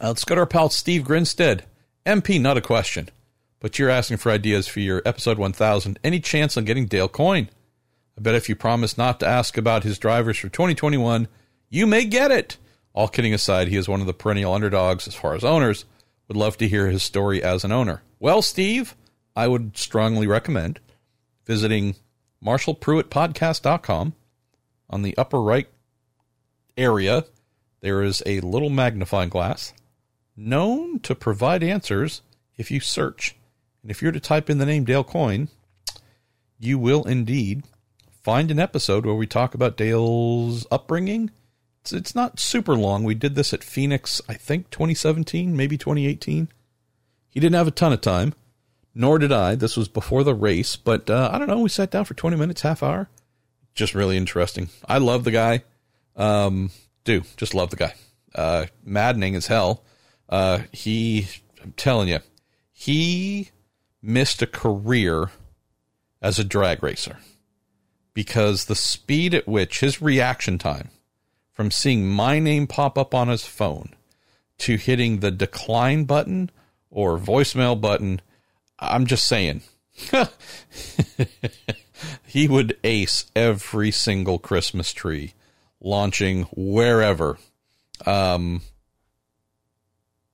Uh, 0.00 0.08
let's 0.08 0.24
go 0.24 0.34
to 0.34 0.42
our 0.42 0.46
pal 0.46 0.70
Steve 0.70 1.04
Grinstead. 1.04 1.64
MP, 2.06 2.40
not 2.40 2.56
a 2.56 2.62
question, 2.62 3.10
but 3.60 3.78
you're 3.78 3.90
asking 3.90 4.18
for 4.18 4.30
ideas 4.30 4.68
for 4.68 4.80
your 4.80 5.02
episode 5.04 5.38
1000. 5.38 5.98
Any 6.04 6.20
chance 6.20 6.56
on 6.56 6.64
getting 6.64 6.86
Dale 6.86 7.08
Coyne? 7.08 7.48
I 8.16 8.20
bet 8.20 8.34
if 8.34 8.48
you 8.48 8.56
promise 8.56 8.98
not 8.98 9.20
to 9.20 9.26
ask 9.26 9.56
about 9.56 9.84
his 9.84 9.98
drivers 9.98 10.38
for 10.38 10.48
2021, 10.48 11.28
you 11.68 11.86
may 11.86 12.04
get 12.04 12.30
it. 12.30 12.56
All 12.92 13.08
kidding 13.08 13.34
aside, 13.34 13.68
he 13.68 13.76
is 13.76 13.88
one 13.88 14.00
of 14.00 14.06
the 14.06 14.14
perennial 14.14 14.52
underdogs 14.52 15.06
as 15.06 15.14
far 15.14 15.34
as 15.34 15.44
owners. 15.44 15.84
Would 16.26 16.36
love 16.36 16.56
to 16.58 16.68
hear 16.68 16.88
his 16.88 17.02
story 17.02 17.42
as 17.42 17.64
an 17.64 17.72
owner. 17.72 18.02
Well, 18.18 18.42
Steve, 18.42 18.96
I 19.36 19.46
would 19.48 19.76
strongly 19.76 20.26
recommend 20.26 20.80
visiting 21.46 21.94
marshallpruettpodcast.com. 22.44 24.14
On 24.90 25.02
the 25.02 25.16
upper 25.18 25.40
right 25.40 25.68
area, 26.76 27.24
there 27.80 28.02
is 28.02 28.22
a 28.26 28.40
little 28.40 28.70
magnifying 28.70 29.28
glass 29.28 29.74
known 30.36 30.98
to 31.00 31.14
provide 31.14 31.62
answers 31.62 32.22
if 32.56 32.70
you 32.70 32.80
search. 32.80 33.36
And 33.82 33.90
if 33.90 34.02
you're 34.02 34.12
to 34.12 34.20
type 34.20 34.50
in 34.50 34.58
the 34.58 34.66
name 34.66 34.84
Dale 34.84 35.04
Coyne, 35.04 35.48
you 36.58 36.78
will 36.78 37.04
indeed 37.04 37.62
find 38.22 38.50
an 38.50 38.58
episode 38.58 39.06
where 39.06 39.14
we 39.14 39.26
talk 39.26 39.54
about 39.54 39.76
Dale's 39.76 40.66
upbringing. 40.70 41.30
It's, 41.82 41.92
it's 41.92 42.14
not 42.14 42.40
super 42.40 42.76
long. 42.76 43.04
We 43.04 43.14
did 43.14 43.34
this 43.34 43.54
at 43.54 43.64
Phoenix, 43.64 44.20
I 44.28 44.34
think 44.34 44.70
2017, 44.70 45.56
maybe 45.56 45.78
2018. 45.78 46.48
He 47.28 47.40
didn't 47.40 47.54
have 47.54 47.68
a 47.68 47.72
ton 47.72 47.92
of 47.92 48.00
time, 48.00 48.34
nor 48.94 49.18
did 49.18 49.32
I. 49.32 49.54
This 49.54 49.76
was 49.76 49.88
before 49.88 50.24
the 50.24 50.34
race, 50.34 50.76
but 50.76 51.08
uh, 51.08 51.30
I 51.32 51.38
don't 51.38 51.48
know. 51.48 51.60
We 51.60 51.68
sat 51.68 51.90
down 51.90 52.04
for 52.04 52.14
20 52.14 52.36
minutes, 52.36 52.62
half 52.62 52.82
hour. 52.82 53.08
Just 53.74 53.94
really 53.94 54.16
interesting. 54.16 54.68
I 54.88 54.98
love 54.98 55.24
the 55.24 55.30
guy. 55.30 55.62
Um, 56.16 56.70
do 57.04 57.22
just 57.36 57.54
love 57.54 57.70
the 57.70 57.76
guy. 57.76 57.94
Uh, 58.34 58.66
maddening 58.84 59.36
as 59.36 59.46
hell. 59.46 59.84
Uh, 60.28 60.60
he, 60.72 61.28
I'm 61.62 61.72
telling 61.72 62.08
you, 62.08 62.18
he 62.72 63.50
missed 64.02 64.42
a 64.42 64.46
career 64.46 65.30
as 66.20 66.38
a 66.38 66.44
drag 66.44 66.82
racer 66.82 67.18
because 68.14 68.64
the 68.64 68.74
speed 68.74 69.34
at 69.34 69.46
which 69.46 69.80
his 69.80 70.02
reaction 70.02 70.58
time 70.58 70.90
from 71.52 71.70
seeing 71.70 72.08
my 72.08 72.38
name 72.38 72.66
pop 72.66 72.98
up 72.98 73.14
on 73.14 73.28
his 73.28 73.44
phone 73.44 73.94
to 74.58 74.76
hitting 74.76 75.20
the 75.20 75.30
decline 75.30 76.04
button 76.04 76.50
or 76.90 77.18
voicemail 77.18 77.80
button, 77.80 78.20
I'm 78.78 79.06
just 79.06 79.26
saying. 79.26 79.62
he 82.26 82.48
would 82.48 82.76
ace 82.84 83.26
every 83.34 83.90
single 83.90 84.38
Christmas 84.38 84.92
tree 84.92 85.34
launching 85.80 86.44
wherever. 86.56 87.38
Um, 88.06 88.62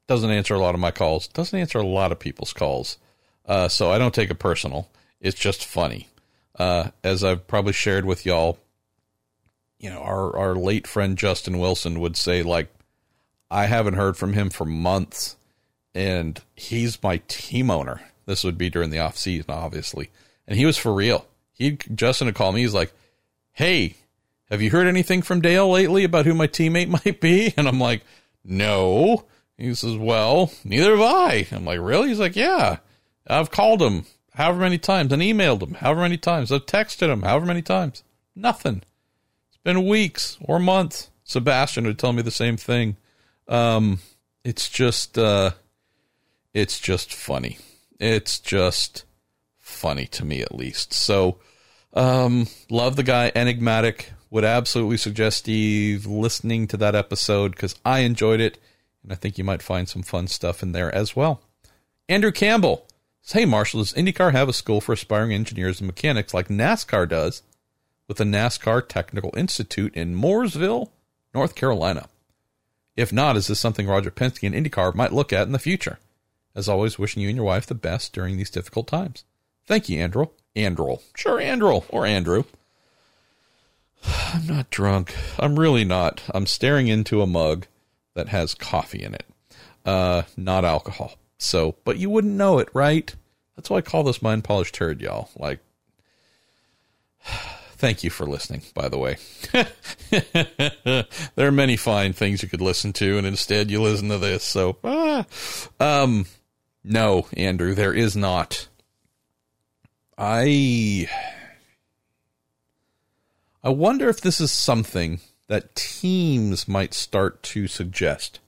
doesn't 0.06 0.30
answer 0.30 0.54
a 0.54 0.58
lot 0.58 0.74
of 0.74 0.80
my 0.80 0.90
calls. 0.90 1.28
Doesn't 1.28 1.58
answer 1.58 1.78
a 1.78 1.86
lot 1.86 2.12
of 2.12 2.18
people's 2.18 2.52
calls. 2.52 2.98
Uh, 3.46 3.68
so 3.68 3.90
I 3.90 3.98
don't 3.98 4.14
take 4.14 4.30
it 4.30 4.38
personal. 4.38 4.88
It's 5.20 5.38
just 5.38 5.64
funny. 5.64 6.08
Uh, 6.58 6.90
as 7.02 7.24
I've 7.24 7.46
probably 7.46 7.72
shared 7.72 8.04
with 8.04 8.24
y'all, 8.24 8.58
you 9.78 9.90
know, 9.90 10.00
our, 10.00 10.36
our 10.36 10.54
late 10.54 10.86
friend 10.86 11.18
Justin 11.18 11.58
Wilson 11.58 12.00
would 12.00 12.16
say, 12.16 12.42
like, 12.42 12.68
I 13.50 13.66
haven't 13.66 13.94
heard 13.94 14.16
from 14.16 14.32
him 14.32 14.50
for 14.50 14.64
months, 14.64 15.36
and 15.94 16.40
he's 16.54 17.02
my 17.02 17.20
team 17.28 17.70
owner. 17.70 18.00
This 18.26 18.44
would 18.44 18.56
be 18.56 18.70
during 18.70 18.90
the 18.90 19.00
off 19.00 19.16
season, 19.16 19.50
obviously. 19.50 20.10
And 20.46 20.58
he 20.58 20.64
was 20.64 20.78
for 20.78 20.92
real. 20.92 21.26
He 21.52 21.72
Justin 21.94 22.26
would 22.26 22.34
call 22.34 22.52
me. 22.52 22.62
He's 22.62 22.74
like, 22.74 22.92
"Hey, 23.52 23.96
have 24.50 24.60
you 24.60 24.70
heard 24.70 24.86
anything 24.86 25.22
from 25.22 25.40
Dale 25.40 25.70
lately 25.70 26.04
about 26.04 26.26
who 26.26 26.34
my 26.34 26.46
teammate 26.46 26.88
might 27.04 27.20
be? 27.20 27.52
And 27.56 27.66
I'm 27.66 27.80
like, 27.80 28.02
no. 28.44 29.24
He 29.56 29.74
says, 29.74 29.96
well, 29.96 30.52
neither 30.64 30.96
have 30.96 31.00
I. 31.00 31.46
I'm 31.52 31.64
like, 31.64 31.80
really? 31.80 32.08
He's 32.08 32.18
like, 32.18 32.36
yeah. 32.36 32.78
I've 33.26 33.50
called 33.50 33.82
him 33.82 34.06
however 34.34 34.60
many 34.60 34.78
times 34.78 35.12
and 35.12 35.22
emailed 35.22 35.62
him 35.62 35.74
however 35.74 36.00
many 36.02 36.16
times. 36.18 36.50
I've 36.52 36.66
texted 36.66 37.10
him 37.10 37.22
however 37.22 37.46
many 37.46 37.62
times. 37.62 38.02
Nothing. 38.34 38.82
It's 39.48 39.58
been 39.62 39.86
weeks 39.86 40.36
or 40.40 40.58
months. 40.58 41.10
Sebastian 41.24 41.86
would 41.86 41.98
tell 41.98 42.12
me 42.12 42.22
the 42.22 42.30
same 42.30 42.56
thing. 42.56 42.96
Um, 43.48 44.00
it's 44.44 44.68
just, 44.68 45.16
uh, 45.18 45.52
it's 46.52 46.78
just 46.80 47.12
funny. 47.14 47.58
It's 47.98 48.38
just 48.38 49.04
funny 49.58 50.06
to 50.08 50.24
me, 50.24 50.42
at 50.42 50.54
least. 50.54 50.92
So, 50.92 51.38
Um, 51.96 52.48
love 52.70 52.96
the 52.96 53.04
guy, 53.04 53.30
enigmatic. 53.36 54.10
Would 54.30 54.44
absolutely 54.44 54.96
suggest 54.96 55.38
Steve 55.38 56.06
listening 56.06 56.66
to 56.66 56.76
that 56.78 56.96
episode 56.96 57.52
because 57.52 57.76
I 57.84 58.00
enjoyed 58.00 58.40
it, 58.40 58.58
and 59.04 59.12
I 59.12 59.14
think 59.14 59.38
you 59.38 59.44
might 59.44 59.62
find 59.62 59.88
some 59.88 60.02
fun 60.02 60.26
stuff 60.26 60.60
in 60.60 60.72
there 60.72 60.92
as 60.92 61.14
well. 61.14 61.40
Andrew 62.08 62.32
Campbell 62.32 62.88
"Hey 63.32 63.44
Marshall, 63.44 63.80
does 63.80 63.92
IndyCar 63.94 64.32
have 64.32 64.48
a 64.48 64.52
school 64.52 64.80
for 64.80 64.92
aspiring 64.92 65.32
engineers 65.32 65.80
and 65.80 65.86
mechanics 65.86 66.34
like 66.34 66.48
NASCAR 66.48 67.08
does, 67.08 67.42
with 68.06 68.18
the 68.18 68.24
NASCAR 68.24 68.86
Technical 68.86 69.32
Institute 69.36 69.94
in 69.94 70.14
Mooresville, 70.14 70.90
North 71.34 71.54
Carolina? 71.54 72.08
If 72.96 73.12
not, 73.12 73.36
is 73.36 73.46
this 73.46 73.58
something 73.58 73.86
Roger 73.86 74.10
Penske 74.10 74.46
and 74.46 74.54
IndyCar 74.54 74.94
might 74.94 75.12
look 75.12 75.32
at 75.32 75.46
in 75.46 75.52
the 75.52 75.58
future?" 75.58 75.98
As 76.54 76.68
always, 76.68 76.98
wishing 76.98 77.22
you 77.22 77.28
and 77.28 77.36
your 77.36 77.46
wife 77.46 77.66
the 77.66 77.74
best 77.74 78.12
during 78.12 78.36
these 78.36 78.50
difficult 78.50 78.86
times. 78.86 79.24
Thank 79.66 79.88
you, 79.88 80.00
Andrew. 80.00 80.26
Andrew. 80.54 80.98
Sure, 81.16 81.40
Andrew. 81.40 81.80
Or 81.88 82.06
Andrew. 82.06 82.44
I'm 84.06 84.46
not 84.46 84.70
drunk. 84.70 85.14
I'm 85.38 85.58
really 85.58 85.84
not. 85.84 86.22
I'm 86.32 86.46
staring 86.46 86.88
into 86.88 87.22
a 87.22 87.26
mug 87.26 87.66
that 88.14 88.28
has 88.28 88.54
coffee 88.54 89.02
in 89.02 89.14
it, 89.14 89.26
uh, 89.84 90.22
not 90.36 90.64
alcohol. 90.64 91.14
So, 91.44 91.76
but 91.84 91.98
you 91.98 92.10
wouldn't 92.10 92.34
know 92.34 92.58
it, 92.58 92.68
right? 92.72 93.14
That's 93.56 93.70
why 93.70 93.78
I 93.78 93.82
call 93.82 94.02
this 94.02 94.22
mind 94.22 94.44
polished 94.44 94.74
turd, 94.74 95.00
y'all. 95.00 95.30
Like, 95.36 95.60
thank 97.24 98.02
you 98.02 98.10
for 98.10 98.26
listening, 98.26 98.62
by 98.74 98.88
the 98.88 98.98
way. 98.98 99.16
there 101.36 101.48
are 101.48 101.52
many 101.52 101.76
fine 101.76 102.12
things 102.12 102.42
you 102.42 102.48
could 102.48 102.60
listen 102.60 102.92
to, 102.94 103.18
and 103.18 103.26
instead 103.26 103.70
you 103.70 103.80
listen 103.80 104.08
to 104.08 104.18
this. 104.18 104.42
So, 104.42 104.78
ah, 104.82 105.26
um, 105.78 106.26
no, 106.82 107.26
Andrew, 107.36 107.74
there 107.74 107.94
is 107.94 108.16
not. 108.16 108.68
I 110.16 111.08
I 113.62 113.70
wonder 113.70 114.08
if 114.08 114.20
this 114.20 114.40
is 114.40 114.52
something 114.52 115.20
that 115.48 115.74
teams 115.74 116.68
might 116.68 116.94
start 116.94 117.42
to 117.42 117.66
suggest. 117.66 118.40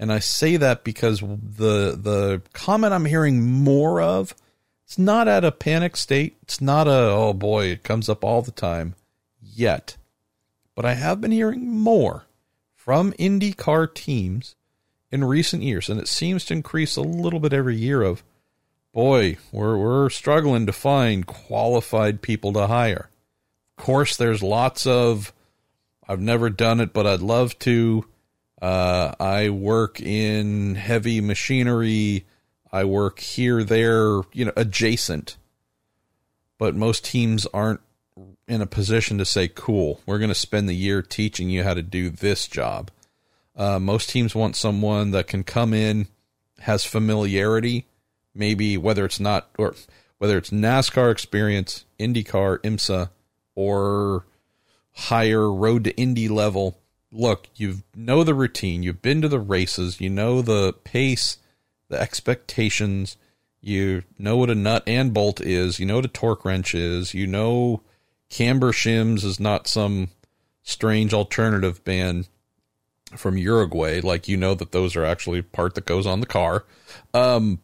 And 0.00 0.10
I 0.10 0.18
say 0.18 0.56
that 0.56 0.82
because 0.82 1.20
the 1.20 1.94
the 1.94 2.40
comment 2.54 2.94
I'm 2.94 3.04
hearing 3.04 3.42
more 3.42 4.00
of 4.00 4.34
it's 4.86 4.98
not 4.98 5.28
at 5.28 5.44
a 5.44 5.52
panic 5.52 5.94
state. 5.94 6.38
It's 6.42 6.60
not 6.60 6.88
a 6.88 6.90
oh 6.90 7.34
boy, 7.34 7.66
it 7.66 7.84
comes 7.84 8.08
up 8.08 8.24
all 8.24 8.40
the 8.40 8.50
time 8.50 8.94
yet. 9.40 9.98
But 10.74 10.86
I 10.86 10.94
have 10.94 11.20
been 11.20 11.32
hearing 11.32 11.68
more 11.68 12.24
from 12.74 13.12
IndyCar 13.12 13.92
teams 13.94 14.56
in 15.12 15.22
recent 15.22 15.62
years, 15.62 15.90
and 15.90 16.00
it 16.00 16.08
seems 16.08 16.46
to 16.46 16.54
increase 16.54 16.96
a 16.96 17.02
little 17.02 17.38
bit 17.38 17.52
every 17.52 17.76
year. 17.76 18.00
Of 18.00 18.24
boy, 18.94 19.36
we're 19.52 19.76
we're 19.76 20.08
struggling 20.08 20.64
to 20.64 20.72
find 20.72 21.26
qualified 21.26 22.22
people 22.22 22.54
to 22.54 22.68
hire. 22.68 23.10
Of 23.76 23.84
course, 23.84 24.16
there's 24.16 24.42
lots 24.42 24.86
of 24.86 25.34
I've 26.08 26.20
never 26.20 26.48
done 26.48 26.80
it, 26.80 26.94
but 26.94 27.06
I'd 27.06 27.20
love 27.20 27.58
to. 27.60 28.06
Uh, 28.60 29.14
I 29.18 29.50
work 29.50 30.00
in 30.00 30.74
heavy 30.74 31.20
machinery. 31.20 32.26
I 32.72 32.84
work 32.84 33.18
here, 33.18 33.64
there, 33.64 34.20
you 34.32 34.44
know, 34.44 34.52
adjacent. 34.56 35.36
But 36.58 36.76
most 36.76 37.04
teams 37.04 37.46
aren't 37.46 37.80
in 38.46 38.60
a 38.60 38.66
position 38.66 39.18
to 39.18 39.24
say, 39.24 39.48
cool, 39.48 40.00
we're 40.04 40.18
going 40.18 40.28
to 40.28 40.34
spend 40.34 40.68
the 40.68 40.74
year 40.74 41.02
teaching 41.02 41.48
you 41.48 41.62
how 41.62 41.74
to 41.74 41.82
do 41.82 42.10
this 42.10 42.46
job. 42.46 42.90
Uh, 43.56 43.78
most 43.78 44.10
teams 44.10 44.34
want 44.34 44.56
someone 44.56 45.10
that 45.12 45.26
can 45.26 45.44
come 45.44 45.72
in, 45.72 46.08
has 46.60 46.84
familiarity, 46.84 47.86
maybe 48.34 48.76
whether 48.76 49.04
it's 49.04 49.20
not 49.20 49.48
or 49.58 49.74
whether 50.18 50.36
it's 50.36 50.50
NASCAR 50.50 51.10
experience, 51.10 51.86
IndyCar, 51.98 52.58
IMSA, 52.58 53.10
or 53.54 54.26
higher 54.92 55.50
road 55.50 55.84
to 55.84 55.96
Indy 55.96 56.28
level. 56.28 56.78
Look, 57.12 57.48
you 57.56 57.82
know 57.94 58.22
the 58.22 58.34
routine. 58.34 58.82
You've 58.82 59.02
been 59.02 59.22
to 59.22 59.28
the 59.28 59.40
races. 59.40 60.00
You 60.00 60.10
know 60.10 60.42
the 60.42 60.72
pace, 60.84 61.38
the 61.88 62.00
expectations. 62.00 63.16
You 63.60 64.04
know 64.18 64.36
what 64.36 64.50
a 64.50 64.54
nut 64.54 64.84
and 64.86 65.12
bolt 65.12 65.40
is. 65.40 65.78
You 65.78 65.86
know 65.86 65.96
what 65.96 66.04
a 66.04 66.08
torque 66.08 66.44
wrench 66.44 66.74
is. 66.74 67.14
You 67.14 67.26
know 67.26 67.82
camber 68.30 68.72
shims 68.72 69.24
is 69.24 69.38
not 69.38 69.66
some 69.66 70.08
strange 70.62 71.12
alternative 71.12 71.84
band 71.84 72.28
from 73.16 73.36
Uruguay, 73.36 74.00
like 74.02 74.28
you 74.28 74.36
know 74.36 74.54
that 74.54 74.72
those 74.72 74.96
are 74.96 75.04
actually 75.04 75.42
part 75.42 75.74
that 75.74 75.84
goes 75.84 76.06
on 76.06 76.20
the 76.20 76.26
car. 76.26 76.64
Um, 77.12 77.60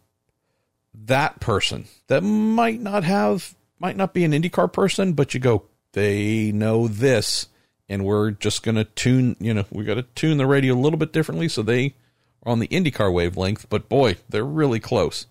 that 0.92 1.40
person 1.40 1.86
that 2.08 2.22
might 2.22 2.80
not 2.80 3.04
have, 3.04 3.54
might 3.78 3.96
not 3.96 4.12
be 4.12 4.24
an 4.24 4.32
IndyCar 4.32 4.72
person, 4.72 5.12
but 5.12 5.34
you 5.34 5.40
go, 5.40 5.64
they 5.92 6.50
know 6.52 6.88
this, 6.88 7.46
and 7.88 8.04
we're 8.04 8.32
just 8.32 8.62
gonna 8.62 8.84
tune, 8.84 9.36
you 9.38 9.54
know, 9.54 9.64
we 9.70 9.84
got 9.84 9.94
to 9.94 10.02
tune 10.02 10.38
the 10.38 10.46
radio 10.46 10.74
a 10.74 10.80
little 10.80 10.98
bit 10.98 11.12
differently 11.12 11.48
so 11.48 11.62
they 11.62 11.94
are 12.42 12.52
on 12.52 12.58
the 12.58 12.68
IndyCar 12.68 13.12
wavelength. 13.12 13.68
But 13.68 13.88
boy, 13.88 14.16
they're 14.28 14.44
really 14.44 14.80
close. 14.80 15.26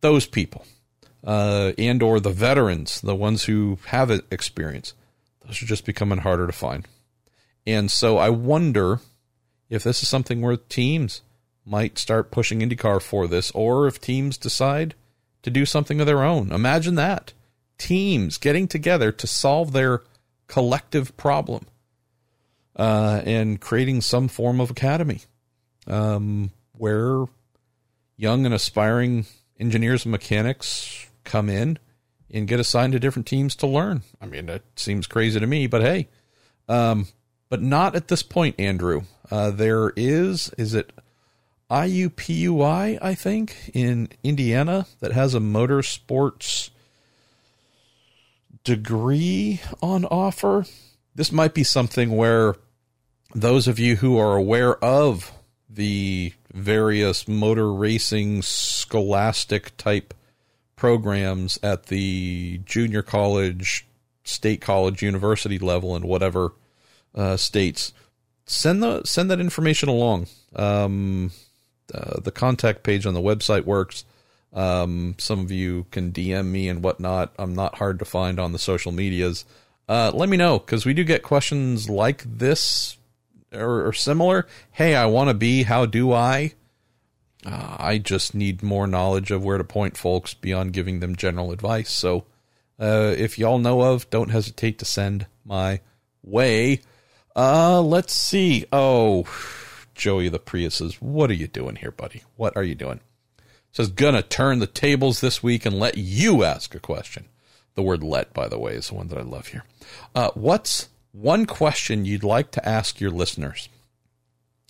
Those 0.00 0.26
people, 0.26 0.66
uh, 1.24 1.72
and 1.78 2.02
or 2.02 2.20
the 2.20 2.30
veterans, 2.30 3.00
the 3.00 3.14
ones 3.14 3.44
who 3.44 3.78
have 3.86 4.10
experience, 4.30 4.94
those 5.46 5.62
are 5.62 5.66
just 5.66 5.86
becoming 5.86 6.18
harder 6.18 6.46
to 6.46 6.52
find. 6.52 6.86
And 7.66 7.90
so 7.90 8.18
I 8.18 8.30
wonder 8.30 9.00
if 9.70 9.82
this 9.82 10.02
is 10.02 10.08
something 10.08 10.42
where 10.42 10.56
teams 10.56 11.22
might 11.64 11.98
start 11.98 12.30
pushing 12.30 12.60
IndyCar 12.60 13.00
for 13.00 13.26
this, 13.26 13.50
or 13.52 13.86
if 13.86 14.00
teams 14.00 14.36
decide 14.36 14.94
to 15.42 15.50
do 15.50 15.64
something 15.64 16.00
of 16.00 16.06
their 16.06 16.22
own. 16.22 16.52
Imagine 16.52 16.94
that. 16.96 17.32
Teams 17.78 18.38
getting 18.38 18.68
together 18.68 19.10
to 19.12 19.26
solve 19.26 19.72
their 19.72 20.02
collective 20.46 21.16
problem 21.16 21.66
uh, 22.76 23.22
and 23.24 23.60
creating 23.60 24.00
some 24.00 24.28
form 24.28 24.60
of 24.60 24.70
academy 24.70 25.20
um, 25.86 26.50
where 26.72 27.24
young 28.16 28.44
and 28.44 28.54
aspiring 28.54 29.26
engineers 29.58 30.04
and 30.04 30.12
mechanics 30.12 31.06
come 31.24 31.48
in 31.48 31.78
and 32.30 32.48
get 32.48 32.60
assigned 32.60 32.92
to 32.92 32.98
different 32.98 33.26
teams 33.26 33.54
to 33.56 33.66
learn. 33.66 34.02
I 34.20 34.26
mean, 34.26 34.46
that 34.46 34.62
seems 34.76 35.06
crazy 35.06 35.38
to 35.38 35.46
me, 35.46 35.66
but 35.66 35.82
hey, 35.82 36.08
um, 36.68 37.06
but 37.48 37.62
not 37.62 37.94
at 37.94 38.08
this 38.08 38.22
point, 38.22 38.58
Andrew. 38.58 39.02
Uh, 39.30 39.50
there 39.50 39.92
is, 39.96 40.50
is 40.58 40.74
it 40.74 40.92
IUPUI, 41.70 42.98
I 43.00 43.14
think, 43.14 43.70
in 43.72 44.08
Indiana 44.22 44.86
that 45.00 45.12
has 45.12 45.34
a 45.34 45.40
motorsports 45.40 46.70
degree 48.64 49.60
on 49.82 50.04
offer. 50.06 50.64
This 51.14 51.30
might 51.30 51.54
be 51.54 51.64
something 51.64 52.16
where 52.16 52.56
those 53.34 53.68
of 53.68 53.78
you 53.78 53.96
who 53.96 54.18
are 54.18 54.36
aware 54.36 54.82
of 54.82 55.32
the 55.68 56.32
various 56.52 57.28
motor 57.28 57.72
racing 57.72 58.42
scholastic 58.42 59.76
type 59.76 60.14
programs 60.76 61.58
at 61.62 61.86
the 61.86 62.60
junior 62.64 63.02
college, 63.02 63.86
state 64.22 64.60
college, 64.60 65.02
university 65.02 65.58
level, 65.58 65.94
and 65.94 66.04
whatever 66.04 66.52
uh, 67.14 67.36
states, 67.36 67.92
send 68.46 68.82
the 68.82 69.02
send 69.04 69.30
that 69.30 69.40
information 69.40 69.88
along. 69.88 70.26
Um, 70.54 71.32
uh, 71.92 72.20
the 72.20 72.32
contact 72.32 72.82
page 72.82 73.06
on 73.06 73.14
the 73.14 73.20
website 73.20 73.64
works. 73.64 74.04
Um, 74.54 75.16
some 75.18 75.40
of 75.40 75.50
you 75.50 75.86
can 75.90 76.12
DM 76.12 76.46
me 76.46 76.68
and 76.68 76.82
whatnot. 76.82 77.34
I'm 77.38 77.54
not 77.54 77.78
hard 77.78 77.98
to 77.98 78.04
find 78.04 78.38
on 78.38 78.52
the 78.52 78.58
social 78.58 78.92
medias. 78.92 79.44
Uh, 79.88 80.12
let 80.14 80.28
me 80.28 80.36
know 80.36 80.58
because 80.58 80.86
we 80.86 80.94
do 80.94 81.04
get 81.04 81.22
questions 81.22 81.90
like 81.90 82.22
this 82.24 82.96
or, 83.52 83.88
or 83.88 83.92
similar. 83.92 84.46
Hey, 84.70 84.94
I 84.94 85.06
want 85.06 85.28
to 85.28 85.34
be. 85.34 85.64
How 85.64 85.86
do 85.86 86.12
I? 86.12 86.54
Uh, 87.44 87.76
I 87.78 87.98
just 87.98 88.34
need 88.34 88.62
more 88.62 88.86
knowledge 88.86 89.30
of 89.30 89.44
where 89.44 89.58
to 89.58 89.64
point 89.64 89.96
folks 89.96 90.32
beyond 90.32 90.72
giving 90.72 91.00
them 91.00 91.16
general 91.16 91.52
advice. 91.52 91.90
So, 91.90 92.24
uh, 92.78 93.14
if 93.16 93.38
y'all 93.38 93.58
know 93.58 93.82
of, 93.82 94.08
don't 94.08 94.30
hesitate 94.30 94.78
to 94.78 94.84
send 94.84 95.26
my 95.44 95.80
way. 96.22 96.80
Uh, 97.36 97.82
let's 97.82 98.14
see. 98.14 98.64
Oh, 98.72 99.26
Joey 99.94 100.28
the 100.28 100.38
Priuses, 100.38 100.94
what 100.94 101.30
are 101.30 101.34
you 101.34 101.46
doing 101.46 101.76
here, 101.76 101.90
buddy? 101.90 102.22
What 102.36 102.56
are 102.56 102.62
you 102.62 102.74
doing? 102.74 103.00
Says 103.74 103.88
gonna 103.88 104.22
turn 104.22 104.60
the 104.60 104.68
tables 104.68 105.20
this 105.20 105.42
week 105.42 105.66
and 105.66 105.78
let 105.78 105.98
you 105.98 106.44
ask 106.44 106.74
a 106.76 106.80
question. 106.80 107.26
The 107.74 107.82
word 107.82 108.04
"let," 108.04 108.32
by 108.32 108.46
the 108.46 108.58
way, 108.58 108.74
is 108.74 108.88
the 108.88 108.94
one 108.94 109.08
that 109.08 109.18
I 109.18 109.22
love 109.22 109.48
here. 109.48 109.64
Uh, 110.14 110.30
what's 110.34 110.88
one 111.10 111.44
question 111.44 112.04
you'd 112.04 112.22
like 112.22 112.52
to 112.52 112.66
ask 112.66 113.00
your 113.00 113.10
listeners? 113.10 113.68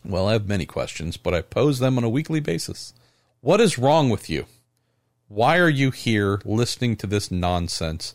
Well, 0.07 0.27
I 0.27 0.33
have 0.33 0.49
many 0.49 0.65
questions, 0.65 1.19
but 1.19 1.35
I 1.35 1.43
pose 1.43 1.81
them 1.81 1.99
on 1.99 2.05
a 2.05 2.09
weekly 2.09 2.41
basis. 2.41 2.95
What 3.43 3.61
is 3.61 3.79
wrong 3.79 4.09
with 4.09 4.31
you? 4.31 4.47
Why 5.29 5.59
are 5.59 5.69
you 5.69 5.91
here 5.91 6.41
listening 6.47 6.97
to 6.97 7.07
this 7.07 7.31
nonsense 7.31 8.15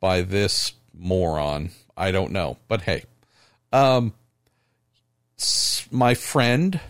by 0.00 0.22
this 0.22 0.72
moron? 0.92 1.70
I 1.96 2.10
don't 2.10 2.32
know, 2.32 2.58
but 2.66 2.82
hey, 2.82 3.04
um, 3.72 4.14
my 5.92 6.14
friend, 6.14 6.80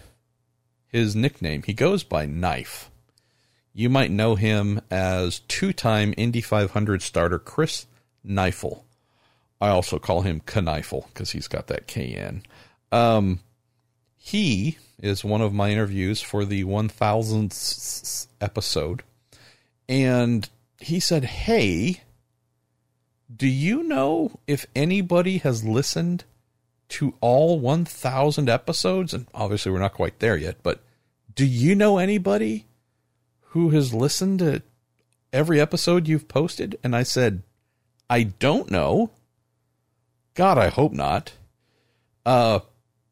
his 0.86 1.14
nickname, 1.14 1.62
he 1.62 1.74
goes 1.74 2.04
by 2.04 2.24
Knife. 2.24 2.90
You 3.74 3.90
might 3.90 4.12
know 4.12 4.36
him 4.36 4.80
as 4.88 5.40
two 5.40 5.72
time 5.72 6.14
Indy 6.16 6.40
500 6.40 7.02
starter 7.02 7.40
Chris 7.40 7.86
Kneifel. 8.24 8.82
I 9.60 9.68
also 9.68 9.98
call 9.98 10.22
him 10.22 10.40
Kneifel 10.40 11.06
because 11.08 11.32
he's 11.32 11.48
got 11.48 11.66
that 11.66 11.88
KN. 11.88 12.44
Um, 12.92 13.40
he 14.16 14.78
is 15.02 15.24
one 15.24 15.40
of 15.40 15.52
my 15.52 15.70
interviews 15.70 16.22
for 16.22 16.44
the 16.44 16.64
1000th 16.64 18.28
episode. 18.40 19.02
And 19.88 20.48
he 20.78 21.00
said, 21.00 21.24
Hey, 21.24 22.02
do 23.34 23.48
you 23.48 23.82
know 23.82 24.38
if 24.46 24.66
anybody 24.76 25.38
has 25.38 25.64
listened 25.64 26.24
to 26.90 27.14
all 27.20 27.58
1000 27.58 28.48
episodes? 28.48 29.12
And 29.12 29.26
obviously, 29.34 29.72
we're 29.72 29.80
not 29.80 29.94
quite 29.94 30.20
there 30.20 30.36
yet, 30.36 30.58
but 30.62 30.80
do 31.34 31.44
you 31.44 31.74
know 31.74 31.98
anybody 31.98 32.66
who 33.54 33.70
has 33.70 33.94
listened 33.94 34.40
to 34.40 34.60
every 35.32 35.60
episode 35.60 36.08
you've 36.08 36.26
posted? 36.26 36.76
And 36.82 36.94
I 36.94 37.04
said, 37.04 37.44
I 38.10 38.24
don't 38.24 38.68
know. 38.68 39.10
God, 40.34 40.58
I 40.58 40.70
hope 40.70 40.92
not. 40.92 41.34
Uh, 42.26 42.58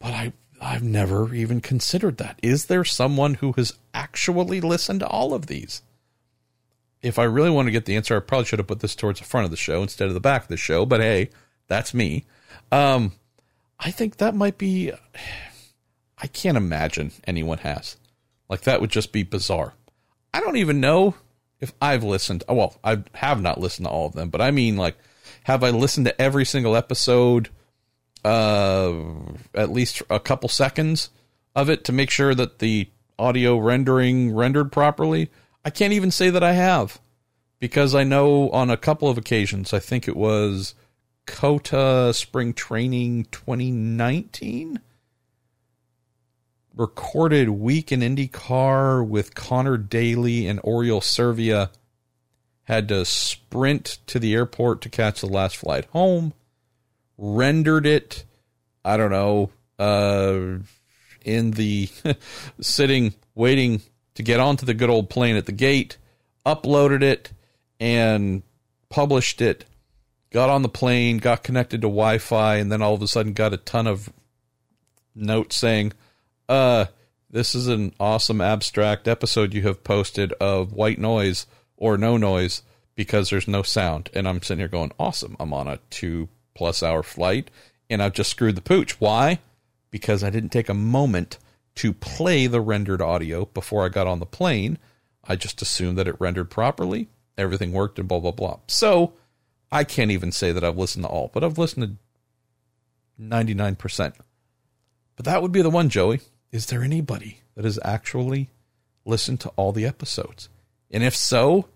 but 0.00 0.12
I 0.12 0.32
I've 0.60 0.82
never 0.82 1.32
even 1.32 1.60
considered 1.60 2.16
that. 2.18 2.40
Is 2.42 2.66
there 2.66 2.84
someone 2.84 3.34
who 3.34 3.52
has 3.52 3.78
actually 3.94 4.60
listened 4.60 5.00
to 5.00 5.06
all 5.06 5.32
of 5.32 5.46
these? 5.46 5.82
If 7.02 7.20
I 7.20 7.24
really 7.24 7.50
want 7.50 7.66
to 7.66 7.72
get 7.72 7.84
the 7.84 7.94
answer, 7.94 8.16
I 8.16 8.20
probably 8.20 8.46
should 8.46 8.58
have 8.58 8.68
put 8.68 8.80
this 8.80 8.96
towards 8.96 9.20
the 9.20 9.24
front 9.24 9.44
of 9.44 9.52
the 9.52 9.56
show 9.56 9.80
instead 9.80 10.08
of 10.08 10.14
the 10.14 10.20
back 10.20 10.42
of 10.42 10.48
the 10.48 10.56
show. 10.56 10.84
But 10.84 11.00
hey, 11.00 11.30
that's 11.68 11.94
me. 11.94 12.24
Um, 12.72 13.12
I 13.78 13.92
think 13.92 14.16
that 14.16 14.34
might 14.34 14.58
be. 14.58 14.92
I 16.18 16.26
can't 16.28 16.56
imagine 16.56 17.12
anyone 17.26 17.58
has. 17.58 17.96
Like 18.48 18.62
that 18.62 18.80
would 18.80 18.90
just 18.90 19.12
be 19.12 19.22
bizarre. 19.22 19.74
I 20.34 20.40
don't 20.40 20.56
even 20.56 20.80
know 20.80 21.14
if 21.60 21.72
I've 21.80 22.04
listened. 22.04 22.44
Well, 22.48 22.78
I 22.82 23.02
have 23.14 23.40
not 23.40 23.60
listened 23.60 23.86
to 23.86 23.90
all 23.90 24.06
of 24.06 24.14
them, 24.14 24.30
but 24.30 24.40
I 24.40 24.50
mean, 24.50 24.76
like, 24.76 24.96
have 25.44 25.62
I 25.62 25.70
listened 25.70 26.06
to 26.06 26.20
every 26.20 26.44
single 26.44 26.76
episode? 26.76 27.48
Uh, 28.24 28.92
at 29.54 29.72
least 29.72 30.02
a 30.08 30.20
couple 30.20 30.48
seconds 30.48 31.10
of 31.56 31.68
it 31.68 31.84
to 31.84 31.92
make 31.92 32.10
sure 32.10 32.34
that 32.34 32.60
the 32.60 32.88
audio 33.18 33.56
rendering 33.56 34.34
rendered 34.34 34.70
properly. 34.70 35.30
I 35.64 35.70
can't 35.70 35.92
even 35.92 36.10
say 36.10 36.30
that 36.30 36.42
I 36.42 36.52
have 36.52 37.00
because 37.58 37.94
I 37.94 38.04
know 38.04 38.50
on 38.50 38.70
a 38.70 38.76
couple 38.76 39.08
of 39.08 39.18
occasions, 39.18 39.72
I 39.72 39.78
think 39.78 40.08
it 40.08 40.16
was 40.16 40.74
COTA 41.26 42.12
Spring 42.14 42.52
Training 42.52 43.26
2019 43.30 44.80
recorded 46.76 47.48
week 47.50 47.92
in 47.92 48.00
IndyCar 48.00 49.06
with 49.06 49.34
Connor 49.34 49.76
Daly 49.76 50.46
and 50.46 50.60
Oriol 50.62 51.02
Servia. 51.02 51.70
Had 52.64 52.88
to 52.88 53.04
sprint 53.04 53.98
to 54.06 54.18
the 54.18 54.34
airport 54.34 54.80
to 54.82 54.88
catch 54.88 55.20
the 55.20 55.26
last 55.26 55.56
flight 55.56 55.84
home, 55.86 56.32
rendered 57.18 57.86
it, 57.86 58.24
I 58.84 58.96
don't 58.96 59.10
know, 59.10 59.50
uh, 59.78 60.58
in 61.24 61.50
the 61.52 61.88
sitting 62.60 63.14
waiting 63.34 63.82
to 64.14 64.22
get 64.22 64.40
onto 64.40 64.64
the 64.64 64.74
good 64.74 64.90
old 64.90 65.10
plane 65.10 65.36
at 65.36 65.46
the 65.46 65.52
gate, 65.52 65.96
uploaded 66.46 67.02
it 67.02 67.32
and 67.80 68.42
published 68.88 69.40
it, 69.40 69.64
got 70.30 70.48
on 70.48 70.62
the 70.62 70.68
plane, 70.68 71.18
got 71.18 71.42
connected 71.42 71.80
to 71.80 71.88
Wi 71.88 72.18
Fi, 72.18 72.56
and 72.56 72.70
then 72.70 72.80
all 72.80 72.94
of 72.94 73.02
a 73.02 73.08
sudden 73.08 73.32
got 73.32 73.52
a 73.52 73.58
ton 73.58 73.86
of 73.86 74.12
notes 75.14 75.56
saying, 75.56 75.92
uh, 76.48 76.86
this 77.30 77.54
is 77.54 77.68
an 77.68 77.94
awesome 77.98 78.40
abstract 78.40 79.08
episode 79.08 79.54
you 79.54 79.62
have 79.62 79.84
posted 79.84 80.32
of 80.34 80.72
white 80.72 80.98
noise 80.98 81.46
or 81.76 81.96
no 81.96 82.16
noise 82.16 82.62
because 82.94 83.30
there's 83.30 83.48
no 83.48 83.62
sound. 83.62 84.10
And 84.14 84.28
I'm 84.28 84.42
sitting 84.42 84.58
here 84.58 84.68
going, 84.68 84.92
awesome. 84.98 85.36
I'm 85.40 85.52
on 85.54 85.66
a 85.66 85.78
two 85.90 86.28
plus 86.54 86.82
hour 86.82 87.02
flight 87.02 87.50
and 87.88 88.02
I've 88.02 88.12
just 88.12 88.30
screwed 88.30 88.56
the 88.56 88.60
pooch. 88.60 89.00
Why? 89.00 89.38
Because 89.90 90.22
I 90.22 90.30
didn't 90.30 90.50
take 90.50 90.68
a 90.68 90.74
moment 90.74 91.38
to 91.76 91.92
play 91.92 92.46
the 92.46 92.60
rendered 92.60 93.00
audio 93.00 93.46
before 93.46 93.84
I 93.84 93.88
got 93.88 94.06
on 94.06 94.18
the 94.18 94.26
plane. 94.26 94.78
I 95.24 95.36
just 95.36 95.62
assumed 95.62 95.96
that 95.98 96.08
it 96.08 96.20
rendered 96.20 96.50
properly, 96.50 97.08
everything 97.38 97.72
worked, 97.72 97.98
and 97.98 98.08
blah, 98.08 98.20
blah, 98.20 98.32
blah. 98.32 98.58
So 98.66 99.14
I 99.70 99.84
can't 99.84 100.10
even 100.10 100.32
say 100.32 100.52
that 100.52 100.64
I've 100.64 100.76
listened 100.76 101.04
to 101.04 101.08
all, 101.08 101.30
but 101.32 101.42
I've 101.44 101.58
listened 101.58 101.98
to 103.18 103.22
99%. 103.22 104.14
But 105.16 105.24
that 105.24 105.42
would 105.42 105.52
be 105.52 105.62
the 105.62 105.70
one, 105.70 105.88
Joey. 105.88 106.20
Is 106.52 106.66
there 106.66 106.82
anybody 106.82 107.40
that 107.54 107.64
has 107.64 107.78
actually 107.82 108.50
listened 109.04 109.40
to 109.40 109.48
all 109.56 109.72
the 109.72 109.86
episodes? 109.86 110.50
And 110.90 111.02
if 111.02 111.16
so, 111.16 111.66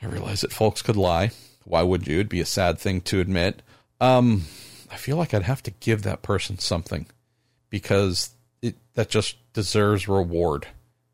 I 0.00 0.06
realize 0.06 0.42
that 0.42 0.52
folks 0.52 0.82
could 0.82 0.96
lie. 0.96 1.32
Why 1.64 1.82
would 1.82 2.06
you? 2.06 2.16
It'd 2.16 2.28
be 2.28 2.40
a 2.40 2.46
sad 2.46 2.78
thing 2.78 3.00
to 3.02 3.20
admit. 3.20 3.62
Um, 4.00 4.44
I 4.90 4.96
feel 4.96 5.16
like 5.16 5.34
I'd 5.34 5.42
have 5.42 5.62
to 5.64 5.72
give 5.72 6.02
that 6.02 6.22
person 6.22 6.58
something 6.58 7.06
because 7.70 8.30
it, 8.62 8.76
that 8.94 9.08
just 9.08 9.36
deserves 9.52 10.06
reward, 10.06 10.68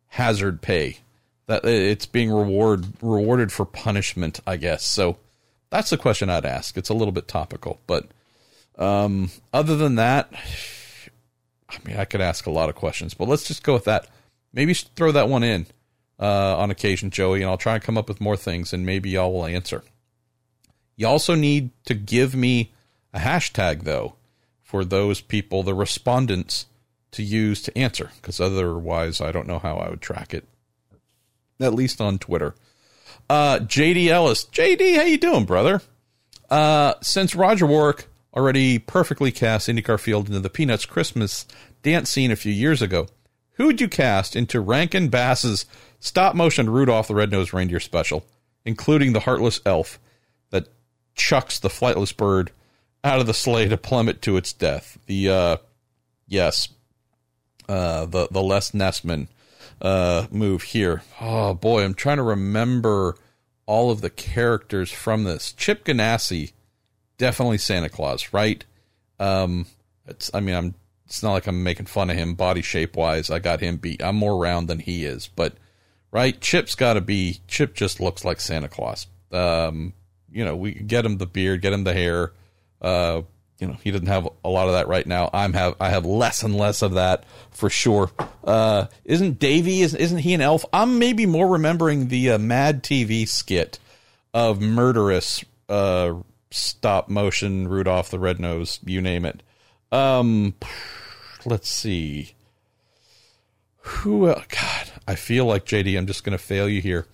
hazard 0.08 0.60
pay. 0.60 0.98
That 1.46 1.64
it's 1.64 2.06
being 2.06 2.30
reward 2.30 2.86
rewarded 3.00 3.50
for 3.50 3.64
punishment, 3.64 4.40
I 4.46 4.56
guess. 4.56 4.84
So 4.84 5.16
that's 5.70 5.90
the 5.90 5.96
question 5.96 6.28
I'd 6.28 6.44
ask. 6.44 6.76
It's 6.76 6.90
a 6.90 6.94
little 6.94 7.12
bit 7.12 7.28
topical, 7.28 7.80
but 7.86 8.08
um, 8.78 9.30
other 9.52 9.76
than 9.76 9.94
that, 9.96 10.32
I 11.72 11.88
mean, 11.88 11.96
I 11.96 12.04
could 12.04 12.20
ask 12.20 12.46
a 12.46 12.50
lot 12.50 12.68
of 12.68 12.74
questions, 12.74 13.14
but 13.14 13.28
let's 13.28 13.44
just 13.44 13.62
go 13.62 13.74
with 13.74 13.84
that. 13.84 14.08
Maybe 14.52 14.74
throw 14.74 15.12
that 15.12 15.28
one 15.28 15.42
in 15.42 15.66
uh, 16.18 16.56
on 16.58 16.70
occasion, 16.70 17.10
Joey, 17.10 17.42
and 17.42 17.50
I'll 17.50 17.56
try 17.56 17.74
and 17.74 17.82
come 17.82 17.96
up 17.96 18.08
with 18.08 18.20
more 18.20 18.36
things, 18.36 18.72
and 18.72 18.84
maybe 18.84 19.10
y'all 19.10 19.32
will 19.32 19.46
answer. 19.46 19.82
You 20.96 21.06
also 21.06 21.34
need 21.34 21.70
to 21.86 21.94
give 21.94 22.34
me 22.34 22.72
a 23.14 23.20
hashtag, 23.20 23.84
though, 23.84 24.16
for 24.62 24.84
those 24.84 25.20
people, 25.20 25.62
the 25.62 25.74
respondents, 25.74 26.66
to 27.12 27.22
use 27.22 27.62
to 27.62 27.76
answer, 27.76 28.10
because 28.16 28.40
otherwise 28.40 29.20
I 29.20 29.32
don't 29.32 29.48
know 29.48 29.58
how 29.58 29.76
I 29.76 29.88
would 29.88 30.00
track 30.00 30.32
it. 30.32 30.46
At 31.58 31.74
least 31.74 32.00
on 32.00 32.18
Twitter. 32.18 32.54
Uh, 33.28 33.58
JD 33.58 34.08
Ellis. 34.08 34.44
JD, 34.44 34.96
how 34.96 35.02
you 35.02 35.18
doing, 35.18 35.44
brother? 35.44 35.82
Uh, 36.48 36.94
since 37.00 37.34
Roger 37.34 37.66
Warwick 37.66 38.06
already 38.34 38.78
perfectly 38.78 39.32
cast 39.32 39.68
IndyCar 39.68 39.98
Field 39.98 40.28
into 40.28 40.40
the 40.40 40.50
Peanuts 40.50 40.86
Christmas 40.86 41.46
dance 41.82 42.10
scene 42.10 42.30
a 42.30 42.36
few 42.36 42.52
years 42.52 42.82
ago, 42.82 43.06
who 43.54 43.66
would 43.66 43.80
you 43.80 43.88
cast 43.88 44.36
into 44.36 44.60
Rankin 44.60 45.08
Bass's 45.08 45.66
stop 45.98 46.34
motion 46.34 46.70
Rudolph 46.70 47.08
the 47.08 47.14
Red-Nosed 47.14 47.52
Reindeer 47.52 47.80
special, 47.80 48.24
including 48.64 49.12
the 49.12 49.20
heartless 49.20 49.60
elf 49.66 49.98
that 50.50 50.68
chucks 51.14 51.58
the 51.58 51.68
flightless 51.68 52.16
bird 52.16 52.52
out 53.02 53.20
of 53.20 53.26
the 53.26 53.34
sleigh 53.34 53.68
to 53.68 53.76
plummet 53.76 54.22
to 54.22 54.36
its 54.36 54.52
death? 54.52 54.98
The 55.06 55.28
uh, 55.28 55.56
yes, 56.26 56.68
uh, 57.68 58.06
the 58.06 58.28
the 58.30 58.42
Les 58.42 58.70
Nessman 58.72 59.28
uh, 59.82 60.26
move 60.30 60.62
here. 60.62 61.02
Oh 61.20 61.54
boy, 61.54 61.84
I'm 61.84 61.94
trying 61.94 62.18
to 62.18 62.22
remember 62.22 63.16
all 63.66 63.90
of 63.90 64.00
the 64.00 64.10
characters 64.10 64.90
from 64.90 65.24
this. 65.24 65.52
Chip 65.52 65.84
Ganassi, 65.84 66.52
definitely 67.20 67.58
Santa 67.58 67.90
Claus, 67.90 68.32
right? 68.32 68.64
Um, 69.20 69.66
it's 70.06 70.30
I 70.34 70.40
mean 70.40 70.56
I'm 70.56 70.74
it's 71.04 71.22
not 71.22 71.32
like 71.32 71.46
I'm 71.46 71.62
making 71.62 71.86
fun 71.86 72.10
of 72.10 72.16
him 72.16 72.34
body 72.34 72.62
shape 72.62 72.96
wise. 72.96 73.30
I 73.30 73.38
got 73.38 73.60
him 73.60 73.76
beat. 73.76 74.02
I'm 74.02 74.16
more 74.16 74.38
round 74.38 74.66
than 74.66 74.80
he 74.80 75.04
is, 75.04 75.28
but 75.28 75.54
right, 76.10 76.40
Chip's 76.40 76.74
got 76.74 76.94
to 76.94 77.00
be. 77.00 77.40
Chip 77.46 77.74
just 77.74 78.00
looks 78.00 78.24
like 78.24 78.40
Santa 78.40 78.68
Claus. 78.68 79.06
Um, 79.30 79.92
you 80.32 80.44
know, 80.44 80.56
we 80.56 80.72
get 80.72 81.04
him 81.04 81.18
the 81.18 81.26
beard, 81.26 81.60
get 81.60 81.72
him 81.72 81.84
the 81.84 81.92
hair. 81.92 82.32
Uh, 82.80 83.22
you 83.58 83.66
know 83.66 83.76
he 83.84 83.90
doesn't 83.90 84.06
have 84.06 84.26
a 84.42 84.48
lot 84.48 84.68
of 84.68 84.72
that 84.72 84.88
right 84.88 85.06
now. 85.06 85.28
I'm 85.34 85.52
have 85.52 85.74
I 85.78 85.90
have 85.90 86.06
less 86.06 86.42
and 86.42 86.56
less 86.56 86.80
of 86.80 86.94
that 86.94 87.24
for 87.50 87.68
sure. 87.68 88.10
Uh, 88.42 88.86
isn't 89.04 89.38
Davy? 89.38 89.82
Isn't, 89.82 90.00
isn't 90.00 90.18
he 90.18 90.32
an 90.32 90.40
elf? 90.40 90.64
I'm 90.72 90.98
maybe 90.98 91.26
more 91.26 91.48
remembering 91.48 92.08
the 92.08 92.30
uh, 92.30 92.38
Mad 92.38 92.82
TV 92.82 93.28
skit 93.28 93.78
of 94.32 94.62
murderous 94.62 95.44
uh, 95.68 96.14
stop 96.50 97.08
motion 97.08 97.68
Rudolph 97.68 98.10
the 98.10 98.18
Red 98.18 98.40
Nose, 98.40 98.80
you 98.84 99.00
name 99.00 99.24
it. 99.24 99.42
Um, 99.92 100.54
let's 101.44 101.68
see. 101.68 102.34
Who? 103.82 104.26
God, 104.26 104.92
I 105.06 105.14
feel 105.14 105.46
like 105.46 105.64
JD. 105.64 105.96
I'm 105.96 106.06
just 106.06 106.24
going 106.24 106.36
to 106.36 106.42
fail 106.42 106.68
you 106.68 106.80
here, 106.80 107.06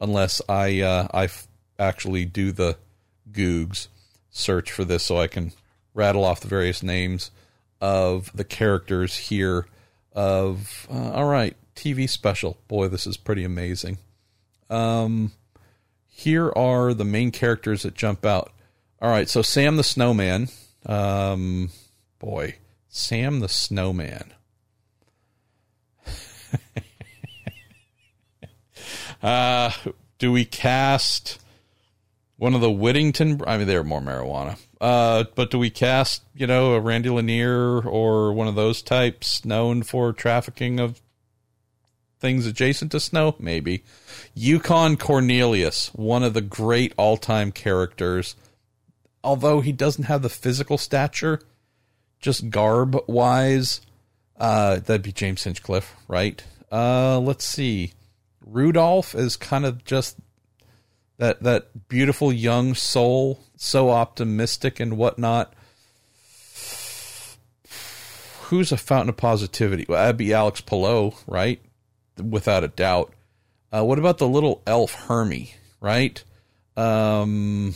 unless 0.00 0.40
I 0.48 0.80
uh, 0.80 1.08
I 1.12 1.24
f- 1.24 1.48
actually 1.78 2.24
do 2.24 2.52
the 2.52 2.76
Googs 3.30 3.88
search 4.30 4.70
for 4.70 4.84
this 4.84 5.04
so 5.04 5.18
I 5.18 5.26
can 5.26 5.52
rattle 5.94 6.24
off 6.24 6.40
the 6.40 6.48
various 6.48 6.82
names 6.82 7.30
of 7.80 8.30
the 8.34 8.44
characters 8.44 9.16
here 9.16 9.66
of 10.12 10.86
uh, 10.90 11.12
all 11.12 11.26
right 11.26 11.56
TV 11.74 12.08
special. 12.08 12.56
Boy, 12.68 12.88
this 12.88 13.06
is 13.06 13.16
pretty 13.16 13.44
amazing. 13.44 13.98
Um, 14.70 15.32
here 16.06 16.52
are 16.54 16.94
the 16.94 17.04
main 17.04 17.30
characters 17.30 17.82
that 17.82 17.94
jump 17.94 18.24
out. 18.24 18.52
All 19.02 19.10
right, 19.10 19.28
so 19.28 19.42
Sam 19.42 19.76
the 19.76 19.82
Snowman. 19.82 20.48
Um, 20.86 21.70
boy, 22.20 22.54
Sam 22.88 23.40
the 23.40 23.48
Snowman. 23.48 24.32
Uh, 29.22 29.70
do 30.18 30.32
we 30.32 30.44
cast 30.44 31.40
one 32.38 32.54
of 32.54 32.60
the 32.60 32.72
Whittington? 32.72 33.40
I 33.46 33.56
mean, 33.56 33.68
they're 33.68 33.84
more 33.84 34.00
marijuana. 34.00 34.58
Uh, 34.80 35.22
but 35.36 35.52
do 35.52 35.60
we 35.60 35.70
cast, 35.70 36.24
you 36.34 36.48
know, 36.48 36.72
a 36.72 36.80
Randy 36.80 37.08
Lanier 37.08 37.80
or 37.80 38.32
one 38.32 38.48
of 38.48 38.56
those 38.56 38.82
types 38.82 39.44
known 39.44 39.84
for 39.84 40.12
trafficking 40.12 40.80
of 40.80 41.00
things 42.18 42.46
adjacent 42.46 42.90
to 42.90 42.98
snow? 42.98 43.36
Maybe. 43.38 43.84
Yukon 44.34 44.96
Cornelius, 44.96 45.94
one 45.94 46.24
of 46.24 46.34
the 46.34 46.40
great 46.40 46.92
all 46.96 47.16
time 47.16 47.52
characters. 47.52 48.34
Although 49.24 49.60
he 49.60 49.72
doesn't 49.72 50.04
have 50.04 50.22
the 50.22 50.28
physical 50.28 50.78
stature, 50.78 51.40
just 52.20 52.50
garb 52.50 52.96
wise, 53.06 53.80
uh, 54.36 54.76
that'd 54.76 55.02
be 55.02 55.12
James 55.12 55.44
Hinchcliffe, 55.44 55.94
right? 56.08 56.42
Uh, 56.70 57.20
let's 57.20 57.44
see. 57.44 57.92
Rudolph 58.44 59.14
is 59.14 59.36
kind 59.36 59.64
of 59.64 59.84
just 59.84 60.16
that 61.18 61.42
that 61.42 61.88
beautiful 61.88 62.32
young 62.32 62.74
soul, 62.74 63.40
so 63.56 63.90
optimistic 63.90 64.80
and 64.80 64.96
whatnot. 64.96 65.54
Who's 68.44 68.72
a 68.72 68.76
fountain 68.76 69.08
of 69.10 69.16
positivity? 69.16 69.86
Well, 69.88 70.02
that'd 70.02 70.16
be 70.16 70.34
Alex 70.34 70.60
Palou, 70.60 71.12
right? 71.26 71.60
Without 72.22 72.64
a 72.64 72.68
doubt. 72.68 73.14
Uh, 73.72 73.84
what 73.84 73.98
about 73.98 74.18
the 74.18 74.28
little 74.28 74.62
elf 74.66 74.92
Hermie, 74.94 75.54
right? 75.80 76.22
Um, 76.76 77.74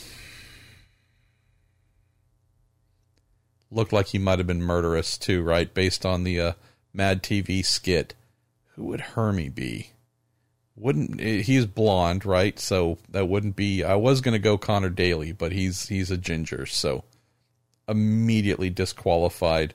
looked 3.70 3.92
like 3.92 4.08
he 4.08 4.18
might 4.18 4.38
have 4.38 4.46
been 4.46 4.62
murderous 4.62 5.18
too, 5.18 5.42
right? 5.42 5.72
Based 5.72 6.06
on 6.06 6.24
the 6.24 6.40
uh, 6.40 6.52
Mad 6.92 7.22
TV 7.22 7.64
skit. 7.64 8.14
Who 8.74 8.84
would 8.84 9.00
Hermie 9.00 9.48
be? 9.48 9.90
Wouldn't 10.76 11.20
he's 11.20 11.64
blonde, 11.64 12.26
right? 12.26 12.58
So 12.58 12.98
that 13.08 13.28
wouldn't 13.28 13.56
be. 13.56 13.82
I 13.82 13.94
was 13.94 14.20
gonna 14.20 14.38
go 14.38 14.58
Connor 14.58 14.90
Daly, 14.90 15.32
but 15.32 15.52
he's 15.52 15.88
he's 15.88 16.10
a 16.10 16.18
ginger, 16.18 16.66
so 16.66 17.04
immediately 17.88 18.68
disqualified. 18.68 19.72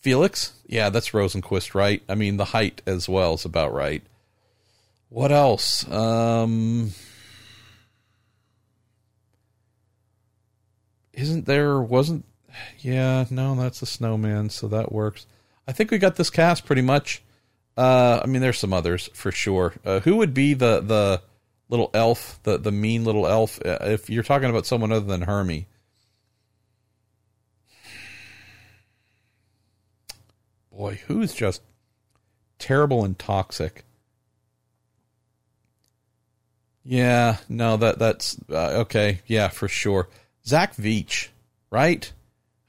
Felix, 0.00 0.54
yeah, 0.66 0.88
that's 0.88 1.10
Rosenqvist, 1.10 1.74
right? 1.74 2.02
I 2.08 2.14
mean, 2.14 2.36
the 2.36 2.46
height 2.46 2.82
as 2.86 3.08
well 3.08 3.34
is 3.34 3.44
about 3.44 3.72
right. 3.72 4.02
What 5.10 5.30
else? 5.30 5.88
Um, 5.90 6.92
isn't 11.12 11.44
there? 11.44 11.80
Wasn't? 11.80 12.24
Yeah, 12.78 13.24
no, 13.30 13.54
that's 13.54 13.82
a 13.82 13.86
snowman, 13.86 14.50
so 14.50 14.68
that 14.68 14.92
works. 14.92 15.26
I 15.66 15.72
think 15.72 15.90
we 15.90 15.98
got 15.98 16.16
this 16.16 16.30
cast 16.30 16.64
pretty 16.64 16.82
much. 16.82 17.22
Uh, 17.76 18.20
I 18.22 18.26
mean, 18.26 18.42
there's 18.42 18.58
some 18.58 18.72
others 18.72 19.08
for 19.14 19.32
sure. 19.32 19.74
Uh, 19.84 20.00
who 20.00 20.16
would 20.16 20.34
be 20.34 20.54
the 20.54 20.80
the 20.80 21.22
little 21.68 21.90
elf, 21.94 22.38
the 22.42 22.58
the 22.58 22.72
mean 22.72 23.04
little 23.04 23.26
elf? 23.26 23.58
Uh, 23.64 23.78
if 23.82 24.10
you're 24.10 24.22
talking 24.22 24.50
about 24.50 24.66
someone 24.66 24.92
other 24.92 25.06
than 25.06 25.22
Hermie. 25.22 25.66
Boy, 30.70 31.00
who's 31.06 31.34
just 31.34 31.62
terrible 32.58 33.04
and 33.04 33.18
toxic? 33.18 33.84
Yeah, 36.84 37.36
no, 37.48 37.76
that 37.76 37.98
that's 37.98 38.36
uh, 38.50 38.82
okay. 38.82 39.20
Yeah, 39.26 39.48
for 39.48 39.68
sure. 39.68 40.08
Zach 40.44 40.74
Veach, 40.76 41.28
right? 41.70 42.12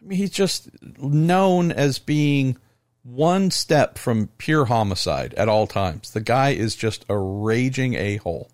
He's 0.10 0.32
just 0.32 0.70
known 1.00 1.72
as 1.72 2.00
being 2.00 2.58
one 3.04 3.52
step 3.52 3.98
from 3.98 4.30
pure 4.38 4.66
homicide 4.66 5.34
at 5.36 5.50
all 5.50 5.68
times. 5.68 6.12
The 6.12 6.22
guy 6.22 6.52
is 6.52 6.76
just 6.76 7.06
a 7.10 7.18
raging 7.18 7.96
a 7.96 8.18
hole. 8.18 8.50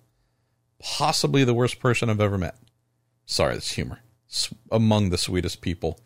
Possibly 0.81 1.43
the 1.43 1.53
worst 1.53 1.79
person 1.79 2.09
I've 2.09 2.21
ever 2.21 2.37
met. 2.37 2.55
Sorry, 3.25 3.53
that's 3.53 3.73
humor. 3.73 3.99
Among 4.71 5.09
the 5.09 5.17
sweetest 5.17 5.61
people 5.61 5.99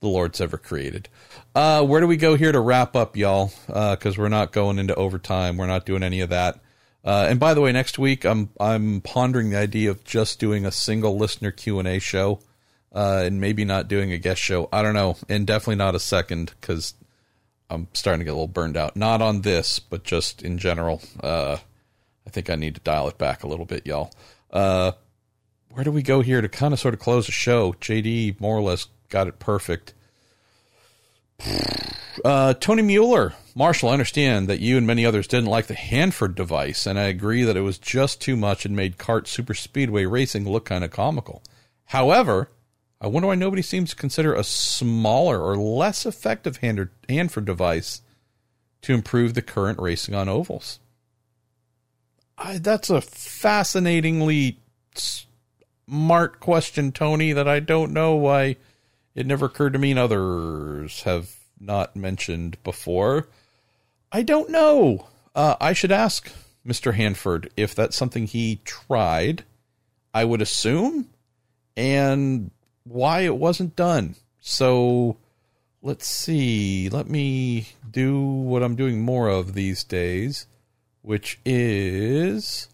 the 0.00 0.08
Lord's 0.08 0.40
ever 0.40 0.56
created. 0.56 1.08
Uh, 1.54 1.84
where 1.84 2.00
do 2.00 2.06
we 2.06 2.16
go 2.16 2.36
here 2.36 2.52
to 2.52 2.60
wrap 2.60 2.94
up, 2.94 3.16
y'all? 3.16 3.52
Because 3.66 4.18
uh, 4.18 4.22
we're 4.22 4.28
not 4.28 4.52
going 4.52 4.78
into 4.78 4.94
overtime. 4.94 5.56
We're 5.56 5.66
not 5.66 5.86
doing 5.86 6.02
any 6.02 6.20
of 6.20 6.30
that. 6.30 6.60
Uh, 7.04 7.26
and 7.28 7.40
by 7.40 7.54
the 7.54 7.60
way, 7.60 7.72
next 7.72 7.98
week 7.98 8.24
I'm 8.24 8.50
I'm 8.60 9.00
pondering 9.00 9.50
the 9.50 9.58
idea 9.58 9.90
of 9.90 10.04
just 10.04 10.38
doing 10.38 10.66
a 10.66 10.72
single 10.72 11.16
listener 11.16 11.50
Q 11.50 11.78
and 11.78 11.88
A 11.88 11.98
show, 11.98 12.40
uh, 12.92 13.22
and 13.24 13.40
maybe 13.40 13.64
not 13.64 13.88
doing 13.88 14.12
a 14.12 14.18
guest 14.18 14.40
show. 14.40 14.68
I 14.72 14.82
don't 14.82 14.94
know, 14.94 15.16
and 15.28 15.46
definitely 15.46 15.76
not 15.76 15.94
a 15.94 16.00
second 16.00 16.52
because 16.60 16.94
I'm 17.70 17.88
starting 17.92 18.20
to 18.20 18.24
get 18.24 18.30
a 18.30 18.34
little 18.34 18.48
burned 18.48 18.76
out. 18.76 18.96
Not 18.96 19.22
on 19.22 19.42
this, 19.42 19.78
but 19.78 20.04
just 20.04 20.42
in 20.42 20.58
general. 20.58 21.02
Uh, 21.22 21.58
I 22.26 22.30
think 22.30 22.50
I 22.50 22.56
need 22.56 22.74
to 22.74 22.80
dial 22.82 23.08
it 23.08 23.18
back 23.18 23.42
a 23.42 23.48
little 23.48 23.64
bit, 23.64 23.86
y'all. 23.86 24.12
Uh, 24.50 24.92
where 25.70 25.84
do 25.84 25.92
we 25.92 26.02
go 26.02 26.20
here 26.20 26.40
to 26.40 26.48
kind 26.48 26.72
of 26.72 26.80
sort 26.80 26.94
of 26.94 27.00
close 27.00 27.26
the 27.26 27.32
show? 27.32 27.72
JD 27.74 28.40
more 28.40 28.56
or 28.56 28.62
less 28.62 28.86
got 29.08 29.28
it 29.28 29.38
perfect. 29.38 29.94
Uh, 32.24 32.54
Tony 32.54 32.82
Mueller, 32.82 33.34
Marshall, 33.54 33.90
I 33.90 33.92
understand 33.92 34.48
that 34.48 34.60
you 34.60 34.76
and 34.76 34.86
many 34.86 35.06
others 35.06 35.26
didn't 35.28 35.48
like 35.48 35.68
the 35.68 35.74
Hanford 35.74 36.34
device, 36.34 36.86
and 36.86 36.98
I 36.98 37.04
agree 37.04 37.44
that 37.44 37.56
it 37.56 37.60
was 37.60 37.78
just 37.78 38.20
too 38.20 38.36
much 38.36 38.64
and 38.64 38.74
made 38.74 38.98
CART 38.98 39.28
super 39.28 39.54
speedway 39.54 40.04
racing 40.04 40.48
look 40.48 40.64
kind 40.64 40.84
of 40.84 40.90
comical. 40.90 41.42
However, 41.86 42.50
I 43.00 43.06
wonder 43.06 43.28
why 43.28 43.36
nobody 43.36 43.62
seems 43.62 43.90
to 43.90 43.96
consider 43.96 44.34
a 44.34 44.42
smaller 44.42 45.40
or 45.40 45.56
less 45.56 46.04
effective 46.04 46.58
Hander, 46.58 46.90
Hanford 47.08 47.44
device 47.44 48.02
to 48.82 48.94
improve 48.94 49.34
the 49.34 49.42
current 49.42 49.78
racing 49.78 50.14
on 50.14 50.28
ovals. 50.28 50.80
I, 52.36 52.58
that's 52.58 52.90
a 52.90 53.00
fascinatingly 53.00 54.58
smart 54.94 56.40
question, 56.40 56.92
Tony, 56.92 57.32
that 57.32 57.48
I 57.48 57.60
don't 57.60 57.92
know 57.92 58.14
why 58.14 58.56
it 59.14 59.26
never 59.26 59.46
occurred 59.46 59.72
to 59.72 59.78
me 59.78 59.90
and 59.90 59.98
others 59.98 61.02
have 61.02 61.34
not 61.60 61.96
mentioned 61.96 62.56
before. 62.62 63.28
I 64.12 64.22
don't 64.22 64.50
know. 64.50 65.08
Uh, 65.34 65.56
I 65.60 65.72
should 65.72 65.92
ask 65.92 66.30
Mr. 66.66 66.94
Hanford 66.94 67.50
if 67.56 67.74
that's 67.74 67.96
something 67.96 68.26
he 68.26 68.60
tried. 68.64 69.44
I 70.14 70.24
would 70.24 70.40
assume. 70.42 71.08
And 71.76 72.50
why 72.88 73.20
it 73.20 73.36
wasn't 73.36 73.76
done. 73.76 74.16
So 74.40 75.16
let's 75.82 76.06
see. 76.06 76.88
Let 76.88 77.08
me 77.08 77.68
do 77.90 78.20
what 78.20 78.62
I'm 78.62 78.76
doing 78.76 79.00
more 79.00 79.28
of 79.28 79.54
these 79.54 79.84
days, 79.84 80.46
which 81.02 81.38
is 81.44 82.68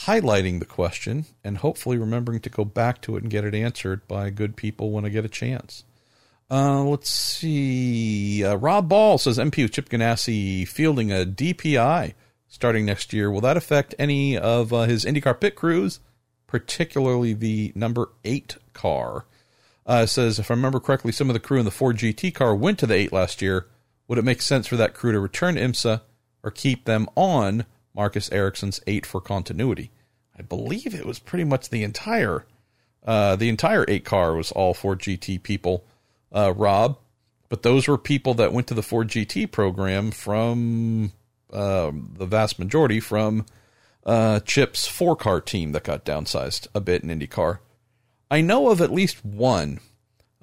highlighting 0.00 0.58
the 0.58 0.66
question 0.66 1.26
and 1.44 1.58
hopefully 1.58 1.98
remembering 1.98 2.40
to 2.40 2.50
go 2.50 2.64
back 2.64 3.00
to 3.02 3.16
it 3.16 3.22
and 3.22 3.30
get 3.30 3.44
it 3.44 3.54
answered 3.54 4.06
by 4.08 4.30
good 4.30 4.56
people 4.56 4.90
when 4.90 5.04
I 5.04 5.10
get 5.10 5.24
a 5.24 5.28
chance. 5.28 5.84
Uh, 6.50 6.82
let's 6.82 7.08
see. 7.08 8.44
Uh, 8.44 8.56
Rob 8.56 8.88
Ball 8.88 9.16
says 9.16 9.38
MPU 9.38 9.72
Chip 9.72 9.88
Ganassi 9.88 10.68
fielding 10.68 11.10
a 11.10 11.24
DPI 11.24 12.12
starting 12.46 12.84
next 12.84 13.12
year. 13.12 13.30
Will 13.30 13.40
that 13.40 13.56
affect 13.56 13.94
any 13.98 14.36
of 14.36 14.72
uh, 14.72 14.82
his 14.82 15.06
IndyCar 15.06 15.40
pit 15.40 15.54
crews? 15.54 16.00
Particularly 16.52 17.32
the 17.32 17.72
number 17.74 18.10
eight 18.26 18.58
car. 18.74 19.24
Uh, 19.86 20.04
says, 20.04 20.38
if 20.38 20.50
I 20.50 20.54
remember 20.54 20.80
correctly, 20.80 21.10
some 21.10 21.30
of 21.30 21.34
the 21.34 21.40
crew 21.40 21.58
in 21.58 21.64
the 21.64 21.70
Ford 21.70 21.96
GT 21.96 22.34
car 22.34 22.54
went 22.54 22.78
to 22.80 22.86
the 22.86 22.94
eight 22.94 23.10
last 23.10 23.40
year. 23.40 23.68
Would 24.06 24.18
it 24.18 24.24
make 24.24 24.42
sense 24.42 24.66
for 24.66 24.76
that 24.76 24.92
crew 24.92 25.12
to 25.12 25.18
return 25.18 25.54
to 25.54 25.62
IMSA 25.62 26.02
or 26.42 26.50
keep 26.50 26.84
them 26.84 27.08
on 27.16 27.64
Marcus 27.94 28.30
Ericsson's 28.30 28.82
eight 28.86 29.06
for 29.06 29.18
continuity? 29.18 29.90
I 30.38 30.42
believe 30.42 30.94
it 30.94 31.06
was 31.06 31.18
pretty 31.18 31.44
much 31.44 31.70
the 31.70 31.84
entire, 31.84 32.44
uh, 33.02 33.34
the 33.36 33.48
entire 33.48 33.86
eight 33.88 34.04
car 34.04 34.34
was 34.34 34.52
all 34.52 34.74
Ford 34.74 35.00
GT 35.00 35.42
people. 35.42 35.86
Uh, 36.30 36.52
Rob, 36.54 36.98
but 37.48 37.62
those 37.62 37.88
were 37.88 37.98
people 37.98 38.34
that 38.34 38.52
went 38.52 38.66
to 38.66 38.74
the 38.74 38.82
Ford 38.82 39.08
GT 39.08 39.50
program 39.50 40.10
from 40.10 41.12
um, 41.50 42.14
the 42.18 42.26
vast 42.26 42.58
majority 42.58 43.00
from 43.00 43.46
uh, 44.04 44.40
Chip's 44.40 44.86
four 44.86 45.16
car 45.16 45.40
team 45.40 45.72
that 45.72 45.84
got 45.84 46.04
downsized 46.04 46.66
a 46.74 46.80
bit 46.80 47.02
in 47.02 47.08
IndyCar. 47.08 47.58
I 48.30 48.40
know 48.40 48.70
of 48.70 48.80
at 48.80 48.92
least 48.92 49.24
one 49.24 49.80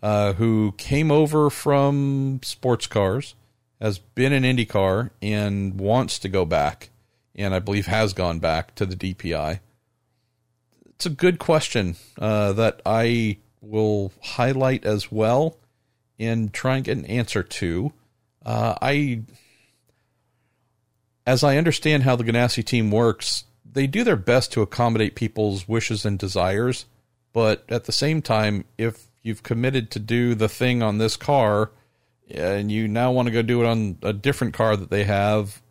uh, 0.02 0.34
who 0.34 0.73
came 0.77 1.11
over 1.11 1.49
from 1.49 2.40
sports 2.44 2.88
cars, 2.88 3.36
has 3.81 3.99
been 3.99 4.34
in 4.34 4.44
IndyCar, 4.44 5.11
and 5.22 5.80
wants 5.80 6.19
to 6.19 6.30
go 6.30 6.45
back, 6.45 6.90
and 7.36 7.53
I 7.53 7.60
believe 7.60 7.88
has 7.88 8.14
gone 8.14 8.40
back 8.40 8.76
to 8.76 8.86
the 8.86 8.95
DPI. 8.95 9.60
It's 10.86 11.06
a 11.06 11.10
good 11.10 11.40
question 11.40 11.95
uh, 12.18 12.53
that 12.53 12.81
I 12.86 13.38
will 13.61 14.11
highlight 14.22 14.86
as 14.86 15.11
well 15.11 15.57
and 16.18 16.53
try 16.53 16.76
and 16.76 16.86
get 16.86 16.98
an 16.98 17.06
answer 17.06 17.44
to. 17.44 17.94
Uh, 18.45 18.76
I, 18.81 19.22
as 21.26 21.44
I 21.44 21.57
understand 21.57 22.03
how 22.03 22.15
the 22.15 22.23
Ganassi 22.23 22.64
team 22.64 22.91
works, 22.91 23.45
they 23.72 23.88
do 23.88 24.04
their 24.04 24.16
best 24.16 24.52
to 24.54 24.62
accommodate 24.62 25.16
people's 25.16 25.68
wishes 25.68 26.06
and 26.06 26.18
desires, 26.18 26.86
but 27.34 27.64
at 27.70 27.86
the 27.86 27.91
same 27.91 28.22
time, 28.22 28.66
if 28.78 29.08
you've 29.22 29.44
committed 29.44 29.91
to 29.91 30.00
do 30.00 30.36
the 30.36 30.50
thing 30.50 30.82
on 30.82 30.98
this 30.98 31.18
car 31.18 31.72
and 32.30 32.72
you 32.72 32.88
now 32.88 33.12
want 33.12 33.28
to 33.28 33.34
go 33.34 33.41
do 33.41 33.64
it 33.64 33.68
on 33.68 33.98
a 34.02 34.14
different 34.14 34.54
car 34.54 34.76
that 34.76 34.90
they 34.90 35.04
have, 35.04 35.62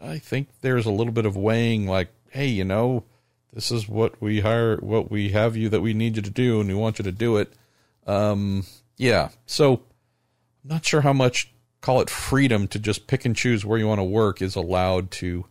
I 0.00 0.18
think 0.18 0.48
there's 0.60 0.86
a 0.86 0.90
little 0.90 1.12
bit 1.12 1.26
of 1.26 1.36
weighing 1.36 1.86
like 1.86 2.10
hey, 2.30 2.46
you 2.46 2.64
know, 2.64 3.04
this 3.52 3.70
is 3.70 3.88
what 3.88 4.20
we 4.20 4.40
hire, 4.40 4.76
what 4.76 5.10
we 5.10 5.30
have 5.30 5.56
you 5.56 5.68
that 5.70 5.80
we 5.80 5.94
need 5.94 6.16
you 6.16 6.22
to 6.22 6.30
do, 6.30 6.60
and 6.60 6.68
we 6.68 6.74
want 6.74 6.98
you 6.98 7.02
to 7.04 7.12
do 7.12 7.38
it. 7.38 7.52
Um, 8.06 8.64
yeah. 8.96 9.30
So 9.46 9.82
I'm 10.62 10.70
not 10.70 10.84
sure 10.84 11.00
how 11.00 11.12
much 11.12 11.52
call 11.80 12.00
it 12.00 12.10
freedom 12.10 12.68
to 12.68 12.78
just 12.78 13.06
pick 13.06 13.24
and 13.24 13.36
choose 13.36 13.64
where 13.64 13.78
you 13.78 13.86
want 13.86 14.00
to 14.00 14.04
work 14.04 14.42
is 14.42 14.56
allowed 14.56 15.10
to 15.12 15.46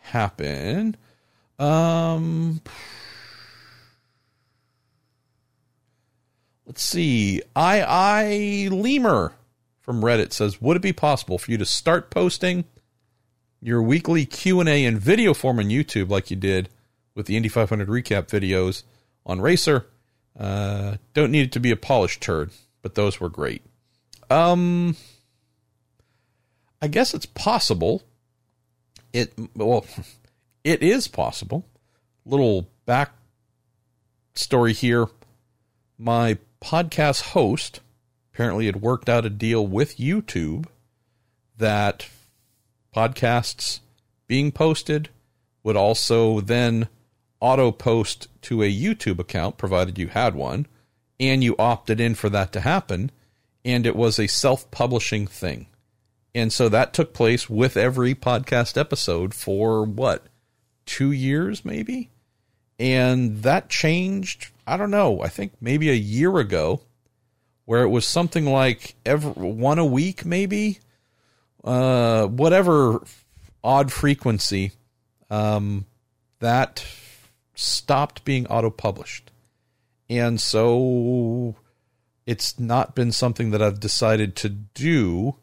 happen. 0.00 0.96
Um, 1.62 2.60
let's 6.66 6.82
see. 6.82 7.40
I 7.54 7.82
I 7.82 8.68
Lemur 8.72 9.34
from 9.80 10.02
Reddit 10.02 10.32
says, 10.32 10.60
"Would 10.60 10.76
it 10.76 10.82
be 10.82 10.92
possible 10.92 11.38
for 11.38 11.52
you 11.52 11.58
to 11.58 11.64
start 11.64 12.10
posting 12.10 12.64
your 13.60 13.80
weekly 13.80 14.26
Q 14.26 14.58
and 14.58 14.68
A 14.68 14.84
in 14.84 14.98
video 14.98 15.34
form 15.34 15.60
on 15.60 15.66
YouTube 15.66 16.10
like 16.10 16.30
you 16.30 16.36
did 16.36 16.68
with 17.14 17.26
the 17.26 17.36
Indy 17.36 17.48
500 17.48 17.86
recap 17.86 18.26
videos 18.26 18.82
on 19.24 19.40
Racer? 19.40 19.86
Uh, 20.36 20.96
don't 21.14 21.30
need 21.30 21.44
it 21.44 21.52
to 21.52 21.60
be 21.60 21.70
a 21.70 21.76
polished 21.76 22.20
turd, 22.20 22.50
but 22.80 22.96
those 22.96 23.20
were 23.20 23.28
great. 23.28 23.62
Um, 24.30 24.96
I 26.80 26.88
guess 26.88 27.14
it's 27.14 27.26
possible. 27.26 28.02
It 29.12 29.32
well, 29.54 29.86
it 30.64 30.82
is 30.82 31.08
possible. 31.08 31.66
Little 32.24 32.68
back 32.86 33.12
story 34.34 34.72
here. 34.72 35.08
My 35.98 36.38
podcast 36.62 37.32
host 37.32 37.80
apparently 38.32 38.66
had 38.66 38.82
worked 38.82 39.08
out 39.08 39.26
a 39.26 39.30
deal 39.30 39.66
with 39.66 39.98
YouTube 39.98 40.66
that 41.58 42.08
podcasts 42.94 43.80
being 44.26 44.52
posted 44.52 45.08
would 45.62 45.76
also 45.76 46.40
then 46.40 46.88
auto 47.40 47.70
post 47.72 48.28
to 48.42 48.62
a 48.62 48.72
YouTube 48.72 49.18
account, 49.18 49.58
provided 49.58 49.98
you 49.98 50.08
had 50.08 50.34
one, 50.34 50.66
and 51.20 51.42
you 51.44 51.54
opted 51.58 52.00
in 52.00 52.14
for 52.14 52.28
that 52.30 52.52
to 52.52 52.60
happen. 52.60 53.10
And 53.64 53.86
it 53.86 53.94
was 53.94 54.18
a 54.18 54.26
self 54.26 54.70
publishing 54.70 55.26
thing. 55.26 55.66
And 56.34 56.52
so 56.52 56.68
that 56.68 56.94
took 56.94 57.12
place 57.12 57.50
with 57.50 57.76
every 57.76 58.14
podcast 58.14 58.78
episode 58.78 59.34
for 59.34 59.84
what, 59.84 60.26
two 60.92 61.10
years 61.10 61.64
maybe? 61.64 62.10
And 62.78 63.42
that 63.42 63.70
changed, 63.70 64.50
I 64.66 64.76
don't 64.76 64.90
know, 64.90 65.22
I 65.22 65.28
think 65.28 65.54
maybe 65.60 65.88
a 65.88 65.94
year 65.94 66.36
ago, 66.38 66.82
where 67.64 67.82
it 67.82 67.88
was 67.88 68.06
something 68.06 68.44
like 68.44 68.94
every 69.06 69.30
one 69.32 69.78
a 69.78 69.84
week, 69.84 70.26
maybe, 70.26 70.80
uh, 71.64 72.26
whatever 72.26 73.02
odd 73.64 73.90
frequency. 73.92 74.72
Um, 75.30 75.86
that 76.40 76.84
stopped 77.54 78.24
being 78.24 78.46
auto 78.48 78.68
published. 78.68 79.30
And 80.10 80.38
so 80.40 81.54
it's 82.26 82.58
not 82.58 82.94
been 82.94 83.12
something 83.12 83.50
that 83.52 83.62
I've 83.62 83.80
decided 83.80 84.36
to 84.36 84.50
do 84.50 85.36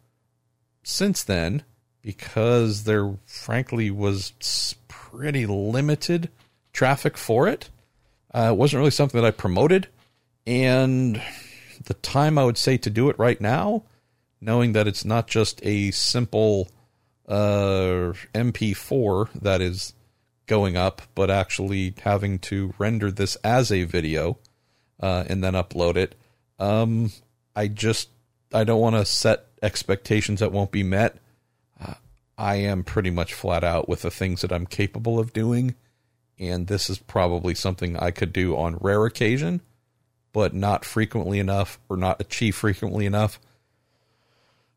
since 0.84 1.24
then 1.24 1.64
because 2.02 2.84
there 2.84 3.18
frankly 3.26 3.90
was 3.90 4.34
pretty 5.11 5.45
limited 5.45 6.30
traffic 6.73 7.18
for 7.18 7.48
it. 7.48 7.69
Uh, 8.34 8.49
it 8.52 8.57
wasn't 8.57 8.80
really 8.80 8.91
something 8.91 9.19
that 9.19 9.27
I 9.27 9.31
promoted. 9.31 9.88
And 10.45 11.22
the 11.84 11.94
time 11.95 12.38
I 12.38 12.44
would 12.44 12.57
say 12.57 12.77
to 12.77 12.90
do 12.90 13.10
it 13.10 13.19
right 13.19 13.40
now, 13.40 13.84
knowing 14.41 14.73
that 14.73 14.88
it's 14.88 15.06
not 15.06 15.27
just 15.27 15.60
a 15.64 15.91
simple 15.91 16.69
uh, 17.27 18.14
MP4 18.34 19.30
that 19.41 19.61
is 19.61 19.94
going 20.48 20.77
up, 20.77 21.02
but 21.15 21.30
actually 21.30 21.94
having 22.03 22.40
to 22.40 22.73
render 22.77 23.11
this 23.11 23.36
as 23.38 23.72
a 23.72 23.84
video 23.84 24.38
uh, 24.99 25.23
and 25.27 25.44
then 25.44 25.53
upload 25.53 25.95
it. 25.95 26.15
Um, 26.57 27.11
I 27.56 27.68
just 27.68 28.10
I 28.53 28.64
don't 28.64 28.81
want 28.81 28.95
to 28.95 29.06
set 29.06 29.45
expectations 29.61 30.40
that 30.40 30.52
won't 30.52 30.72
be 30.72 30.84
met. 30.84 31.18
I 32.40 32.56
am 32.56 32.84
pretty 32.86 33.10
much 33.10 33.34
flat 33.34 33.66
out 33.66 33.90
with 33.90 34.03
the 34.03 34.10
things 34.10 34.41
that 34.41 34.53
I'm 34.53 34.66
capable 34.66 35.20
of 35.20 35.34
doing, 35.34 35.76
and 36.40 36.68
this 36.68 36.90
is 36.90 36.98
probably 36.98 37.53
something 37.53 37.98
I 37.98 38.11
could 38.11 38.32
do 38.32 38.56
on 38.56 38.78
rare 38.80 39.06
occasion, 39.06 39.60
but 40.32 40.53
not 40.53 40.86
frequently 40.86 41.40
enough 41.40 41.80
or 41.90 41.98
not 41.98 42.22
achieve 42.22 42.56
frequently 42.56 43.06
enough 43.06 43.41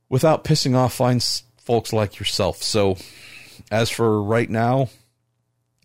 without 0.08 0.42
pissing 0.42 0.74
off 0.74 0.94
fine 0.94 1.20
folks 1.56 1.92
like 1.92 2.18
yourself. 2.18 2.64
So, 2.64 2.96
as 3.70 3.90
for 3.90 4.20
right 4.20 4.50
now, 4.50 4.88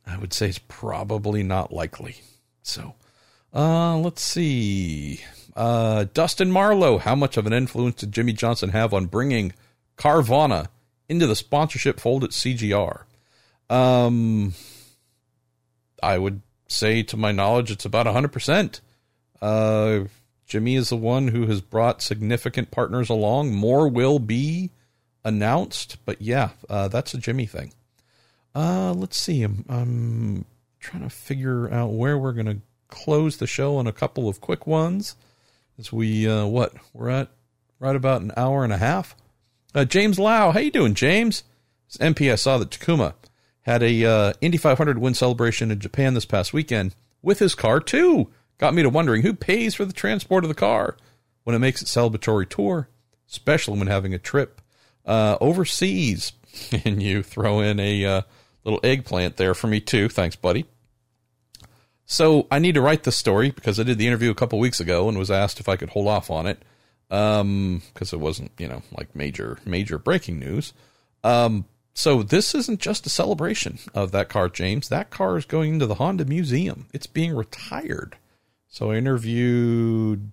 I 0.05 0.17
would 0.17 0.33
say 0.33 0.49
it's 0.49 0.59
probably 0.67 1.43
not 1.43 1.71
likely. 1.71 2.15
So, 2.63 2.95
uh, 3.53 3.97
let's 3.97 4.23
see. 4.23 5.21
Uh, 5.55 6.05
Dustin 6.11 6.51
Marlowe, 6.51 6.97
how 6.97 7.13
much 7.13 7.37
of 7.37 7.45
an 7.45 7.53
influence 7.53 7.97
did 7.97 8.11
Jimmie 8.11 8.33
Johnson 8.33 8.69
have 8.69 8.95
on 8.95 9.05
bringing 9.05 9.53
Carvana 9.95 10.69
into 11.09 11.27
the 11.27 11.35
sponsorship 11.35 11.99
fold 11.99 12.23
at 12.23 12.31
CGR? 12.31 13.03
Um, 13.69 14.53
I 16.01 16.17
would 16.17 16.41
say, 16.67 17.03
to 17.03 17.17
my 17.17 17.31
knowledge, 17.31 17.71
it's 17.71 17.85
about 17.85 18.05
100%. 18.05 18.81
Uh, 19.41 20.05
Jimmie 20.45 20.75
is 20.75 20.89
the 20.89 20.97
one 20.97 21.27
who 21.29 21.47
has 21.47 21.61
brought 21.61 22.01
significant 22.01 22.71
partners 22.71 23.09
along. 23.09 23.53
More 23.53 23.87
will 23.87 24.19
be 24.19 24.71
announced, 25.23 25.97
but 26.05 26.21
yeah, 26.21 26.51
uh, 26.69 26.87
that's 26.87 27.13
a 27.13 27.17
Jimmie 27.17 27.45
thing. 27.45 27.73
Uh, 28.55 28.93
let's 28.93 29.17
see. 29.17 29.43
I'm, 29.43 29.65
I'm 29.67 30.45
trying 30.79 31.03
to 31.03 31.09
figure 31.09 31.71
out 31.71 31.93
where 31.93 32.17
we're 32.17 32.31
going 32.31 32.45
to 32.47 32.61
close 32.87 33.37
the 33.37 33.47
show 33.47 33.77
on 33.77 33.87
a 33.87 33.91
couple 33.91 34.29
of 34.29 34.41
quick 34.41 34.65
ones. 34.65 35.15
As 35.77 35.91
we, 35.91 36.27
uh, 36.27 36.45
what, 36.45 36.73
we're 36.93 37.09
at 37.09 37.29
right 37.79 37.95
about 37.95 38.21
an 38.21 38.31
hour 38.35 38.63
and 38.63 38.73
a 38.73 38.77
half. 38.77 39.15
Uh, 39.77 39.85
James 39.85 40.17
Lau, 40.17 40.49
how 40.49 40.59
you 40.59 40.71
doing, 40.71 40.95
James? 40.95 41.43
It's 41.85 41.97
MP, 41.97 42.31
I 42.31 42.35
saw 42.35 42.57
that 42.57 42.71
Takuma 42.71 43.13
had 43.61 43.83
a 43.83 44.05
uh, 44.05 44.33
Indy 44.41 44.57
500 44.57 44.97
win 44.97 45.13
celebration 45.13 45.69
in 45.69 45.77
Japan 45.77 46.15
this 46.15 46.25
past 46.25 46.51
weekend 46.51 46.95
with 47.21 47.37
his 47.37 47.53
car 47.53 47.79
too. 47.79 48.31
Got 48.57 48.73
me 48.73 48.81
to 48.81 48.89
wondering 48.89 49.21
who 49.21 49.35
pays 49.35 49.75
for 49.75 49.85
the 49.85 49.93
transport 49.93 50.43
of 50.43 50.47
the 50.47 50.55
car 50.55 50.97
when 51.43 51.55
it 51.55 51.59
makes 51.59 51.83
its 51.83 51.95
celebratory 51.95 52.49
tour, 52.49 52.89
especially 53.29 53.77
when 53.77 53.85
having 53.85 54.15
a 54.15 54.17
trip 54.17 54.61
uh, 55.05 55.37
overseas. 55.39 56.33
and 56.83 57.03
you 57.03 57.21
throw 57.21 57.59
in 57.59 57.79
a 57.79 58.03
uh, 58.03 58.21
little 58.63 58.79
eggplant 58.81 59.37
there 59.37 59.53
for 59.53 59.67
me 59.67 59.79
too. 59.79 60.09
Thanks, 60.09 60.35
buddy. 60.35 60.65
So 62.07 62.47
I 62.49 62.57
need 62.57 62.73
to 62.73 62.81
write 62.81 63.03
this 63.03 63.15
story 63.15 63.51
because 63.51 63.79
I 63.79 63.83
did 63.83 63.99
the 63.99 64.07
interview 64.07 64.31
a 64.31 64.35
couple 64.35 64.57
weeks 64.57 64.79
ago 64.79 65.07
and 65.07 65.19
was 65.19 65.29
asked 65.29 65.59
if 65.59 65.69
I 65.69 65.75
could 65.75 65.89
hold 65.89 66.07
off 66.07 66.31
on 66.31 66.47
it 66.47 66.63
because 67.09 67.41
um, 67.41 67.81
it 67.99 68.19
wasn't, 68.19 68.51
you 68.57 68.67
know, 68.67 68.81
like 68.97 69.15
major 69.15 69.57
major 69.65 69.97
breaking 69.97 70.39
news. 70.39 70.73
Um, 71.23 71.65
so 71.93 72.21
this 72.21 72.53
isn't 72.53 72.79
just 72.79 73.07
a 73.07 73.09
celebration 73.09 73.79
of 73.93 74.11
that 74.11 74.29
car, 74.29 74.49
James. 74.49 74.89
That 74.89 75.09
car 75.09 75.37
is 75.37 75.45
going 75.45 75.73
into 75.73 75.87
the 75.87 75.95
Honda 75.95 76.25
Museum. 76.25 76.87
It's 76.93 77.07
being 77.07 77.35
retired. 77.35 78.17
So 78.67 78.91
I 78.91 78.97
interviewed 78.97 80.31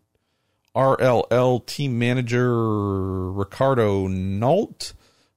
RLL 0.75 1.65
team 1.65 1.99
manager 1.99 3.31
Ricardo 3.33 4.09
Nault 4.09 4.93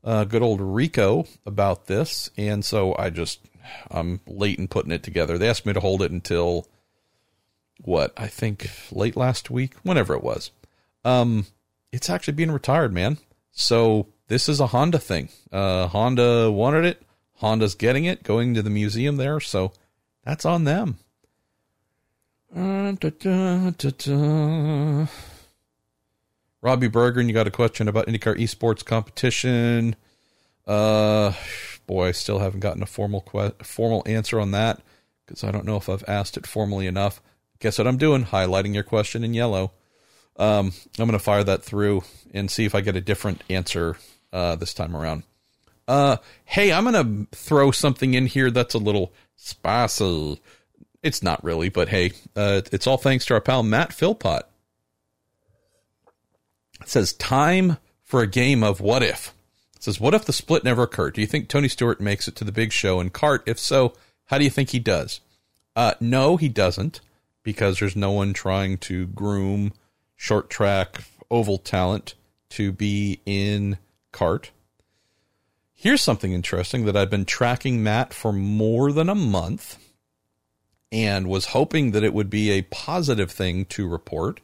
uh, 0.07 0.23
good 0.23 0.41
old 0.41 0.61
Rico 0.61 1.25
about 1.45 1.87
this, 1.87 2.29
and 2.37 2.63
so 2.63 2.95
I 2.97 3.09
just 3.09 3.41
I'm 3.91 4.21
late 4.25 4.57
in 4.57 4.69
putting 4.69 4.93
it 4.93 5.03
together. 5.03 5.37
They 5.37 5.49
asked 5.49 5.65
me 5.65 5.73
to 5.73 5.81
hold 5.81 6.01
it 6.01 6.11
until 6.11 6.65
what 7.81 8.13
I 8.15 8.27
think 8.27 8.71
late 8.89 9.17
last 9.17 9.51
week, 9.51 9.75
whenever 9.83 10.15
it 10.15 10.23
was. 10.23 10.51
Um, 11.07 11.45
it's 11.93 12.09
actually 12.09 12.33
being 12.33 12.51
retired, 12.51 12.93
man. 12.93 13.17
So 13.51 14.07
this 14.27 14.49
is 14.49 14.59
a 14.59 14.67
Honda 14.67 14.99
thing. 14.99 15.29
Uh, 15.51 15.87
Honda 15.87 16.51
wanted 16.51 16.83
it. 16.83 17.01
Honda's 17.35 17.75
getting 17.75 18.05
it, 18.05 18.23
going 18.23 18.53
to 18.55 18.61
the 18.61 18.69
museum 18.69 19.15
there. 19.15 19.39
So 19.39 19.71
that's 20.25 20.43
on 20.43 20.65
them. 20.65 20.97
Uh, 22.53 22.91
da, 22.93 23.09
da, 23.09 23.69
da, 23.71 25.07
Robbie 26.61 26.87
you 26.87 27.33
got 27.33 27.47
a 27.47 27.51
question 27.51 27.87
about 27.87 28.07
IndyCar 28.07 28.37
esports 28.37 28.83
competition. 28.83 29.95
Uh, 30.65 31.33
boy, 31.85 32.07
I 32.07 32.11
still 32.11 32.39
haven't 32.39 32.59
gotten 32.59 32.83
a 32.83 32.87
formal 32.87 33.21
que- 33.21 33.53
formal 33.63 34.03
answer 34.05 34.39
on 34.39 34.51
that 34.51 34.81
because 35.25 35.43
I 35.43 35.51
don't 35.51 35.65
know 35.65 35.77
if 35.77 35.87
I've 35.87 36.03
asked 36.07 36.35
it 36.35 36.47
formally 36.47 36.87
enough. 36.87 37.21
Guess 37.59 37.77
what 37.77 37.87
I'm 37.87 37.97
doing? 37.97 38.25
Highlighting 38.25 38.73
your 38.73 38.83
question 38.83 39.23
in 39.23 39.33
yellow. 39.33 39.71
Um, 40.37 40.71
I'm 40.99 41.07
going 41.07 41.11
to 41.11 41.19
fire 41.19 41.43
that 41.43 41.63
through 41.63 42.03
and 42.33 42.49
see 42.51 42.65
if 42.65 42.75
I 42.75 42.81
get 42.81 42.95
a 42.95 43.01
different 43.01 43.43
answer 43.49 43.97
uh, 44.31 44.55
this 44.55 44.73
time 44.73 44.95
around. 44.95 45.23
Uh, 45.87 46.17
hey, 46.45 46.71
I'm 46.71 46.83
going 46.83 47.27
to 47.27 47.35
throw 47.35 47.71
something 47.71 48.13
in 48.13 48.27
here 48.27 48.51
that's 48.51 48.73
a 48.73 48.79
little 48.79 49.13
spicy. 49.35 50.39
It's 51.01 51.23
not 51.23 51.43
really, 51.43 51.69
but 51.69 51.89
hey, 51.89 52.11
uh, 52.35 52.61
it's 52.71 52.85
all 52.85 52.97
thanks 52.97 53.25
to 53.25 53.33
our 53.33 53.41
pal 53.41 53.63
Matt 53.63 53.93
Philpott. 53.93 54.43
It 56.81 56.89
says 56.89 57.13
time 57.13 57.77
for 58.03 58.21
a 58.21 58.27
game 58.27 58.63
of 58.63 58.81
what 58.81 59.01
if. 59.01 59.33
It 59.75 59.83
says 59.83 59.99
what 59.99 60.13
if 60.13 60.25
the 60.25 60.33
split 60.33 60.63
never 60.63 60.83
occurred? 60.83 61.13
Do 61.13 61.21
you 61.21 61.27
think 61.27 61.47
Tony 61.47 61.67
Stewart 61.67 62.01
makes 62.01 62.27
it 62.27 62.35
to 62.35 62.43
the 62.43 62.51
big 62.51 62.71
show? 62.71 62.99
And 62.99 63.13
Cart, 63.13 63.43
if 63.47 63.57
so, 63.57 63.93
How 64.27 64.37
do 64.37 64.43
you 64.43 64.49
think 64.49 64.69
he 64.69 64.79
does? 64.79 65.21
Uh, 65.75 65.93
no, 65.99 66.37
he 66.37 66.49
doesn't, 66.49 67.01
because 67.43 67.79
there's 67.79 67.95
no 67.95 68.11
one 68.11 68.33
trying 68.33 68.77
to 68.79 69.07
groom 69.07 69.73
short 70.17 70.49
track 70.49 71.03
oval 71.31 71.57
talent 71.57 72.15
to 72.49 72.73
be 72.73 73.21
in 73.25 73.77
CART. 74.11 74.51
Here's 75.73 76.01
something 76.01 76.33
interesting 76.33 76.85
that 76.85 76.97
I've 76.97 77.09
been 77.09 77.25
tracking 77.25 77.83
Matt 77.83 78.13
for 78.13 78.33
more 78.33 78.91
than 78.91 79.09
a 79.09 79.15
month 79.15 79.77
and 80.91 81.27
was 81.27 81.47
hoping 81.47 81.91
that 81.91 82.03
it 82.03 82.13
would 82.13 82.29
be 82.29 82.49
a 82.49 82.63
positive 82.63 83.31
thing 83.31 83.65
to 83.65 83.87
report. 83.87 84.41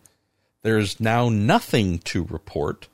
There's 0.62 1.00
now 1.00 1.30
nothing 1.30 2.00
to 2.00 2.24
report, 2.24 2.88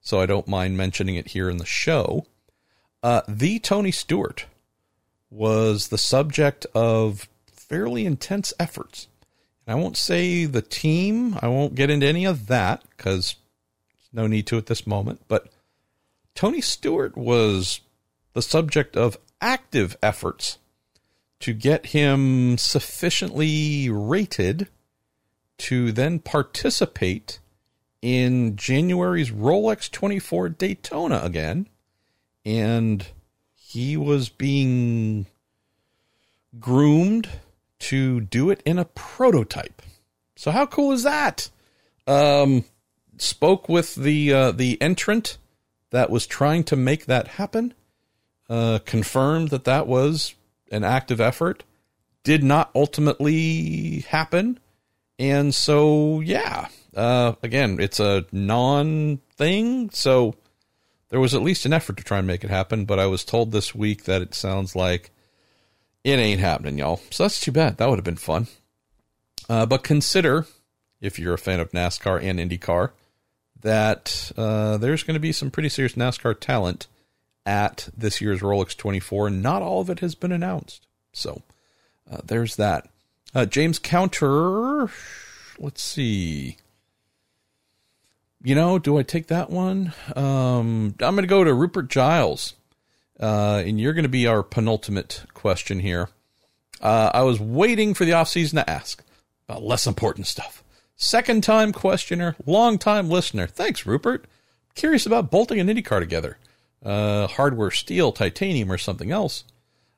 so 0.00 0.20
I 0.20 0.26
don't 0.26 0.46
mind 0.46 0.76
mentioning 0.76 1.16
it 1.16 1.28
here 1.28 1.48
in 1.48 1.56
the 1.56 1.66
show. 1.66 2.26
Uh, 3.02 3.22
the 3.26 3.58
Tony 3.58 3.90
Stewart 3.90 4.46
was 5.30 5.88
the 5.88 5.98
subject 5.98 6.66
of 6.74 7.28
fairly 7.46 8.04
intense 8.04 8.52
efforts. 8.60 9.08
I 9.66 9.74
won't 9.74 9.96
say 9.96 10.44
the 10.44 10.62
team, 10.62 11.38
I 11.42 11.48
won't 11.48 11.74
get 11.74 11.90
into 11.90 12.06
any 12.06 12.24
of 12.24 12.46
that 12.46 12.82
because 12.96 13.36
no 14.12 14.26
need 14.26 14.46
to 14.48 14.58
at 14.58 14.66
this 14.66 14.86
moment, 14.86 15.22
but 15.28 15.48
Tony 16.34 16.60
Stewart 16.60 17.16
was 17.16 17.80
the 18.32 18.42
subject 18.42 18.96
of 18.96 19.18
active 19.40 19.96
efforts 20.02 20.58
to 21.40 21.52
get 21.52 21.86
him 21.86 22.56
sufficiently 22.58 23.90
rated 23.90 24.68
to 25.58 25.92
then 25.92 26.18
participate 26.18 27.40
in 28.02 28.56
January's 28.56 29.30
Rolex 29.30 29.90
24 29.90 30.50
Daytona 30.50 31.20
again. 31.22 31.68
And 32.44 33.06
he 33.54 33.96
was 33.96 34.28
being 34.28 35.26
groomed 36.60 37.28
to 37.90 38.20
do 38.20 38.50
it 38.50 38.62
in 38.64 38.78
a 38.78 38.84
prototype. 38.84 39.82
So 40.36 40.50
how 40.50 40.66
cool 40.66 40.92
is 40.92 41.02
that? 41.02 41.50
Um, 42.06 42.64
spoke 43.18 43.68
with 43.68 43.94
the 43.94 44.32
uh, 44.32 44.52
the 44.52 44.80
entrant 44.80 45.38
that 45.90 46.10
was 46.10 46.26
trying 46.26 46.64
to 46.64 46.76
make 46.76 47.06
that 47.06 47.28
happen 47.28 47.74
uh, 48.48 48.78
confirmed 48.84 49.50
that 49.50 49.64
that 49.64 49.86
was 49.86 50.34
an 50.70 50.84
active 50.84 51.20
effort, 51.20 51.64
did 52.24 52.42
not 52.42 52.70
ultimately 52.74 54.00
happen. 54.08 54.58
And 55.18 55.54
so, 55.54 56.20
yeah, 56.20 56.68
uh, 56.94 57.34
again, 57.42 57.78
it's 57.80 58.00
a 58.00 58.26
non 58.32 59.18
thing. 59.36 59.90
So 59.90 60.34
there 61.08 61.20
was 61.20 61.34
at 61.34 61.42
least 61.42 61.66
an 61.66 61.72
effort 61.72 61.96
to 61.96 62.04
try 62.04 62.18
and 62.18 62.26
make 62.26 62.44
it 62.44 62.50
happen. 62.50 62.84
But 62.84 62.98
I 62.98 63.06
was 63.06 63.24
told 63.24 63.52
this 63.52 63.74
week 63.74 64.04
that 64.04 64.22
it 64.22 64.34
sounds 64.34 64.76
like 64.76 65.10
it 66.06 66.20
ain't 66.20 66.40
happening, 66.40 66.78
y'all. 66.78 67.00
So 67.10 67.24
that's 67.24 67.40
too 67.40 67.50
bad. 67.50 67.78
That 67.78 67.88
would 67.88 67.98
have 67.98 68.04
been 68.04 68.14
fun. 68.14 68.46
Uh, 69.48 69.66
but 69.66 69.82
consider, 69.82 70.46
if 71.00 71.18
you're 71.18 71.34
a 71.34 71.38
fan 71.38 71.58
of 71.58 71.72
NASCAR 71.72 72.22
and 72.22 72.38
IndyCar, 72.38 72.92
that 73.62 74.30
uh, 74.36 74.76
there's 74.76 75.02
going 75.02 75.14
to 75.14 75.20
be 75.20 75.32
some 75.32 75.50
pretty 75.50 75.68
serious 75.68 75.94
NASCAR 75.94 76.38
talent 76.38 76.86
at 77.44 77.88
this 77.96 78.20
year's 78.20 78.40
Rolex 78.40 78.76
24, 78.76 79.26
and 79.26 79.42
not 79.42 79.62
all 79.62 79.80
of 79.80 79.90
it 79.90 79.98
has 79.98 80.14
been 80.14 80.30
announced. 80.30 80.86
So 81.12 81.42
uh, 82.08 82.18
there's 82.24 82.54
that. 82.54 82.88
Uh, 83.34 83.44
James 83.44 83.80
Counter, 83.80 84.88
let's 85.58 85.82
see. 85.82 86.56
You 88.44 88.54
know, 88.54 88.78
do 88.78 88.96
I 88.96 89.02
take 89.02 89.26
that 89.26 89.50
one? 89.50 89.92
Um, 90.14 90.94
I'm 91.00 91.16
going 91.16 91.22
to 91.22 91.26
go 91.26 91.42
to 91.42 91.52
Rupert 91.52 91.88
Giles, 91.88 92.54
uh, 93.20 93.62
and 93.64 93.80
you're 93.80 93.92
going 93.92 94.02
to 94.04 94.08
be 94.08 94.26
our 94.26 94.42
penultimate 94.42 95.24
question 95.34 95.80
here. 95.80 96.08
Uh, 96.80 97.10
I 97.14 97.22
was 97.22 97.40
waiting 97.40 97.94
for 97.94 98.04
the 98.04 98.12
offseason 98.12 98.62
to 98.62 98.70
ask 98.70 99.02
about 99.48 99.62
less 99.62 99.86
important 99.86 100.26
stuff. 100.26 100.62
Second 100.96 101.42
time 101.42 101.72
questioner, 101.72 102.36
long 102.46 102.78
time 102.78 103.08
listener. 103.08 103.46
Thanks, 103.46 103.86
Rupert. 103.86 104.26
Curious 104.74 105.06
about 105.06 105.30
bolting 105.30 105.58
an 105.58 105.68
IndyCar 105.68 106.00
together 106.00 106.38
uh, 106.84 107.26
hardware 107.26 107.70
steel, 107.70 108.12
titanium, 108.12 108.70
or 108.70 108.78
something 108.78 109.10
else. 109.10 109.44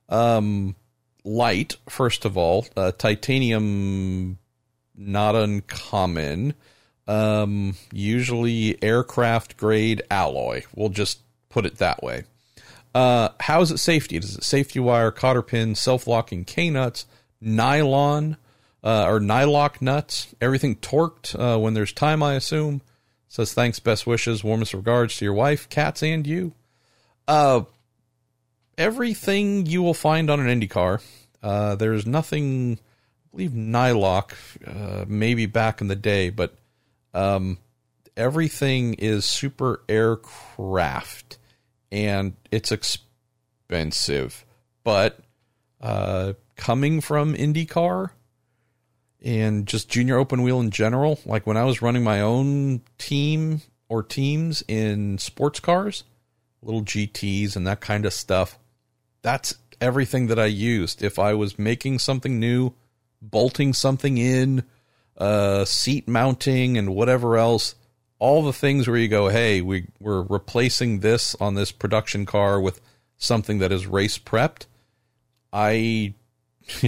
Um, 0.09 0.75
light, 1.23 1.77
first 1.87 2.25
of 2.25 2.37
all, 2.37 2.65
uh, 2.75 2.91
titanium, 2.91 4.39
not 4.95 5.35
uncommon. 5.35 6.55
Um, 7.07 7.75
usually 7.91 8.81
aircraft 8.83 9.57
grade 9.57 10.01
alloy. 10.11 10.63
We'll 10.75 10.89
just 10.89 11.19
put 11.49 11.65
it 11.65 11.77
that 11.77 12.03
way. 12.03 12.23
Uh, 12.93 13.29
how 13.39 13.61
is 13.61 13.71
it 13.71 13.77
safety? 13.77 14.17
Is 14.17 14.37
it 14.37 14.43
safety 14.43 14.79
wire, 14.79 15.11
cotter 15.11 15.41
pin, 15.41 15.75
self 15.75 16.07
locking 16.07 16.45
K 16.45 16.69
nuts, 16.69 17.05
nylon, 17.39 18.37
uh, 18.83 19.05
or 19.05 19.19
nylock 19.19 19.81
nuts? 19.81 20.33
Everything 20.41 20.75
torqued 20.75 21.35
uh, 21.39 21.59
when 21.59 21.73
there's 21.73 21.93
time, 21.93 22.23
I 22.23 22.33
assume. 22.33 22.81
Says 23.27 23.53
thanks, 23.53 23.79
best 23.79 24.07
wishes, 24.07 24.43
warmest 24.43 24.73
regards 24.73 25.17
to 25.17 25.25
your 25.25 25.35
wife, 25.35 25.69
cats, 25.69 26.01
and 26.01 26.25
you. 26.25 26.53
Uh, 27.27 27.61
everything 28.75 29.67
you 29.67 29.83
will 29.83 29.93
find 29.93 30.31
on 30.31 30.39
an 30.39 30.49
Indy 30.49 30.67
car. 30.67 30.99
Uh, 31.43 31.75
there's 31.75 32.07
nothing, 32.07 32.79
I 32.79 33.31
believe, 33.31 33.51
Nylock, 33.51 34.31
uh, 34.65 35.05
maybe 35.07 35.45
back 35.45 35.79
in 35.79 35.87
the 35.87 35.95
day, 35.95 36.31
but 36.31 36.55
um, 37.13 37.59
everything 38.17 38.95
is 38.95 39.25
super 39.25 39.83
aircraft 39.87 41.37
and 41.91 42.33
it's 42.51 42.71
expensive. 42.71 44.45
But 44.83 45.19
uh, 45.81 46.33
coming 46.55 47.01
from 47.01 47.33
IndyCar 47.33 48.11
and 49.21 49.65
just 49.67 49.89
junior 49.89 50.17
open 50.17 50.41
wheel 50.41 50.59
in 50.59 50.71
general, 50.71 51.19
like 51.25 51.45
when 51.45 51.57
I 51.57 51.63
was 51.65 51.81
running 51.81 52.03
my 52.03 52.21
own 52.21 52.81
team 52.97 53.61
or 53.87 54.03
teams 54.03 54.63
in 54.67 55.17
sports 55.17 55.59
cars, 55.59 56.03
little 56.61 56.83
GTs 56.83 57.55
and 57.55 57.65
that 57.67 57.81
kind 57.81 58.05
of 58.05 58.13
stuff. 58.13 58.57
That's 59.21 59.55
everything 59.81 60.27
that 60.27 60.39
I 60.39 60.45
used. 60.45 61.03
If 61.03 61.19
I 61.19 61.33
was 61.33 61.57
making 61.57 61.99
something 61.99 62.39
new, 62.39 62.73
bolting 63.21 63.73
something 63.73 64.17
in, 64.17 64.63
uh, 65.17 65.65
seat 65.65 66.07
mounting, 66.07 66.77
and 66.77 66.95
whatever 66.95 67.37
else, 67.37 67.75
all 68.19 68.43
the 68.43 68.53
things 68.53 68.87
where 68.87 68.97
you 68.97 69.07
go, 69.07 69.29
hey, 69.29 69.61
we, 69.61 69.87
we're 69.99 70.21
replacing 70.21 70.99
this 70.99 71.35
on 71.39 71.55
this 71.55 71.71
production 71.71 72.25
car 72.25 72.59
with 72.59 72.81
something 73.17 73.59
that 73.59 73.71
is 73.71 73.87
race 73.87 74.19
prepped. 74.19 74.65
I, 75.51 76.13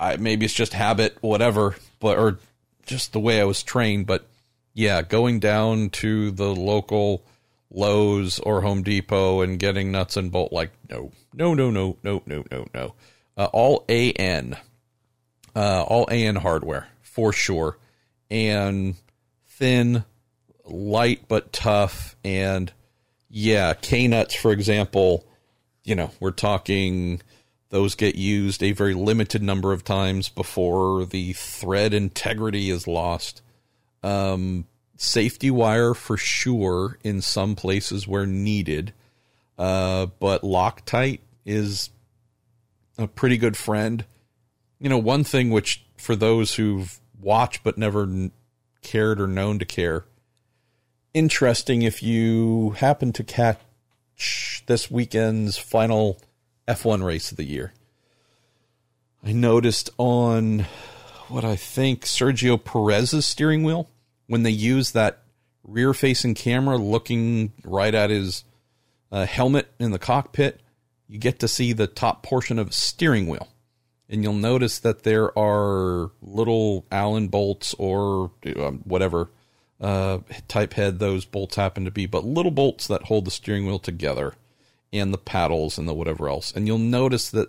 I 0.00 0.16
maybe 0.16 0.44
it's 0.44 0.54
just 0.54 0.74
habit, 0.74 1.16
whatever, 1.20 1.76
but 2.00 2.18
or 2.18 2.38
just 2.86 3.12
the 3.12 3.20
way 3.20 3.40
I 3.40 3.44
was 3.44 3.62
trained. 3.62 4.06
But 4.06 4.26
yeah, 4.74 5.02
going 5.02 5.40
down 5.40 5.90
to 5.90 6.30
the 6.30 6.54
local 6.54 7.24
Lowe's 7.70 8.38
or 8.38 8.60
Home 8.60 8.82
Depot 8.82 9.40
and 9.40 9.58
getting 9.58 9.90
nuts 9.90 10.16
and 10.16 10.30
bolt. 10.30 10.52
Like, 10.52 10.72
no, 10.88 11.12
no, 11.34 11.54
no, 11.54 11.70
no, 11.70 11.96
no, 12.02 12.22
no, 12.26 12.44
no, 12.50 12.66
no. 12.72 12.94
Uh, 13.36 13.48
all 13.52 13.84
AN, 13.88 14.56
uh, 15.54 15.82
all 15.82 16.08
AN 16.10 16.36
hardware 16.36 16.88
for 17.02 17.32
sure, 17.32 17.78
and 18.30 18.94
thin, 19.58 20.04
light 20.64 21.22
but 21.28 21.52
tough, 21.52 22.16
and 22.24 22.72
yeah, 23.28 23.74
K 23.74 24.06
nuts, 24.08 24.34
for 24.34 24.52
example. 24.52 25.24
You 25.84 25.94
know, 25.94 26.10
we're 26.20 26.30
talking 26.30 27.22
those 27.70 27.94
get 27.94 28.14
used 28.14 28.62
a 28.62 28.72
very 28.72 28.94
limited 28.94 29.42
number 29.42 29.72
of 29.72 29.84
times 29.84 30.28
before 30.28 31.04
the 31.04 31.32
thread 31.34 31.92
integrity 31.92 32.70
is 32.70 32.86
lost. 32.86 33.42
Um, 34.02 34.66
safety 34.96 35.50
wire 35.50 35.94
for 35.94 36.16
sure 36.16 36.98
in 37.02 37.20
some 37.20 37.54
places 37.56 38.08
where 38.08 38.26
needed. 38.26 38.92
Uh, 39.58 40.06
but 40.18 40.42
Loctite 40.42 41.20
is 41.44 41.90
a 42.96 43.06
pretty 43.06 43.36
good 43.36 43.56
friend. 43.56 44.04
You 44.78 44.88
know, 44.88 44.98
one 44.98 45.24
thing 45.24 45.50
which 45.50 45.84
for 45.96 46.16
those 46.16 46.54
who've 46.54 46.98
watched 47.20 47.64
but 47.64 47.76
never 47.76 48.30
cared 48.82 49.20
or 49.20 49.26
known 49.26 49.58
to 49.58 49.64
care, 49.64 50.04
interesting 51.14 51.82
if 51.82 52.02
you 52.02 52.70
happen 52.78 53.12
to 53.12 53.24
catch 53.24 54.62
this 54.66 54.90
weekend's 54.90 55.56
final 55.56 56.20
F1 56.66 57.04
race 57.04 57.30
of 57.30 57.36
the 57.36 57.44
year. 57.44 57.72
I 59.24 59.32
noticed 59.32 59.90
on 59.98 60.66
what 61.28 61.44
I 61.44 61.56
think 61.56 62.04
Sergio 62.04 62.62
Perez's 62.62 63.26
steering 63.26 63.62
wheel 63.62 63.88
when 64.26 64.42
they 64.42 64.50
use 64.50 64.92
that 64.92 65.22
rear 65.64 65.92
facing 65.92 66.34
camera 66.34 66.76
looking 66.76 67.52
right 67.64 67.94
at 67.94 68.10
his 68.10 68.44
uh, 69.10 69.26
helmet 69.26 69.68
in 69.78 69.90
the 69.90 69.98
cockpit, 69.98 70.60
you 71.08 71.18
get 71.18 71.40
to 71.40 71.48
see 71.48 71.72
the 71.72 71.86
top 71.86 72.22
portion 72.22 72.58
of 72.58 72.74
steering 72.74 73.26
wheel. 73.26 73.48
And 74.08 74.22
you'll 74.22 74.32
notice 74.32 74.78
that 74.78 75.02
there 75.02 75.36
are 75.38 76.10
little 76.22 76.86
Allen 76.90 77.28
bolts 77.28 77.74
or 77.74 78.30
um, 78.56 78.80
whatever 78.84 79.30
uh, 79.80 80.18
type 80.48 80.74
head 80.74 80.98
those 80.98 81.24
bolts 81.24 81.56
happen 81.56 81.84
to 81.84 81.90
be, 81.90 82.06
but 82.06 82.24
little 82.24 82.50
bolts 82.50 82.86
that 82.86 83.04
hold 83.04 83.26
the 83.26 83.30
steering 83.30 83.66
wheel 83.66 83.78
together 83.78 84.34
and 84.92 85.12
the 85.12 85.18
paddles 85.18 85.78
and 85.78 85.86
the 85.86 85.94
whatever 85.94 86.28
else. 86.28 86.52
And 86.52 86.66
you'll 86.66 86.78
notice 86.78 87.30
that 87.30 87.48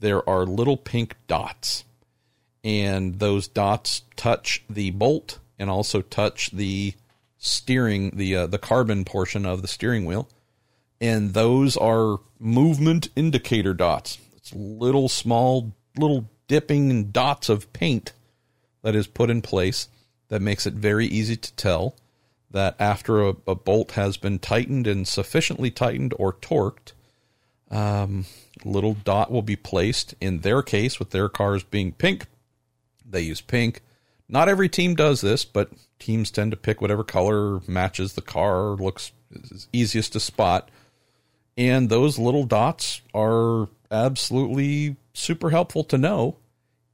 there 0.00 0.28
are 0.28 0.44
little 0.44 0.76
pink 0.76 1.16
dots. 1.26 1.84
And 2.64 3.20
those 3.20 3.46
dots 3.46 4.02
touch 4.16 4.64
the 4.68 4.90
bolt 4.90 5.38
and 5.58 5.70
also 5.70 6.02
touch 6.02 6.50
the 6.50 6.94
steering, 7.38 8.10
the 8.16 8.34
uh, 8.34 8.46
the 8.48 8.58
carbon 8.58 9.04
portion 9.04 9.46
of 9.46 9.62
the 9.62 9.68
steering 9.68 10.04
wheel. 10.04 10.28
And 11.00 11.32
those 11.32 11.76
are 11.76 12.18
movement 12.40 13.08
indicator 13.14 13.72
dots. 13.72 14.18
It's 14.36 14.52
little 14.52 15.08
small 15.08 15.74
little 15.98 16.28
dipping 16.48 17.10
dots 17.10 17.48
of 17.48 17.72
paint 17.72 18.12
that 18.82 18.94
is 18.94 19.06
put 19.06 19.30
in 19.30 19.42
place 19.42 19.88
that 20.28 20.42
makes 20.42 20.66
it 20.66 20.74
very 20.74 21.06
easy 21.06 21.36
to 21.36 21.52
tell 21.54 21.96
that 22.50 22.76
after 22.78 23.22
a, 23.22 23.36
a 23.46 23.54
bolt 23.54 23.92
has 23.92 24.16
been 24.16 24.38
tightened 24.38 24.86
and 24.86 25.06
sufficiently 25.06 25.70
tightened 25.70 26.14
or 26.18 26.32
torqued, 26.32 26.92
um, 27.70 28.24
little 28.64 28.94
dot 28.94 29.30
will 29.30 29.42
be 29.42 29.56
placed. 29.56 30.14
In 30.20 30.40
their 30.40 30.62
case, 30.62 30.98
with 30.98 31.10
their 31.10 31.28
cars 31.28 31.64
being 31.64 31.92
pink, 31.92 32.26
they 33.04 33.22
use 33.22 33.40
pink. 33.40 33.82
Not 34.28 34.48
every 34.48 34.68
team 34.68 34.94
does 34.94 35.20
this, 35.20 35.44
but 35.44 35.70
teams 35.98 36.30
tend 36.30 36.50
to 36.52 36.56
pick 36.56 36.80
whatever 36.80 37.04
color 37.04 37.60
matches 37.66 38.12
the 38.12 38.22
car, 38.22 38.70
looks 38.70 39.12
easiest 39.72 40.12
to 40.14 40.20
spot. 40.20 40.70
And 41.56 41.88
those 41.88 42.18
little 42.18 42.44
dots 42.44 43.00
are 43.14 43.68
absolutely 43.90 44.96
super 45.16 45.50
helpful 45.50 45.82
to 45.84 45.96
know 45.96 46.36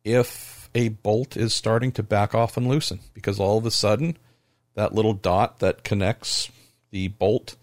if 0.04 0.70
a 0.74 0.88
bolt 0.88 1.36
is 1.36 1.54
starting 1.54 1.92
to 1.92 2.02
back 2.02 2.34
off 2.34 2.56
and 2.56 2.68
loosen 2.68 3.00
because 3.14 3.38
all 3.38 3.58
of 3.58 3.66
a 3.66 3.70
sudden 3.70 4.16
that 4.74 4.94
little 4.94 5.12
dot 5.12 5.58
that 5.58 5.84
connects 5.84 6.50
the 6.90 7.08
bolt 7.08 7.56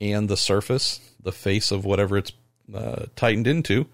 and 0.00 0.28
the 0.28 0.36
surface, 0.36 1.00
the 1.22 1.32
face 1.32 1.70
of 1.70 1.84
whatever 1.84 2.18
it's 2.18 2.32
uh, 2.72 3.06
tightened 3.16 3.46
into, 3.46 3.86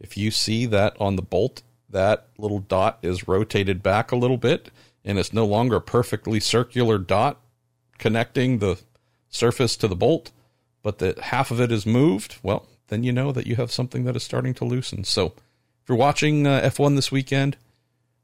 if 0.00 0.16
you 0.16 0.30
see 0.30 0.66
that 0.66 0.96
on 1.00 1.16
the 1.16 1.22
bolt, 1.22 1.62
that 1.88 2.26
little 2.38 2.58
dot 2.60 2.98
is 3.02 3.28
rotated 3.28 3.82
back 3.82 4.10
a 4.10 4.16
little 4.16 4.36
bit 4.36 4.70
and 5.04 5.18
it's 5.18 5.32
no 5.32 5.44
longer 5.44 5.76
a 5.76 5.80
perfectly 5.80 6.40
circular 6.40 6.98
dot 6.98 7.40
connecting 7.98 8.58
the 8.58 8.80
surface 9.28 9.76
to 9.76 9.88
the 9.88 9.96
bolt, 9.96 10.32
but 10.82 10.98
that 10.98 11.18
half 11.18 11.50
of 11.50 11.60
it 11.60 11.70
is 11.70 11.86
moved, 11.86 12.38
well, 12.42 12.66
then 12.88 13.02
you 13.02 13.12
know 13.12 13.32
that 13.32 13.46
you 13.46 13.56
have 13.56 13.72
something 13.72 14.04
that 14.04 14.16
is 14.16 14.22
starting 14.22 14.54
to 14.54 14.64
loosen. 14.64 15.04
So 15.04 15.32
if 15.86 15.90
you're 15.90 15.98
watching 15.98 16.48
uh, 16.48 16.62
F1 16.62 16.96
this 16.96 17.12
weekend, 17.12 17.56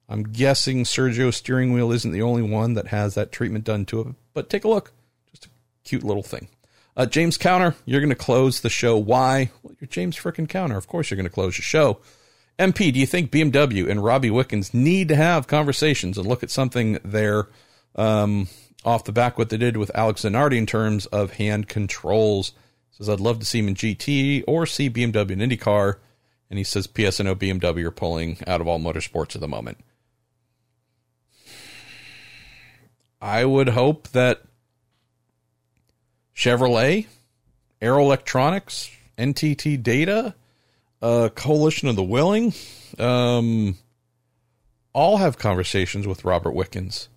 I'm 0.09 0.25
guessing 0.25 0.83
Sergio's 0.83 1.37
steering 1.37 1.73
wheel 1.73 1.93
isn't 1.93 2.11
the 2.11 2.21
only 2.21 2.43
one 2.43 2.75
that 2.75 2.89
has 2.89 3.15
that 3.15 3.31
treatment 3.31 3.65
done 3.65 3.85
to 3.85 4.01
it, 4.01 4.07
but 4.35 4.51
take 4.51 4.65
a 4.65 4.69
look. 4.69 4.91
Just 5.31 5.47
a 5.47 5.49
cute 5.85 6.03
little 6.03 6.25
thing. 6.25 6.49
Uh, 6.97 7.07
James 7.07 7.37
Counter, 7.37 7.77
you're 7.87 8.01
going 8.01 8.11
to 8.11 8.17
close 8.17 8.63
the 8.63 8.69
show. 8.69 8.97
Why? 8.97 9.53
Well, 9.63 9.77
you're 9.79 9.87
James 9.87 10.17
frickin' 10.17 10.49
Counter. 10.49 10.77
Of 10.77 10.89
course, 10.89 11.09
you're 11.09 11.17
going 11.17 11.29
to 11.29 11.33
close 11.33 11.57
your 11.57 11.63
show. 11.63 12.01
MP, 12.59 12.93
do 12.93 12.99
you 12.99 13.07
think 13.07 13.31
BMW 13.31 13.89
and 13.89 14.03
Robbie 14.03 14.33
Wickens 14.33 14.75
need 14.75 15.07
to 15.07 15.15
have 15.15 15.47
conversations 15.47 16.19
and 16.19 16.27
look 16.27 16.43
at 16.43 16.51
something 16.51 16.99
there 17.05 17.47
um, 17.95 18.49
off 18.85 19.05
the 19.05 19.13
back 19.13 19.39
what 19.39 19.51
they 19.51 19.57
did 19.57 19.77
with 19.77 19.93
Alex 19.95 20.23
Zanardi 20.23 20.57
in 20.57 20.67
terms 20.67 21.07
of 21.07 21.35
hand 21.35 21.69
controls? 21.69 22.55
Says 22.91 23.09
I'd 23.09 23.21
love 23.21 23.39
to 23.39 23.47
see 23.47 23.61
him 23.61 23.69
in 23.69 23.77
GT 23.77 24.43
or 24.49 24.67
see 24.67 24.91
BMW 24.91 25.31
in 25.31 25.39
IndyCar. 25.39 25.99
And 26.53 26.59
he 26.59 26.65
says 26.65 26.87
PSNO 26.87 27.37
BMW 27.37 27.83
are 27.85 27.91
pulling 27.91 28.37
out 28.47 28.61
of 28.61 28.69
all 28.69 28.79
motorsports 28.79 29.35
at 29.35 29.41
the 29.41 29.49
moment. 29.49 29.79
I 33.23 33.47
would 33.47 33.71
hope 33.71 34.09
that 34.09 34.43
Chevrolet, 36.37 37.07
Arrow 37.81 38.03
Electronics, 38.03 38.91
NTT 39.17 39.83
Data, 39.83 40.35
uh, 41.01 41.31
Coalition 41.35 41.89
of 41.89 41.97
the 41.97 42.05
Willing, 42.05 42.53
um, 42.99 43.79
all 44.93 45.17
have 45.17 45.39
conversations 45.39 46.07
with 46.07 46.23
Robert 46.23 46.53
Wickens. 46.53 47.09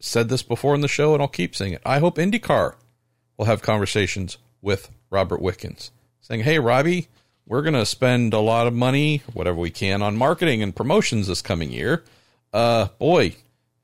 Said 0.00 0.28
this 0.28 0.42
before 0.42 0.74
in 0.74 0.80
the 0.80 0.88
show, 0.88 1.12
and 1.14 1.22
I'll 1.22 1.28
keep 1.28 1.54
saying 1.54 1.74
it. 1.74 1.82
I 1.86 2.00
hope 2.00 2.16
IndyCar 2.16 2.74
will 3.36 3.44
have 3.44 3.62
conversations 3.62 4.38
with 4.60 4.90
Robert 5.08 5.40
Wickens, 5.40 5.92
saying, 6.20 6.40
"Hey, 6.40 6.58
Robbie, 6.58 7.06
we're 7.46 7.62
going 7.62 7.74
to 7.74 7.86
spend 7.86 8.32
a 8.32 8.38
lot 8.38 8.66
of 8.66 8.74
money, 8.74 9.22
whatever 9.32 9.58
we 9.58 9.70
can, 9.70 10.02
on 10.02 10.16
marketing 10.16 10.62
and 10.62 10.74
promotions 10.74 11.26
this 11.26 11.42
coming 11.42 11.70
year. 11.70 12.04
Uh, 12.52 12.86
boy, 12.98 13.36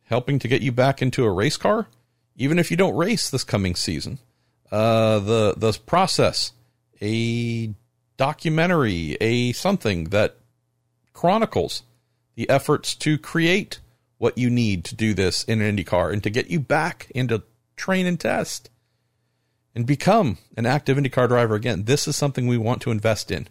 helping 0.05 0.39
to 0.39 0.49
get 0.49 0.63
you 0.63 0.73
back 0.73 1.03
into 1.03 1.25
a 1.25 1.31
race 1.31 1.57
car, 1.57 1.87
even 2.37 2.59
if 2.59 2.71
you 2.71 2.77
don't 2.77 2.97
race 2.97 3.31
this 3.31 3.45
coming 3.45 3.75
season. 3.75 4.19
Uh, 4.71 5.19
the 5.19 5.55
the 5.57 5.73
process, 5.85 6.53
a 7.03 7.75
documentary, 8.17 9.17
a 9.21 9.53
something 9.53 10.05
that 10.05 10.37
chronicles 11.13 11.83
the 12.37 12.49
efforts 12.49 12.95
to 12.95 13.19
create 13.19 13.81
what 14.19 14.39
you 14.39 14.49
need 14.49 14.85
to 14.85 14.95
do 14.95 15.13
this 15.13 15.43
in 15.45 15.61
an 15.61 15.67
Indy 15.67 15.85
car 15.85 16.11
and 16.11 16.23
to 16.23 16.31
get 16.31 16.51
you 16.51 16.61
back 16.61 17.11
into 17.15 17.43
train 17.77 18.07
and 18.07 18.21
test 18.21 18.71
and 19.75 19.87
become 19.87 20.39
an 20.57 20.67
active 20.67 20.97
IndyCar 20.97 21.29
driver 21.29 21.55
again. 21.55 21.85
This 21.85 22.09
is 22.09 22.17
something 22.17 22.47
we 22.47 22.59
want 22.59 22.83
to 22.83 22.91
invest 22.91 23.31
in. 23.31 23.49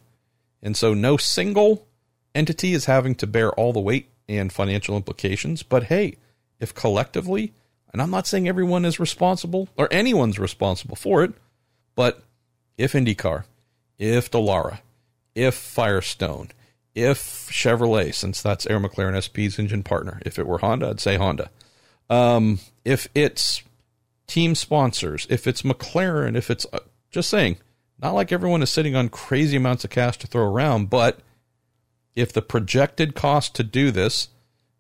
And 0.62 0.76
so 0.76 0.94
no 0.94 1.18
single 1.18 1.88
entity 2.36 2.74
is 2.74 2.86
having 2.86 3.16
to 3.16 3.28
bear 3.28 3.52
all 3.52 3.74
the 3.74 3.80
weight 3.80 4.10
and 4.28 4.52
financial 4.52 4.96
implications, 4.96 5.64
but 5.64 5.84
hey, 5.86 6.18
if 6.60 6.74
collectively, 6.76 7.54
and 7.92 8.02
I'm 8.02 8.12
not 8.12 8.28
saying 8.28 8.48
everyone 8.48 8.86
is 8.86 9.00
responsible 9.00 9.70
or 9.78 9.88
anyone's 9.92 10.38
responsible 10.38 10.96
for 10.96 11.24
it, 11.24 11.34
but 11.96 12.22
if 12.78 12.94
IndyCar, 12.94 13.46
if 13.98 14.30
Dallara, 14.30 14.80
if 15.34 15.56
Firestone, 15.56 16.50
if 16.94 17.50
Chevrolet, 17.50 18.14
since 18.14 18.42
that's 18.42 18.68
Arrow 18.68 18.82
McLaren 18.82 19.22
SP's 19.22 19.58
engine 19.58 19.84
partner, 19.84 20.22
if 20.26 20.38
it 20.38 20.48
were 20.48 20.60
Honda, 20.60 20.90
I'd 20.90 21.00
say 21.00 21.18
Honda. 21.18 21.50
Um, 22.10 22.60
if 22.84 23.08
it's 23.16 23.64
team 24.30 24.56
sponsors, 24.56 25.28
if 25.30 25.48
it's 25.48 25.64
McLaren, 25.64 26.36
if 26.36 26.50
it's 26.50 26.66
uh, 26.72 26.80
just 27.12 27.30
saying, 27.30 27.58
not 28.02 28.14
like 28.14 28.32
everyone 28.32 28.62
is 28.62 28.70
sitting 28.70 28.96
on 28.96 29.10
crazy 29.10 29.58
amounts 29.58 29.84
of 29.84 29.90
cash 29.90 30.18
to 30.20 30.28
throw 30.28 30.50
around, 30.50 30.90
but 30.90 31.20
if 32.16 32.32
the 32.32 32.42
projected 32.42 33.16
cost 33.16 33.56
to 33.56 33.64
do 33.64 33.92
this 33.92 34.30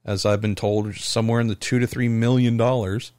as 0.05 0.25
I've 0.25 0.41
been 0.41 0.55
told, 0.55 0.95
somewhere 0.95 1.39
in 1.39 1.47
the 1.47 1.55
two 1.55 1.79
to 1.79 1.87
three 1.87 2.07
million 2.07 2.57
dollars. 2.57 3.11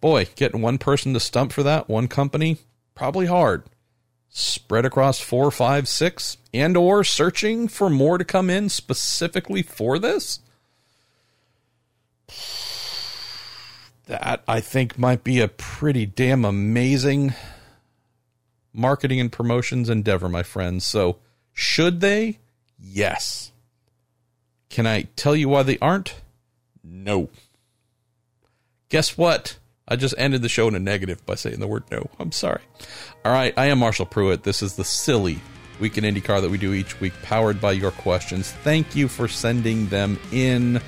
Boy, 0.00 0.28
getting 0.34 0.60
one 0.60 0.78
person 0.78 1.14
to 1.14 1.20
stump 1.20 1.52
for 1.52 1.62
that, 1.62 1.88
one 1.88 2.08
company, 2.08 2.58
probably 2.94 3.26
hard. 3.26 3.64
Spread 4.28 4.84
across 4.84 5.20
four, 5.20 5.50
five, 5.50 5.86
six, 5.86 6.38
and 6.52 6.76
or 6.76 7.04
searching 7.04 7.68
for 7.68 7.88
more 7.88 8.18
to 8.18 8.24
come 8.24 8.50
in 8.50 8.68
specifically 8.68 9.62
for 9.62 9.98
this. 9.98 10.40
That 14.12 14.44
I 14.46 14.60
think 14.60 14.98
might 14.98 15.24
be 15.24 15.40
a 15.40 15.48
pretty 15.48 16.04
damn 16.04 16.44
amazing 16.44 17.32
marketing 18.70 19.20
and 19.20 19.32
promotions 19.32 19.88
endeavor, 19.88 20.28
my 20.28 20.42
friends. 20.42 20.84
So, 20.84 21.16
should 21.54 22.02
they? 22.02 22.38
Yes. 22.78 23.52
Can 24.68 24.86
I 24.86 25.04
tell 25.16 25.34
you 25.34 25.48
why 25.48 25.62
they 25.62 25.78
aren't? 25.78 26.20
No. 26.84 27.30
Guess 28.90 29.16
what? 29.16 29.56
I 29.88 29.96
just 29.96 30.14
ended 30.18 30.42
the 30.42 30.48
show 30.50 30.68
in 30.68 30.74
a 30.74 30.78
negative 30.78 31.24
by 31.24 31.34
saying 31.34 31.60
the 31.60 31.66
word 31.66 31.84
no. 31.90 32.10
I'm 32.20 32.32
sorry. 32.32 32.60
All 33.24 33.32
right, 33.32 33.54
I 33.56 33.68
am 33.68 33.78
Marshall 33.78 34.04
Pruett. 34.04 34.42
This 34.42 34.62
is 34.62 34.76
the 34.76 34.84
silly 34.84 35.40
Week 35.80 35.96
in 35.96 36.04
IndyCar 36.04 36.42
that 36.42 36.50
we 36.50 36.58
do 36.58 36.74
each 36.74 37.00
week, 37.00 37.14
powered 37.22 37.62
by 37.62 37.72
your 37.72 37.92
questions. 37.92 38.52
Thank 38.52 38.94
you 38.94 39.08
for 39.08 39.26
sending 39.26 39.88
them 39.88 40.18
in. 40.32 40.82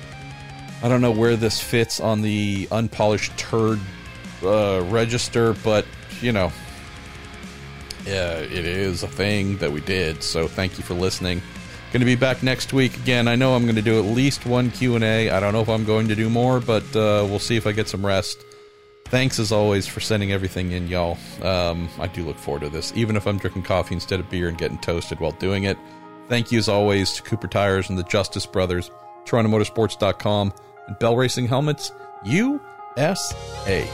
I 0.85 0.87
don't 0.87 1.01
know 1.01 1.09
where 1.09 1.35
this 1.35 1.59
fits 1.59 1.99
on 1.99 2.21
the 2.21 2.67
unpolished 2.69 3.35
turd 3.39 3.79
uh, 4.43 4.85
register, 4.87 5.53
but 5.63 5.83
you 6.21 6.31
know, 6.31 6.51
yeah, 8.05 8.33
it 8.37 8.65
is 8.65 9.01
a 9.01 9.07
thing 9.07 9.57
that 9.57 9.71
we 9.71 9.81
did. 9.81 10.21
So 10.21 10.47
thank 10.47 10.77
you 10.77 10.83
for 10.83 10.93
listening. 10.93 11.41
Going 11.91 12.01
to 12.01 12.05
be 12.05 12.15
back 12.15 12.43
next 12.43 12.71
week 12.71 12.97
again. 12.97 13.27
I 13.27 13.35
know 13.35 13.55
I'm 13.55 13.63
going 13.63 13.77
to 13.77 13.81
do 13.81 13.97
at 13.97 14.05
least 14.05 14.45
one 14.45 14.69
Q 14.69 14.93
and 14.93 15.03
A. 15.03 15.31
I 15.31 15.39
don't 15.39 15.53
know 15.53 15.61
if 15.61 15.69
I'm 15.69 15.85
going 15.85 16.07
to 16.09 16.15
do 16.15 16.29
more, 16.29 16.59
but 16.59 16.83
uh, 16.95 17.25
we'll 17.27 17.39
see 17.39 17.55
if 17.55 17.65
I 17.65 17.71
get 17.71 17.89
some 17.89 18.05
rest. 18.05 18.45
Thanks 19.05 19.39
as 19.39 19.51
always 19.51 19.87
for 19.87 20.01
sending 20.01 20.33
everything 20.33 20.71
in, 20.71 20.87
y'all. 20.87 21.17
Um, 21.41 21.89
I 21.99 22.05
do 22.05 22.23
look 22.23 22.37
forward 22.37 22.61
to 22.61 22.69
this, 22.69 22.93
even 22.95 23.15
if 23.15 23.25
I'm 23.25 23.39
drinking 23.39 23.63
coffee 23.63 23.95
instead 23.95 24.19
of 24.19 24.29
beer 24.29 24.49
and 24.49 24.57
getting 24.57 24.77
toasted 24.77 25.19
while 25.19 25.31
doing 25.31 25.63
it. 25.63 25.79
Thank 26.27 26.51
you 26.51 26.59
as 26.59 26.69
always 26.69 27.11
to 27.13 27.23
Cooper 27.23 27.47
Tires 27.47 27.89
and 27.89 27.97
the 27.97 28.03
Justice 28.03 28.45
Brothers, 28.45 28.91
TorontoMotorsports.com, 29.25 30.53
and 30.87 30.97
Bell 30.99 31.15
Racing 31.15 31.47
Helmets 31.47 31.91
USA. 32.23 33.87